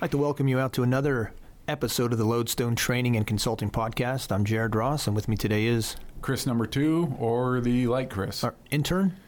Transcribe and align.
I'd 0.00 0.04
like 0.04 0.10
to 0.12 0.18
welcome 0.18 0.48
you 0.48 0.58
out 0.58 0.72
to 0.74 0.82
another 0.82 1.34
episode 1.68 2.12
of 2.12 2.18
the 2.18 2.24
Lodestone 2.24 2.74
Training 2.74 3.16
and 3.16 3.26
Consulting 3.26 3.70
Podcast. 3.70 4.32
I'm 4.32 4.46
Jared 4.46 4.74
Ross, 4.74 5.06
and 5.06 5.14
with 5.14 5.28
me 5.28 5.36
today 5.36 5.66
is 5.66 5.94
Chris 6.22 6.46
number 6.46 6.64
two 6.64 7.14
or 7.18 7.60
the 7.60 7.86
light 7.86 8.08
Chris. 8.08 8.42
our 8.42 8.54
intern. 8.70 9.18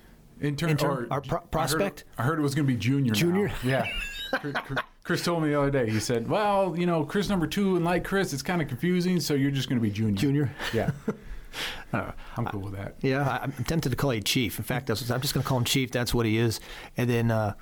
intern, 0.40 0.70
intern, 0.70 0.90
or- 0.90 1.06
our 1.10 1.20
pro- 1.20 1.40
prospect? 1.40 2.04
I 2.16 2.22
heard, 2.22 2.24
I 2.24 2.28
heard 2.30 2.38
it 2.38 2.42
was 2.42 2.54
going 2.54 2.66
to 2.66 2.72
be 2.72 2.78
junior. 2.78 3.12
now. 3.12 3.18
Junior? 3.18 3.52
Yeah. 3.62 3.86
Chris- 5.04 5.22
told 5.22 5.42
me 5.42 5.50
the 5.50 5.60
other 5.60 5.70
day. 5.70 5.90
He 5.90 6.00
said, 6.00 6.26
"Well, 6.26 6.74
you 6.78 6.86
know, 6.86 7.04
Chris 7.04 7.28
number 7.28 7.46
two 7.46 7.76
and 7.76 7.84
light 7.84 8.02
Chris, 8.02 8.32
it's 8.32 8.42
kind 8.42 8.62
of 8.62 8.68
confusing, 8.68 9.20
so 9.20 9.34
you're 9.34 9.50
just 9.50 9.68
going 9.68 9.78
to 9.78 9.82
be 9.82 9.90
junior." 9.90 10.16
Junior? 10.18 10.50
Yeah. 10.72 10.90
I'm 11.92 12.46
cool 12.46 12.60
with 12.62 12.76
that. 12.76 12.94
Yeah, 13.02 13.28
I, 13.28 13.42
I'm 13.42 13.52
tempted 13.64 13.90
to 13.90 13.96
call 13.96 14.14
you 14.14 14.22
Chief. 14.22 14.58
In 14.58 14.64
fact, 14.64 14.86
that's, 14.86 15.10
I'm 15.10 15.20
just 15.20 15.34
going 15.34 15.42
to 15.42 15.48
call 15.48 15.58
him 15.58 15.64
Chief. 15.64 15.90
That's 15.90 16.14
what 16.14 16.24
he 16.24 16.38
is. 16.38 16.60
And 16.96 17.10
then 17.10 17.30
uh, 17.30 17.52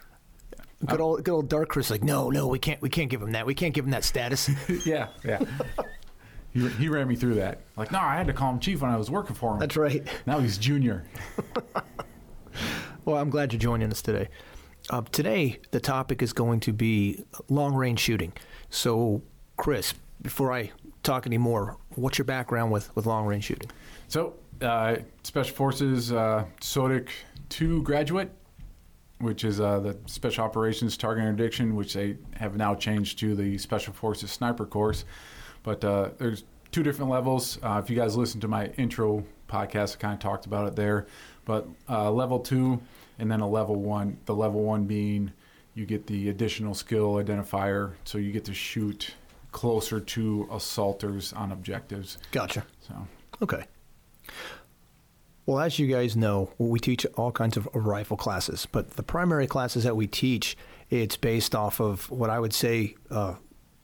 good 0.87 1.01
old 1.01 1.25
good 1.25 1.33
old 1.33 1.49
Dark 1.49 1.69
Chris, 1.69 1.91
like, 1.91 2.03
no, 2.03 2.31
no, 2.31 2.47
we 2.47 2.59
can't, 2.59 2.81
we 2.83 2.89
can't 2.89 3.11
give 3.11 3.23
him 3.23 3.33
that. 3.33 3.47
We 3.47 3.55
can't 3.55 3.75
give 3.75 3.85
him 3.85 3.91
that 3.93 4.05
status. 4.05 4.51
Yeah. 4.85 5.09
Yeah. 5.25 5.41
He, 6.53 6.67
he 6.69 6.89
ran 6.89 7.07
me 7.07 7.15
through 7.15 7.37
that. 7.37 7.61
Like, 7.77 7.93
no, 7.93 8.01
I 8.01 8.17
had 8.17 8.27
to 8.27 8.33
call 8.33 8.51
him 8.51 8.59
chief 8.59 8.83
when 8.83 8.91
I 8.91 8.97
was 8.97 9.09
working 9.09 9.37
for 9.37 9.53
him. 9.53 9.61
That's 9.61 9.77
right. 9.77 10.05
Now 10.27 10.41
he's 10.41 10.59
junior. 10.59 11.05
Well, 13.05 13.17
I'm 13.17 13.31
glad 13.31 13.53
you're 13.53 13.61
joining 13.61 13.91
us 13.91 14.03
today. 14.03 14.29
Uh, 14.91 15.03
today, 15.13 15.59
the 15.71 15.81
topic 15.81 16.23
is 16.23 16.33
going 16.33 16.61
to 16.61 16.73
be 16.73 17.25
long 17.49 17.75
range 17.75 18.01
shooting. 18.01 18.33
So, 18.69 19.23
Chris, 19.57 19.95
before 20.21 20.53
I 20.53 20.73
talk 21.03 21.27
anymore, 21.27 21.79
what's 21.95 22.19
your 22.19 22.25
background 22.25 22.73
with, 22.73 22.95
with 22.95 23.07
long 23.07 23.27
range 23.27 23.45
shooting? 23.45 23.71
So, 24.09 24.35
uh, 24.61 24.97
Special 25.23 25.57
Forces 25.57 26.13
uh, 26.13 26.45
SOTIC 26.61 27.09
2 27.49 27.83
graduate, 27.83 28.31
which 29.21 29.45
is 29.45 29.61
uh, 29.61 29.79
the 29.81 29.97
Special 30.07 30.45
Operations 30.45 30.97
Target 30.97 31.25
Interdiction, 31.25 31.77
which 31.77 31.95
they 31.95 32.17
have 32.37 32.57
now 32.57 32.75
changed 32.75 33.19
to 33.21 33.35
the 33.35 33.59
Special 33.59 33.93
Forces 33.93 34.31
Sniper 34.31 34.67
course. 34.67 35.05
But 35.63 35.85
uh, 35.85 36.11
there's 36.19 36.45
two 36.73 36.83
different 36.83 37.11
levels. 37.11 37.59
Uh, 37.63 37.81
if 37.83 37.91
you 37.91 37.97
guys 37.97 38.17
listen 38.17 38.41
to 38.41 38.49
my 38.49 38.67
intro 38.77 39.25
podcast, 39.49 39.97
I 39.97 39.99
kind 39.99 40.15
of 40.15 40.21
talked 40.21 40.47
about 40.47 40.69
it 40.69 40.77
there. 40.77 41.07
But 41.45 41.69
uh, 41.89 42.11
level 42.11 42.41
two 42.41 42.81
and 43.19 43.31
then 43.31 43.41
a 43.41 43.49
level 43.49 43.77
one. 43.77 44.19
The 44.25 44.35
level 44.35 44.63
one 44.63 44.85
being 44.85 45.33
you 45.75 45.87
get 45.87 46.07
the 46.07 46.29
additional 46.29 46.75
skill 46.75 47.15
identifier, 47.15 47.93
so 48.05 48.19
you 48.19 48.33
get 48.33 48.45
to 48.47 48.55
shoot 48.55 49.15
closer 49.53 50.01
to 50.01 50.49
assaulters 50.51 51.33
on 51.33 51.53
objectives. 51.53 52.19
Gotcha. 52.33 52.65
So 52.81 53.07
Okay. 53.43 53.65
Well, 55.47 55.59
as 55.59 55.79
you 55.79 55.87
guys 55.87 56.17
know, 56.17 56.53
we 56.59 56.79
teach 56.79 57.07
all 57.17 57.33
kinds 57.33 57.57
of 57.57 57.69
rifle 57.75 58.17
classes, 58.17 58.67
but 58.71 58.91
the 58.93 59.03
primary 59.03 59.47
classes 59.47 59.85
that 59.85 59.97
we 59.97 60.07
teach, 60.07 60.57
it's 60.91 61.17
based 61.17 61.55
off 61.55 61.81
of 61.81 62.09
what 62.11 62.31
I 62.31 62.39
would 62.39 62.53
say, 62.53 62.95
uh, 63.11 63.35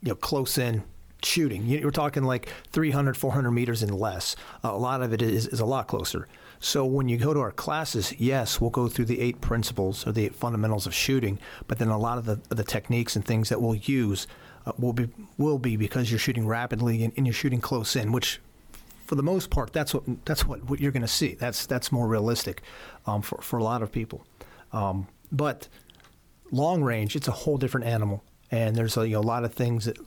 you 0.03 0.11
know, 0.11 0.15
close 0.15 0.59
in 0.59 0.85
shooting. 1.23 1.67
You- 1.67 1.79
You're 1.79 1.91
talking 1.91 2.23
like 2.23 2.49
300, 2.73 3.17
400 3.17 3.51
meters 3.51 3.83
and 3.83 3.95
less. 3.95 4.37
a 4.63 4.77
lot 4.77 5.03
of 5.03 5.13
it 5.13 5.23
is, 5.23 5.47
is 5.49 5.59
a 5.61 5.65
lot 5.67 5.89
closer. 5.89 6.29
So 6.61 6.85
when 6.85 7.09
you 7.09 7.17
go 7.17 7.35
to 7.35 7.41
our 7.41 7.51
classes, 7.53 8.15
yes, 8.19 8.61
we'll 8.61 8.71
go 8.71 8.89
through 8.89 9.07
the 9.07 9.21
eight 9.21 9.41
principles 9.41 10.07
or 10.07 10.13
the 10.13 10.25
eight 10.27 10.35
fundamentals 10.37 10.87
of 10.87 10.95
shooting, 10.95 11.39
but 11.67 11.79
then 11.79 11.89
a 11.89 11.99
lot 11.99 12.17
of 12.19 12.27
the, 12.27 12.39
the 12.55 12.65
techniques 12.65 13.17
and 13.17 13.25
things 13.25 13.49
that 13.49 13.61
we'll 13.61 13.75
use 13.75 14.27
uh, 14.67 14.73
will 14.79 14.93
be 14.93 15.09
will 15.39 15.59
be 15.59 15.77
because 15.77 16.11
you're 16.11 16.19
shooting 16.19 16.47
rapidly 16.47 17.03
and, 17.05 17.13
and 17.17 17.27
you're 17.27 17.35
shooting 17.35 17.61
close 17.61 17.95
in, 17.95 18.11
which 18.11 18.41
for 19.07 19.15
the 19.15 19.23
most 19.23 19.51
part, 19.51 19.73
that's 19.73 19.95
what 19.95 20.03
that's 20.25 20.45
what, 20.45 20.69
what 20.69 20.81
you're 20.81 20.93
going 20.93 21.03
to 21.03 21.09
see. 21.09 21.35
That's 21.35 21.65
that's 21.67 21.93
more 21.93 22.07
realistic 22.07 22.63
um, 23.07 23.23
for 23.23 23.41
for 23.41 23.59
a 23.59 23.65
lot 23.65 23.83
of 23.83 23.93
people. 23.93 24.27
Um, 24.73 25.07
but 25.31 25.69
long 26.51 26.83
range, 26.83 27.17
it's 27.17 27.29
a 27.29 27.33
whole 27.33 27.57
different 27.57 27.87
animal, 27.87 28.23
and 28.51 28.77
there's 28.77 28.97
a, 28.97 29.07
you 29.07 29.15
know, 29.15 29.21
a 29.21 29.23
lot 29.23 29.45
of 29.45 29.55
things 29.55 29.87
that 29.87 29.99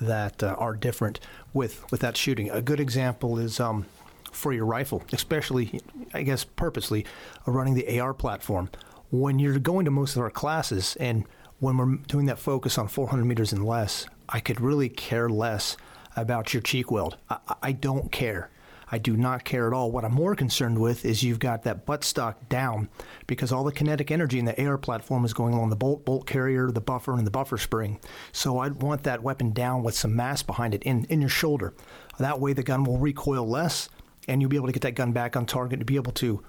that 0.00 0.42
uh, 0.42 0.54
are 0.58 0.74
different 0.74 1.18
with 1.54 1.90
with 1.90 2.00
that 2.00 2.16
shooting. 2.16 2.50
A 2.50 2.60
good 2.60 2.80
example 2.80 3.38
is 3.38 3.58
um, 3.58 3.86
for 4.30 4.52
your 4.52 4.66
rifle, 4.66 5.02
especially 5.12 5.80
I 6.12 6.22
guess 6.22 6.44
purposely 6.44 7.06
uh, 7.48 7.52
running 7.52 7.74
the 7.74 8.00
AR 8.00 8.14
platform. 8.14 8.70
When 9.10 9.38
you're 9.38 9.58
going 9.58 9.84
to 9.86 9.90
most 9.90 10.16
of 10.16 10.22
our 10.22 10.30
classes, 10.30 10.96
and 10.96 11.24
when 11.58 11.76
we're 11.76 11.96
doing 12.06 12.26
that 12.26 12.38
focus 12.38 12.76
on 12.76 12.88
400 12.88 13.24
meters 13.24 13.52
and 13.52 13.64
less, 13.64 14.06
I 14.28 14.40
could 14.40 14.60
really 14.60 14.88
care 14.88 15.28
less 15.28 15.76
about 16.16 16.52
your 16.52 16.60
cheek 16.62 16.90
weld. 16.90 17.16
I, 17.30 17.38
I- 17.62 17.72
don't 17.72 18.12
care. 18.12 18.50
I 18.94 18.98
do 18.98 19.16
not 19.16 19.44
care 19.44 19.66
at 19.66 19.72
all. 19.72 19.90
What 19.90 20.04
I'm 20.04 20.12
more 20.12 20.34
concerned 20.36 20.78
with 20.78 21.06
is 21.06 21.22
you've 21.22 21.38
got 21.38 21.62
that 21.62 21.86
buttstock 21.86 22.34
down 22.50 22.90
because 23.26 23.50
all 23.50 23.64
the 23.64 23.72
kinetic 23.72 24.10
energy 24.10 24.38
in 24.38 24.44
the 24.44 24.66
AR 24.66 24.76
platform 24.76 25.24
is 25.24 25.32
going 25.32 25.54
along 25.54 25.70
the 25.70 25.76
bolt, 25.76 26.04
bolt 26.04 26.26
carrier, 26.26 26.70
the 26.70 26.82
buffer, 26.82 27.14
and 27.14 27.26
the 27.26 27.30
buffer 27.30 27.56
spring. 27.56 27.98
So 28.32 28.58
I'd 28.58 28.82
want 28.82 29.04
that 29.04 29.22
weapon 29.22 29.52
down 29.52 29.82
with 29.82 29.94
some 29.94 30.14
mass 30.14 30.42
behind 30.42 30.74
it 30.74 30.82
in, 30.82 31.06
in 31.06 31.22
your 31.22 31.30
shoulder. 31.30 31.72
That 32.18 32.38
way 32.38 32.52
the 32.52 32.62
gun 32.62 32.84
will 32.84 32.98
recoil 32.98 33.48
less 33.48 33.88
and 34.28 34.42
you'll 34.42 34.50
be 34.50 34.56
able 34.56 34.66
to 34.68 34.72
get 34.74 34.82
that 34.82 34.94
gun 34.94 35.12
back 35.12 35.36
on 35.36 35.46
target 35.46 35.78
to 35.78 35.86
be 35.86 35.96
able 35.96 36.12
to 36.12 36.42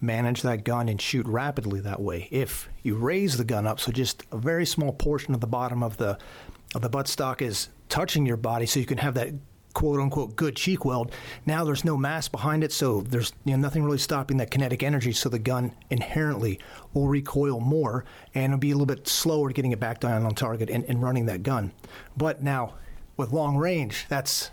manage 0.00 0.42
that 0.42 0.64
gun 0.64 0.88
and 0.88 1.00
shoot 1.00 1.26
rapidly 1.26 1.78
that 1.80 2.00
way. 2.00 2.26
If 2.32 2.68
you 2.82 2.96
raise 2.96 3.36
the 3.36 3.44
gun 3.44 3.66
up, 3.68 3.78
so 3.78 3.92
just 3.92 4.24
a 4.32 4.36
very 4.36 4.66
small 4.66 4.92
portion 4.92 5.32
of 5.32 5.40
the 5.40 5.46
bottom 5.46 5.82
of 5.82 5.96
the 5.98 6.18
of 6.74 6.82
the 6.82 6.90
buttstock 6.90 7.40
is 7.40 7.68
touching 7.94 8.26
your 8.26 8.36
body, 8.36 8.66
so 8.66 8.80
you 8.80 8.86
can 8.86 8.98
have 8.98 9.14
that 9.14 9.32
quote 9.72 10.00
unquote 10.00 10.34
good 10.34 10.56
cheek 10.56 10.84
weld. 10.84 11.12
Now 11.46 11.62
there's 11.62 11.84
no 11.84 11.96
mass 11.96 12.26
behind 12.26 12.64
it, 12.64 12.72
so 12.72 13.02
there's 13.02 13.32
you 13.44 13.52
know, 13.52 13.58
nothing 13.58 13.84
really 13.84 13.98
stopping 13.98 14.36
that 14.38 14.50
kinetic 14.50 14.82
energy. 14.82 15.12
So 15.12 15.28
the 15.28 15.38
gun 15.38 15.72
inherently 15.90 16.58
will 16.92 17.06
recoil 17.06 17.60
more 17.60 18.04
and 18.34 18.46
it'll 18.46 18.58
be 18.58 18.72
a 18.72 18.74
little 18.74 18.86
bit 18.86 19.06
slower 19.06 19.50
getting 19.50 19.70
it 19.70 19.78
back 19.78 20.00
down 20.00 20.26
on 20.26 20.34
target 20.34 20.70
and, 20.70 20.84
and 20.86 21.00
running 21.04 21.26
that 21.26 21.44
gun. 21.44 21.70
But 22.16 22.42
now 22.42 22.74
with 23.16 23.30
long 23.32 23.56
range, 23.56 24.06
that's 24.08 24.50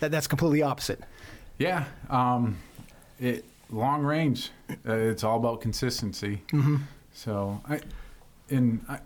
that, 0.00 0.10
that's 0.10 0.26
completely 0.26 0.62
opposite. 0.62 1.02
Yeah, 1.58 1.84
um, 2.08 2.56
it 3.18 3.44
long 3.68 4.02
range. 4.02 4.52
Uh, 4.70 4.94
it's 4.94 5.22
all 5.22 5.36
about 5.36 5.60
consistency. 5.60 6.40
Mm-hmm. 6.50 6.76
So 7.12 7.60
I, 7.68 7.80
and 8.48 8.82
I, 8.88 9.00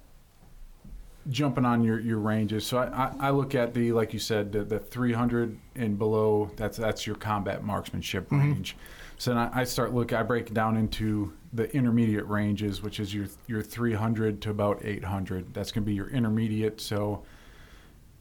jumping 1.31 1.65
on 1.65 1.83
your, 1.83 2.01
your 2.01 2.19
ranges. 2.19 2.67
So 2.67 2.79
I, 2.79 2.87
I, 2.87 3.13
I 3.29 3.31
look 3.31 3.55
at 3.55 3.75
the 3.75 3.93
like 3.93 4.13
you 4.13 4.19
said 4.19 4.53
the, 4.53 4.65
the 4.65 4.79
300 4.79 5.59
and 5.77 5.99
below. 5.99 6.51
That's 6.57 6.77
that's 6.77 7.07
your 7.07 7.17
combat 7.17 7.65
marksmanship 7.65 8.31
range. 8.31 8.77
So 9.17 9.31
then 9.31 9.39
I, 9.39 9.61
I 9.61 9.65
start 9.65 9.95
look. 9.95 10.13
I 10.13 10.23
break 10.23 10.53
down 10.53 10.77
into 10.77 11.33
the 11.53 11.75
intermediate 11.75 12.27
ranges, 12.27 12.83
which 12.83 13.01
is 13.01 13.15
your 13.15 13.27
your 13.47 13.63
300 13.63 14.43
to 14.43 14.51
about 14.51 14.85
800. 14.85 15.55
That's 15.55 15.73
going 15.73 15.85
to 15.85 15.87
be 15.87 15.95
your 15.95 16.09
intermediate. 16.09 16.81
So 16.81 17.23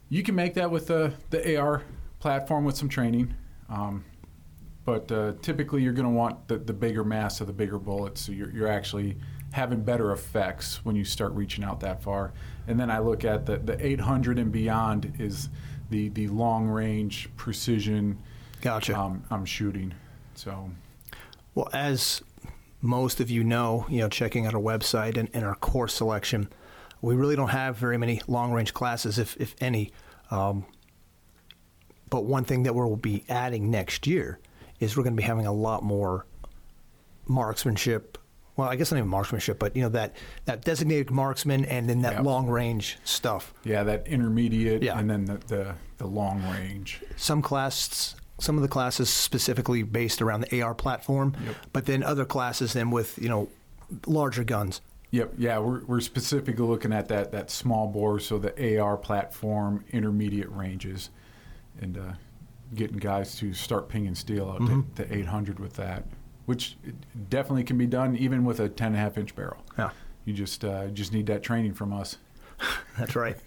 you 0.08 0.22
can 0.22 0.34
make 0.34 0.54
that 0.54 0.70
with 0.70 0.86
the 0.86 1.12
the 1.30 1.56
AR 1.56 1.82
platform 2.20 2.64
with 2.64 2.76
some 2.76 2.88
training. 2.88 3.34
Um, 3.68 4.04
but 4.84 5.10
uh, 5.10 5.32
typically 5.40 5.82
you're 5.82 5.92
going 5.92 6.08
to 6.08 6.14
want 6.14 6.46
the, 6.48 6.58
the 6.58 6.72
bigger 6.72 7.04
mass 7.04 7.40
of 7.40 7.46
the 7.46 7.52
bigger 7.52 7.78
bullets 7.78 8.20
so 8.20 8.32
you're, 8.32 8.50
you're 8.50 8.68
actually 8.68 9.16
having 9.54 9.82
better 9.82 10.12
effects 10.12 10.84
when 10.84 10.96
you 10.96 11.04
start 11.04 11.32
reaching 11.32 11.64
out 11.64 11.80
that 11.80 12.02
far 12.02 12.32
and 12.66 12.78
then 12.78 12.90
i 12.90 12.98
look 12.98 13.24
at 13.24 13.46
the, 13.46 13.56
the 13.58 13.84
800 13.84 14.38
and 14.38 14.52
beyond 14.52 15.12
is 15.18 15.48
the, 15.90 16.08
the 16.10 16.28
long 16.28 16.66
range 16.66 17.28
precision 17.36 18.18
Gotcha. 18.60 18.98
um, 18.98 19.24
i'm 19.30 19.44
shooting 19.44 19.94
so 20.34 20.70
Well, 21.54 21.68
as 21.72 22.22
most 22.80 23.20
of 23.20 23.30
you 23.30 23.44
know, 23.44 23.86
you 23.88 24.00
know, 24.00 24.08
checking 24.08 24.46
out 24.46 24.54
our 24.54 24.60
website 24.60 25.16
and, 25.16 25.28
and 25.32 25.44
our 25.44 25.54
course 25.54 25.94
selection, 25.94 26.48
we 27.00 27.14
really 27.14 27.36
don't 27.36 27.48
have 27.48 27.76
very 27.76 27.96
many 27.96 28.20
long 28.26 28.52
range 28.52 28.74
classes, 28.74 29.18
if, 29.18 29.36
if 29.40 29.54
any. 29.60 29.92
Um, 30.30 30.66
but 32.10 32.24
one 32.24 32.44
thing 32.44 32.64
that 32.64 32.74
we'll 32.74 32.96
be 32.96 33.24
adding 33.28 33.70
next 33.70 34.06
year 34.06 34.38
is 34.80 34.96
we're 34.96 35.02
going 35.02 35.16
to 35.16 35.20
be 35.20 35.26
having 35.26 35.46
a 35.46 35.52
lot 35.52 35.82
more 35.82 36.26
marksmanship. 37.26 38.13
Well, 38.56 38.68
I 38.68 38.76
guess 38.76 38.92
not 38.92 38.98
even 38.98 39.08
marksmanship, 39.10 39.58
but 39.58 39.74
you 39.76 39.82
know 39.82 39.88
that 39.90 40.14
that 40.44 40.62
designated 40.64 41.10
marksman 41.10 41.64
and 41.64 41.88
then 41.88 42.02
that 42.02 42.12
Yeah. 42.14 42.20
long 42.22 42.46
range 42.48 42.98
stuff. 43.04 43.52
yeah 43.64 43.82
that 43.82 44.06
intermediate 44.06 44.82
Yeah. 44.82 44.98
and 44.98 45.10
then 45.10 45.24
the, 45.24 45.38
the, 45.46 45.74
the 45.98 46.06
long 46.06 46.42
range 46.50 47.00
some 47.16 47.42
classes 47.42 48.14
some 48.38 48.56
of 48.56 48.62
the 48.62 48.68
classes 48.68 49.08
specifically 49.10 49.82
based 49.84 50.20
around 50.20 50.40
the 50.42 50.60
AR 50.62 50.74
platform, 50.74 51.34
Yep. 51.46 51.54
but 51.72 51.86
then 51.86 52.02
other 52.02 52.24
classes 52.24 52.72
then 52.72 52.90
with 52.90 53.16
you 53.20 53.28
know 53.28 53.48
larger 54.06 54.42
guns. 54.44 54.80
Yep, 55.12 55.34
yeah, 55.38 55.58
we're, 55.58 55.84
we're 55.84 56.00
specifically 56.00 56.66
looking 56.66 56.92
at 56.92 57.06
that, 57.08 57.30
that 57.30 57.48
small 57.48 57.86
bore, 57.86 58.18
so 58.18 58.36
the 58.36 58.78
AR 58.80 58.96
platform, 58.96 59.84
intermediate 59.92 60.50
ranges, 60.50 61.10
and 61.80 61.96
uh, 61.96 62.12
getting 62.74 62.96
guys 62.96 63.36
to 63.36 63.52
start 63.54 63.88
pinging 63.88 64.16
steel 64.16 64.50
out 64.50 64.60
Mm-hmm. 64.60 64.94
to, 64.96 65.04
to 65.04 65.14
800 65.16 65.60
with 65.60 65.74
that, 65.74 66.02
which 66.46 66.76
definitely 67.30 67.64
can 67.64 67.78
be 67.78 67.86
done 67.86 68.16
even 68.16 68.44
with 68.44 68.60
a 68.60 68.68
10 68.68 68.88
and 68.88 68.96
a 68.96 68.98
half 68.98 69.18
inch 69.18 69.34
barrel. 69.34 69.64
Yeah, 69.78 69.90
You 70.24 70.34
just 70.34 70.64
uh, 70.64 70.88
just 70.88 71.12
need 71.12 71.26
that 71.26 71.42
training 71.42 71.74
from 71.74 71.92
us. 71.92 72.18
that's 72.98 73.16
right. 73.16 73.36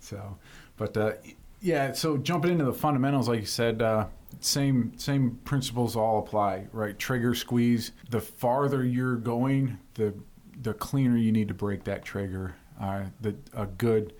So, 0.00 0.38
but 0.78 0.96
uh, 0.96 1.12
yeah, 1.60 1.92
so 1.92 2.16
jumping 2.16 2.52
into 2.52 2.64
the 2.64 2.72
fundamentals, 2.72 3.28
like 3.28 3.40
you 3.40 3.46
said, 3.46 3.82
uh, 3.82 4.06
same 4.40 4.96
same 4.96 5.38
principles 5.44 5.96
all 5.96 6.20
apply, 6.20 6.66
right? 6.72 6.98
Trigger 6.98 7.34
squeeze. 7.34 7.92
The 8.08 8.20
farther 8.20 8.84
you're 8.84 9.16
going, 9.16 9.78
the 9.94 10.14
the 10.62 10.72
cleaner 10.72 11.16
you 11.16 11.32
need 11.32 11.48
to 11.48 11.54
break 11.54 11.84
that 11.84 12.04
trigger. 12.04 12.54
Uh, 12.80 13.04
the 13.20 13.34
a 13.52 13.66
good 13.66 14.14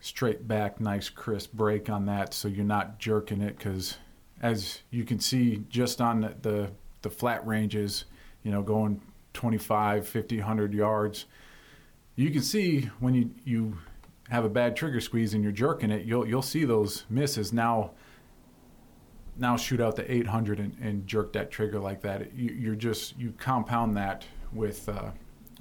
straight 0.00 0.48
back, 0.48 0.80
nice 0.80 1.08
crisp 1.08 1.52
break 1.52 1.90
on 1.90 2.06
that, 2.06 2.34
so 2.34 2.48
you're 2.48 2.64
not 2.64 2.98
jerking 2.98 3.42
it. 3.42 3.58
Because 3.58 3.98
as 4.40 4.80
you 4.90 5.04
can 5.04 5.20
see, 5.20 5.64
just 5.68 6.00
on 6.00 6.34
the, 6.42 6.70
the 7.02 7.10
flat 7.10 7.46
ranges, 7.46 8.04
you 8.42 8.50
know, 8.50 8.62
going 8.62 9.00
25, 9.34 10.08
50, 10.08 10.38
100 10.38 10.74
yards, 10.74 11.26
you 12.16 12.30
can 12.30 12.42
see 12.42 12.90
when 13.00 13.14
you 13.14 13.30
you 13.44 13.78
have 14.30 14.44
a 14.44 14.48
bad 14.48 14.74
trigger 14.74 15.00
squeeze 15.00 15.34
and 15.34 15.42
you're 15.42 15.52
jerking 15.52 15.90
it, 15.90 16.04
you'll 16.04 16.26
you'll 16.26 16.42
see 16.42 16.64
those 16.64 17.04
misses 17.08 17.52
now. 17.52 17.92
Now 19.38 19.58
shoot 19.58 19.82
out 19.82 19.96
the 19.96 20.10
800 20.10 20.58
and, 20.58 20.74
and 20.80 21.06
jerk 21.06 21.34
that 21.34 21.50
trigger 21.50 21.78
like 21.78 22.00
that. 22.00 22.34
You, 22.34 22.52
you're 22.52 22.74
just 22.74 23.18
you 23.18 23.34
compound 23.36 23.94
that 23.98 24.24
with 24.52 24.88
uh, 24.88 25.10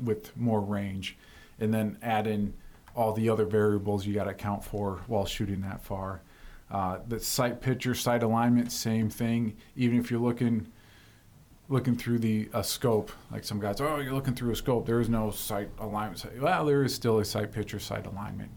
with 0.02 0.36
more 0.38 0.62
range, 0.62 1.18
and 1.60 1.74
then 1.74 1.98
add 2.02 2.26
in 2.26 2.54
all 2.96 3.12
the 3.12 3.30
other 3.30 3.46
variables 3.46 4.06
you 4.06 4.14
got 4.14 4.24
to 4.24 4.30
account 4.30 4.64
for 4.64 5.02
while 5.08 5.26
shooting 5.26 5.62
that 5.62 5.84
far. 5.84 6.22
Uh, 6.72 7.00
the 7.08 7.20
sight 7.20 7.62
picture, 7.62 7.94
sight 7.94 8.24
alignment, 8.24 8.72
same 8.72 9.10
thing. 9.10 9.56
Even 9.76 10.00
if 10.00 10.10
you're 10.10 10.20
looking 10.20 10.68
looking 11.68 11.96
through 11.96 12.20
the 12.20 12.50
a 12.54 12.64
scope, 12.64 13.12
like 13.32 13.44
some 13.44 13.60
guys, 13.60 13.82
oh, 13.82 13.98
you're 13.98 14.14
looking 14.14 14.36
through 14.36 14.52
a 14.52 14.56
scope. 14.56 14.86
There 14.86 15.00
is 15.00 15.10
no 15.10 15.32
sight 15.32 15.70
alignment. 15.80 16.26
Well, 16.40 16.66
there 16.66 16.84
is 16.84 16.94
still 16.94 17.20
a 17.20 17.26
sight 17.26 17.52
picture, 17.52 17.80
sight 17.80 18.06
alignment. 18.06 18.52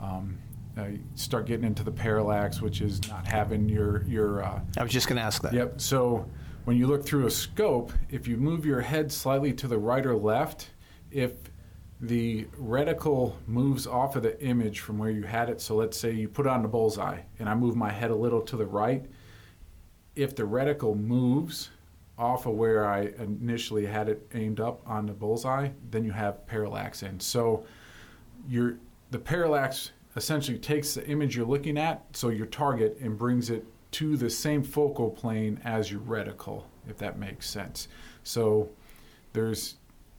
Um, 0.00 0.38
uh, 0.78 0.86
you 0.86 1.00
start 1.16 1.46
getting 1.46 1.66
into 1.66 1.82
the 1.82 1.90
parallax, 1.90 2.62
which 2.62 2.80
is 2.80 3.06
not 3.08 3.26
having 3.26 3.68
your 3.68 4.04
your. 4.04 4.42
Uh, 4.42 4.60
I 4.78 4.82
was 4.82 4.92
just 4.92 5.08
going 5.08 5.16
to 5.16 5.22
ask 5.22 5.42
that. 5.42 5.52
Yep. 5.52 5.80
So 5.80 6.26
when 6.64 6.76
you 6.76 6.86
look 6.86 7.04
through 7.04 7.26
a 7.26 7.30
scope, 7.30 7.92
if 8.08 8.26
you 8.26 8.36
move 8.36 8.64
your 8.64 8.80
head 8.80 9.12
slightly 9.12 9.52
to 9.54 9.68
the 9.68 9.78
right 9.78 10.04
or 10.06 10.16
left, 10.16 10.70
if 11.10 11.32
the 12.00 12.44
reticle 12.58 13.34
moves 13.46 13.86
off 13.86 14.16
of 14.16 14.22
the 14.22 14.40
image 14.42 14.80
from 14.80 14.98
where 14.98 15.10
you 15.10 15.22
had 15.22 15.50
it, 15.50 15.60
so 15.60 15.74
let's 15.74 15.96
say 15.96 16.10
you 16.10 16.28
put 16.28 16.46
on 16.46 16.62
the 16.62 16.68
bullseye 16.68 17.20
and 17.38 17.48
I 17.48 17.54
move 17.54 17.76
my 17.76 17.90
head 17.90 18.10
a 18.10 18.14
little 18.14 18.40
to 18.42 18.56
the 18.56 18.66
right, 18.66 19.04
if 20.16 20.34
the 20.34 20.42
reticle 20.42 20.98
moves 20.98 21.70
off 22.22 22.46
of 22.46 22.54
where 22.54 22.86
I 22.86 23.12
initially 23.18 23.84
had 23.84 24.08
it 24.08 24.26
aimed 24.32 24.60
up 24.60 24.80
on 24.86 25.06
the 25.06 25.12
bullseye, 25.12 25.70
then 25.90 26.04
you 26.04 26.12
have 26.12 26.46
parallax 26.46 27.02
in. 27.02 27.18
So 27.18 27.66
your 28.48 28.76
the 29.10 29.18
parallax 29.18 29.90
essentially 30.16 30.58
takes 30.58 30.94
the 30.94 31.06
image 31.06 31.36
you're 31.36 31.46
looking 31.46 31.76
at, 31.76 32.04
so 32.12 32.28
your 32.28 32.46
target, 32.46 32.96
and 33.00 33.18
brings 33.18 33.50
it 33.50 33.64
to 33.92 34.16
the 34.16 34.30
same 34.30 34.62
focal 34.62 35.10
plane 35.10 35.60
as 35.64 35.90
your 35.90 36.00
reticle, 36.00 36.62
if 36.88 36.96
that 36.98 37.18
makes 37.18 37.48
sense. 37.48 37.88
So 38.22 38.70
there's 39.32 39.74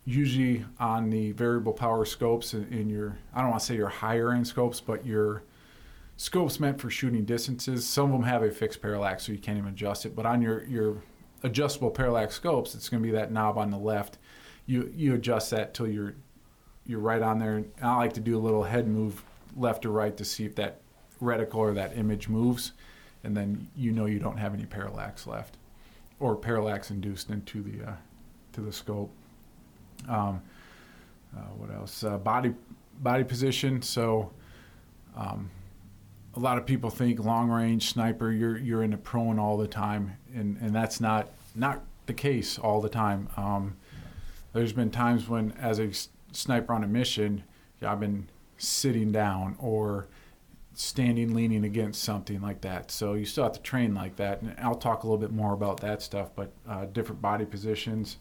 usually 0.05 0.65
on 0.79 1.09
the 1.09 1.31
variable 1.31 1.73
power 1.73 2.03
scopes 2.03 2.53
in, 2.53 2.67
in 2.71 2.89
your 2.89 3.17
I 3.33 3.41
don't 3.41 3.49
want 3.49 3.61
to 3.61 3.65
say 3.65 3.75
your 3.75 3.87
higher 3.87 4.33
end 4.33 4.45
scopes, 4.45 4.81
but 4.81 5.05
your 5.05 5.43
scopes 6.17 6.59
meant 6.59 6.81
for 6.81 6.89
shooting 6.89 7.23
distances. 7.23 7.87
Some 7.87 8.07
of 8.07 8.11
them 8.11 8.23
have 8.23 8.43
a 8.43 8.51
fixed 8.51 8.81
parallax, 8.81 9.25
so 9.25 9.31
you 9.31 9.37
can't 9.37 9.57
even 9.57 9.69
adjust 9.69 10.05
it. 10.05 10.15
But 10.15 10.25
on 10.25 10.41
your 10.41 10.65
your 10.65 10.97
adjustable 11.43 11.91
parallax 11.91 12.35
scopes, 12.35 12.73
it's 12.73 12.89
going 12.89 13.03
to 13.03 13.07
be 13.07 13.13
that 13.15 13.31
knob 13.31 13.57
on 13.57 13.69
the 13.69 13.77
left. 13.77 14.17
You 14.65 14.91
you 14.95 15.13
adjust 15.13 15.51
that 15.51 15.73
till 15.73 15.87
you're 15.87 16.15
you're 16.85 16.99
right 16.99 17.21
on 17.21 17.39
there. 17.39 17.57
And 17.57 17.71
I 17.81 17.95
like 17.97 18.13
to 18.13 18.19
do 18.19 18.37
a 18.37 18.41
little 18.41 18.63
head 18.63 18.87
move 18.87 19.23
left 19.55 19.85
or 19.85 19.91
right 19.91 20.15
to 20.17 20.25
see 20.25 20.45
if 20.45 20.55
that 20.55 20.81
reticle 21.21 21.55
or 21.55 21.73
that 21.73 21.97
image 21.97 22.27
moves, 22.29 22.71
and 23.23 23.35
then 23.35 23.67
you 23.75 23.91
know 23.91 24.05
you 24.05 24.19
don't 24.19 24.37
have 24.37 24.53
any 24.53 24.65
parallax 24.65 25.27
left, 25.27 25.57
or 26.19 26.35
parallax 26.35 26.89
induced 26.91 27.29
into 27.29 27.61
the 27.61 27.89
uh, 27.89 27.95
to 28.53 28.61
the 28.61 28.71
scope. 28.71 29.11
Um, 30.07 30.41
uh, 31.35 31.41
what 31.57 31.71
else? 31.71 32.03
Uh, 32.03 32.17
body 32.17 32.53
body 32.99 33.23
position. 33.23 33.81
So. 33.81 34.31
Um, 35.15 35.51
a 36.35 36.39
lot 36.39 36.57
of 36.57 36.65
people 36.65 36.89
think 36.89 37.19
long 37.19 37.49
range 37.49 37.91
sniper 37.91 38.31
you're 38.31 38.57
you're 38.57 38.83
in 38.83 38.93
a 38.93 38.97
prone 38.97 39.37
all 39.37 39.57
the 39.57 39.67
time 39.67 40.17
and 40.33 40.57
and 40.61 40.73
that's 40.75 40.99
not 40.99 41.29
not 41.55 41.83
the 42.05 42.13
case 42.13 42.59
all 42.59 42.81
the 42.81 42.89
time. 42.89 43.29
Um, 43.37 43.77
there's 44.53 44.73
been 44.73 44.91
times 44.91 45.29
when 45.29 45.51
as 45.53 45.79
a 45.79 45.91
sniper 46.31 46.73
on 46.73 46.83
a 46.83 46.87
mission 46.87 47.43
I've 47.81 47.99
been 47.99 48.29
sitting 48.57 49.11
down 49.11 49.57
or 49.59 50.07
standing 50.73 51.33
leaning 51.33 51.65
against 51.65 52.01
something 52.01 52.41
like 52.41 52.61
that. 52.61 52.91
So 52.91 53.13
you 53.13 53.25
still 53.25 53.43
have 53.43 53.53
to 53.53 53.61
train 53.61 53.93
like 53.93 54.15
that 54.17 54.41
and 54.41 54.55
I'll 54.59 54.75
talk 54.75 55.03
a 55.03 55.07
little 55.07 55.19
bit 55.19 55.31
more 55.31 55.53
about 55.53 55.81
that 55.81 56.01
stuff 56.01 56.31
but 56.35 56.51
uh, 56.67 56.85
different 56.85 57.21
body 57.21 57.45
positions 57.45 58.17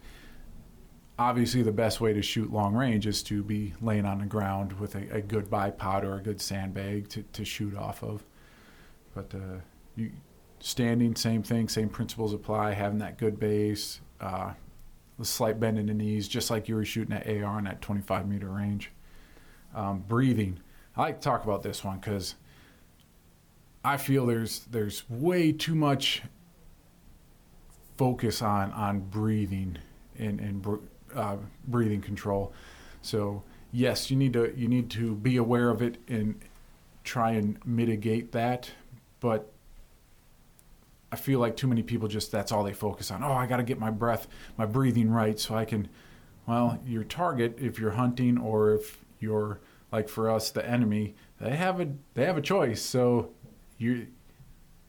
obviously 1.22 1.62
the 1.62 1.72
best 1.72 2.00
way 2.00 2.12
to 2.12 2.20
shoot 2.20 2.52
long 2.52 2.74
range 2.74 3.06
is 3.06 3.22
to 3.22 3.42
be 3.44 3.72
laying 3.80 4.04
on 4.04 4.18
the 4.18 4.26
ground 4.26 4.72
with 4.80 4.96
a, 4.96 5.16
a 5.16 5.20
good 5.20 5.48
bipod 5.48 6.02
or 6.02 6.16
a 6.16 6.20
good 6.20 6.40
sandbag 6.40 7.08
to, 7.08 7.22
to 7.22 7.44
shoot 7.44 7.76
off 7.76 8.02
of. 8.02 8.24
But 9.14 9.32
uh, 9.34 9.60
you 9.94 10.10
standing, 10.58 11.14
same 11.14 11.42
thing, 11.42 11.68
same 11.68 11.88
principles 11.88 12.34
apply. 12.34 12.72
Having 12.72 12.98
that 12.98 13.18
good 13.18 13.38
base, 13.38 14.00
uh, 14.20 14.52
the 15.18 15.24
slight 15.24 15.60
bend 15.60 15.78
in 15.78 15.86
the 15.86 15.94
knees, 15.94 16.26
just 16.26 16.50
like 16.50 16.68
you 16.68 16.74
were 16.74 16.84
shooting 16.84 17.14
at 17.14 17.26
AR 17.26 17.58
in 17.58 17.64
that 17.64 17.80
25 17.80 18.28
meter 18.28 18.48
range. 18.48 18.90
Um, 19.74 20.04
breathing. 20.06 20.58
I 20.96 21.02
like 21.02 21.20
to 21.20 21.24
talk 21.24 21.44
about 21.44 21.62
this 21.62 21.84
one 21.84 21.98
because 21.98 22.34
I 23.84 23.96
feel 23.96 24.26
there's 24.26 24.60
there's 24.70 25.08
way 25.08 25.52
too 25.52 25.74
much 25.74 26.22
focus 27.96 28.42
on 28.42 28.72
on 28.72 29.00
breathing 29.00 29.78
and 30.18 30.40
and 30.40 30.62
uh, 31.14 31.36
breathing 31.66 32.00
control. 32.00 32.52
So 33.02 33.42
yes, 33.72 34.10
you 34.10 34.16
need 34.16 34.32
to 34.34 34.52
you 34.56 34.68
need 34.68 34.90
to 34.90 35.14
be 35.14 35.36
aware 35.36 35.70
of 35.70 35.82
it 35.82 35.98
and 36.08 36.40
try 37.04 37.32
and 37.32 37.58
mitigate 37.66 38.32
that. 38.32 38.70
But 39.20 39.50
I 41.10 41.16
feel 41.16 41.40
like 41.40 41.56
too 41.56 41.66
many 41.66 41.82
people 41.82 42.08
just 42.08 42.32
that's 42.32 42.52
all 42.52 42.64
they 42.64 42.72
focus 42.72 43.10
on. 43.10 43.22
Oh, 43.22 43.32
I 43.32 43.46
got 43.46 43.58
to 43.58 43.62
get 43.62 43.78
my 43.78 43.90
breath, 43.90 44.26
my 44.56 44.66
breathing 44.66 45.10
right, 45.10 45.38
so 45.38 45.54
I 45.54 45.64
can. 45.64 45.88
Well, 46.46 46.80
your 46.84 47.04
target, 47.04 47.58
if 47.60 47.78
you're 47.78 47.92
hunting 47.92 48.36
or 48.36 48.74
if 48.74 49.04
you're 49.20 49.60
like 49.92 50.08
for 50.08 50.28
us, 50.28 50.50
the 50.50 50.66
enemy, 50.68 51.14
they 51.40 51.56
have 51.56 51.80
a 51.80 51.88
they 52.14 52.24
have 52.24 52.36
a 52.36 52.42
choice. 52.42 52.82
So 52.82 53.30
you 53.78 54.08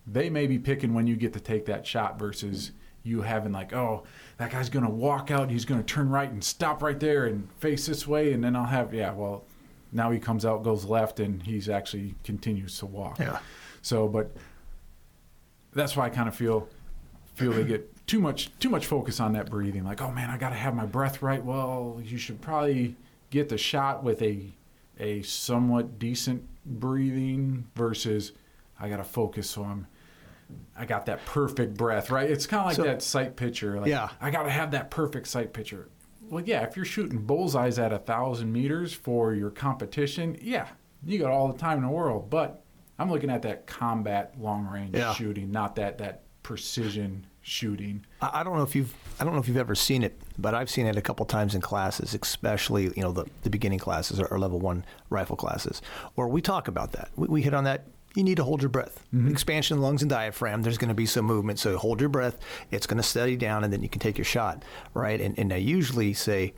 they 0.06 0.30
may 0.30 0.48
be 0.48 0.60
picking 0.60 0.94
when 0.94 1.08
you 1.08 1.16
get 1.16 1.34
to 1.34 1.40
take 1.40 1.66
that 1.66 1.86
shot 1.86 2.20
versus 2.20 2.72
you 3.04 3.22
having 3.22 3.52
like, 3.52 3.74
oh, 3.74 4.04
that 4.38 4.52
guy's 4.52 4.70
gonna 4.70 4.90
walk 4.90 5.32
out, 5.32 5.50
he's 5.50 5.66
gonna 5.66 5.84
turn 5.84 6.10
right 6.10 6.30
and 6.30 6.44
stop 6.44 6.82
right 6.82 7.00
there 7.00 7.26
and 7.26 7.52
face 7.60 7.86
this 7.86 8.08
way, 8.08 8.34
and 8.34 8.44
then 8.44 8.56
I'll 8.56 8.66
have 8.66 8.94
yeah, 8.94 9.14
well, 9.14 9.46
now 9.92 10.12
he 10.12 10.20
comes 10.20 10.46
out, 10.46 10.64
goes 10.64 10.86
left, 10.86 11.20
and 11.20 11.42
he's 11.44 11.70
actually 11.70 12.16
continues 12.24 12.78
to 12.80 12.86
walk. 12.86 13.20
Yeah. 13.20 13.40
So, 13.82 14.08
but 14.08 14.36
that's 15.74 15.96
why 15.96 16.06
I 16.06 16.10
kind 16.10 16.28
of 16.28 16.36
feel 16.36 16.68
feel 17.36 17.52
they 17.52 17.64
get 17.64 18.08
too 18.08 18.20
much 18.20 18.52
too 18.60 18.70
much 18.70 18.86
focus 18.86 19.20
on 19.20 19.34
that 19.34 19.50
breathing. 19.50 19.84
Like, 19.84 20.02
oh 20.02 20.12
man, 20.12 20.30
I 20.30 20.38
got 20.38 20.50
to 20.50 20.56
have 20.56 20.76
my 20.76 20.86
breath 20.86 21.22
right. 21.22 21.44
Well, 21.44 22.02
you 22.04 22.18
should 22.18 22.42
probably 22.42 22.96
get 23.30 23.50
the 23.50 23.58
shot 23.58 24.04
with 24.04 24.22
a 24.22 24.52
a 25.00 25.22
somewhat 25.24 26.00
decent 26.00 26.44
breathing 26.66 27.68
versus 27.76 28.32
I 28.80 28.90
got 28.90 28.98
to 28.98 29.04
focus 29.04 29.50
so 29.50 29.64
I'm 29.64 29.88
I 30.78 30.86
got 30.86 31.06
that 31.08 31.26
perfect 31.26 31.76
breath, 31.76 32.10
right? 32.10 32.30
It's 32.30 32.48
kind 32.48 32.62
of 32.62 32.68
like 32.68 32.76
so, 32.76 32.84
that 32.84 33.02
sight 33.02 33.36
picture. 33.36 33.80
Like, 33.80 33.90
yeah. 33.90 34.10
I 34.20 34.32
got 34.32 34.44
to 34.44 34.50
have 34.50 34.72
that 34.72 34.92
perfect 34.92 35.28
sight 35.28 35.54
picture. 35.54 35.90
Well, 36.30 36.44
yeah, 36.46 36.64
if 36.64 36.76
you're 36.76 36.86
shooting 36.86 37.20
bullseyes 37.20 37.78
at 37.78 37.94
a 37.94 38.00
thousand 38.00 38.52
meters 38.52 38.94
for 38.94 39.34
your 39.34 39.52
competition, 39.52 40.38
yeah, 40.42 40.68
you 41.06 41.20
got 41.20 41.32
all 41.32 41.48
the 41.52 41.58
time 41.58 41.78
in 41.78 41.84
the 41.84 41.90
world. 41.90 42.30
But 42.30 42.64
I'm 42.98 43.12
looking 43.12 43.30
at 43.30 43.42
that 43.44 43.68
combat 43.68 44.34
long 44.40 44.66
range 44.68 44.96
yeah. 44.96 45.14
shooting, 45.14 45.52
not 45.52 45.76
that 45.76 45.98
that 46.00 46.24
precision 46.42 47.26
shooting. 47.42 48.06
I 48.22 48.44
don't 48.44 48.56
know 48.56 48.64
if 48.64 48.76
you've 48.76 48.94
I 49.20 49.24
don't 49.24 49.34
know 49.34 49.40
if 49.40 49.48
you've 49.48 49.58
ever 49.58 49.76
seen 49.76 50.04
it, 50.04 50.20
but 50.38 50.54
I've 50.56 50.70
seen 50.70 50.88
it 50.88 50.96
a 50.96 51.02
couple 51.02 51.26
times 51.26 51.56
in 51.56 51.62
classes, 51.62 52.14
especially 52.14 52.86
you 52.96 53.02
know 53.02 53.12
the, 53.12 53.26
the 53.44 53.50
beginning 53.50 53.80
classes 53.80 54.20
or, 54.20 54.26
or 54.28 54.40
level 54.40 54.60
one 54.60 54.86
rifle 55.10 55.36
classes, 55.36 55.82
where 56.16 56.28
we 56.28 56.42
talk 56.42 56.68
about 56.68 56.94
that. 56.94 57.10
We, 57.16 57.28
we 57.28 57.42
hit 57.42 57.54
on 57.54 57.66
that 57.66 57.86
you 58.16 58.24
need 58.24 58.38
to 58.38 58.44
hold 58.44 58.62
your 58.62 58.70
breath. 58.70 59.04
Mm-hmm. 59.14 59.30
Expansion 59.30 59.82
lungs 59.82 60.02
and 60.02 60.10
diaphragm, 60.10 60.62
there's 60.62 60.78
going 60.78 60.90
to 60.90 60.96
be 60.96 61.06
some 61.06 61.26
movement. 61.26 61.60
So 61.60 61.78
hold 61.78 62.00
your 62.00 62.10
breath. 62.10 62.38
It's 62.72 62.86
going 62.86 62.98
to 62.98 63.04
steady 63.04 63.36
down, 63.36 63.64
and 63.64 63.74
then 63.74 63.82
you 63.82 63.90
can 63.90 64.00
take 64.00 64.18
your 64.18 64.26
shot, 64.26 64.64
right? 64.94 65.20
And, 65.20 65.38
and 65.38 65.52
I 65.52 65.58
usually 65.58 66.14
say, 66.14 66.54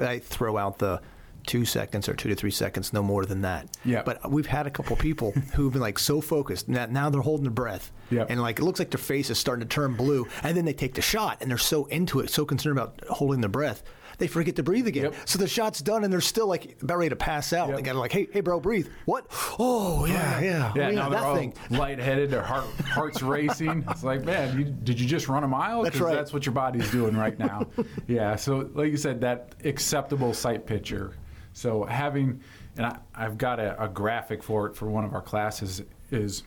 I 0.00 0.18
throw 0.18 0.56
out 0.56 0.78
the 0.78 1.00
two 1.46 1.64
seconds 1.64 2.08
or 2.10 2.14
two 2.14 2.28
to 2.28 2.34
three 2.34 2.50
seconds, 2.50 2.92
no 2.92 3.02
more 3.02 3.24
than 3.24 3.40
that. 3.40 3.68
Yeah. 3.84 4.02
But 4.02 4.30
we've 4.30 4.46
had 4.46 4.66
a 4.66 4.70
couple 4.70 4.94
people 4.96 5.32
who've 5.54 5.72
been 5.72 5.80
like 5.80 5.98
so 5.98 6.20
focused 6.20 6.68
now, 6.68 6.86
now 6.86 7.08
they're 7.08 7.22
holding 7.22 7.44
their 7.44 7.52
breath. 7.52 7.90
Yeah. 8.10 8.26
And 8.28 8.40
like 8.40 8.58
it 8.58 8.64
looks 8.64 8.78
like 8.78 8.90
their 8.90 8.98
face 8.98 9.30
is 9.30 9.38
starting 9.38 9.66
to 9.66 9.74
turn 9.74 9.94
blue, 9.94 10.26
and 10.42 10.56
then 10.56 10.66
they 10.66 10.74
take 10.74 10.94
the 10.94 11.02
shot, 11.02 11.38
and 11.40 11.50
they're 11.50 11.58
so 11.58 11.86
into 11.86 12.20
it, 12.20 12.30
so 12.30 12.44
concerned 12.44 12.78
about 12.78 13.00
holding 13.08 13.40
their 13.40 13.48
breath 13.48 13.82
they 14.18 14.26
forget 14.26 14.56
to 14.56 14.62
breathe 14.62 14.86
again. 14.86 15.04
Yep. 15.04 15.14
So 15.24 15.38
the 15.38 15.48
shot's 15.48 15.80
done 15.80 16.04
and 16.04 16.12
they're 16.12 16.20
still 16.20 16.46
like 16.46 16.76
about 16.82 16.98
ready 16.98 17.10
to 17.10 17.16
pass 17.16 17.52
out. 17.52 17.68
Yep. 17.68 17.76
They 17.76 17.82
got 17.82 17.96
like, 17.96 18.12
hey, 18.12 18.28
hey, 18.32 18.40
bro, 18.40 18.60
breathe. 18.60 18.88
What? 19.06 19.26
Oh 19.58 20.04
yeah, 20.04 20.40
yeah, 20.40 20.72
yeah. 20.74 20.90
Yeah 20.90 21.08
that 21.08 21.34
thing. 21.36 21.54
Lightheaded, 21.70 22.30
their 22.30 22.42
heart, 22.42 22.66
heart's 22.84 23.22
racing. 23.22 23.84
It's 23.90 24.04
like, 24.04 24.24
man, 24.24 24.58
you, 24.58 24.64
did 24.64 25.00
you 25.00 25.06
just 25.06 25.28
run 25.28 25.44
a 25.44 25.48
mile? 25.48 25.82
That's 25.82 26.00
right. 26.00 26.14
That's 26.14 26.32
what 26.32 26.44
your 26.44 26.52
body's 26.52 26.90
doing 26.90 27.16
right 27.16 27.38
now. 27.38 27.66
yeah. 28.06 28.36
So 28.36 28.68
like 28.74 28.90
you 28.90 28.96
said, 28.96 29.20
that 29.20 29.54
acceptable 29.64 30.34
sight 30.34 30.66
picture. 30.66 31.14
So 31.52 31.84
having 31.84 32.40
and 32.76 32.86
I, 32.86 32.98
I've 33.14 33.38
got 33.38 33.60
a, 33.60 33.82
a 33.82 33.88
graphic 33.88 34.42
for 34.42 34.66
it 34.66 34.76
for 34.76 34.86
one 34.86 35.04
of 35.04 35.14
our 35.14 35.22
classes. 35.22 35.82
Is 36.10 36.42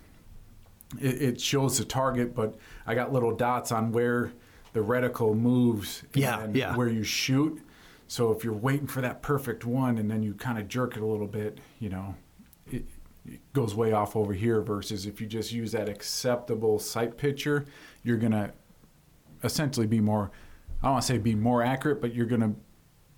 it, 0.99 1.21
it 1.21 1.41
shows 1.41 1.77
the 1.77 1.85
target, 1.85 2.35
but 2.35 2.55
I 2.85 2.95
got 2.95 3.13
little 3.13 3.35
dots 3.35 3.71
on 3.71 3.91
where 3.91 4.31
the 4.73 4.79
reticle 4.79 5.37
moves 5.37 6.03
Yeah, 6.13 6.41
and 6.41 6.55
yeah. 6.55 6.75
where 6.75 6.87
you 6.87 7.03
shoot. 7.03 7.61
So 8.07 8.31
if 8.31 8.43
you're 8.43 8.53
waiting 8.53 8.87
for 8.87 9.01
that 9.01 9.21
perfect 9.21 9.65
one 9.65 9.97
and 9.97 10.09
then 10.11 10.21
you 10.21 10.33
kind 10.33 10.57
of 10.57 10.67
jerk 10.67 10.97
it 10.97 11.01
a 11.01 11.05
little 11.05 11.27
bit, 11.27 11.59
you 11.79 11.89
know, 11.89 12.15
it, 12.69 12.85
it 13.25 13.39
goes 13.53 13.73
way 13.73 13.93
off 13.93 14.15
over 14.15 14.33
here. 14.33 14.61
Versus 14.61 15.05
if 15.05 15.21
you 15.21 15.27
just 15.27 15.51
use 15.51 15.71
that 15.71 15.87
acceptable 15.87 16.77
sight 16.79 17.17
picture, 17.17 17.65
you're 18.03 18.17
gonna 18.17 18.51
essentially 19.43 19.87
be 19.87 19.99
more. 20.01 20.31
I 20.81 20.87
don't 20.87 20.93
want 20.93 21.05
to 21.05 21.13
say 21.13 21.17
be 21.19 21.35
more 21.35 21.63
accurate, 21.63 22.01
but 22.01 22.13
you're 22.13 22.25
gonna 22.25 22.53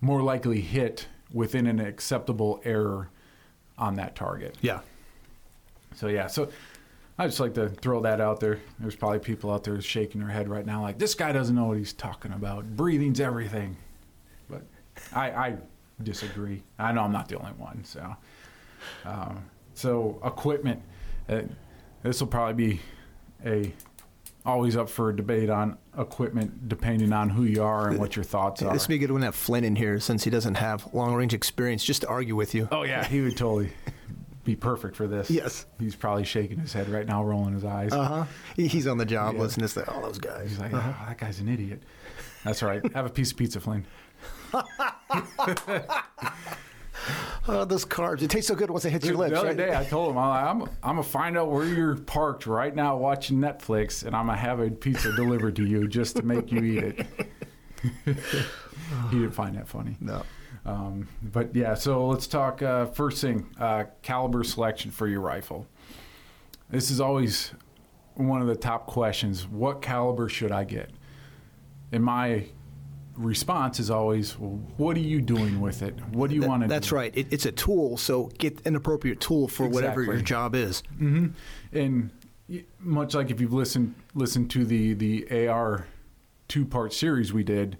more 0.00 0.22
likely 0.22 0.60
hit 0.60 1.08
within 1.32 1.66
an 1.66 1.80
acceptable 1.80 2.60
error 2.64 3.10
on 3.78 3.96
that 3.96 4.14
target. 4.14 4.56
Yeah. 4.60 4.80
So 5.94 6.08
yeah, 6.08 6.26
so 6.26 6.50
I 7.18 7.26
just 7.26 7.38
like 7.38 7.54
to 7.54 7.68
throw 7.68 8.00
that 8.02 8.20
out 8.20 8.40
there. 8.40 8.60
There's 8.80 8.96
probably 8.96 9.20
people 9.20 9.52
out 9.52 9.62
there 9.62 9.80
shaking 9.80 10.20
their 10.20 10.30
head 10.30 10.48
right 10.48 10.66
now, 10.66 10.82
like 10.82 10.98
this 10.98 11.14
guy 11.14 11.32
doesn't 11.32 11.54
know 11.54 11.66
what 11.66 11.78
he's 11.78 11.92
talking 11.92 12.32
about. 12.32 12.76
Breathing's 12.76 13.20
everything, 13.20 13.76
but 14.50 14.62
I, 15.12 15.30
I 15.30 15.56
disagree. 16.02 16.62
I 16.78 16.92
know 16.92 17.02
I'm 17.02 17.12
not 17.12 17.28
the 17.28 17.38
only 17.38 17.52
one. 17.52 17.84
So, 17.84 18.16
um, 19.04 19.44
so 19.74 20.20
equipment. 20.24 20.82
Uh, 21.28 21.42
this 22.02 22.20
will 22.20 22.26
probably 22.26 22.74
be 22.74 22.80
a 23.46 23.72
always 24.46 24.76
up 24.76 24.90
for 24.90 25.08
a 25.08 25.16
debate 25.16 25.48
on 25.48 25.78
equipment, 25.96 26.68
depending 26.68 27.12
on 27.12 27.30
who 27.30 27.44
you 27.44 27.62
are 27.62 27.88
and 27.88 27.98
what 27.98 28.14
your 28.14 28.24
thoughts 28.24 28.60
are. 28.62 28.72
This 28.72 28.86
would 28.86 28.92
be 28.92 28.98
good 28.98 29.10
one 29.10 29.20
to 29.20 29.28
have 29.28 29.34
Flynn 29.34 29.64
in 29.64 29.76
here 29.76 30.00
since 30.00 30.24
he 30.24 30.30
doesn't 30.30 30.56
have 30.56 30.92
long 30.92 31.14
range 31.14 31.32
experience 31.32 31.82
just 31.82 32.02
to 32.02 32.08
argue 32.08 32.36
with 32.36 32.54
you. 32.54 32.68
Oh 32.70 32.82
yeah, 32.82 33.04
he 33.04 33.20
would 33.22 33.36
totally 33.36 33.72
be 34.44 34.56
perfect 34.56 34.96
for 34.96 35.06
this. 35.06 35.30
Yes. 35.30 35.66
he's 35.78 35.96
probably 35.96 36.24
shaking 36.24 36.58
his 36.58 36.72
head 36.72 36.88
right 36.88 37.06
now, 37.06 37.24
rolling 37.24 37.54
his 37.54 37.64
eyes. 37.64 37.92
Uh 37.92 38.04
huh. 38.04 38.24
He's 38.56 38.86
on 38.86 38.98
the 38.98 39.06
job 39.06 39.34
Yeah. 39.34 39.40
listening 39.40 39.68
to 39.68 39.90
all 39.90 40.02
those 40.02 40.18
guys. 40.18 40.50
He's 40.50 40.58
like, 40.58 40.72
oh, 40.74 40.96
that 41.06 41.18
guy's 41.18 41.40
an 41.40 41.48
idiot. 41.48 41.82
That's 42.44 42.62
all 42.62 42.68
right. 42.68 42.92
Have 42.92 43.06
a 43.06 43.10
piece 43.10 43.32
of 43.32 43.38
pizza, 43.38 43.60
Flynn. 43.60 43.84
Oh, 47.46 47.64
those 47.66 47.84
carbs. 47.84 48.22
It 48.22 48.30
tastes 48.30 48.48
so 48.48 48.54
good 48.54 48.70
once 48.70 48.86
it 48.86 48.90
hits 48.90 49.04
your 49.04 49.16
lips. 49.16 49.32
the 49.32 49.38
other 49.38 49.48
right? 49.48 49.56
day, 49.56 49.76
I 49.76 49.84
told 49.84 50.12
him, 50.12 50.18
I'm, 50.18 50.62
I'm, 50.62 50.68
I'm 50.82 50.96
gonna 50.96 51.02
find 51.02 51.36
out 51.36 51.50
where 51.50 51.66
you're 51.66 51.96
parked 51.96 52.46
right 52.46 52.74
now 52.74 52.96
watching 52.96 53.38
Netflix, 53.38 54.04
and 54.06 54.16
I'm 54.16 54.26
gonna 54.26 54.38
have 54.38 54.60
a 54.60 54.70
pizza 54.70 55.14
delivered 55.14 55.56
to 55.56 55.66
you 55.66 55.86
just 55.86 56.16
to 56.16 56.22
make 56.22 56.50
you 56.50 56.62
eat 56.62 56.84
it. 56.84 57.06
he 58.06 59.18
didn't 59.18 59.32
find 59.32 59.56
that 59.56 59.68
funny. 59.68 59.96
No. 60.00 60.22
Um, 60.66 61.08
but 61.22 61.54
yeah, 61.54 61.74
so 61.74 62.06
let's 62.06 62.26
talk. 62.26 62.62
Uh, 62.62 62.86
first 62.86 63.20
thing, 63.20 63.46
uh, 63.60 63.84
caliber 64.02 64.42
selection 64.44 64.90
for 64.90 65.06
your 65.06 65.20
rifle. 65.20 65.66
This 66.70 66.90
is 66.90 67.00
always 67.00 67.52
one 68.14 68.40
of 68.40 68.46
the 68.48 68.56
top 68.56 68.86
questions. 68.86 69.46
What 69.46 69.82
caliber 69.82 70.28
should 70.28 70.52
I 70.52 70.64
get? 70.64 70.90
And 71.92 72.02
my 72.02 72.44
response 73.16 73.78
is 73.78 73.90
always, 73.90 74.38
well, 74.38 74.58
"What 74.78 74.96
are 74.96 75.00
you 75.00 75.20
doing 75.20 75.60
with 75.60 75.82
it? 75.82 75.94
What 76.12 76.30
do 76.30 76.34
you 76.36 76.40
That- 76.42 76.48
want 76.48 76.62
to?" 76.62 76.68
That's 76.68 76.88
do? 76.88 76.94
right. 76.96 77.12
It, 77.14 77.26
it's 77.30 77.44
a 77.46 77.52
tool, 77.52 77.96
so 77.98 78.30
get 78.38 78.66
an 78.66 78.74
appropriate 78.74 79.20
tool 79.20 79.48
for 79.48 79.68
whatever 79.68 80.02
your 80.02 80.16
job 80.22 80.54
is. 80.54 80.82
hmm 80.98 81.26
And 81.72 82.10
much 82.80 83.14
like 83.14 83.30
if 83.30 83.40
you've 83.40 83.52
listened 83.52 83.94
listened 84.14 84.50
to 84.52 84.64
the 84.64 84.94
the 84.94 85.46
AR 85.48 85.86
two 86.48 86.64
part 86.64 86.92
series 86.94 87.32
we 87.32 87.44
did, 87.44 87.76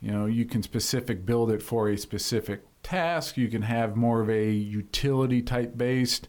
you 0.00 0.12
know, 0.12 0.26
you 0.26 0.44
can 0.44 0.62
specific 0.62 1.24
build 1.24 1.50
it 1.50 1.62
for 1.62 1.88
a 1.88 1.96
specific 1.96 2.62
task. 2.82 3.36
You 3.36 3.48
can 3.48 3.62
have 3.62 3.96
more 3.96 4.20
of 4.20 4.30
a 4.30 4.50
utility 4.50 5.42
type 5.42 5.76
based. 5.76 6.28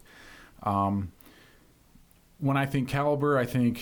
Um, 0.62 1.12
when 2.38 2.56
I 2.56 2.66
think 2.66 2.88
caliber, 2.88 3.38
I 3.38 3.44
think 3.46 3.80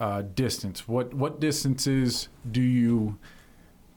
uh, 0.00 0.22
distance. 0.22 0.86
What 0.88 1.14
what 1.14 1.40
distances 1.40 2.28
do 2.50 2.60
you 2.60 3.18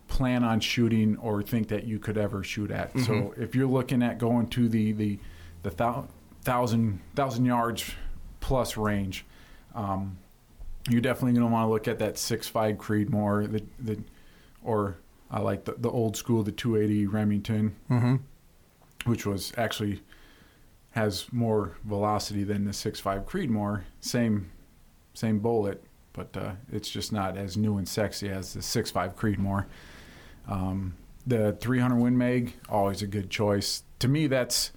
plan 0.08 0.44
on 0.44 0.60
shooting 0.60 1.17
or 1.17 1.41
think 1.44 1.67
that 1.67 1.84
you 1.86 2.00
could 2.00 2.17
ever 2.17 2.44
shoot 2.44 2.72
at? 2.72 2.98
So 3.00 3.34
if 3.38 3.56
you're 3.56 3.67
looking 3.67 4.01
at 4.01 4.17
going 4.17 4.48
to 4.48 4.70
the 4.70 4.91
the 4.94 5.20
the 5.63 5.70
thou- 5.72 6.08
thousand 6.41 7.01
thousand 7.15 7.46
yards 7.46 7.91
plus 8.39 8.77
range, 8.77 9.25
um, 9.75 10.17
you're 10.89 11.01
definitely 11.01 11.34
going 11.34 11.46
to 11.48 11.51
want 11.51 11.65
to 11.65 11.70
look 11.70 11.88
at 11.88 12.00
that 12.00 12.17
six 12.17 12.48
five 12.48 12.77
Creedmoor, 12.77 13.51
the 13.51 13.63
the 13.79 14.01
or 14.63 14.98
I 15.29 15.39
like 15.41 15.65
the, 15.65 15.75
the 15.77 15.89
old 15.89 16.15
school, 16.15 16.43
the 16.43 16.51
280 16.51 17.07
Remington, 17.07 17.75
Mm-hmm. 17.89 18.15
which 19.10 19.25
was 19.25 19.51
actually 19.57 20.01
has 20.91 21.27
more 21.31 21.75
velocity 21.84 22.43
than 22.43 22.65
the 22.65 22.72
6.5 22.72 23.25
Creedmoor. 23.25 23.84
Same 24.00 24.50
same 25.13 25.39
bullet, 25.39 25.84
but 26.13 26.36
uh, 26.38 26.51
it's 26.72 26.89
just 26.89 27.12
not 27.12 27.38
as 27.38 27.57
new 27.57 27.77
and 27.77 27.88
sexy 27.88 28.29
as 28.29 28.53
the 28.53 28.60
6.5 28.60 29.15
Creedmoor. 29.15 29.65
Um, 30.48 30.96
the 31.25 31.53
300 31.60 31.98
Win 31.98 32.17
Mag, 32.17 32.53
always 32.69 33.01
a 33.01 33.07
good 33.07 33.29
choice. 33.29 33.84
To 34.00 34.07
me, 34.07 34.27
that's 34.27 34.72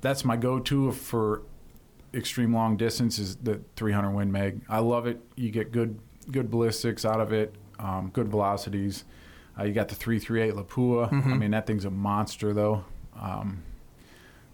that's 0.00 0.24
my 0.24 0.36
go-to 0.36 0.92
for 0.92 1.42
extreme 2.14 2.54
long 2.54 2.76
distance 2.76 3.18
is 3.18 3.36
the 3.36 3.60
300 3.76 4.10
Win 4.10 4.32
Mag. 4.32 4.60
I 4.68 4.78
love 4.78 5.06
it. 5.06 5.20
You 5.36 5.50
get 5.50 5.72
good 5.72 5.98
good 6.30 6.50
ballistics 6.50 7.04
out 7.04 7.20
of 7.20 7.32
it, 7.32 7.54
um, 7.78 8.10
good 8.12 8.28
velocities. 8.28 9.04
Uh, 9.58 9.64
you 9.64 9.72
got 9.72 9.88
the 9.88 9.94
338 9.94 10.54
Lapua. 10.54 11.12
I 11.12 11.34
mean, 11.36 11.50
that 11.52 11.66
thing's 11.66 11.84
a 11.84 11.90
monster, 11.90 12.52
though. 12.52 12.84
Um, 13.18 13.62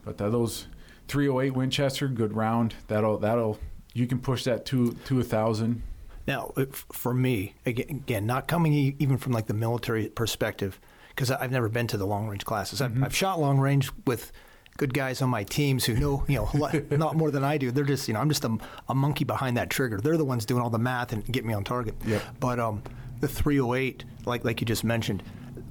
but 0.05 0.21
uh, 0.21 0.31
those 0.31 0.67
308 1.09 1.51
Winchester, 1.57 2.09
good 2.09 2.35
round. 2.35 2.75
That'll 2.89 3.19
that'll 3.19 3.59
you 3.95 4.07
can 4.07 4.21
push 4.21 4.45
that 4.45 4.65
to 4.67 4.93
to 5.07 5.21
a 5.21 5.25
thousand. 5.25 5.83
Now, 6.27 6.53
for 6.93 7.13
me, 7.13 7.55
again, 7.67 7.87
again, 7.91 8.27
not 8.27 8.47
coming 8.47 8.73
even 8.99 9.19
from 9.19 9.33
like 9.33 9.47
the 9.47 9.55
military 9.55 10.07
perspective, 10.09 10.81
because 11.09 11.33
I've 11.33 11.51
never 11.51 11.69
been 11.69 11.89
to 11.89 11.97
the 11.97 12.07
long 12.07 12.29
range 12.29 12.45
classes. 12.45 12.81
I've, 12.81 13.03
I've 13.03 13.15
shot 13.15 13.41
long 13.41 13.59
range 13.59 13.91
with 14.07 14.31
good 14.77 14.95
guys 14.95 15.21
on 15.21 15.29
my 15.29 15.43
teams 15.43 15.85
who 15.85 15.95
know, 15.95 16.25
you 16.29 16.37
know, 16.37 16.49
a 16.55 16.57
lot- 16.57 16.91
not 16.93 17.17
more 17.17 17.33
than 17.33 17.43
I 17.43 17.59
do. 17.59 17.73
They're 17.73 17.85
just, 17.85 18.07
you 18.07 18.15
know, 18.15 18.21
I'm 18.21 18.29
just 18.29 18.45
a, 18.45 18.57
a 18.89 18.95
monkey 18.95 19.25
behind 19.25 19.57
that 19.57 19.69
trigger. 19.69 19.99
They're 20.01 20.17
the 20.17 20.25
ones 20.25 20.47
doing 20.47 20.63
all 20.63 20.71
the 20.71 20.79
math 20.79 21.13
and 21.13 21.25
get 21.27 21.45
me 21.45 21.53
on 21.55 21.65
target. 21.65 21.97
Yep. 22.07 22.23
But 22.39 22.61
um, 22.61 22.83
the 23.23 23.29
308, 23.29 24.05
like 24.27 24.45
like 24.45 24.61
you 24.61 24.67
just 24.67 24.85
mentioned, 24.85 25.23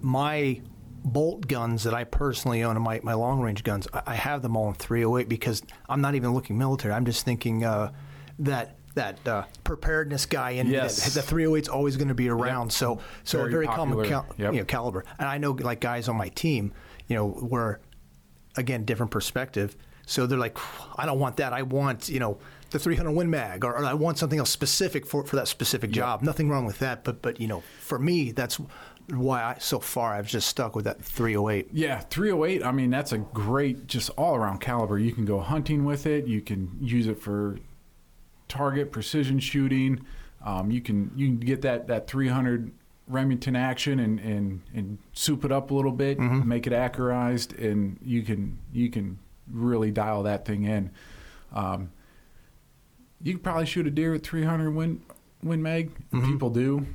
my 0.01 0.59
bolt 1.03 1.47
guns 1.47 1.83
that 1.83 1.93
I 1.93 2.05
personally 2.05 2.63
own 2.63 2.75
and 2.77 2.83
my, 2.83 2.99
my 3.03 3.13
long 3.13 3.41
range 3.41 3.63
guns, 3.63 3.87
I, 3.93 4.01
I 4.07 4.15
have 4.15 4.41
them 4.41 4.55
all 4.55 4.69
in 4.69 4.73
308 4.75 5.27
because 5.27 5.61
I'm 5.89 5.99
not 6.01 6.15
even 6.15 6.33
looking 6.33 6.57
military. 6.57 6.93
I'm 6.93 7.05
just 7.05 7.25
thinking 7.25 7.63
uh, 7.65 7.91
that 8.39 8.77
that 8.95 9.25
uh, 9.27 9.43
preparedness 9.63 10.25
guy 10.25 10.51
in 10.51 10.67
Yes. 10.67 11.13
the 11.13 11.21
308 11.21 11.61
is 11.63 11.69
always 11.69 11.95
going 11.97 12.07
to 12.09 12.13
be 12.13 12.29
around. 12.29 12.67
Yep. 12.67 12.71
So 12.71 12.99
so 13.25 13.37
Very 13.39 13.49
a 13.49 13.51
very 13.51 13.67
common 13.67 14.05
cal- 14.05 14.25
Yep. 14.37 14.53
you 14.53 14.59
know, 14.59 14.65
caliber. 14.65 15.03
And 15.19 15.27
I 15.27 15.37
know 15.37 15.51
like 15.51 15.81
guys 15.81 16.07
on 16.07 16.15
my 16.15 16.29
team, 16.29 16.73
you 17.07 17.15
know, 17.17 17.25
were 17.27 17.81
again 18.57 18.85
different 18.85 19.11
perspective. 19.11 19.75
So 20.05 20.25
they're 20.25 20.37
like, 20.39 20.57
I 20.97 21.05
don't 21.05 21.19
want 21.19 21.37
that. 21.37 21.51
I 21.53 21.63
want 21.63 22.07
you 22.09 22.19
know 22.19 22.37
the 22.71 22.79
300 22.79 23.11
Win 23.11 23.29
Mag, 23.29 23.63
or, 23.63 23.73
or 23.75 23.85
I 23.85 23.93
want 23.93 24.17
something 24.17 24.39
else 24.39 24.49
specific 24.49 25.05
for, 25.05 25.23
for 25.25 25.35
that 25.35 25.47
specific 25.47 25.91
job. 25.91 26.21
Nothing 26.21 26.49
wrong 26.49 26.65
with 26.65 26.79
that, 26.79 27.03
but 27.03 27.21
but 27.21 27.39
you 27.39 27.47
know, 27.47 27.63
for 27.79 27.99
me, 27.99 28.31
that's 28.31 28.59
why 29.09 29.43
I, 29.43 29.55
so 29.59 29.79
far 29.79 30.13
I've 30.13 30.27
just 30.27 30.47
stuck 30.47 30.75
with 30.75 30.85
that 30.85 31.03
308. 31.03 31.69
Yeah, 31.73 31.99
308. 31.99 32.63
I 32.63 32.71
mean, 32.71 32.89
that's 32.89 33.11
a 33.11 33.17
great, 33.17 33.87
just 33.87 34.09
all 34.11 34.35
around 34.35 34.59
caliber. 34.59 34.97
You 34.97 35.11
can 35.11 35.25
go 35.25 35.39
hunting 35.39 35.85
with 35.85 36.05
it. 36.05 36.27
You 36.27 36.41
can 36.41 36.77
use 36.79 37.07
it 37.07 37.21
for 37.21 37.59
target 38.47 38.91
precision 38.91 39.39
shooting. 39.39 40.05
Um, 40.43 40.71
you 40.71 40.81
can 40.81 41.11
you 41.15 41.27
can 41.27 41.37
get 41.37 41.61
that 41.63 41.87
that 41.87 42.07
300 42.07 42.71
Remington 43.07 43.55
action 43.55 43.99
and 43.99 44.19
and 44.19 44.61
and 44.73 44.97
soup 45.13 45.43
it 45.43 45.51
up 45.51 45.71
a 45.71 45.73
little 45.73 45.91
bit, 45.91 46.17
make 46.19 46.65
it 46.67 46.73
accurized, 46.73 47.57
and 47.61 47.99
you 48.01 48.21
can 48.23 48.57
you 48.71 48.89
can 48.89 49.19
really 49.51 49.91
dial 49.91 50.23
that 50.23 50.45
thing 50.45 50.63
in. 50.63 50.91
Um, 51.53 51.91
you 53.23 53.33
could 53.33 53.43
probably 53.43 53.65
shoot 53.65 53.87
a 53.87 53.91
deer 53.91 54.11
with 54.11 54.23
300 54.23 54.71
win 54.71 55.01
win 55.43 55.61
mag. 55.61 55.91
People 56.11 56.49
do. 56.49 56.85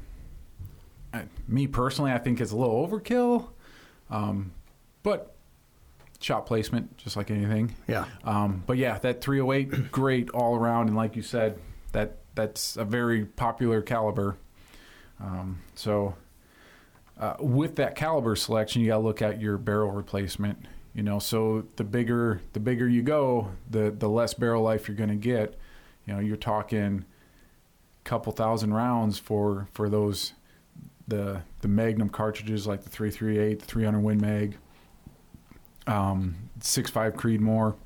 Uh, 1.12 1.22
me 1.48 1.66
personally, 1.66 2.12
I 2.12 2.18
think 2.18 2.40
it's 2.40 2.52
a 2.52 2.56
little 2.56 2.86
overkill. 2.86 3.48
Um, 4.10 4.52
but 5.02 5.34
shot 6.20 6.46
placement, 6.46 6.96
just 6.98 7.16
like 7.16 7.30
anything. 7.30 7.74
Yeah. 7.86 8.06
Um, 8.24 8.62
but 8.66 8.76
yeah, 8.76 8.98
that 8.98 9.20
308, 9.20 9.90
great 9.92 10.30
all 10.30 10.56
around, 10.56 10.88
and 10.88 10.96
like 10.96 11.16
you 11.16 11.22
said, 11.22 11.58
that 11.92 12.18
that's 12.34 12.76
a 12.76 12.84
very 12.84 13.24
popular 13.24 13.82
caliber. 13.82 14.36
Um, 15.20 15.62
so 15.74 16.14
uh, 17.18 17.36
with 17.40 17.76
that 17.76 17.94
caliber 17.94 18.36
selection, 18.36 18.82
you 18.82 18.88
got 18.88 18.96
to 18.96 19.02
look 19.02 19.22
at 19.22 19.40
your 19.40 19.58
barrel 19.58 19.90
replacement. 19.90 20.66
You 20.94 21.02
know, 21.02 21.18
so 21.18 21.66
the 21.76 21.84
bigger 21.84 22.40
the 22.52 22.60
bigger 22.60 22.88
you 22.88 23.02
go, 23.02 23.50
the 23.70 23.90
the 23.90 24.08
less 24.08 24.34
barrel 24.34 24.62
life 24.62 24.88
you're 24.88 24.96
going 24.96 25.10
to 25.10 25.16
get. 25.16 25.58
You 26.06 26.14
know, 26.14 26.20
you're 26.20 26.36
talking 26.36 27.04
couple 28.04 28.32
thousand 28.32 28.72
rounds 28.72 29.18
for 29.18 29.66
for 29.72 29.88
those 29.88 30.32
the 31.08 31.42
the 31.60 31.68
Magnum 31.68 32.08
cartridges 32.08 32.66
like 32.66 32.82
the 32.84 32.88
338, 32.90 33.58
the 33.60 33.64
300 33.64 34.00
Win 34.00 34.20
Mag. 34.20 34.56
um, 35.86 36.36
six 36.60 36.90
five 36.90 37.14
Creedmoor, 37.14 37.76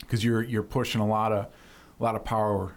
because 0.00 0.22
you're 0.24 0.42
you're 0.42 0.62
pushing 0.62 1.00
a 1.00 1.06
lot 1.06 1.32
of 1.32 1.46
a 1.98 2.02
lot 2.02 2.14
of 2.14 2.24
power 2.24 2.74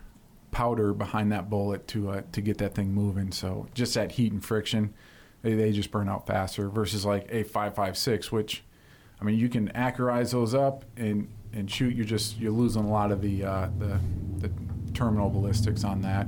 powder 0.52 0.94
behind 0.94 1.32
that 1.32 1.50
bullet 1.50 1.88
to 1.90 2.10
uh, 2.10 2.22
to 2.32 2.42
get 2.42 2.58
that 2.60 2.76
thing 2.76 2.94
moving. 2.94 3.32
So 3.32 3.68
just 3.74 3.94
that 3.96 4.14
heat 4.14 4.32
and 4.32 4.44
friction, 4.44 4.94
they, 5.42 5.54
they 5.54 5.72
just 5.72 5.92
burn 5.92 6.10
out 6.10 6.26
faster. 6.28 6.70
Versus 6.70 7.06
like 7.06 7.28
a 7.30 7.44
five 7.44 7.76
five 7.76 7.98
six, 7.98 8.32
which 8.32 8.64
I 9.22 9.24
mean 9.26 9.38
you 9.38 9.50
can 9.50 9.70
accurize 9.70 10.32
those 10.32 10.54
up 10.54 10.86
and 10.96 11.28
and 11.54 11.70
shoot. 11.70 11.96
You're 11.96 12.06
just 12.06 12.38
you're 12.40 12.52
losing 12.52 12.84
a 12.84 12.90
lot 12.90 13.12
of 13.12 13.22
the 13.22 13.44
uh, 13.46 13.70
the 13.80 14.00
the 14.40 14.52
terminal 14.94 15.30
ballistics 15.30 15.84
on 15.84 16.02
that, 16.02 16.28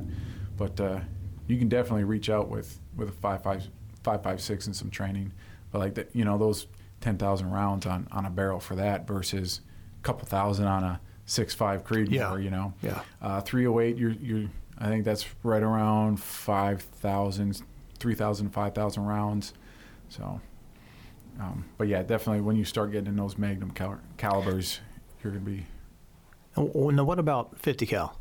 but 0.58 0.80
uh, 0.80 1.00
you 1.48 1.58
can 1.58 1.70
definitely 1.70 2.04
reach 2.04 2.30
out 2.30 2.50
with 2.50 2.80
with 2.96 3.10
a 3.10 3.14
five 3.14 3.44
five 3.44 3.68
five 4.04 4.24
five 4.24 4.42
six 4.42 4.66
and 4.68 4.76
some 4.76 4.90
training. 4.90 5.32
But 5.72 5.80
like 5.80 5.96
that, 5.96 6.10
you 6.14 6.26
know 6.26 6.38
those 6.38 6.68
ten 7.02 7.18
thousand 7.18 7.52
rounds 7.52 7.86
on 7.86 8.08
on 8.12 8.26
a 8.26 8.30
barrel 8.30 8.60
for 8.60 8.76
that 8.76 9.08
versus 9.08 9.62
a 10.00 10.04
couple 10.04 10.28
thousand 10.28 10.66
on 10.66 10.84
a 10.84 11.00
six 11.26 11.54
five 11.54 11.84
Creedmoor. 11.84 12.10
Yeah. 12.12 12.38
You 12.38 12.50
know, 12.50 12.74
Yeah. 12.82 13.02
uh, 13.22 13.42
308, 13.42 13.98
you're, 13.98 14.10
you're, 14.12 14.50
I 14.80 14.88
think 14.88 15.06
that's 15.06 15.28
right 15.44 15.62
around 15.62 16.20
5,000, 16.20 17.62
3,000, 18.00 18.50
5,000 18.50 19.06
rounds. 19.06 19.54
So, 20.10 20.42
um, 21.40 21.66
but 21.78 21.88
yeah, 21.88 22.02
definitely 22.02 22.42
when 22.42 22.56
you 22.56 22.66
start 22.66 22.92
getting 22.92 23.08
in 23.08 23.16
those 23.16 23.38
magnum 23.38 23.70
cal- 23.72 24.00
calibers, 24.18 24.80
you're 25.24 25.34
going 25.34 25.46
to 25.46 25.52
be. 25.52 25.66
Oh, 26.58 26.90
Now, 26.90 27.04
what 27.04 27.20
about 27.20 27.60
50 27.60 27.86
cal? 27.86 28.18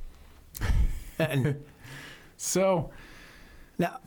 and 1.18 1.62
So, 2.36 2.90
now, 3.78 3.98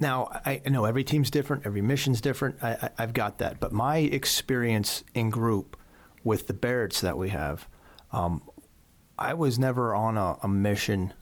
now 0.00 0.40
I 0.44 0.60
know 0.66 0.84
every 0.84 1.04
team's 1.04 1.30
different, 1.30 1.64
every 1.66 1.82
mission's 1.82 2.20
different. 2.20 2.56
I, 2.62 2.72
I, 2.72 2.90
I've 2.98 3.12
got 3.12 3.38
that, 3.38 3.60
but 3.60 3.72
my 3.72 3.98
experience 3.98 5.04
in 5.14 5.30
group 5.30 5.76
with 6.24 6.46
the 6.46 6.54
Barretts 6.54 7.00
that 7.00 7.16
we 7.16 7.30
have, 7.30 7.68
um, 8.12 8.42
I 9.18 9.34
was 9.34 9.58
never 9.58 9.94
on 9.94 10.16
a, 10.16 10.38
a 10.42 10.48
mission 10.48 11.12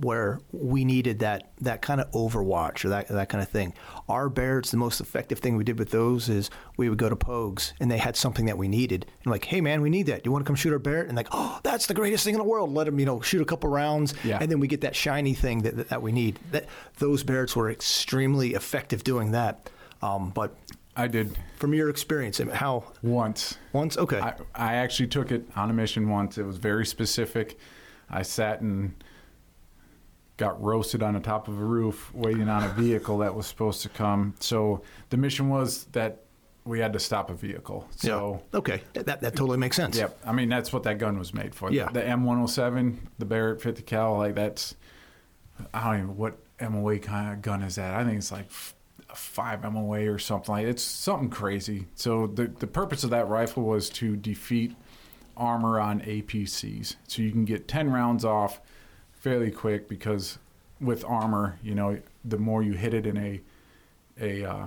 where 0.00 0.40
we 0.52 0.84
needed 0.84 1.20
that 1.20 1.50
that 1.60 1.80
kind 1.82 2.00
of 2.00 2.10
overwatch 2.12 2.84
or 2.84 2.90
that 2.90 3.08
that 3.08 3.28
kind 3.28 3.42
of 3.42 3.48
thing. 3.48 3.72
Our 4.08 4.28
Barretts, 4.28 4.70
the 4.70 4.76
most 4.76 5.00
effective 5.00 5.38
thing 5.38 5.56
we 5.56 5.64
did 5.64 5.78
with 5.78 5.90
those 5.90 6.28
is 6.28 6.50
we 6.76 6.88
would 6.88 6.98
go 6.98 7.08
to 7.08 7.16
Pogues 7.16 7.72
and 7.80 7.90
they 7.90 7.98
had 7.98 8.16
something 8.16 8.46
that 8.46 8.58
we 8.58 8.68
needed. 8.68 9.06
And 9.24 9.30
like, 9.30 9.44
hey 9.46 9.60
man, 9.60 9.80
we 9.80 9.90
need 9.90 10.06
that. 10.06 10.22
Do 10.22 10.28
you 10.28 10.32
want 10.32 10.44
to 10.44 10.46
come 10.46 10.56
shoot 10.56 10.72
our 10.72 10.78
Barrett? 10.78 11.08
And 11.08 11.16
like, 11.16 11.28
oh, 11.32 11.58
that's 11.62 11.86
the 11.86 11.94
greatest 11.94 12.24
thing 12.24 12.34
in 12.34 12.38
the 12.38 12.44
world. 12.44 12.72
Let 12.72 12.84
them, 12.84 12.98
you 12.98 13.06
know, 13.06 13.20
shoot 13.20 13.40
a 13.40 13.46
couple 13.46 13.70
rounds, 13.70 14.14
Yeah. 14.24 14.38
and 14.40 14.50
then 14.50 14.60
we 14.60 14.68
get 14.68 14.82
that 14.82 14.94
shiny 14.94 15.34
thing 15.34 15.62
that 15.62 15.76
that, 15.76 15.88
that 15.88 16.02
we 16.02 16.12
need. 16.12 16.38
That 16.52 16.66
those 16.98 17.24
Barretts 17.24 17.56
were 17.56 17.70
extremely 17.70 18.54
effective 18.54 19.04
doing 19.04 19.30
that. 19.32 19.70
Um, 20.02 20.30
but 20.30 20.54
I 20.96 21.08
did 21.08 21.36
from 21.56 21.74
your 21.74 21.88
experience, 21.88 22.38
how 22.52 22.84
once. 23.02 23.56
once 23.72 23.96
okay, 23.96 24.20
I, 24.20 24.34
I 24.54 24.74
actually 24.74 25.08
took 25.08 25.32
it 25.32 25.48
on 25.56 25.70
a 25.70 25.72
mission 25.72 26.08
once. 26.08 26.38
It 26.38 26.44
was 26.44 26.56
very 26.58 26.84
specific. 26.86 27.58
I 28.10 28.22
sat 28.22 28.60
and 28.60 28.94
got 30.38 30.62
roasted 30.62 31.02
on 31.02 31.14
the 31.14 31.20
top 31.20 31.48
of 31.48 31.60
a 31.60 31.64
roof 31.64 32.12
waiting 32.14 32.48
on 32.48 32.64
a 32.64 32.68
vehicle 32.68 33.18
that 33.18 33.34
was 33.34 33.46
supposed 33.46 33.82
to 33.82 33.88
come. 33.90 34.34
So 34.40 34.82
the 35.10 35.18
mission 35.18 35.50
was 35.50 35.84
that 35.86 36.22
we 36.64 36.78
had 36.78 36.92
to 36.92 37.00
stop 37.00 37.28
a 37.28 37.34
vehicle. 37.34 37.88
So 37.96 38.40
yeah, 38.52 38.58
okay, 38.58 38.82
that 38.94 39.20
that 39.20 39.36
totally 39.36 39.58
makes 39.58 39.76
sense. 39.76 39.98
Yep. 39.98 40.18
I 40.24 40.32
mean, 40.32 40.48
that's 40.48 40.72
what 40.72 40.84
that 40.84 40.98
gun 40.98 41.18
was 41.18 41.34
made 41.34 41.54
for. 41.54 41.72
Yeah. 41.72 41.90
The 41.90 42.00
M107, 42.00 42.96
the 43.18 43.24
Barrett 43.24 43.60
50 43.60 43.82
cal, 43.82 44.16
like 44.16 44.34
that's, 44.34 44.76
I 45.74 45.84
don't 45.84 45.96
even, 45.96 46.16
what 46.16 46.38
MOA 46.60 46.98
kind 46.98 47.32
of 47.32 47.42
gun 47.42 47.62
is 47.62 47.74
that? 47.74 47.94
I 47.94 48.04
think 48.04 48.18
it's 48.18 48.30
like 48.30 48.48
a 49.10 49.16
5 49.16 49.72
MOA 49.72 50.12
or 50.12 50.18
something 50.18 50.54
like 50.54 50.66
It's 50.66 50.82
something 50.82 51.30
crazy. 51.30 51.86
So 51.94 52.28
the, 52.28 52.46
the 52.46 52.66
purpose 52.66 53.02
of 53.02 53.10
that 53.10 53.28
rifle 53.28 53.64
was 53.64 53.90
to 53.90 54.14
defeat 54.14 54.76
armor 55.36 55.80
on 55.80 56.00
APCs. 56.02 56.96
So 57.08 57.22
you 57.22 57.32
can 57.32 57.44
get 57.44 57.66
10 57.66 57.90
rounds 57.90 58.24
off 58.24 58.60
fairly 59.28 59.50
quick 59.50 59.88
because 59.88 60.38
with 60.80 61.04
armor, 61.04 61.58
you 61.62 61.74
know, 61.74 61.98
the 62.24 62.38
more 62.38 62.62
you 62.62 62.72
hit 62.72 62.94
it 62.94 63.06
in 63.06 63.16
a, 63.18 63.40
a, 64.20 64.44
uh, 64.44 64.66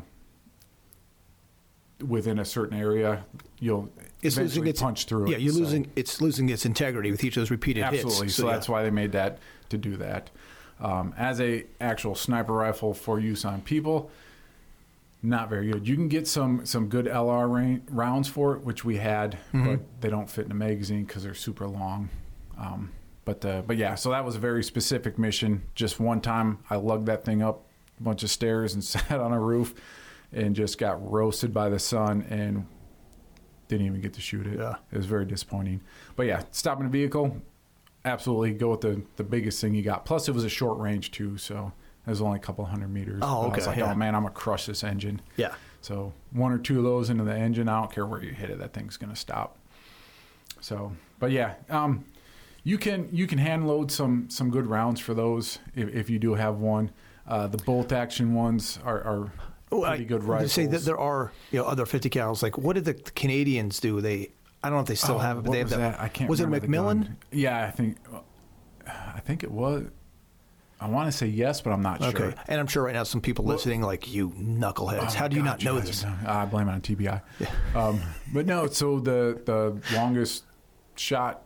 within 2.08 2.40
a 2.40 2.46
certain 2.46 2.78
area, 2.78 3.26
you'll 3.60 3.90
It's 4.22 4.38
losing 4.38 4.44
eventually 4.64 4.70
its 4.70 4.82
punch 4.82 5.06
through 5.06 5.30
Yeah, 5.30 5.38
it. 5.38 5.42
you're 5.42 5.54
So- 5.54 5.60
losing 5.60 5.92
it's 5.96 6.22
losing 6.22 6.50
its 6.50 6.66
integrity 6.66 7.12
with 7.12 7.24
each 7.24 7.38
of 7.38 7.42
those 7.42 7.52
repeated 7.52 7.84
Absolutely. 7.84 8.28
hits. 8.28 8.36
So, 8.36 8.46
yeah. 8.48 8.54
that's 8.54 8.70
why 8.70 8.84
they 8.84 8.92
made 8.92 9.12
that 9.14 9.40
to 9.70 9.78
do 9.78 9.98
that. 9.98 10.30
Um, 10.80 11.14
as 11.18 11.40
a 11.42 11.66
actual 11.80 12.16
sniper 12.16 12.54
rifle 12.54 12.94
for 12.94 13.20
use 13.20 13.46
on 13.46 13.62
people, 13.62 14.10
not 15.24 15.48
very 15.50 15.72
good. 15.72 15.88
You 15.88 15.96
can 15.96 16.08
get 16.08 16.28
some 16.28 16.66
some 16.66 16.88
good 16.88 17.06
LR 17.08 17.48
ra- 17.48 17.80
rounds 17.90 18.28
for 18.28 18.56
it, 18.56 18.62
which 18.64 18.84
we 18.84 18.98
had, 18.98 19.38
Mm-hmm. 19.54 19.66
but 19.66 19.80
they 20.02 20.10
don't 20.10 20.30
fit 20.30 20.46
in 20.46 20.52
a 20.52 20.56
magazine 20.56 21.04
because 21.06 21.22
they're 21.24 21.36
super 21.36 21.68
long. 21.68 22.10
Um, 22.58 22.90
but 23.40 23.46
uh, 23.46 23.62
but 23.66 23.78
yeah, 23.78 23.96
so 23.96 24.12
that 24.12 24.26
was 24.26 24.36
a 24.36 24.40
very 24.40 24.64
specific 24.64 25.18
mission. 25.18 25.64
Just 25.76 26.00
one 26.00 26.22
time, 26.22 26.60
I 26.70 26.76
lugged 26.76 27.06
that 27.06 27.24
thing 27.24 27.42
up 27.42 27.66
a 28.00 28.04
bunch 28.04 28.24
of 28.24 28.30
stairs 28.30 28.74
and 28.74 28.84
sat 28.96 29.12
on 29.20 29.32
a 29.32 29.40
roof, 29.40 29.74
and 30.34 30.56
just 30.56 30.78
got 30.78 31.10
roasted 31.12 31.54
by 31.54 31.70
the 31.70 31.80
sun 31.80 32.26
and 32.30 32.66
didn't 33.68 33.86
even 33.86 34.02
get 34.02 34.14
to 34.14 34.22
shoot 34.22 34.46
it. 34.48 34.60
Yeah. 34.60 34.76
It 34.92 34.98
was 34.98 35.06
very 35.06 35.26
disappointing. 35.26 35.82
But 36.16 36.24
yeah, 36.28 36.44
stopping 36.52 36.86
a 36.88 36.90
vehicle, 36.90 37.38
absolutely 38.04 38.52
go 38.54 38.72
with 38.72 38.82
the 38.82 39.02
the 39.16 39.24
biggest 39.24 39.62
thing 39.62 39.74
you 39.76 39.82
got. 39.84 40.06
Plus, 40.06 40.28
it 40.28 40.34
was 40.34 40.44
a 40.44 40.50
short 40.50 40.78
range 40.80 41.12
too, 41.12 41.38
so 41.38 41.72
it 42.06 42.10
was 42.10 42.22
only 42.22 42.38
a 42.38 42.42
couple 42.42 42.66
hundred 42.66 42.90
meters. 42.90 43.20
Oh, 43.22 43.44
But 43.44 43.54
I 43.54 43.56
was 43.56 43.58
okay, 43.60 43.68
like, 43.68 43.78
yeah. 43.78 43.92
oh 43.92 43.96
man, 43.96 44.16
I'm 44.16 44.24
gonna 44.24 44.34
crush 44.34 44.66
this 44.66 44.84
engine. 44.84 45.22
yeah. 45.38 45.54
So 45.84 46.14
one 46.32 46.52
or 46.52 46.60
two 46.60 46.78
of 46.78 46.84
those 46.84 47.10
into 47.10 47.24
the 47.24 47.36
engine, 47.36 47.68
I 47.68 47.80
don't 47.80 47.92
care 47.92 48.06
where 48.06 48.24
you 48.24 48.32
hit 48.32 48.52
it, 48.52 48.60
that 48.60 48.72
thing's 48.74 48.98
gonna 48.98 49.16
stop. 49.16 49.58
So, 50.60 50.92
but 51.18 51.32
yeah, 51.32 51.56
um, 51.72 52.06
you 52.64 52.78
can 52.78 53.10
you 53.12 53.28
can 53.28 53.38
hand 53.38 53.68
load 53.68 53.92
some 53.92 54.30
some 54.30 54.50
good 54.50 54.68
rounds 54.68 55.00
for 55.00 55.14
those 55.14 55.60
if, 55.76 55.90
if 55.90 56.10
you 56.10 56.20
do 56.20 56.34
have 56.36 56.58
one. 56.58 56.92
Uh, 57.28 57.48
the 57.48 57.58
bolt 57.60 57.92
action 57.92 58.34
ones 58.34 58.80
are, 58.84 59.02
are 59.04 59.32
Oh, 59.74 59.84
pretty 59.84 60.04
I- 60.04 60.08
good 60.08 60.22
I 60.24 60.26
rifles. 60.26 60.52
Say 60.52 60.66
that 60.66 60.82
there 60.84 60.98
are 60.98 61.32
you 61.52 61.60
know 61.60 61.66
other 61.66 61.86
50 61.86 62.10
cals. 62.10 62.44
Like 62.44 62.58
what 62.58 62.74
did 62.74 62.86
the 62.86 62.94
Canadians 62.94 63.80
do? 63.80 64.02
They 64.02 64.32
I 64.64 64.68
don't 64.70 64.78
know 64.78 64.82
if 64.82 64.88
they 64.88 64.96
still 64.96 65.16
Oh, 65.16 65.20
have 65.20 65.38
it, 65.40 65.44
but 65.46 65.52
they 65.54 65.60
have 65.60 65.70
was 65.70 65.78
that. 65.78 66.00
I 66.02 66.08
can't. 66.10 66.30
Was 66.30 66.40
it 66.40 66.50
the 66.52 66.60
McMillan? 66.60 67.16
Yeah, 67.32 67.66
I 67.66 67.72
think. 67.72 67.98
I 68.88 69.20
think 69.22 69.44
it 69.44 69.52
was. 69.52 69.86
I 70.80 70.88
want 70.90 71.12
to 71.12 71.16
say 71.16 71.28
yes, 71.28 71.62
but 71.62 71.72
I'm 71.72 71.84
not 71.84 72.02
Okay, 72.02 72.18
sure. 72.18 72.34
and 72.48 72.60
I'm 72.60 72.66
sure 72.68 72.84
right 72.84 72.94
now 72.94 73.04
some 73.04 73.22
people 73.22 73.46
listening 73.46 73.82
like 73.84 74.12
you 74.12 74.32
knuckleheads. 74.32 75.00
Oh 75.12 75.18
How 75.18 75.28
do 75.28 75.36
you 75.36 75.44
God, 75.44 75.48
not 75.48 75.64
know 75.64 75.80
this? 75.80 76.04
I 76.26 76.46
blame 76.46 76.68
it 76.68 76.72
on 76.72 76.82
TBI. 76.82 77.22
Um, 77.76 78.02
but 78.34 78.46
no, 78.48 78.66
so 78.68 79.00
the 79.00 79.40
the 79.46 79.80
longest 79.96 80.44
shot 80.96 81.44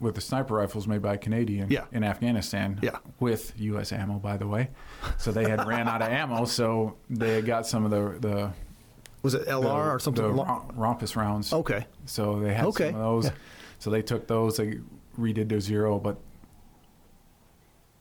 with 0.00 0.14
the 0.14 0.20
sniper 0.20 0.54
rifles 0.54 0.86
made 0.86 1.02
by 1.02 1.14
a 1.14 1.18
Canadian 1.18 1.70
Yeah. 1.70 1.84
in 1.92 2.04
Afghanistan 2.04 2.78
Yeah. 2.82 2.98
with 3.18 3.52
U.S. 3.58 3.92
ammo, 3.92 4.18
by 4.18 4.36
the 4.36 4.46
way. 4.46 4.70
So 5.16 5.32
they 5.32 5.48
had 5.48 5.66
ran 5.66 5.88
out 5.88 6.02
of 6.02 6.08
ammo, 6.08 6.44
so 6.44 6.96
they 7.10 7.34
had 7.34 7.46
got 7.46 7.66
some 7.66 7.84
of 7.84 7.90
the 7.90 8.18
the, 8.20 8.52
Was 9.22 9.34
it 9.34 9.46
LR 9.48 9.62
the, 9.62 9.90
or 9.94 9.98
something? 9.98 10.22
the 10.24 10.30
rom- 10.32 10.70
Rompus 10.76 11.16
rounds. 11.16 11.52
okay, 11.52 11.86
So 12.06 12.38
they 12.40 12.54
had 12.54 12.66
Okay, 12.66 12.90
some 12.92 12.94
of 12.94 13.00
those. 13.00 13.24
yeah. 13.26 13.30
So 13.80 13.90
they 13.90 14.02
took 14.02 14.26
those, 14.28 14.56
they 14.56 14.78
redid 15.18 15.48
their 15.48 15.60
zero, 15.60 15.98
but 15.98 16.18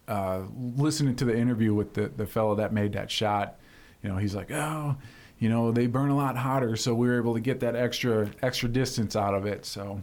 uh, 0.07 0.41
listening 0.75 1.15
to 1.17 1.25
the 1.25 1.37
interview 1.37 1.73
with 1.73 1.93
the, 1.93 2.07
the 2.09 2.25
fellow 2.25 2.55
that 2.55 2.71
made 2.73 2.93
that 2.93 3.11
shot, 3.11 3.57
you 4.01 4.09
know, 4.09 4.17
he's 4.17 4.33
like, 4.35 4.51
oh, 4.51 4.95
you 5.39 5.49
know, 5.49 5.71
they 5.71 5.85
burn 5.87 6.09
a 6.09 6.15
lot 6.15 6.37
hotter, 6.37 6.75
so 6.75 6.95
we 6.95 7.07
were 7.07 7.17
able 7.17 7.33
to 7.33 7.39
get 7.41 7.59
that 7.59 7.75
extra 7.75 8.29
extra 8.41 8.69
distance 8.69 9.15
out 9.15 9.33
of 9.33 9.45
it. 9.45 9.65
So, 9.65 10.01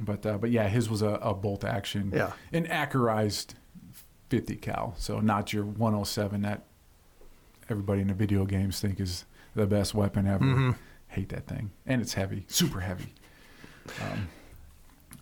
but 0.00 0.24
uh, 0.26 0.38
but 0.38 0.50
yeah, 0.50 0.68
his 0.68 0.88
was 0.90 1.02
a, 1.02 1.08
a 1.22 1.34
bolt 1.34 1.64
action, 1.64 2.10
Yeah. 2.14 2.32
an 2.52 2.66
accurized 2.66 3.54
50 4.30 4.56
cal, 4.56 4.94
so 4.98 5.20
not 5.20 5.52
your 5.52 5.64
107 5.64 6.42
that 6.42 6.64
everybody 7.70 8.00
in 8.02 8.08
the 8.08 8.14
video 8.14 8.44
games 8.44 8.80
think 8.80 9.00
is 9.00 9.24
the 9.54 9.66
best 9.66 9.94
weapon 9.94 10.26
ever. 10.26 10.44
Mhm. 10.44 10.76
Hate 11.08 11.30
that 11.30 11.46
thing, 11.46 11.70
and 11.86 12.00
it's 12.02 12.14
heavy, 12.14 12.44
super 12.48 12.80
heavy. 12.80 13.14
Um, 14.02 14.28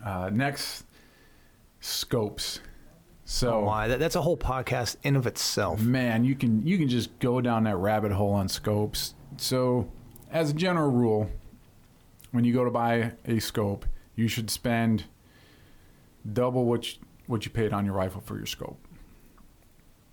uh, 0.04 0.30
next, 0.32 0.84
scopes. 1.80 2.60
So 3.24 3.54
oh 3.54 3.64
my, 3.66 3.88
that, 3.88 3.98
that's 3.98 4.14
a 4.16 4.22
whole 4.22 4.36
podcast 4.36 4.96
in 5.02 5.16
of 5.16 5.26
itself. 5.26 5.80
man, 5.80 6.24
you 6.24 6.34
can 6.36 6.64
you 6.66 6.78
can 6.78 6.88
just 6.88 7.16
go 7.18 7.40
down 7.40 7.64
that 7.64 7.76
rabbit 7.76 8.12
hole 8.12 8.32
on 8.32 8.48
scopes. 8.48 9.14
So, 9.36 9.90
as 10.30 10.50
a 10.50 10.54
general 10.54 10.90
rule, 10.90 11.28
when 12.32 12.44
you 12.44 12.52
go 12.54 12.64
to 12.64 12.70
buy 12.70 13.12
a 13.24 13.38
scope, 13.40 13.84
you 14.16 14.26
should 14.28 14.50
spend 14.50 15.04
double 16.32 16.64
what 16.64 16.92
you, 16.92 16.98
what 17.26 17.44
you 17.44 17.50
paid 17.50 17.72
on 17.72 17.84
your 17.84 17.94
rifle 17.94 18.20
for 18.20 18.36
your 18.36 18.46
scope. 18.46 18.78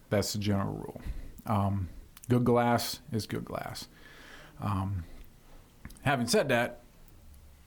That's 0.09 0.33
the 0.33 0.39
general 0.39 0.73
rule. 0.73 1.01
Um, 1.47 1.89
good 2.29 2.43
glass 2.43 2.99
is 3.11 3.25
good 3.25 3.45
glass. 3.45 3.87
Um, 4.61 5.03
having 6.03 6.27
said 6.27 6.49
that, 6.49 6.81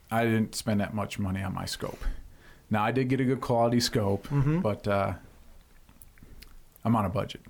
I 0.09 0.23
didn't 0.23 0.55
spend 0.55 0.79
that 0.79 0.93
much 0.93 1.19
money 1.19 1.43
on 1.43 1.53
my 1.53 1.65
scope. 1.65 1.99
Now 2.69 2.83
I 2.83 2.91
did 2.91 3.09
get 3.09 3.19
a 3.19 3.25
good 3.25 3.41
quality 3.41 3.79
scope, 3.81 4.27
Mhm. 4.27 4.61
but 4.61 4.87
uh, 4.87 5.13
I'm 6.85 6.95
on 6.95 7.05
a 7.05 7.09
budget. 7.09 7.41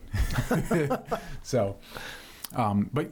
so, 1.43 1.77
um, 2.55 2.89
but 2.93 3.11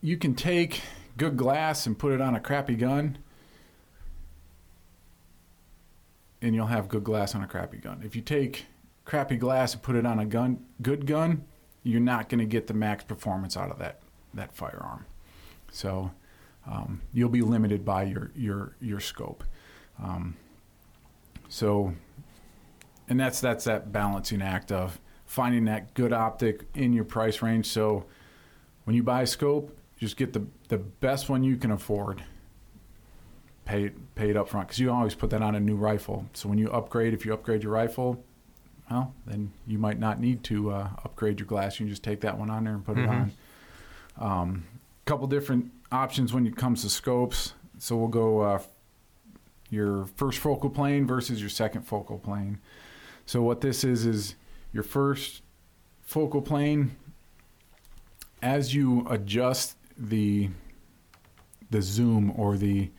you 0.00 0.16
can 0.16 0.34
take 0.34 0.82
good 1.16 1.36
glass 1.36 1.86
and 1.86 1.98
put 1.98 2.12
it 2.12 2.20
on 2.20 2.34
a 2.34 2.40
crappy 2.40 2.74
gun, 2.74 3.18
and 6.42 6.54
you'll 6.54 6.66
have 6.66 6.88
good 6.88 7.04
glass 7.04 7.34
on 7.34 7.42
a 7.42 7.46
crappy 7.46 7.78
gun. 7.78 8.02
If 8.04 8.14
you 8.14 8.20
take 8.20 8.66
crappy 9.04 9.36
glass 9.36 9.72
and 9.72 9.82
put 9.82 9.96
it 9.96 10.04
on 10.04 10.18
a 10.18 10.26
gun, 10.26 10.64
good 10.82 11.06
gun, 11.06 11.44
you're 11.84 12.00
not 12.00 12.28
going 12.28 12.40
to 12.40 12.44
get 12.44 12.66
the 12.66 12.74
max 12.74 13.04
performance 13.04 13.56
out 13.56 13.70
of 13.70 13.78
that 13.78 14.00
that 14.34 14.54
firearm. 14.54 15.06
So 15.70 16.10
um, 16.66 17.02
you'll 17.12 17.28
be 17.28 17.42
limited 17.42 17.84
by 17.84 18.04
your 18.04 18.30
your 18.34 18.76
your 18.80 19.00
scope. 19.00 19.44
Um, 20.02 20.36
so, 21.48 21.94
and 23.08 23.18
that's 23.18 23.40
that's 23.40 23.64
that 23.64 23.92
balancing 23.92 24.42
act 24.42 24.72
of 24.72 25.00
finding 25.26 25.64
that 25.66 25.94
good 25.94 26.12
optic 26.12 26.66
in 26.74 26.92
your 26.92 27.04
price 27.04 27.40
range. 27.40 27.66
So 27.66 28.04
when 28.84 28.96
you 28.96 29.02
buy 29.02 29.22
a 29.22 29.26
scope, 29.26 29.76
just 29.98 30.16
get 30.16 30.32
the 30.32 30.46
the 30.68 30.78
best 30.78 31.28
one 31.28 31.44
you 31.44 31.56
can 31.56 31.70
afford. 31.70 32.22
Pay 33.64 33.84
it, 33.84 34.14
pay 34.16 34.34
up 34.34 34.48
front 34.48 34.66
because 34.68 34.80
you 34.80 34.90
always 34.90 35.14
put 35.14 35.30
that 35.30 35.40
on 35.42 35.54
a 35.54 35.60
new 35.60 35.76
rifle. 35.76 36.26
So 36.34 36.48
when 36.48 36.58
you 36.58 36.68
upgrade, 36.70 37.14
if 37.14 37.24
you 37.24 37.32
upgrade 37.32 37.62
your 37.62 37.72
rifle, 37.72 38.24
well, 38.90 39.14
then 39.26 39.52
you 39.66 39.78
might 39.78 39.98
not 40.00 40.20
need 40.20 40.42
to 40.44 40.70
uh, 40.72 40.88
upgrade 41.04 41.38
your 41.38 41.46
glass. 41.46 41.78
You 41.78 41.86
can 41.86 41.90
just 41.90 42.02
take 42.02 42.20
that 42.22 42.36
one 42.38 42.50
on 42.50 42.64
there 42.64 42.74
and 42.74 42.84
put 42.84 42.96
Mhm. 42.96 43.04
it 43.04 43.08
on. 43.08 43.32
Um, 44.18 44.64
couple 45.04 45.26
different 45.26 45.70
options 45.90 46.32
when 46.32 46.46
it 46.46 46.56
comes 46.56 46.82
to 46.82 46.88
scopes. 46.90 47.54
So 47.78 47.96
we'll 47.96 48.08
go 48.08 48.40
uh, 48.40 48.62
your 49.70 50.06
first 50.16 50.38
focal 50.38 50.68
plane 50.70 51.06
versus 51.06 51.40
your 51.40 51.48
second 51.50 51.82
focal 51.82 52.18
plane. 52.18 52.58
So 53.26 53.42
what 53.42 53.60
this 53.62 53.84
is 53.84 54.04
is 54.06 54.34
your 54.72 54.82
first 54.82 55.42
focal 56.02 56.42
plane. 56.42 56.96
As 58.42 58.74
you 58.74 59.06
adjust 59.08 59.76
the 59.96 60.50
the 61.70 61.80
zoom 61.80 62.32
or 62.36 62.56
the 62.58 62.90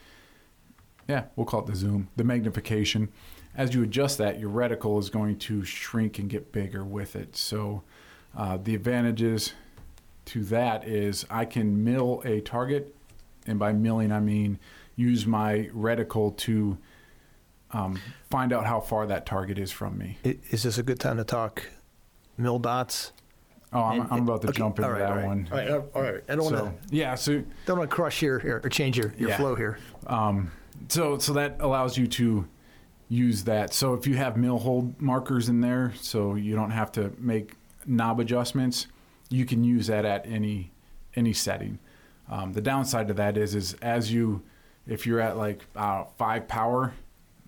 yeah, 1.07 1.25
we'll 1.35 1.45
call 1.45 1.61
it 1.61 1.67
the 1.67 1.75
zoom, 1.75 2.09
the 2.15 2.23
magnification. 2.23 3.09
As 3.55 3.73
you 3.75 3.83
adjust 3.83 4.17
that, 4.17 4.39
your 4.39 4.49
reticle 4.49 4.99
is 4.99 5.09
going 5.09 5.37
to 5.39 5.63
shrink 5.63 6.17
and 6.19 6.29
get 6.29 6.51
bigger 6.51 6.83
with 6.83 7.15
it. 7.15 7.35
So 7.35 7.83
uh, 8.35 8.57
the 8.57 8.73
advantages 8.73 9.53
to 10.25 10.43
that 10.45 10.87
is 10.87 11.25
I 11.29 11.45
can 11.45 11.83
mill 11.83 12.21
a 12.25 12.41
target, 12.41 12.95
and 13.45 13.59
by 13.59 13.73
milling 13.73 14.11
I 14.11 14.19
mean 14.19 14.59
use 14.95 15.25
my 15.27 15.69
reticle 15.75 16.35
to 16.37 16.77
um, 17.71 17.99
find 18.29 18.53
out 18.53 18.65
how 18.65 18.79
far 18.79 19.05
that 19.07 19.25
target 19.25 19.57
is 19.59 19.71
from 19.71 19.97
me. 19.97 20.17
Is 20.23 20.63
this 20.63 20.77
a 20.77 20.83
good 20.83 20.99
time 20.99 21.17
to 21.17 21.23
talk 21.23 21.67
mill 22.37 22.59
dots? 22.59 23.11
Oh, 23.71 23.81
I'm, 23.81 24.01
And- 24.01 24.11
I'm 24.11 24.19
about 24.23 24.41
to 24.43 24.49
okay, 24.49 24.57
jump 24.59 24.77
into 24.77 24.87
all 24.87 24.93
right, 24.93 24.99
that 24.99 25.09
all 25.09 25.15
right. 25.17 25.25
one. 25.25 25.49
All 25.51 25.57
right, 25.57 25.69
all 25.95 26.01
right. 26.03 26.23
I 26.29 26.35
don't 26.35 26.45
want 26.53 26.87
to 26.89 26.95
yeah, 26.95 27.15
so 27.15 27.43
don't 27.65 27.79
want 27.79 27.89
to 27.89 27.95
crush 27.95 28.21
your, 28.21 28.39
your 28.45 28.61
or 28.63 28.69
change 28.69 28.97
your, 28.97 29.13
your 29.17 29.29
Yeah. 29.29 29.37
flow 29.37 29.55
here. 29.55 29.79
Um, 30.05 30.51
so 30.89 31.17
so 31.17 31.33
that 31.33 31.57
allows 31.59 31.97
you 31.97 32.07
to 32.07 32.47
use 33.09 33.43
that. 33.43 33.73
So 33.73 33.93
if 33.93 34.07
you 34.07 34.15
have 34.15 34.37
mill 34.37 34.59
hold 34.59 35.01
markers 35.01 35.49
in 35.49 35.61
there, 35.61 35.93
so 35.99 36.35
you 36.35 36.55
don't 36.55 36.71
have 36.71 36.91
to 36.93 37.13
make 37.17 37.53
knob 37.85 38.19
adjustments, 38.19 38.87
you 39.29 39.45
can 39.45 39.63
use 39.63 39.87
that 39.87 40.05
at 40.05 40.25
any 40.25 40.71
any 41.15 41.33
setting. 41.33 41.79
Um, 42.29 42.53
the 42.53 42.61
downside 42.61 43.07
to 43.09 43.13
that 43.15 43.37
is 43.37 43.55
is 43.55 43.73
as 43.75 44.11
you 44.11 44.43
if 44.87 45.05
you're 45.05 45.19
at 45.19 45.37
like 45.37 45.65
uh, 45.75 46.05
five 46.17 46.47
power, 46.47 46.93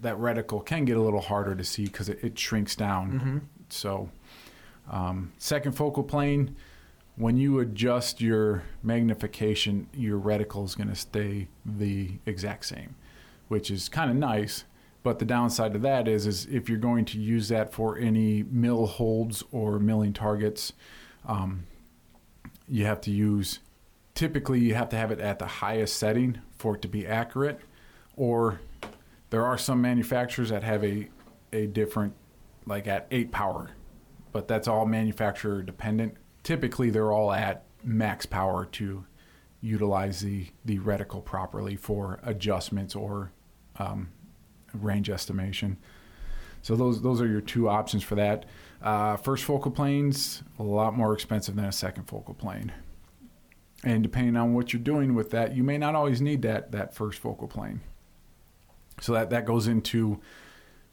that 0.01 0.17
reticle 0.17 0.65
can 0.65 0.85
get 0.85 0.97
a 0.97 1.01
little 1.01 1.21
harder 1.21 1.55
to 1.55 1.63
see 1.63 1.85
because 1.85 2.09
it, 2.09 2.19
it 2.23 2.39
shrinks 2.39 2.75
down. 2.75 3.11
Mm-hmm. 3.11 3.37
So, 3.69 4.09
um, 4.89 5.33
second 5.37 5.73
focal 5.73 6.03
plane, 6.03 6.55
when 7.15 7.37
you 7.37 7.59
adjust 7.59 8.21
your 8.21 8.63
magnification, 8.83 9.87
your 9.93 10.19
reticle 10.19 10.65
is 10.65 10.75
going 10.75 10.89
to 10.89 10.95
stay 10.95 11.47
the 11.65 12.11
exact 12.25 12.65
same, 12.65 12.95
which 13.47 13.69
is 13.71 13.89
kind 13.89 14.09
of 14.09 14.17
nice. 14.17 14.65
But 15.03 15.19
the 15.19 15.25
downside 15.25 15.73
to 15.73 15.79
that 15.79 16.07
is, 16.07 16.25
is 16.25 16.45
if 16.47 16.67
you're 16.67 16.79
going 16.79 17.05
to 17.05 17.19
use 17.19 17.49
that 17.49 17.71
for 17.71 17.97
any 17.97 18.43
mill 18.43 18.87
holds 18.87 19.43
or 19.51 19.77
milling 19.77 20.13
targets, 20.13 20.73
um, 21.27 21.67
you 22.67 22.85
have 22.85 23.01
to 23.01 23.11
use. 23.11 23.59
Typically, 24.15 24.59
you 24.59 24.73
have 24.73 24.89
to 24.89 24.97
have 24.97 25.11
it 25.11 25.19
at 25.19 25.37
the 25.39 25.45
highest 25.45 25.97
setting 25.97 26.39
for 26.57 26.75
it 26.75 26.81
to 26.81 26.87
be 26.87 27.05
accurate, 27.05 27.59
or 28.15 28.61
there 29.29 29.45
are 29.45 29.57
some 29.57 29.81
manufacturers 29.81 30.49
that 30.49 30.63
have 30.63 30.83
a 30.83 31.09
a 31.53 31.67
different, 31.67 32.13
like 32.65 32.87
at 32.87 33.07
eight 33.11 33.31
power, 33.31 33.71
but 34.31 34.47
that's 34.47 34.67
all 34.67 34.85
manufacturer 34.85 35.61
dependent. 35.61 36.15
Typically, 36.43 36.89
they're 36.89 37.11
all 37.11 37.31
at 37.31 37.63
max 37.83 38.25
power 38.25 38.65
to 38.65 39.05
utilize 39.61 40.19
the 40.19 40.47
the 40.63 40.79
reticle 40.79 41.23
properly 41.23 41.75
for 41.75 42.19
adjustments 42.23 42.95
or 42.95 43.31
um, 43.77 44.09
range 44.73 45.09
estimation. 45.09 45.77
So 46.61 46.75
those 46.75 47.01
those 47.01 47.21
are 47.21 47.27
your 47.27 47.41
two 47.41 47.69
options 47.69 48.03
for 48.03 48.15
that. 48.15 48.45
Uh, 48.81 49.17
first 49.17 49.43
focal 49.43 49.71
planes 49.71 50.43
a 50.59 50.63
lot 50.63 50.95
more 50.95 51.13
expensive 51.13 51.55
than 51.55 51.65
a 51.65 51.71
second 51.71 52.05
focal 52.05 52.33
plane, 52.33 52.71
and 53.83 54.03
depending 54.03 54.35
on 54.35 54.53
what 54.53 54.73
you're 54.73 54.81
doing 54.81 55.15
with 55.15 55.31
that, 55.31 55.55
you 55.55 55.63
may 55.63 55.77
not 55.77 55.95
always 55.95 56.21
need 56.21 56.41
that 56.43 56.71
that 56.71 56.93
first 56.93 57.19
focal 57.19 57.47
plane. 57.47 57.81
So 59.01 59.13
that 59.13 59.29
that 59.29 59.45
goes 59.45 59.67
into 59.67 60.21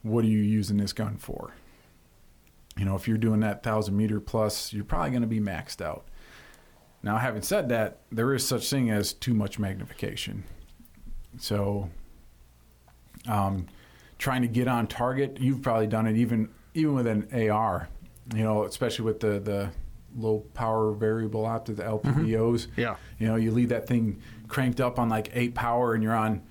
what 0.03 0.25
are 0.25 0.29
you 0.29 0.40
using 0.40 0.77
this 0.77 0.92
gun 0.92 1.16
for? 1.16 1.55
You 2.77 2.85
know, 2.85 2.96
if 2.96 3.07
you're 3.07 3.18
doing 3.18 3.40
that 3.40 3.62
thousand 3.62 3.96
meter 3.96 4.20
plus, 4.20 4.72
you're 4.72 4.85
probably 4.85 5.11
going 5.11 5.22
to 5.22 5.29
be 5.29 5.40
maxed 5.40 5.81
out. 5.85 6.07
Now, 7.02 7.18
having 7.18 7.42
said 7.42 7.68
that, 7.70 7.98
there 8.10 8.32
is 8.32 8.46
such 8.46 8.68
thing 8.70 8.90
as 8.90 9.12
too 9.12 9.34
much 9.34 9.58
magnification. 9.58 10.44
So, 11.38 11.90
um, 13.26 13.66
trying 14.18 14.42
to 14.42 14.48
get 14.48 14.68
on 14.68 14.86
target, 14.86 15.38
you've 15.40 15.62
probably 15.62 15.88
done 15.88 16.06
it 16.06 16.16
even 16.16 16.48
even 16.74 16.94
with 16.94 17.06
an 17.06 17.28
AR. 17.50 17.88
You 18.34 18.42
know, 18.44 18.64
especially 18.64 19.04
with 19.04 19.20
the 19.20 19.40
the 19.40 19.70
low 20.16 20.40
power 20.54 20.92
variable 20.92 21.44
optic, 21.44 21.76
the 21.76 21.82
LPVOs. 21.82 22.68
Yeah. 22.76 22.96
You 23.18 23.26
know, 23.26 23.36
you 23.36 23.50
leave 23.50 23.70
that 23.70 23.86
thing 23.86 24.20
cranked 24.48 24.80
up 24.80 24.98
on 24.98 25.08
like 25.08 25.30
eight 25.34 25.54
power, 25.54 25.94
and 25.94 26.02
you're 26.02 26.14
on 26.14 26.42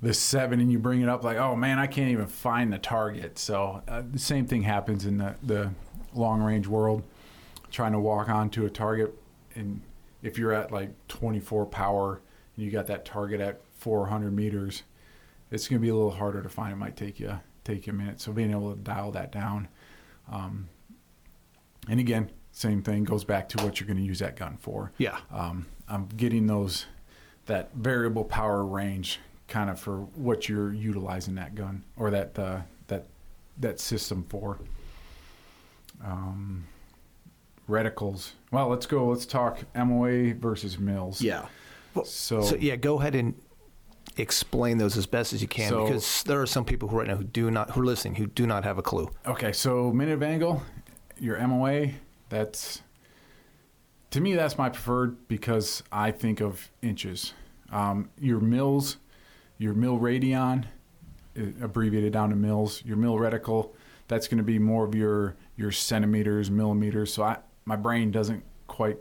the 0.00 0.14
seven, 0.14 0.60
and 0.60 0.72
you 0.72 0.78
bring 0.78 1.02
it 1.02 1.08
up 1.08 1.24
like, 1.24 1.36
oh 1.36 1.54
man, 1.54 1.78
I 1.78 1.86
can't 1.86 2.10
even 2.10 2.26
find 2.26 2.72
the 2.72 2.78
target. 2.78 3.38
So 3.38 3.82
uh, 3.86 4.02
the 4.10 4.18
same 4.18 4.46
thing 4.46 4.62
happens 4.62 5.04
in 5.04 5.18
the 5.18 5.34
the 5.42 5.72
long 6.14 6.40
range 6.40 6.66
world. 6.66 7.02
Trying 7.70 7.92
to 7.92 8.00
walk 8.00 8.28
onto 8.28 8.64
a 8.64 8.70
target, 8.70 9.14
and 9.54 9.82
if 10.22 10.38
you're 10.38 10.52
at 10.52 10.70
like 10.72 10.90
24 11.08 11.66
power, 11.66 12.20
and 12.56 12.64
you 12.64 12.70
got 12.70 12.86
that 12.88 13.04
target 13.04 13.40
at 13.40 13.60
400 13.78 14.32
meters, 14.32 14.82
it's 15.50 15.66
going 15.68 15.80
to 15.80 15.82
be 15.82 15.88
a 15.88 15.94
little 15.94 16.10
harder 16.10 16.42
to 16.42 16.48
find. 16.48 16.72
It 16.72 16.76
might 16.76 16.96
take 16.96 17.18
you 17.20 17.38
take 17.64 17.86
you 17.86 17.92
a 17.92 17.96
minute. 17.96 18.20
So 18.20 18.32
being 18.32 18.50
able 18.50 18.74
to 18.74 18.80
dial 18.80 19.10
that 19.12 19.32
down, 19.32 19.68
um, 20.30 20.68
and 21.88 22.00
again, 22.00 22.30
same 22.52 22.82
thing 22.82 23.04
goes 23.04 23.24
back 23.24 23.48
to 23.50 23.64
what 23.64 23.78
you're 23.80 23.86
going 23.86 23.96
to 23.98 24.02
use 24.02 24.18
that 24.18 24.36
gun 24.36 24.56
for 24.60 24.92
Yeah. 24.98 25.18
um, 25.32 25.66
I'm 25.88 26.06
getting 26.08 26.46
those 26.46 26.86
that 27.46 27.70
variable 27.74 28.24
power 28.24 28.64
range 28.64 29.18
kind 29.48 29.70
of 29.70 29.80
for 29.80 30.00
what 30.14 30.48
you're 30.48 30.72
utilizing 30.72 31.34
that 31.36 31.54
gun 31.54 31.84
or 31.96 32.10
that 32.10 32.38
uh, 32.38 32.60
that 32.88 33.06
that 33.58 33.80
system 33.80 34.24
for. 34.28 34.58
Um, 36.04 36.66
reticles. 37.70 38.32
Well, 38.50 38.68
let's 38.68 38.86
go. 38.86 39.06
Let's 39.08 39.24
talk 39.26 39.60
MOA 39.74 40.34
versus 40.34 40.78
mills. 40.78 41.22
Yeah. 41.22 41.46
Well, 41.94 42.04
So, 42.04 42.42
So 42.42 42.56
yeah, 42.56 42.76
go 42.76 42.98
ahead 42.98 43.14
and 43.14 43.34
explain 44.16 44.78
those 44.78 44.96
as 44.96 45.06
best 45.06 45.32
as 45.32 45.40
you 45.40 45.48
can 45.48 45.68
So- 45.70 45.84
because 45.86 46.22
there 46.24 46.40
are 46.42 46.46
some 46.46 46.64
people 46.64 46.88
who 46.88 46.98
right 46.98 47.06
now 47.08 47.16
who 47.16 47.24
do 47.24 47.50
not 47.50 47.70
who 47.70 47.80
are 47.80 47.84
listening 47.84 48.16
who 48.16 48.26
do 48.26 48.46
not 48.46 48.64
have 48.64 48.76
a 48.78 48.82
clue. 48.82 49.08
Okay, 49.26 49.52
so 49.52 49.92
minute 49.92 50.14
of 50.14 50.22
angle, 50.22 50.62
your 51.18 51.36
MOA, 51.38 51.92
that's 52.28 52.82
to 54.10 54.20
me 54.20 54.34
that's 54.34 54.58
my 54.58 54.68
preferred 54.68 55.28
because 55.28 55.82
I 55.92 56.10
think 56.10 56.40
of 56.40 56.70
inches. 56.82 57.32
Um, 57.70 58.10
your 58.18 58.40
mills, 58.40 58.96
your 59.58 59.74
mill 59.74 59.98
radian, 59.98 60.64
i- 61.36 61.54
abbreviated 61.62 62.12
down 62.12 62.30
to 62.30 62.36
mills. 62.36 62.82
Your 62.84 62.96
mill 62.96 63.14
reticle, 63.14 63.70
that's 64.08 64.26
going 64.26 64.38
to 64.38 64.44
be 64.44 64.58
more 64.58 64.84
of 64.84 64.94
your 64.94 65.36
your 65.56 65.70
centimeters, 65.70 66.50
millimeters. 66.50 67.12
So 67.14 67.22
I 67.22 67.38
my 67.64 67.76
brain 67.76 68.10
doesn't 68.10 68.42
quite 68.66 68.98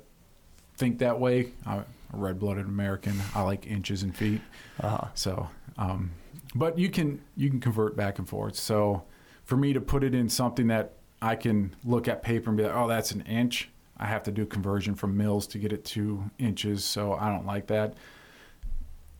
think 0.78 1.00
that 1.00 1.20
way. 1.20 1.52
I'm 1.66 1.80
a 1.80 2.18
red-blooded 2.18 2.66
American. 2.66 3.20
I 3.36 3.42
like 3.42 3.68
inches 3.68 4.04
and 4.04 4.16
feet. 4.16 4.42
Uh-huh. 4.80 5.08
So, 5.14 5.50
um, 5.78 6.12
but 6.56 6.78
you 6.78 6.90
can 6.90 7.22
you 7.36 7.50
can 7.50 7.60
convert 7.60 7.96
back 7.96 8.20
and 8.20 8.28
forth. 8.28 8.56
So, 8.56 9.04
for 9.46 9.58
me 9.58 9.74
to 9.74 9.82
put 9.82 10.04
it 10.04 10.14
in 10.14 10.30
something 10.30 10.68
that 10.68 10.94
I 11.22 11.36
can 11.36 11.76
look 11.84 12.08
at 12.08 12.24
paper 12.24 12.50
and 12.50 12.58
be 12.58 12.64
like, 12.64 12.76
oh, 12.76 12.88
that's 12.88 13.12
an 13.12 13.22
inch. 13.22 13.70
I 13.98 14.06
have 14.06 14.24
to 14.24 14.32
do 14.32 14.46
conversion 14.46 14.96
from 14.96 15.18
mils 15.18 15.46
to 15.48 15.58
get 15.58 15.74
it 15.74 15.84
to 15.86 16.30
inches. 16.38 16.86
So 16.86 17.14
I 17.14 17.30
don't 17.30 17.46
like 17.46 17.68
that. 17.68 17.96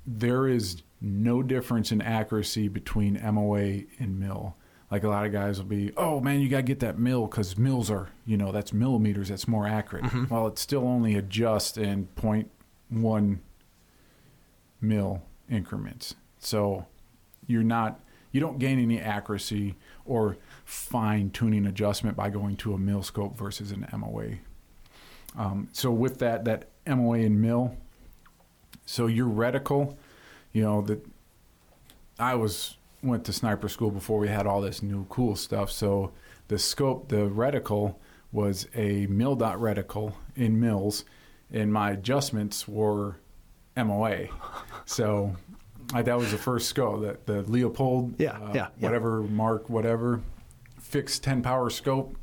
There 0.08 0.48
is 0.48 0.82
no 1.02 1.44
difference 1.44 1.92
in 1.92 2.02
accuracy 2.02 2.68
between 2.70 3.20
MOA 3.22 3.82
and 4.00 4.20
mil. 4.20 4.56
Like 4.92 5.04
a 5.04 5.08
lot 5.08 5.26
of 5.26 5.32
guys 5.32 5.60
will 5.60 5.68
be, 5.68 5.92
oh 5.98 6.20
man, 6.20 6.40
you 6.40 6.50
got 6.50 6.58
to 6.58 6.64
get 6.64 6.80
that 6.80 6.98
mill 6.98 7.28
because 7.28 7.58
mills 7.58 7.92
are, 7.92 8.10
you 8.26 8.38
know, 8.38 8.52
that's 8.52 8.74
millimeters. 8.74 9.30
That's 9.30 9.48
more 9.48 9.68
accurate. 9.68 10.06
Well, 10.32 10.48
it 10.48 10.58
still 10.58 10.88
only 10.88 11.16
adjusts 11.16 11.78
in 11.78 12.08
point 12.08 12.50
one 12.90 13.42
mil 14.82 15.22
increments. 15.50 16.16
So 16.40 16.88
you're 17.48 17.64
not 17.64 18.00
you 18.32 18.40
don't 18.40 18.60
gain 18.60 18.80
any 18.80 19.00
accuracy 19.00 19.76
or 20.06 20.38
fine 20.64 21.32
tuning 21.32 21.66
adjustment 21.66 22.16
by 22.16 22.30
going 22.30 22.56
to 22.58 22.74
a 22.74 22.78
mill 22.78 23.02
scope 23.02 23.36
versus 23.38 23.72
an 23.72 23.88
MOA. 23.92 24.38
Um, 25.38 25.70
so 25.72 25.92
with 25.92 26.20
that 26.20 26.46
that 26.46 26.70
MOA 26.88 27.20
and 27.20 27.42
mill, 27.42 27.76
so 28.86 29.08
your 29.08 29.28
reticle, 29.28 29.98
you 30.52 30.64
know 30.64 30.82
that 30.82 31.06
I 32.18 32.36
was 32.36 32.78
went 33.02 33.24
to 33.26 33.34
sniper 33.34 33.70
school 33.70 33.92
before 33.92 34.20
we 34.20 34.28
had 34.28 34.46
all 34.46 34.62
this 34.62 34.82
new 34.82 35.06
cool 35.10 35.36
stuff. 35.36 35.72
So 35.72 36.12
the 36.48 36.58
scope, 36.60 37.10
the 37.10 37.30
reticle 37.30 37.96
was 38.32 38.68
a 38.76 39.08
mil 39.08 39.36
dot 39.36 39.58
reticle 39.58 40.14
in 40.36 40.60
mils, 40.60 41.06
and 41.52 41.72
my 41.74 41.92
adjustments 41.92 42.68
were 42.68 43.18
MOA. 43.76 44.28
So 44.86 45.36
I, 45.94 46.02
that 46.02 46.18
was 46.18 46.32
the 46.32 46.38
first 46.38 46.68
scope 46.68 47.02
that 47.02 47.28
the 47.28 47.44
Leupold, 47.44 48.16
Yeah, 48.18 48.32
uh, 48.32 48.52
yeah, 48.54 48.54
yeah. 48.54 48.68
whatever 48.80 49.22
mark, 49.22 49.70
whatever, 49.70 50.22
fixed 50.80 51.24
10 51.24 51.44
power 51.44 51.70
scope, 51.70 52.16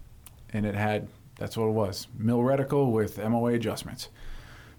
and 0.53 0.67
it 0.67 0.75
had 0.75 1.09
that's 1.39 1.57
what 1.57 1.67
it 1.67 1.73
was 1.73 2.09
mil 2.19 2.39
reticle 2.41 2.91
with 2.91 3.19
MOA 3.19 3.53
adjustments. 3.55 4.09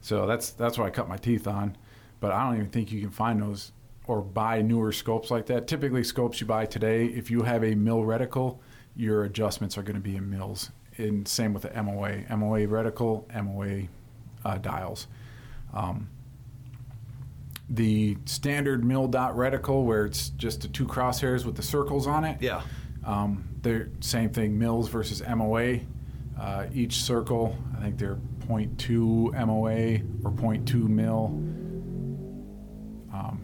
So 0.01 0.25
that's 0.25 0.49
that's 0.51 0.77
what 0.77 0.85
I 0.85 0.89
cut 0.89 1.07
my 1.07 1.15
teeth 1.17 1.47
on. 1.47 1.77
But 2.19 2.31
I 2.31 2.43
don't 2.45 2.55
even 2.55 2.69
think 2.69 2.91
you 2.91 2.99
can 2.99 3.11
find 3.11 3.41
those 3.41 3.71
or 4.07 4.21
buy 4.21 4.61
newer 4.61 4.91
scopes 4.91 5.29
like 5.29 5.45
that. 5.47 5.67
Typically, 5.67 6.03
scopes 6.03 6.41
you 6.41 6.47
buy 6.47 6.65
today, 6.65 7.05
if 7.05 7.29
you 7.29 7.43
have 7.43 7.63
a 7.63 7.75
mil 7.75 7.99
reticle, 7.99 8.59
your 8.95 9.23
adjustments 9.23 9.77
are 9.77 9.83
going 9.83 9.95
to 9.95 10.01
be 10.01 10.15
in 10.15 10.29
mils. 10.29 10.71
And 10.97 11.27
same 11.27 11.53
with 11.53 11.63
the 11.63 11.83
MOA, 11.83 12.23
MOA 12.35 12.65
reticle, 12.67 13.25
MOA 13.43 13.87
uh, 14.43 14.57
dials. 14.57 15.07
Um, 15.73 16.09
the 17.69 18.17
standard 18.25 18.83
mil 18.83 19.07
dot 19.07 19.35
reticle, 19.35 19.83
where 19.83 20.05
it's 20.05 20.29
just 20.29 20.61
the 20.61 20.69
two 20.69 20.87
crosshairs 20.87 21.45
with 21.45 21.55
the 21.55 21.63
circles 21.63 22.07
on 22.07 22.23
it. 22.23 22.41
Yeah. 22.41 22.61
Um, 23.05 23.47
they're 23.61 23.89
same 23.99 24.29
thing, 24.29 24.57
mils 24.57 24.89
versus 24.89 25.21
MOA. 25.27 25.79
Uh, 26.39 26.67
each 26.73 27.01
circle, 27.01 27.57
I 27.77 27.81
think 27.81 27.97
they're 27.97 28.19
0.2 28.47 29.33
MOA 29.45 29.99
or 30.23 30.31
0.2 30.31 30.87
mil. 30.87 31.25
Um, 33.13 33.43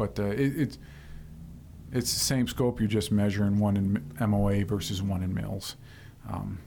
but 0.00 0.18
uh, 0.18 0.28
it, 0.28 0.58
it's 0.58 0.78
it's 1.92 2.14
the 2.14 2.20
same 2.20 2.48
scope. 2.48 2.80
You're 2.80 2.88
just 2.88 3.12
measuring 3.12 3.58
one 3.58 3.76
in 3.76 4.30
MOA 4.30 4.64
versus 4.64 5.02
one 5.02 5.22
in 5.22 5.34
mils. 5.34 5.76
Um, 6.30 6.58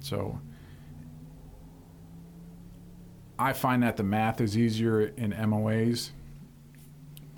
so 0.00 0.40
I 3.38 3.52
find 3.52 3.84
that 3.84 3.96
the 3.96 4.02
math 4.02 4.40
is 4.40 4.58
easier 4.58 5.02
in 5.02 5.30
MOAs, 5.32 6.10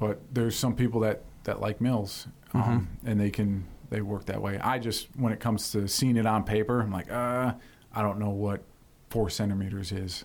but 0.00 0.22
there's 0.32 0.56
some 0.56 0.74
people 0.74 1.00
that 1.00 1.22
that 1.44 1.60
like 1.60 1.82
mils, 1.82 2.28
um, 2.54 2.88
and 3.04 3.20
they 3.20 3.30
can 3.30 3.66
they 3.90 4.00
work 4.00 4.24
that 4.26 4.40
way. 4.40 4.58
I 4.58 4.78
just 4.78 5.08
when 5.16 5.34
it 5.34 5.40
comes 5.40 5.70
to 5.72 5.86
seeing 5.86 6.16
it 6.16 6.24
on 6.24 6.44
paper, 6.44 6.80
I'm 6.80 6.90
like, 6.90 7.12
uh, 7.12 7.52
I 7.92 8.00
don't 8.00 8.18
know 8.18 8.30
what 8.30 8.62
four 9.10 9.28
centimeters 9.28 9.92
is. 9.92 10.24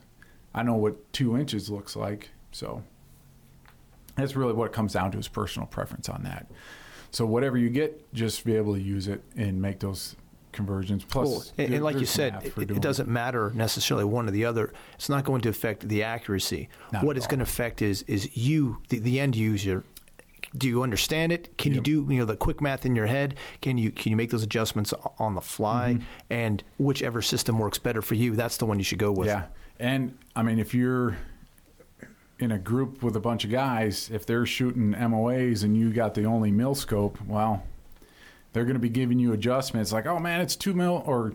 I 0.56 0.64
know 0.64 0.76
what 0.76 1.12
two 1.12 1.36
inches 1.36 1.70
looks 1.70 1.98
like, 1.98 2.30
so 2.54 2.82
that's 4.18 4.36
really 4.36 4.54
what 4.54 4.66
it 4.66 4.74
comes 4.74 4.94
down 4.94 5.12
to 5.12 5.18
is 5.18 5.28
personal 5.28 5.68
preference 5.68 6.10
on 6.10 6.24
that. 6.24 6.48
So 7.12 7.26
whatever 7.26 7.58
you 7.58 7.70
get, 7.70 8.14
just 8.14 8.44
be 8.44 8.56
able 8.56 8.74
to 8.74 8.82
use 8.82 9.08
it 9.08 9.24
and 9.36 9.62
make 9.62 9.80
those 9.80 10.16
conversions. 10.52 11.06
Plus, 11.06 11.28
Cool. 11.28 11.44
And, 11.58 11.74
and 11.76 11.84
like 11.84 12.00
you 12.00 12.06
said, 12.06 12.44
it, 12.44 12.58
it 12.58 12.82
doesn't 12.82 13.08
matter 13.08 13.52
necessarily 13.56 14.06
one 14.06 14.28
or 14.28 14.32
the 14.32 14.46
other. 14.46 14.74
It's 14.96 15.08
not 15.08 15.24
going 15.24 15.42
to 15.42 15.50
affect 15.50 15.88
the 15.88 16.04
accuracy. 16.04 16.68
Not 16.92 17.04
what 17.04 17.16
it's 17.16 17.28
going 17.28 17.40
to 17.40 17.44
affect 17.44 17.82
is 17.82 18.02
is 18.04 18.36
you, 18.36 18.82
the, 18.90 19.00
the 19.00 19.20
end 19.20 19.36
user. 19.36 19.84
Do 20.58 20.68
you 20.68 20.82
understand 20.82 21.32
it? 21.32 21.58
Can 21.58 21.74
Yep. 21.74 21.88
you 21.88 22.04
do 22.06 22.14
you 22.14 22.20
know 22.20 22.26
the 22.26 22.36
quick 22.36 22.62
math 22.62 22.86
in 22.86 22.96
your 22.96 23.06
head? 23.06 23.36
Can 23.62 23.78
you 23.78 23.92
can 23.92 24.12
you 24.12 24.16
make 24.16 24.32
those 24.32 24.44
adjustments 24.44 24.94
on 25.20 25.36
the 25.36 25.42
fly? 25.42 25.96
Mm-hmm. 25.96 26.04
And 26.30 26.64
whichever 26.78 27.22
system 27.22 27.60
works 27.60 27.78
better 27.78 28.02
for 28.02 28.16
you, 28.16 28.36
that's 28.36 28.58
the 28.58 28.66
one 28.66 28.78
you 28.80 28.84
should 28.84 29.00
go 29.00 29.12
with. 29.12 29.28
Yeah, 29.28 29.46
and 29.80 30.18
I 30.36 30.44
mean, 30.44 30.58
if 30.60 30.74
you're 30.74 31.18
in 32.40 32.52
a 32.52 32.60
group 32.60 33.02
with 33.02 33.16
a 33.16 33.20
bunch 33.20 33.44
of 33.44 33.52
guys, 33.52 34.10
if 34.14 34.26
they're 34.26 34.46
shooting 34.46 34.94
MOAs 34.94 35.64
and 35.64 35.76
you 35.76 35.92
got 35.92 36.14
the 36.14 36.26
only 36.26 36.52
mill 36.52 36.76
scope, 36.76 37.20
well, 37.26 37.64
they're 38.54 38.66
going 38.66 38.76
to 38.76 38.80
be 38.80 38.90
giving 38.90 39.20
you 39.20 39.34
adjustments 39.34 39.92
like, 39.92 40.06
oh 40.06 40.20
man, 40.20 40.42
it's 40.42 40.56
two 40.56 40.74
mil 40.74 41.04
or 41.06 41.34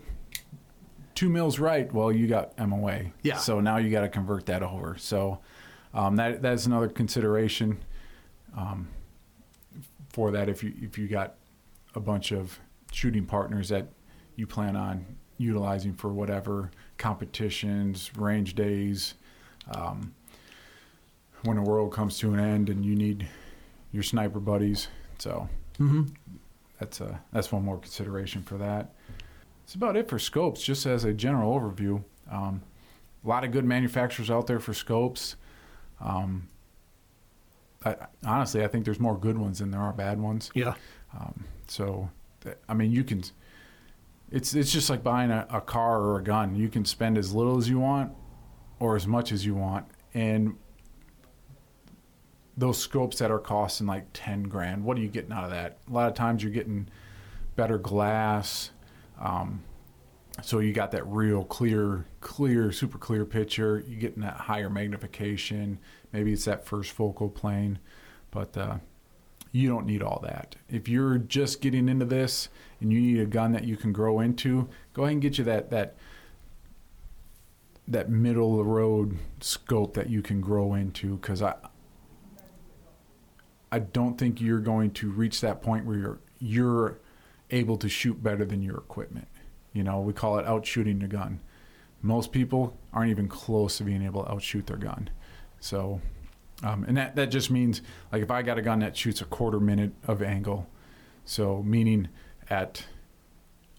two 1.15 1.29
mils 1.29 1.59
right. 1.59 1.93
Well, 1.93 2.13
you 2.13 2.27
got 2.27 2.57
MOA. 2.59 3.07
Yeah. 3.23 3.37
So 3.37 3.61
now 3.61 3.77
you 3.79 3.91
got 3.91 4.03
to 4.03 4.09
convert 4.09 4.47
that 4.47 4.63
over. 4.63 4.97
So 4.99 5.41
um, 5.95 6.17
that 6.17 6.43
that's 6.43 6.67
another 6.67 6.89
consideration 6.89 7.79
um, 8.57 8.89
for 10.11 10.31
that 10.31 10.49
if 10.49 10.63
you 10.63 10.73
if 10.81 10.99
you 10.99 11.09
got 11.09 11.35
a 11.95 12.01
bunch 12.01 12.33
of 12.33 12.59
shooting 12.93 13.27
partners 13.27 13.69
that 13.69 13.89
you 14.37 14.47
plan 14.47 14.77
on 14.77 15.05
utilizing 15.39 15.93
for 15.93 16.13
whatever 16.13 16.71
competitions, 16.99 18.11
range 18.17 18.55
days, 18.55 19.15
um, 19.75 20.15
when 21.45 21.57
the 21.57 21.63
world 21.63 21.93
comes 21.93 22.19
to 22.19 22.33
an 22.33 22.41
end 22.41 22.69
and 22.69 22.85
you 22.85 22.95
need 22.95 23.29
your 23.93 24.03
sniper 24.03 24.41
buddies. 24.41 24.89
So 25.19 25.49
hmm 25.77 26.05
that's 26.79 27.01
a 27.01 27.21
that's 27.33 27.53
one 27.53 27.65
more 27.65 27.79
consideration 27.79 28.43
for 28.43 28.59
that. 28.59 28.93
That's 29.63 29.75
about 29.75 29.97
it 29.97 30.09
for 30.09 30.19
scopes. 30.19 30.63
Just 30.63 30.87
as 30.87 31.05
a 31.05 31.13
general 31.13 31.59
overview, 31.59 32.03
um, 32.31 32.63
a 33.25 33.29
lot 33.29 33.45
of 33.45 33.53
good 33.53 33.65
manufacturers 33.65 34.31
out 34.31 34.47
there 34.47 34.59
for 34.59 34.75
scopes. 34.75 35.37
Um, 36.01 36.49
I, 37.85 37.97
honestly, 38.27 38.65
I 38.65 38.69
think 38.69 38.85
there's 38.85 39.01
more 39.01 39.17
good 39.17 39.39
ones 39.39 39.61
than 39.61 39.71
there 39.71 39.81
are 39.81 39.93
bad 39.93 40.21
ones. 40.21 40.51
Yeah. 40.55 40.75
Um, 41.19 41.45
so, 41.69 42.11
I 42.69 42.75
mean, 42.75 42.91
you 42.91 43.05
can. 43.05 43.23
It's 44.31 44.55
it's 44.55 44.73
just 44.73 44.89
like 44.91 45.03
buying 45.03 45.31
a, 45.31 45.47
a 45.51 45.61
car 45.61 46.01
or 46.01 46.19
a 46.19 46.23
gun. 46.23 46.57
You 46.57 46.69
can 46.69 46.85
spend 46.85 47.19
as 47.19 47.33
little 47.35 47.59
as 47.59 47.69
you 47.69 47.79
want, 47.79 48.13
or 48.81 48.97
as 48.97 49.07
much 49.07 49.31
as 49.31 49.45
you 49.45 49.55
want, 49.55 49.87
and 50.15 50.57
those 52.57 52.79
scopes 52.79 53.19
that 53.19 53.31
are 53.31 53.39
costing 53.39 53.87
like 53.87 54.07
ten 54.13 54.45
grand. 54.45 54.85
What 54.85 54.97
are 54.99 55.01
you 55.01 55.09
getting 55.09 55.33
out 55.33 55.45
of 55.45 55.51
that? 55.51 55.79
A 55.89 55.93
lot 55.93 56.09
of 56.09 56.15
times 56.15 56.43
you're 56.43 56.53
getting 56.53 56.89
better 57.57 57.79
glass. 57.79 58.71
Um, 59.19 59.63
so 60.43 60.59
you 60.59 60.73
got 60.73 60.91
that 60.93 61.07
real 61.07 61.45
clear, 61.45 62.07
clear, 62.21 62.73
super 62.73 62.99
clear 62.99 63.25
picture. 63.25 63.85
You're 63.87 64.01
getting 64.01 64.23
that 64.23 64.37
higher 64.37 64.71
magnification. 64.71 65.79
Maybe 66.13 66.33
it's 66.33 66.47
that 66.47 66.67
first 66.67 66.93
focal 66.93 67.29
plane, 67.29 67.79
but 68.31 68.57
uh, 68.57 68.77
you 69.53 69.69
don't 69.69 69.87
need 69.87 70.03
all 70.03 70.21
that. 70.23 70.57
If 70.69 70.89
you're 70.89 71.19
just 71.19 71.61
getting 71.61 71.89
into 71.89 72.07
this 72.07 72.49
and 72.81 72.93
you 72.93 73.01
need 73.01 73.21
a 73.21 73.27
gun 73.27 73.53
that 73.53 73.65
you 73.65 73.77
can 73.77 73.93
grow 73.93 74.21
into, 74.21 74.69
go 74.95 75.03
ahead 75.03 75.13
and 75.13 75.23
get 75.23 75.39
you 75.39 75.45
that 75.45 75.71
that 75.71 75.97
that 77.87 78.09
middle 78.09 78.53
of 78.53 78.59
the 78.59 78.71
road 78.73 79.19
scope 79.41 79.95
that 79.95 80.09
you 80.09 80.23
can 80.23 80.41
grow 80.41 80.75
into. 80.75 81.17
Because 81.17 81.43
I 81.43 81.55
I 83.73 83.79
don't 83.79 84.19
think 84.19 84.41
you're 84.41 84.61
going 84.61 84.91
to 84.93 85.11
reach 85.11 85.41
that 85.41 85.63
point 85.63 85.87
where 85.87 85.97
you're 85.97 86.19
you're 86.39 86.99
able 87.51 87.77
to 87.79 87.89
shoot 87.89 88.23
better 88.23 88.45
than 88.45 88.63
your 88.63 88.77
equipment. 88.77 89.29
You 89.73 89.83
know, 89.83 90.01
we 90.01 90.13
call 90.13 90.39
it 90.39 90.47
outshooting 90.47 91.01
the 91.01 91.09
gun. 91.09 91.41
Most 92.03 92.33
people 92.33 92.77
aren't 92.93 93.11
even 93.11 93.29
close 93.29 93.79
to 93.79 93.85
being 93.85 94.03
able 94.03 94.25
to 94.25 94.31
outshoot 94.31 94.67
their 94.67 94.77
gun. 94.77 95.09
So, 95.61 96.01
um, 96.63 96.85
and 96.85 96.97
that, 96.97 97.17
that 97.17 97.27
just 97.27 97.51
means 97.51 97.81
like 98.11 98.23
if 98.23 98.31
I 98.31 98.43
got 98.43 98.59
a 98.59 98.63
gun 98.63 98.81
that 98.81 98.97
shoots 98.97 99.21
a 99.21 99.25
quarter 99.25 99.61
minute 99.61 99.93
of 100.07 100.23
angle, 100.23 100.69
so 101.25 101.63
meaning 101.63 102.09
at 102.51 102.85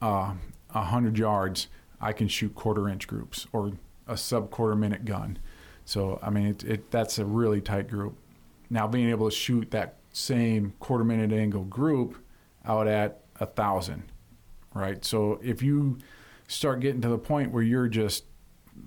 uh, 0.02 0.34
a 0.74 0.82
hundred 0.82 1.18
yards, 1.20 1.68
I 2.02 2.14
can 2.14 2.28
shoot 2.28 2.56
quarter 2.56 2.90
inch 2.90 3.08
groups 3.08 3.46
or 3.52 3.74
a 4.08 4.18
sub 4.18 4.50
quarter 4.50 4.76
minute 4.76 5.06
gun. 5.06 5.38
So 5.86 6.20
I 6.24 6.30
mean, 6.30 6.48
it, 6.48 6.64
it 6.64 6.92
that's 6.92 7.20
a 7.20 7.26
really 7.26 7.62
tight 7.62 7.90
group. 7.90 8.18
Now 8.74 8.88
being 8.88 9.12
able 9.12 9.30
to 9.30 9.36
shoot 9.36 9.70
that 9.70 9.98
same 10.14 10.74
quarter 10.80 11.04
minute 11.04 11.32
angle 11.32 11.64
group 11.64 12.18
out 12.66 12.88
at 12.88 13.22
a 13.40 13.46
thousand, 13.46 14.02
right? 14.74 15.06
So 15.06 15.40
if 15.44 15.62
you 15.62 16.00
start 16.48 16.80
getting 16.80 17.00
to 17.02 17.08
the 17.08 17.20
point 17.20 17.52
where 17.52 17.62
you're 17.62 17.88
just 17.88 18.24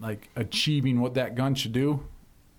like 0.00 0.28
achieving 0.34 1.00
what 1.00 1.14
that 1.14 1.36
gun 1.36 1.54
should 1.54 1.70
do, 1.70 2.04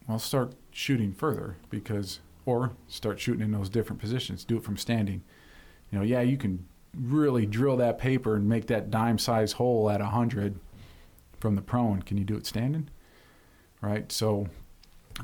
well, 0.07 0.19
start 0.19 0.53
shooting 0.71 1.11
further 1.11 1.57
because, 1.69 2.21
or 2.45 2.71
start 2.87 3.19
shooting 3.19 3.41
in 3.41 3.51
those 3.51 3.67
different 3.67 4.01
positions. 4.01 4.45
Do 4.45 4.55
it 4.55 4.63
from 4.63 4.77
standing. 4.77 5.21
You 5.91 5.99
know, 5.99 6.05
yeah, 6.05 6.21
you 6.21 6.37
can 6.37 6.65
really 6.97 7.45
drill 7.45 7.75
that 7.75 7.97
paper 7.97 8.37
and 8.37 8.47
make 8.47 8.67
that 8.67 8.89
dime 8.89 9.17
size 9.17 9.51
hole 9.51 9.89
at 9.89 9.99
100 9.99 10.61
from 11.41 11.55
the 11.55 11.61
prone. 11.61 12.03
Can 12.03 12.17
you 12.17 12.23
do 12.23 12.37
it 12.37 12.45
standing? 12.45 12.89
Right? 13.81 14.09
So 14.13 14.47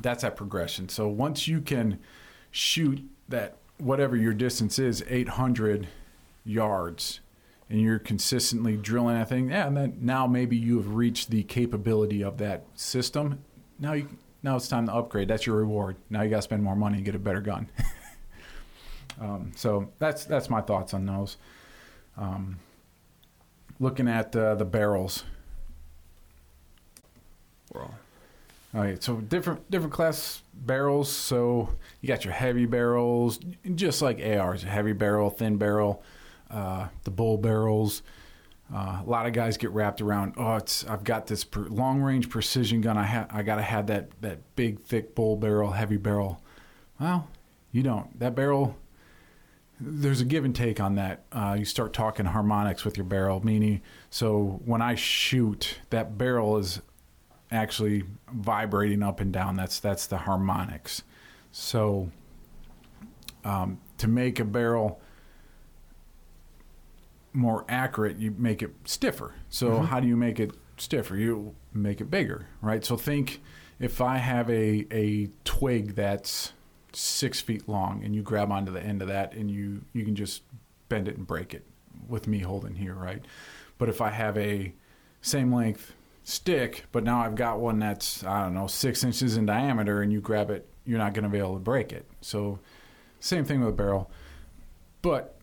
that's 0.00 0.22
that 0.22 0.36
progression. 0.36 0.88
So 0.88 1.08
once 1.08 1.46
you 1.46 1.60
can 1.60 1.98
shoot 2.50 3.02
that, 3.28 3.56
whatever 3.78 4.16
your 4.16 4.34
distance 4.34 4.78
is, 4.78 5.04
800 5.08 5.88
yards, 6.44 7.20
and 7.70 7.80
you're 7.80 7.98
consistently 7.98 8.76
drilling 8.76 9.16
that 9.16 9.28
thing, 9.28 9.50
yeah, 9.50 9.66
and 9.66 9.76
then 9.76 9.98
now 10.00 10.26
maybe 10.26 10.56
you 10.56 10.76
have 10.76 10.94
reached 10.94 11.30
the 11.30 11.42
capability 11.44 12.22
of 12.22 12.38
that 12.38 12.64
system. 12.74 13.42
Now 13.78 13.94
you 13.94 14.08
now 14.42 14.56
it's 14.56 14.68
time 14.68 14.86
to 14.86 14.94
upgrade. 14.94 15.28
That's 15.28 15.46
your 15.46 15.56
reward. 15.56 15.96
Now 16.10 16.20
you 16.20 16.28
got 16.28 16.36
to 16.36 16.42
spend 16.42 16.62
more 16.62 16.76
money 16.76 16.96
and 16.96 17.04
get 17.04 17.14
a 17.14 17.18
better 17.18 17.40
gun. 17.40 17.66
um, 19.20 19.52
so 19.56 19.90
that's 19.98 20.26
that's 20.26 20.50
my 20.50 20.60
thoughts 20.60 20.92
on 20.92 21.06
those. 21.06 21.38
Um, 22.18 22.58
looking 23.80 24.06
at 24.06 24.36
uh, 24.36 24.54
the 24.54 24.66
barrels. 24.66 25.24
All 27.74 27.94
right, 28.82 29.02
so 29.02 29.16
different 29.16 29.70
different 29.70 29.92
class 29.92 30.42
barrels. 30.52 31.10
So 31.10 31.68
you 32.00 32.08
got 32.08 32.24
your 32.24 32.34
heavy 32.34 32.66
barrels, 32.66 33.38
just 33.74 34.02
like 34.02 34.20
ARs, 34.20 34.62
heavy 34.62 34.92
barrel, 34.92 35.30
thin 35.30 35.56
barrel, 35.56 36.02
uh, 36.50 36.88
the 37.04 37.10
bull 37.10 37.38
barrels. 37.38 38.02
Uh, 38.74 39.02
a 39.04 39.08
lot 39.08 39.26
of 39.26 39.32
guys 39.32 39.56
get 39.56 39.70
wrapped 39.70 40.00
around. 40.00 40.34
Oh, 40.36 40.56
it's 40.56 40.84
I've 40.86 41.04
got 41.04 41.26
this 41.26 41.44
per- 41.44 41.68
long 41.68 42.00
range 42.00 42.30
precision 42.30 42.80
gun. 42.80 42.96
I 42.96 43.04
ha- 43.04 43.26
I 43.30 43.42
gotta 43.42 43.62
have 43.62 43.86
that 43.88 44.10
that 44.22 44.40
big 44.56 44.80
thick 44.80 45.14
bull 45.14 45.36
barrel, 45.36 45.72
heavy 45.72 45.96
barrel. 45.98 46.42
Well, 46.98 47.28
you 47.72 47.82
don't. 47.82 48.18
That 48.18 48.34
barrel. 48.34 48.76
There's 49.80 50.20
a 50.20 50.24
give 50.24 50.44
and 50.44 50.54
take 50.54 50.80
on 50.80 50.94
that. 50.94 51.24
Uh, 51.32 51.56
you 51.58 51.64
start 51.64 51.92
talking 51.92 52.26
harmonics 52.26 52.84
with 52.84 52.96
your 52.96 53.04
barrel, 53.04 53.44
meaning 53.44 53.82
so 54.08 54.60
when 54.64 54.80
I 54.80 54.94
shoot, 54.94 55.80
that 55.90 56.16
barrel 56.16 56.56
is 56.56 56.80
actually 57.54 58.04
vibrating 58.32 59.02
up 59.02 59.20
and 59.20 59.32
down. 59.32 59.56
That's 59.56 59.80
that's 59.80 60.06
the 60.06 60.18
harmonics. 60.18 61.02
So 61.52 62.10
um, 63.44 63.80
to 63.98 64.08
make 64.08 64.40
a 64.40 64.44
barrel 64.44 65.00
more 67.32 67.64
accurate, 67.68 68.16
you 68.18 68.34
make 68.38 68.62
it 68.62 68.72
stiffer. 68.84 69.34
So 69.48 69.68
Mm-hmm. 69.70 69.84
how 69.86 70.00
do 70.00 70.06
you 70.06 70.16
make 70.16 70.38
it 70.40 70.52
stiffer? 70.76 71.16
You 71.16 71.54
make 71.72 72.00
it 72.00 72.10
bigger, 72.10 72.46
right? 72.62 72.84
So 72.84 72.96
think 72.96 73.40
if 73.80 74.00
I 74.00 74.18
have 74.18 74.48
a 74.50 74.86
a 74.92 75.28
twig 75.44 75.94
that's 75.94 76.52
six 76.92 77.40
feet 77.40 77.68
long 77.68 78.04
and 78.04 78.14
you 78.14 78.22
grab 78.22 78.52
onto 78.52 78.70
the 78.70 78.80
end 78.82 79.02
of 79.02 79.08
that 79.08 79.34
and 79.34 79.50
you 79.50 79.82
you 79.92 80.04
can 80.04 80.14
just 80.14 80.42
bend 80.88 81.08
it 81.08 81.16
and 81.16 81.26
break 81.26 81.54
it 81.54 81.64
with 82.08 82.26
me 82.28 82.38
holding 82.40 82.76
here, 82.76 82.94
right? 82.94 83.24
But 83.78 83.88
if 83.88 84.00
I 84.00 84.10
have 84.10 84.36
a 84.38 84.72
same 85.22 85.52
length 85.52 85.92
stick, 86.24 86.84
but 86.92 87.04
now 87.04 87.20
I've 87.22 87.34
got 87.34 87.60
one 87.60 87.78
that's 87.78 88.24
I 88.24 88.42
don't 88.42 88.54
know 88.54 88.66
six 88.66 89.04
inches 89.04 89.36
in 89.36 89.46
diameter, 89.46 90.02
and 90.02 90.12
you 90.12 90.20
grab 90.20 90.50
it, 90.50 90.66
you're 90.84 90.98
not 90.98 91.12
going 91.14 91.24
to 91.24 91.28
be 91.30 91.38
able 91.38 91.54
to 91.54 91.60
break 91.60 91.92
it. 91.92 92.06
So 92.20 92.58
same 93.20 93.44
thing 93.44 93.60
with 93.60 93.68
a 93.68 93.72
barrel, 93.72 94.10
but 95.02 95.36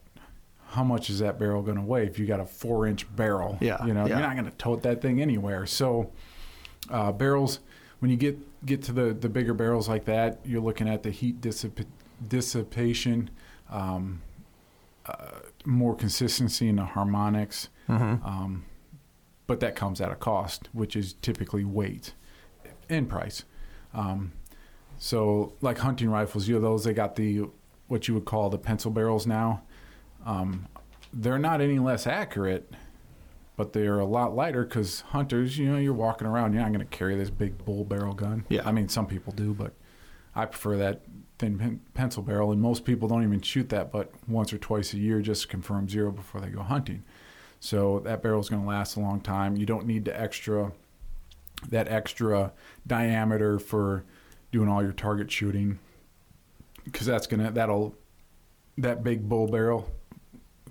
how 0.68 0.84
much 0.84 1.10
is 1.10 1.20
that 1.20 1.38
barrel 1.38 1.62
going 1.62 1.78
to 1.78 1.84
weigh? 1.84 2.06
If 2.06 2.18
you 2.20 2.26
got 2.26 2.40
a 2.40 2.46
four 2.46 2.88
inch 2.88 3.14
barrel, 3.16 3.58
Yeah, 3.62 3.84
you 3.86 3.94
know 3.94 4.06
yeah. 4.06 4.18
you're 4.20 4.28
not 4.28 4.34
going 4.36 4.50
to 4.50 4.58
tote 4.58 4.84
that 4.84 5.02
thing 5.02 5.22
anywhere. 5.22 5.66
So 5.66 6.12
uh, 6.90 7.12
barrels, 7.12 7.60
when 8.00 8.10
you 8.12 8.18
get 8.18 8.38
get 8.66 8.82
to 8.84 8.92
the 8.94 9.14
the 9.14 9.30
bigger 9.30 9.54
barrels 9.54 9.88
like 9.90 10.06
that, 10.06 10.40
you're 10.46 10.62
looking 10.62 10.88
at 10.90 11.04
the 11.04 11.12
heat 11.12 11.42
dissip- 11.42 11.86
dissipation. 12.28 13.30
Um, 13.70 14.22
uh, 15.06 15.40
more 15.66 15.96
consistency 15.96 16.68
in 16.70 16.76
the 16.76 16.86
harmonics, 16.86 17.70
Mm-hmm. 17.90 18.26
um, 18.26 18.66
but 19.52 19.60
that 19.60 19.76
comes 19.76 20.00
at 20.00 20.10
a 20.10 20.16
cost, 20.16 20.70
which 20.72 20.96
is 20.96 21.12
typically 21.12 21.66
weight 21.66 22.14
and 22.88 23.10
price. 23.10 23.44
Um, 23.94 24.32
so, 24.98 25.52
like 25.60 25.80
hunting 25.80 26.10
rifles, 26.10 26.48
you 26.48 26.56
know 26.56 26.62
those 26.62 26.86
they 26.86 26.94
got 26.94 27.18
the 27.18 27.50
what 27.90 28.08
you 28.08 28.14
would 28.14 28.24
call 28.24 28.50
the 28.50 28.58
pencil 28.58 28.92
barrels 28.92 29.28
now. 29.28 29.64
Um, 30.26 30.70
they're 31.12 31.38
not 31.38 31.60
any 31.60 31.80
less 31.80 32.08
accurate, 32.08 32.72
but 33.58 33.74
they're 33.74 34.00
a 34.00 34.06
lot 34.06 34.34
lighter 34.34 34.64
because 34.64 35.02
hunters, 35.02 35.58
you 35.58 35.70
know, 35.70 35.78
you're 35.78 35.92
walking 35.92 36.28
around, 36.28 36.54
you're 36.54 36.62
not 36.62 36.72
going 36.72 36.88
to 36.88 36.98
carry 36.98 37.18
this 37.18 37.30
big 37.30 37.58
bull 37.66 37.84
barrel 37.84 38.14
gun. 38.14 38.46
Yeah. 38.48 38.62
I 38.64 38.72
mean, 38.72 38.88
some 38.88 39.06
people 39.06 39.34
do, 39.34 39.54
but 39.54 39.74
I 40.34 40.46
prefer 40.46 40.78
that 40.78 41.02
thin 41.40 41.60
pen- 41.60 41.82
pencil 41.94 42.24
barrel, 42.24 42.54
and 42.54 42.62
most 42.62 42.86
people 42.86 43.10
don't 43.10 43.24
even 43.24 43.42
shoot 43.42 43.68
that, 43.68 43.92
but 43.92 44.14
once 44.30 44.54
or 44.54 44.58
twice 44.60 44.94
a 44.94 44.98
year 44.98 45.20
just 45.20 45.42
to 45.42 45.48
confirm 45.50 45.90
zero 45.90 46.10
before 46.10 46.40
they 46.40 46.48
go 46.48 46.64
hunting. 46.64 47.04
So 47.64 48.00
that 48.06 48.22
barrel 48.24 48.42
is 48.42 48.50
going 48.50 48.64
to 48.64 48.68
last 48.68 48.96
a 48.98 49.00
long 49.00 49.22
time. 49.22 49.56
You 49.56 49.66
don't 49.68 49.86
need 49.86 50.04
the 50.04 50.20
extra, 50.20 50.72
that 51.70 51.88
extra 51.88 52.52
diameter 52.88 53.60
for 53.60 54.04
doing 54.52 54.68
all 54.68 54.82
your 54.82 54.92
target 54.94 55.32
shooting, 55.32 55.78
because 56.84 57.06
that's 57.06 57.28
gonna 57.28 57.52
that'll 57.52 57.96
that 58.80 59.04
big 59.04 59.30
bull 59.30 59.48
barrel, 59.48 59.90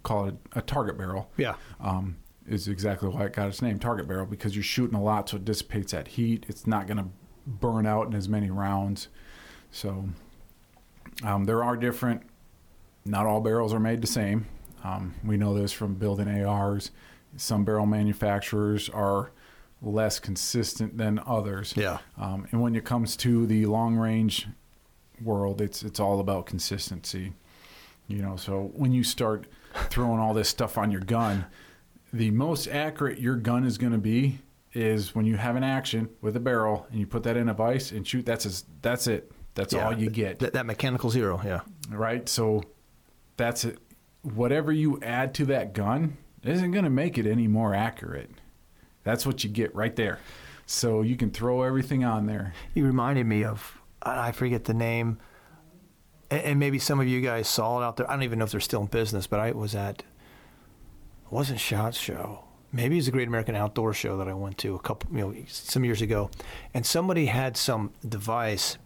call 0.03 0.27
it 0.27 0.35
a 0.53 0.61
target 0.61 0.99
barrel, 0.99 1.31
Yeah. 1.37 1.55
um, 1.81 2.17
is 2.47 2.67
exactly 2.67 3.09
why 3.09 3.25
it 3.27 3.33
got 3.35 3.47
its 3.49 3.63
name, 3.63 3.79
target 3.79 4.09
barrel, 4.09 4.27
because 4.27 4.57
you're 4.57 4.63
shooting 4.65 4.97
a 4.97 5.03
lot, 5.03 5.29
so 5.29 5.37
it 5.37 5.45
dissipates 5.45 5.93
that 5.93 6.09
heat. 6.09 6.45
It's 6.49 6.67
not 6.67 6.87
going 6.89 6.97
to 6.99 7.07
burn 7.47 7.87
out 7.87 8.09
in 8.09 8.15
as 8.15 8.29
many 8.29 8.51
rounds. 8.51 9.07
So 9.71 10.07
um, 11.23 11.45
there 11.45 11.63
are 11.63 11.77
different. 11.77 12.23
Not 13.05 13.27
all 13.27 13.41
barrels 13.41 13.73
are 13.73 13.79
made 13.81 14.01
the 14.03 14.07
same. 14.09 14.47
Um, 14.85 15.15
we 15.25 15.37
know 15.37 15.55
this 15.55 15.73
from 15.73 15.95
building 15.95 16.29
ARs. 16.45 16.91
Some 17.37 17.65
barrel 17.65 17.87
manufacturers 17.87 18.89
are 18.89 19.33
less 19.83 20.19
consistent 20.19 20.99
than 20.99 21.21
others. 21.27 21.75
Yeah. 21.77 21.99
Um, 22.19 22.47
and 22.51 22.61
when 22.61 22.75
it 22.75 22.85
comes 22.85 23.17
to 23.19 23.47
the 23.47 23.67
long 23.67 23.97
range 23.97 24.49
world, 25.23 25.61
it's 25.61 25.83
it's 25.83 26.01
all 26.01 26.21
about 26.21 26.47
consistency. 26.47 27.33
You 28.09 28.23
know, 28.23 28.37
so 28.37 28.73
when 28.75 28.93
you 28.93 29.05
start 29.05 29.47
throwing 29.89 30.19
all 30.19 30.35
this 30.35 30.49
stuff 30.49 30.77
on 30.77 30.91
your 30.91 31.01
gun, 31.01 31.47
the 32.13 32.31
most 32.33 32.67
accurate 32.67 33.21
your 33.21 33.37
gun 33.37 33.65
is 33.65 33.79
going 33.79 33.93
to 33.93 33.99
be 33.99 34.41
is 34.73 35.15
when 35.15 35.25
you 35.25 35.37
have 35.37 35.57
an 35.57 35.65
action 35.65 36.09
with 36.21 36.37
a 36.37 36.41
barrel 36.41 36.87
and 36.91 36.99
you 37.01 37.07
put 37.07 37.23
that 37.25 37.37
in 37.37 37.49
a 37.49 37.55
vise 37.55 37.93
and 37.93 38.07
shoot. 38.07 38.27
That's 38.27 38.47
as, 38.47 38.65
that's 38.83 39.07
it. 39.07 39.31
That's 39.55 39.73
yeah. 39.75 39.85
all 39.87 39.97
you 39.97 40.11
get, 40.11 40.39
That, 40.41 40.53
that 40.53 40.67
mechanical 40.67 41.11
zero. 41.11 41.41
Yeah. 41.45 41.61
right? 41.89 42.29
So 42.29 42.63
that's 43.37 43.65
it. 43.65 43.79
Whatever 44.23 44.73
you 44.73 45.01
add 45.03 45.35
to 45.35 45.47
that 45.47 45.73
gun 45.73 46.17
isn't 46.43 46.71
going 46.73 46.85
to 46.85 46.91
make 46.91 47.19
it 47.19 47.27
any 47.27 47.49
more 47.49 47.75
accurate. 47.75 48.31
That's 49.03 49.25
what 49.27 49.45
you 49.45 49.51
get 49.51 49.75
right 49.75 49.95
there. 49.97 50.19
So 50.67 51.03
you 51.03 51.17
can 51.17 51.31
throw 51.31 51.63
everything 51.63 52.05
on 52.05 52.27
there. 52.27 52.55
You 52.75 52.85
reminded 52.87 53.27
me 53.27 53.45
of 53.45 53.81
I 54.03 54.33
forget 54.33 54.65
the 54.65 54.75
name, 54.75 55.19
and, 56.31 56.59
maybe 56.59 56.79
some 56.79 57.01
of 57.01 57.09
you 57.09 57.21
guys 57.21 57.49
saw 57.49 57.81
it 57.81 57.85
out 57.85 57.97
there. 57.97 58.09
I 58.09 58.15
don't 58.15 58.23
even 58.23 58.39
know 58.39 58.45
if 58.45 58.53
they're 58.53 58.61
still 58.61 58.83
in 58.83 58.87
business, 58.87 59.27
but 59.27 59.41
I 59.41 59.51
was 59.51 59.75
at 59.75 60.01
it 60.01 60.05
wasn't 61.33 61.61
Shot 61.61 61.95
Show. 61.95 62.45
Maybe 62.73 62.95
it 62.95 62.99
was 62.99 63.07
the 63.07 63.13
Great 63.13 63.29
American 63.29 63.57
Outdoor 63.57 63.93
Show 63.93 64.17
that 64.19 64.29
I 64.29 64.35
went 64.35 64.59
to 64.59 64.77
a 64.77 64.79
couple, 64.79 65.11
you 65.15 65.21
know, 65.21 65.35
some 65.49 65.85
years 65.85 66.03
ago, 66.03 66.31
and 66.73 66.87
somebody 66.87 67.27
had 67.27 67.57
some 67.57 67.93
device 68.09 68.79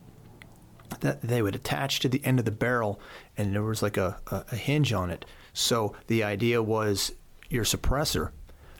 that 1.00 1.22
they 1.22 1.42
would 1.42 1.54
attach 1.54 2.00
to 2.00 2.08
the 2.08 2.24
end 2.24 2.38
of 2.38 2.44
the 2.44 2.50
barrel, 2.50 3.00
and 3.36 3.54
there 3.54 3.62
was 3.62 3.82
like 3.82 3.96
a, 3.96 4.18
a, 4.30 4.44
a 4.52 4.56
hinge 4.56 4.92
on 4.92 5.10
it. 5.10 5.24
So 5.52 5.94
the 6.08 6.24
idea 6.24 6.62
was 6.62 7.12
your 7.48 7.64
suppressor, 7.64 8.30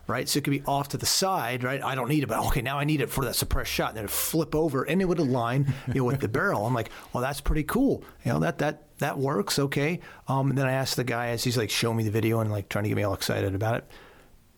right? 0.07 0.29
So 0.29 0.38
it 0.38 0.44
could 0.44 0.50
be 0.50 0.62
off 0.66 0.88
to 0.88 0.96
the 0.96 1.07
side, 1.07 1.64
right? 1.64 1.83
I 1.83 1.94
don't 1.94 2.09
need 2.09 2.22
it, 2.22 2.27
but 2.27 2.44
okay, 2.46 2.62
now 2.62 2.79
I 2.79 2.85
need 2.85 3.00
it 3.00 3.11
for 3.11 3.24
that 3.24 3.37
suppressed 3.37 3.70
shot. 3.70 3.90
And 3.90 3.98
then 3.98 4.09
flip 4.09 4.55
over, 4.55 4.83
and 4.83 5.00
it 5.00 5.07
would 5.07 5.18
align, 5.18 5.72
you 5.88 5.94
know, 5.94 6.05
with 6.05 6.20
the 6.20 6.29
barrel. 6.38 6.66
I'm 6.66 6.74
like, 6.74 6.90
well, 7.12 7.22
that's 7.22 7.40
pretty 7.40 7.64
cool. 7.64 8.03
You 8.24 8.33
know, 8.33 8.40
that 8.40 8.59
that 8.59 8.98
that 8.98 9.18
works, 9.18 9.59
okay. 9.59 10.00
Um, 10.29 10.50
and 10.50 10.59
then 10.59 10.66
I 10.66 10.72
asked 10.72 10.96
the 10.96 11.05
guy 11.05 11.29
as 11.29 11.44
he's 11.44 11.57
like 11.57 11.70
showing 11.70 11.96
me 11.96 12.05
the 12.05 12.11
video 12.11 12.40
and 12.40 12.50
like 12.50 12.68
trying 12.68 12.85
to 12.85 12.88
get 12.88 12.96
me 12.96 13.03
all 13.03 13.14
excited 13.14 13.55
about 13.55 13.77
it. 13.77 13.85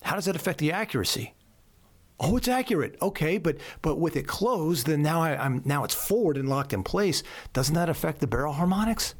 How 0.01 0.15
does 0.15 0.25
that 0.25 0.35
affect 0.35 0.59
the 0.59 0.71
accuracy? 0.71 1.33
Oh, 2.19 2.35
it's 2.37 2.47
accurate. 2.47 2.97
Okay, 3.01 3.37
but 3.37 3.57
but 3.81 3.99
with 3.99 4.15
it 4.15 4.25
closed, 4.27 4.87
then 4.87 5.03
now 5.03 5.21
I, 5.21 5.35
I'm 5.43 5.61
now 5.65 5.83
it's 5.83 5.93
forward 5.93 6.35
and 6.37 6.49
locked 6.49 6.73
in 6.73 6.83
place. 6.83 7.21
Doesn't 7.53 7.75
that 7.75 7.89
affect 7.89 8.19
the 8.21 8.27
barrel 8.27 8.53
harmonics? 8.53 9.13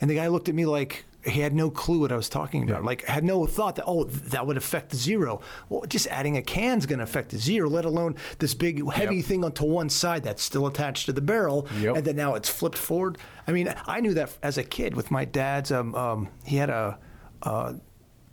And 0.00 0.10
the 0.10 0.16
guy 0.16 0.26
looked 0.26 0.48
at 0.48 0.54
me 0.54 0.66
like 0.66 1.04
he 1.24 1.40
had 1.40 1.54
no 1.54 1.70
clue 1.70 2.00
what 2.00 2.10
I 2.12 2.16
was 2.16 2.28
talking 2.28 2.68
about. 2.68 2.84
Like 2.84 3.04
had 3.04 3.22
no 3.24 3.46
thought 3.46 3.76
that 3.76 3.84
oh 3.86 4.04
that 4.04 4.46
would 4.46 4.56
affect 4.56 4.90
the 4.90 4.96
zero. 4.96 5.40
Well, 5.68 5.82
just 5.88 6.08
adding 6.08 6.36
a 6.36 6.42
can's 6.42 6.86
going 6.86 6.98
to 6.98 7.04
affect 7.04 7.30
the 7.30 7.38
zero, 7.38 7.68
let 7.70 7.84
alone 7.84 8.16
this 8.40 8.52
big 8.52 8.84
heavy 8.90 9.16
Yep. 9.16 9.24
thing 9.26 9.44
onto 9.44 9.64
one 9.64 9.88
side 9.88 10.24
that's 10.24 10.42
still 10.42 10.66
attached 10.66 11.06
to 11.06 11.12
the 11.12 11.20
barrel, 11.22 11.68
Yep. 11.78 11.96
and 11.96 12.04
then 12.04 12.16
now 12.16 12.34
it's 12.34 12.48
flipped 12.48 12.76
forward. 12.76 13.16
I 13.46 13.52
mean, 13.52 13.72
I 13.86 14.00
knew 14.00 14.12
that 14.14 14.36
as 14.42 14.58
a 14.58 14.64
kid 14.64 14.96
with 14.96 15.10
my 15.12 15.24
dad's. 15.24 15.70
Um, 15.70 15.94
um, 15.94 16.28
he 16.44 16.56
had 16.56 16.68
a. 16.70 16.98
Uh, 17.42 17.74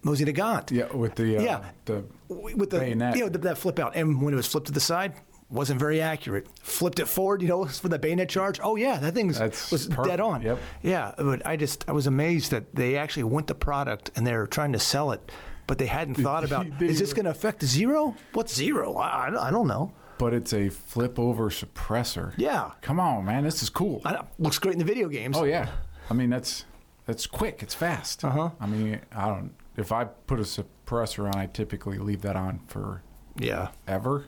Mosin 0.04 0.28
Nagant 0.28 0.72
Yeah, 0.72 0.92
with 0.96 1.16
the 1.16 1.38
uh, 1.38 1.42
Yeah. 1.42 1.64
the 1.86 2.04
with 2.30 2.70
the 2.70 2.80
bayonet. 2.80 3.16
you 3.16 3.24
know 3.24 3.30
the, 3.30 3.38
that 3.40 3.58
flip 3.58 3.80
out, 3.80 3.96
and 3.96 4.22
when 4.22 4.34
it 4.34 4.38
was 4.38 4.48
flipped 4.48 4.68
to 4.68 4.74
the 4.74 4.80
side, 4.80 5.14
wasn't 5.50 5.80
very 5.80 6.02
accurate. 6.02 6.48
Flipped 6.62 7.00
it 7.00 7.08
forward, 7.08 7.42
you 7.42 7.48
know, 7.48 7.66
for 7.66 7.90
the 7.90 8.00
bayonet 8.00 8.30
charge. 8.30 8.60
Oh 8.64 8.76
yeah, 8.78 8.98
that 9.00 9.14
thing 9.14 9.28
was 9.28 9.38
perfect. 9.40 10.04
dead 10.06 10.20
on. 10.20 10.42
Yep. 10.42 10.60
Yeah, 10.82 11.14
but 11.18 11.46
I 11.46 11.56
just 11.56 11.86
I 11.88 11.92
was 11.92 12.08
amazed 12.08 12.52
that 12.52 12.74
they 12.74 12.96
actually 12.98 13.24
went 13.24 13.48
the 13.48 13.56
product 13.56 14.12
and 14.16 14.26
they 14.26 14.34
were 14.36 14.48
trying 14.48 14.74
to 14.74 14.80
sell 14.80 15.12
it, 15.12 15.32
but 15.68 15.78
they 15.78 15.88
hadn't 15.88 16.16
thought 16.26 16.44
about 16.44 16.66
is 16.82 17.00
this 17.00 17.14
going 17.14 17.26
to 17.26 17.32
affect 17.32 17.64
zero? 17.64 18.16
What's 18.34 18.56
zero? 18.56 18.96
I, 18.96 19.28
I- 19.28 19.48
I 19.48 19.52
don't 19.52 19.68
know. 19.68 19.92
but 20.18 20.34
it's 20.34 20.54
a 20.54 20.70
flip 20.70 21.20
over 21.20 21.50
suppressor. 21.50 22.34
Yeah. 22.38 22.72
Come 22.82 23.00
on, 23.00 23.26
man, 23.26 23.44
this 23.44 23.62
is 23.62 23.70
cool. 23.70 24.02
Looks 24.40 24.58
great 24.60 24.74
in 24.74 24.80
the 24.80 24.86
video 24.86 25.10
games. 25.10 25.36
Oh 25.38 25.44
yeah, 25.44 25.70
I 26.10 26.14
mean 26.14 26.30
that's 26.30 26.66
that's 27.06 27.28
quick. 27.28 27.62
It's 27.62 27.74
fast. 27.76 28.24
Uh-huh. 28.24 28.52
I 28.60 28.66
mean, 28.68 29.00
I 29.12 29.28
don't. 29.28 29.52
If 29.78 29.92
I 29.92 30.04
put 30.06 30.40
a 30.40 30.44
suppressor 30.44 31.28
on, 31.28 31.36
I 31.40 31.46
typically 31.48 31.98
leave 31.98 32.22
that 32.24 32.36
on 32.36 32.60
for 32.68 33.04
yeah. 33.38 33.70
ever. 33.88 34.26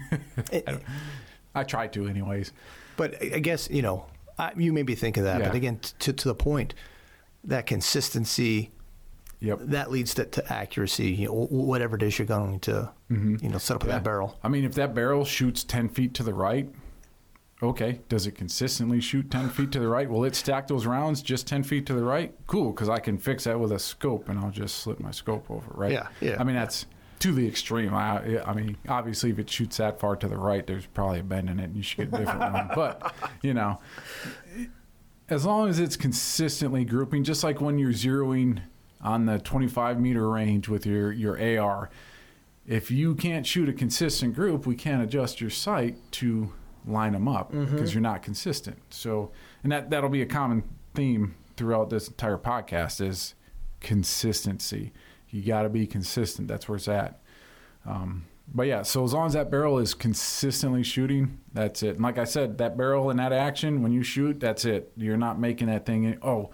It- 0.52 0.68
I 1.54 1.64
try 1.64 1.86
to, 1.88 2.06
anyways. 2.08 2.52
But 2.96 3.22
I 3.22 3.32
I 3.34 3.38
guess 3.40 3.68
you 3.70 3.82
know, 3.82 4.06
I, 4.38 4.52
you 4.56 4.72
may 4.72 4.82
be 4.82 4.94
thinking 4.94 5.22
of 5.22 5.26
that, 5.26 5.40
Yeah. 5.40 5.48
but 5.48 5.54
again, 5.54 5.80
to 6.00 6.12
to 6.12 6.28
the 6.28 6.34
point, 6.34 6.74
that 7.44 7.66
consistency 7.66 8.70
Yep. 9.40 9.58
that 9.64 9.90
leads 9.90 10.14
to, 10.14 10.24
to 10.24 10.52
accuracy. 10.52 11.10
You 11.10 11.26
know, 11.26 11.46
whatever 11.50 11.96
it 11.96 12.02
is 12.04 12.16
you're 12.18 12.26
going 12.26 12.60
to, 12.60 12.90
mm-hmm. 13.10 13.36
you 13.42 13.48
know, 13.50 13.58
set 13.58 13.74
up 13.74 13.82
with 13.82 13.90
Yeah. 13.90 13.96
that 13.98 14.04
barrel. 14.04 14.38
I 14.42 14.48
mean, 14.48 14.64
if 14.64 14.74
that 14.74 14.94
barrel 14.94 15.24
shoots 15.24 15.64
10 15.64 15.88
feet 15.88 16.14
to 16.14 16.22
the 16.22 16.32
right, 16.32 16.70
okay. 17.62 18.00
Does 18.08 18.26
it 18.26 18.32
consistently 18.32 19.00
shoot 19.00 19.30
10 19.30 19.50
feet 19.50 19.72
to 19.72 19.80
the 19.80 19.88
right? 19.88 20.08
Will 20.08 20.24
it 20.24 20.34
stack 20.34 20.66
those 20.66 20.86
rounds 20.86 21.22
just 21.22 21.46
10 21.46 21.62
feet 21.62 21.86
to 21.86 21.94
the 21.94 22.02
right? 22.02 22.34
Cool, 22.46 22.72
because 22.72 22.88
I 22.88 22.98
can 22.98 23.18
fix 23.18 23.44
that 23.44 23.58
with 23.58 23.72
a 23.72 23.78
scope 23.78 24.28
and 24.28 24.38
I'll 24.38 24.50
just 24.50 24.76
slip 24.76 25.00
my 25.00 25.10
scope 25.10 25.50
over, 25.50 25.70
right? 25.74 25.92
Yeah, 25.92 26.08
yeah. 26.20 26.36
I 26.38 26.44
mean, 26.44 26.56
that's 26.56 26.86
to 27.20 27.32
the 27.32 27.46
extreme. 27.46 27.94
I, 27.94 28.42
I 28.44 28.52
mean, 28.52 28.76
obviously, 28.88 29.30
if 29.30 29.38
it 29.38 29.48
shoots 29.48 29.76
that 29.76 30.00
far 30.00 30.16
to 30.16 30.26
the 30.28 30.36
right, 30.36 30.66
there's 30.66 30.86
probably 30.86 31.20
a 31.20 31.22
bend 31.22 31.48
in 31.48 31.60
it 31.60 31.64
and 31.64 31.76
you 31.76 31.82
should 31.82 32.10
get 32.10 32.20
a 32.20 32.24
different 32.24 32.52
one. 32.52 32.70
But, 32.74 33.14
you 33.42 33.54
know, 33.54 33.78
as 35.28 35.46
long 35.46 35.68
as 35.68 35.78
it's 35.78 35.96
consistently 35.96 36.84
grouping, 36.84 37.22
just 37.22 37.44
like 37.44 37.60
when 37.60 37.78
you're 37.78 37.92
zeroing 37.92 38.60
on 39.00 39.26
the 39.26 39.38
25 39.38 40.00
meter 40.00 40.28
range 40.28 40.68
with 40.68 40.84
your, 40.84 41.12
your 41.12 41.60
AR, 41.60 41.90
if 42.66 42.90
you 42.90 43.14
can't 43.14 43.46
shoot 43.46 43.68
a 43.68 43.72
consistent 43.72 44.34
group, 44.34 44.66
we 44.66 44.74
can't 44.74 45.02
adjust 45.02 45.40
your 45.40 45.50
sight 45.50 45.96
to 46.12 46.52
line 46.86 47.12
them 47.12 47.28
up 47.28 47.52
because 47.52 47.94
you're 47.94 48.00
not 48.00 48.22
consistent. 48.22 48.78
So, 48.90 49.30
and 49.62 49.70
that 49.72 49.90
that'll 49.90 50.10
be 50.10 50.22
a 50.22 50.26
common 50.26 50.64
theme 50.94 51.34
throughout 51.56 51.90
this 51.90 52.08
entire 52.08 52.38
podcast 52.38 53.00
is 53.06 53.34
consistency. 53.80 54.92
You 55.30 55.42
got 55.42 55.62
to 55.62 55.68
be 55.68 55.86
consistent. 55.86 56.48
That's 56.48 56.68
where 56.68 56.76
it's 56.76 56.88
at. 56.88 57.20
Um, 57.86 58.26
but 58.54 58.66
yeah, 58.66 58.82
so 58.82 59.04
as 59.04 59.12
long 59.14 59.26
as 59.26 59.32
that 59.32 59.50
barrel 59.50 59.78
is 59.78 59.94
consistently 59.94 60.82
shooting, 60.82 61.40
that's 61.52 61.82
it. 61.82 61.94
And 61.94 62.02
like 62.02 62.18
I 62.18 62.24
said, 62.24 62.58
that 62.58 62.76
barrel 62.76 63.10
and 63.10 63.18
that 63.18 63.32
action, 63.32 63.82
when 63.82 63.92
you 63.92 64.02
shoot, 64.02 64.40
that's 64.40 64.64
it. 64.64 64.92
You're 64.96 65.16
not 65.16 65.38
making 65.38 65.68
that 65.68 65.86
thing. 65.86 66.18
Oh, 66.22 66.50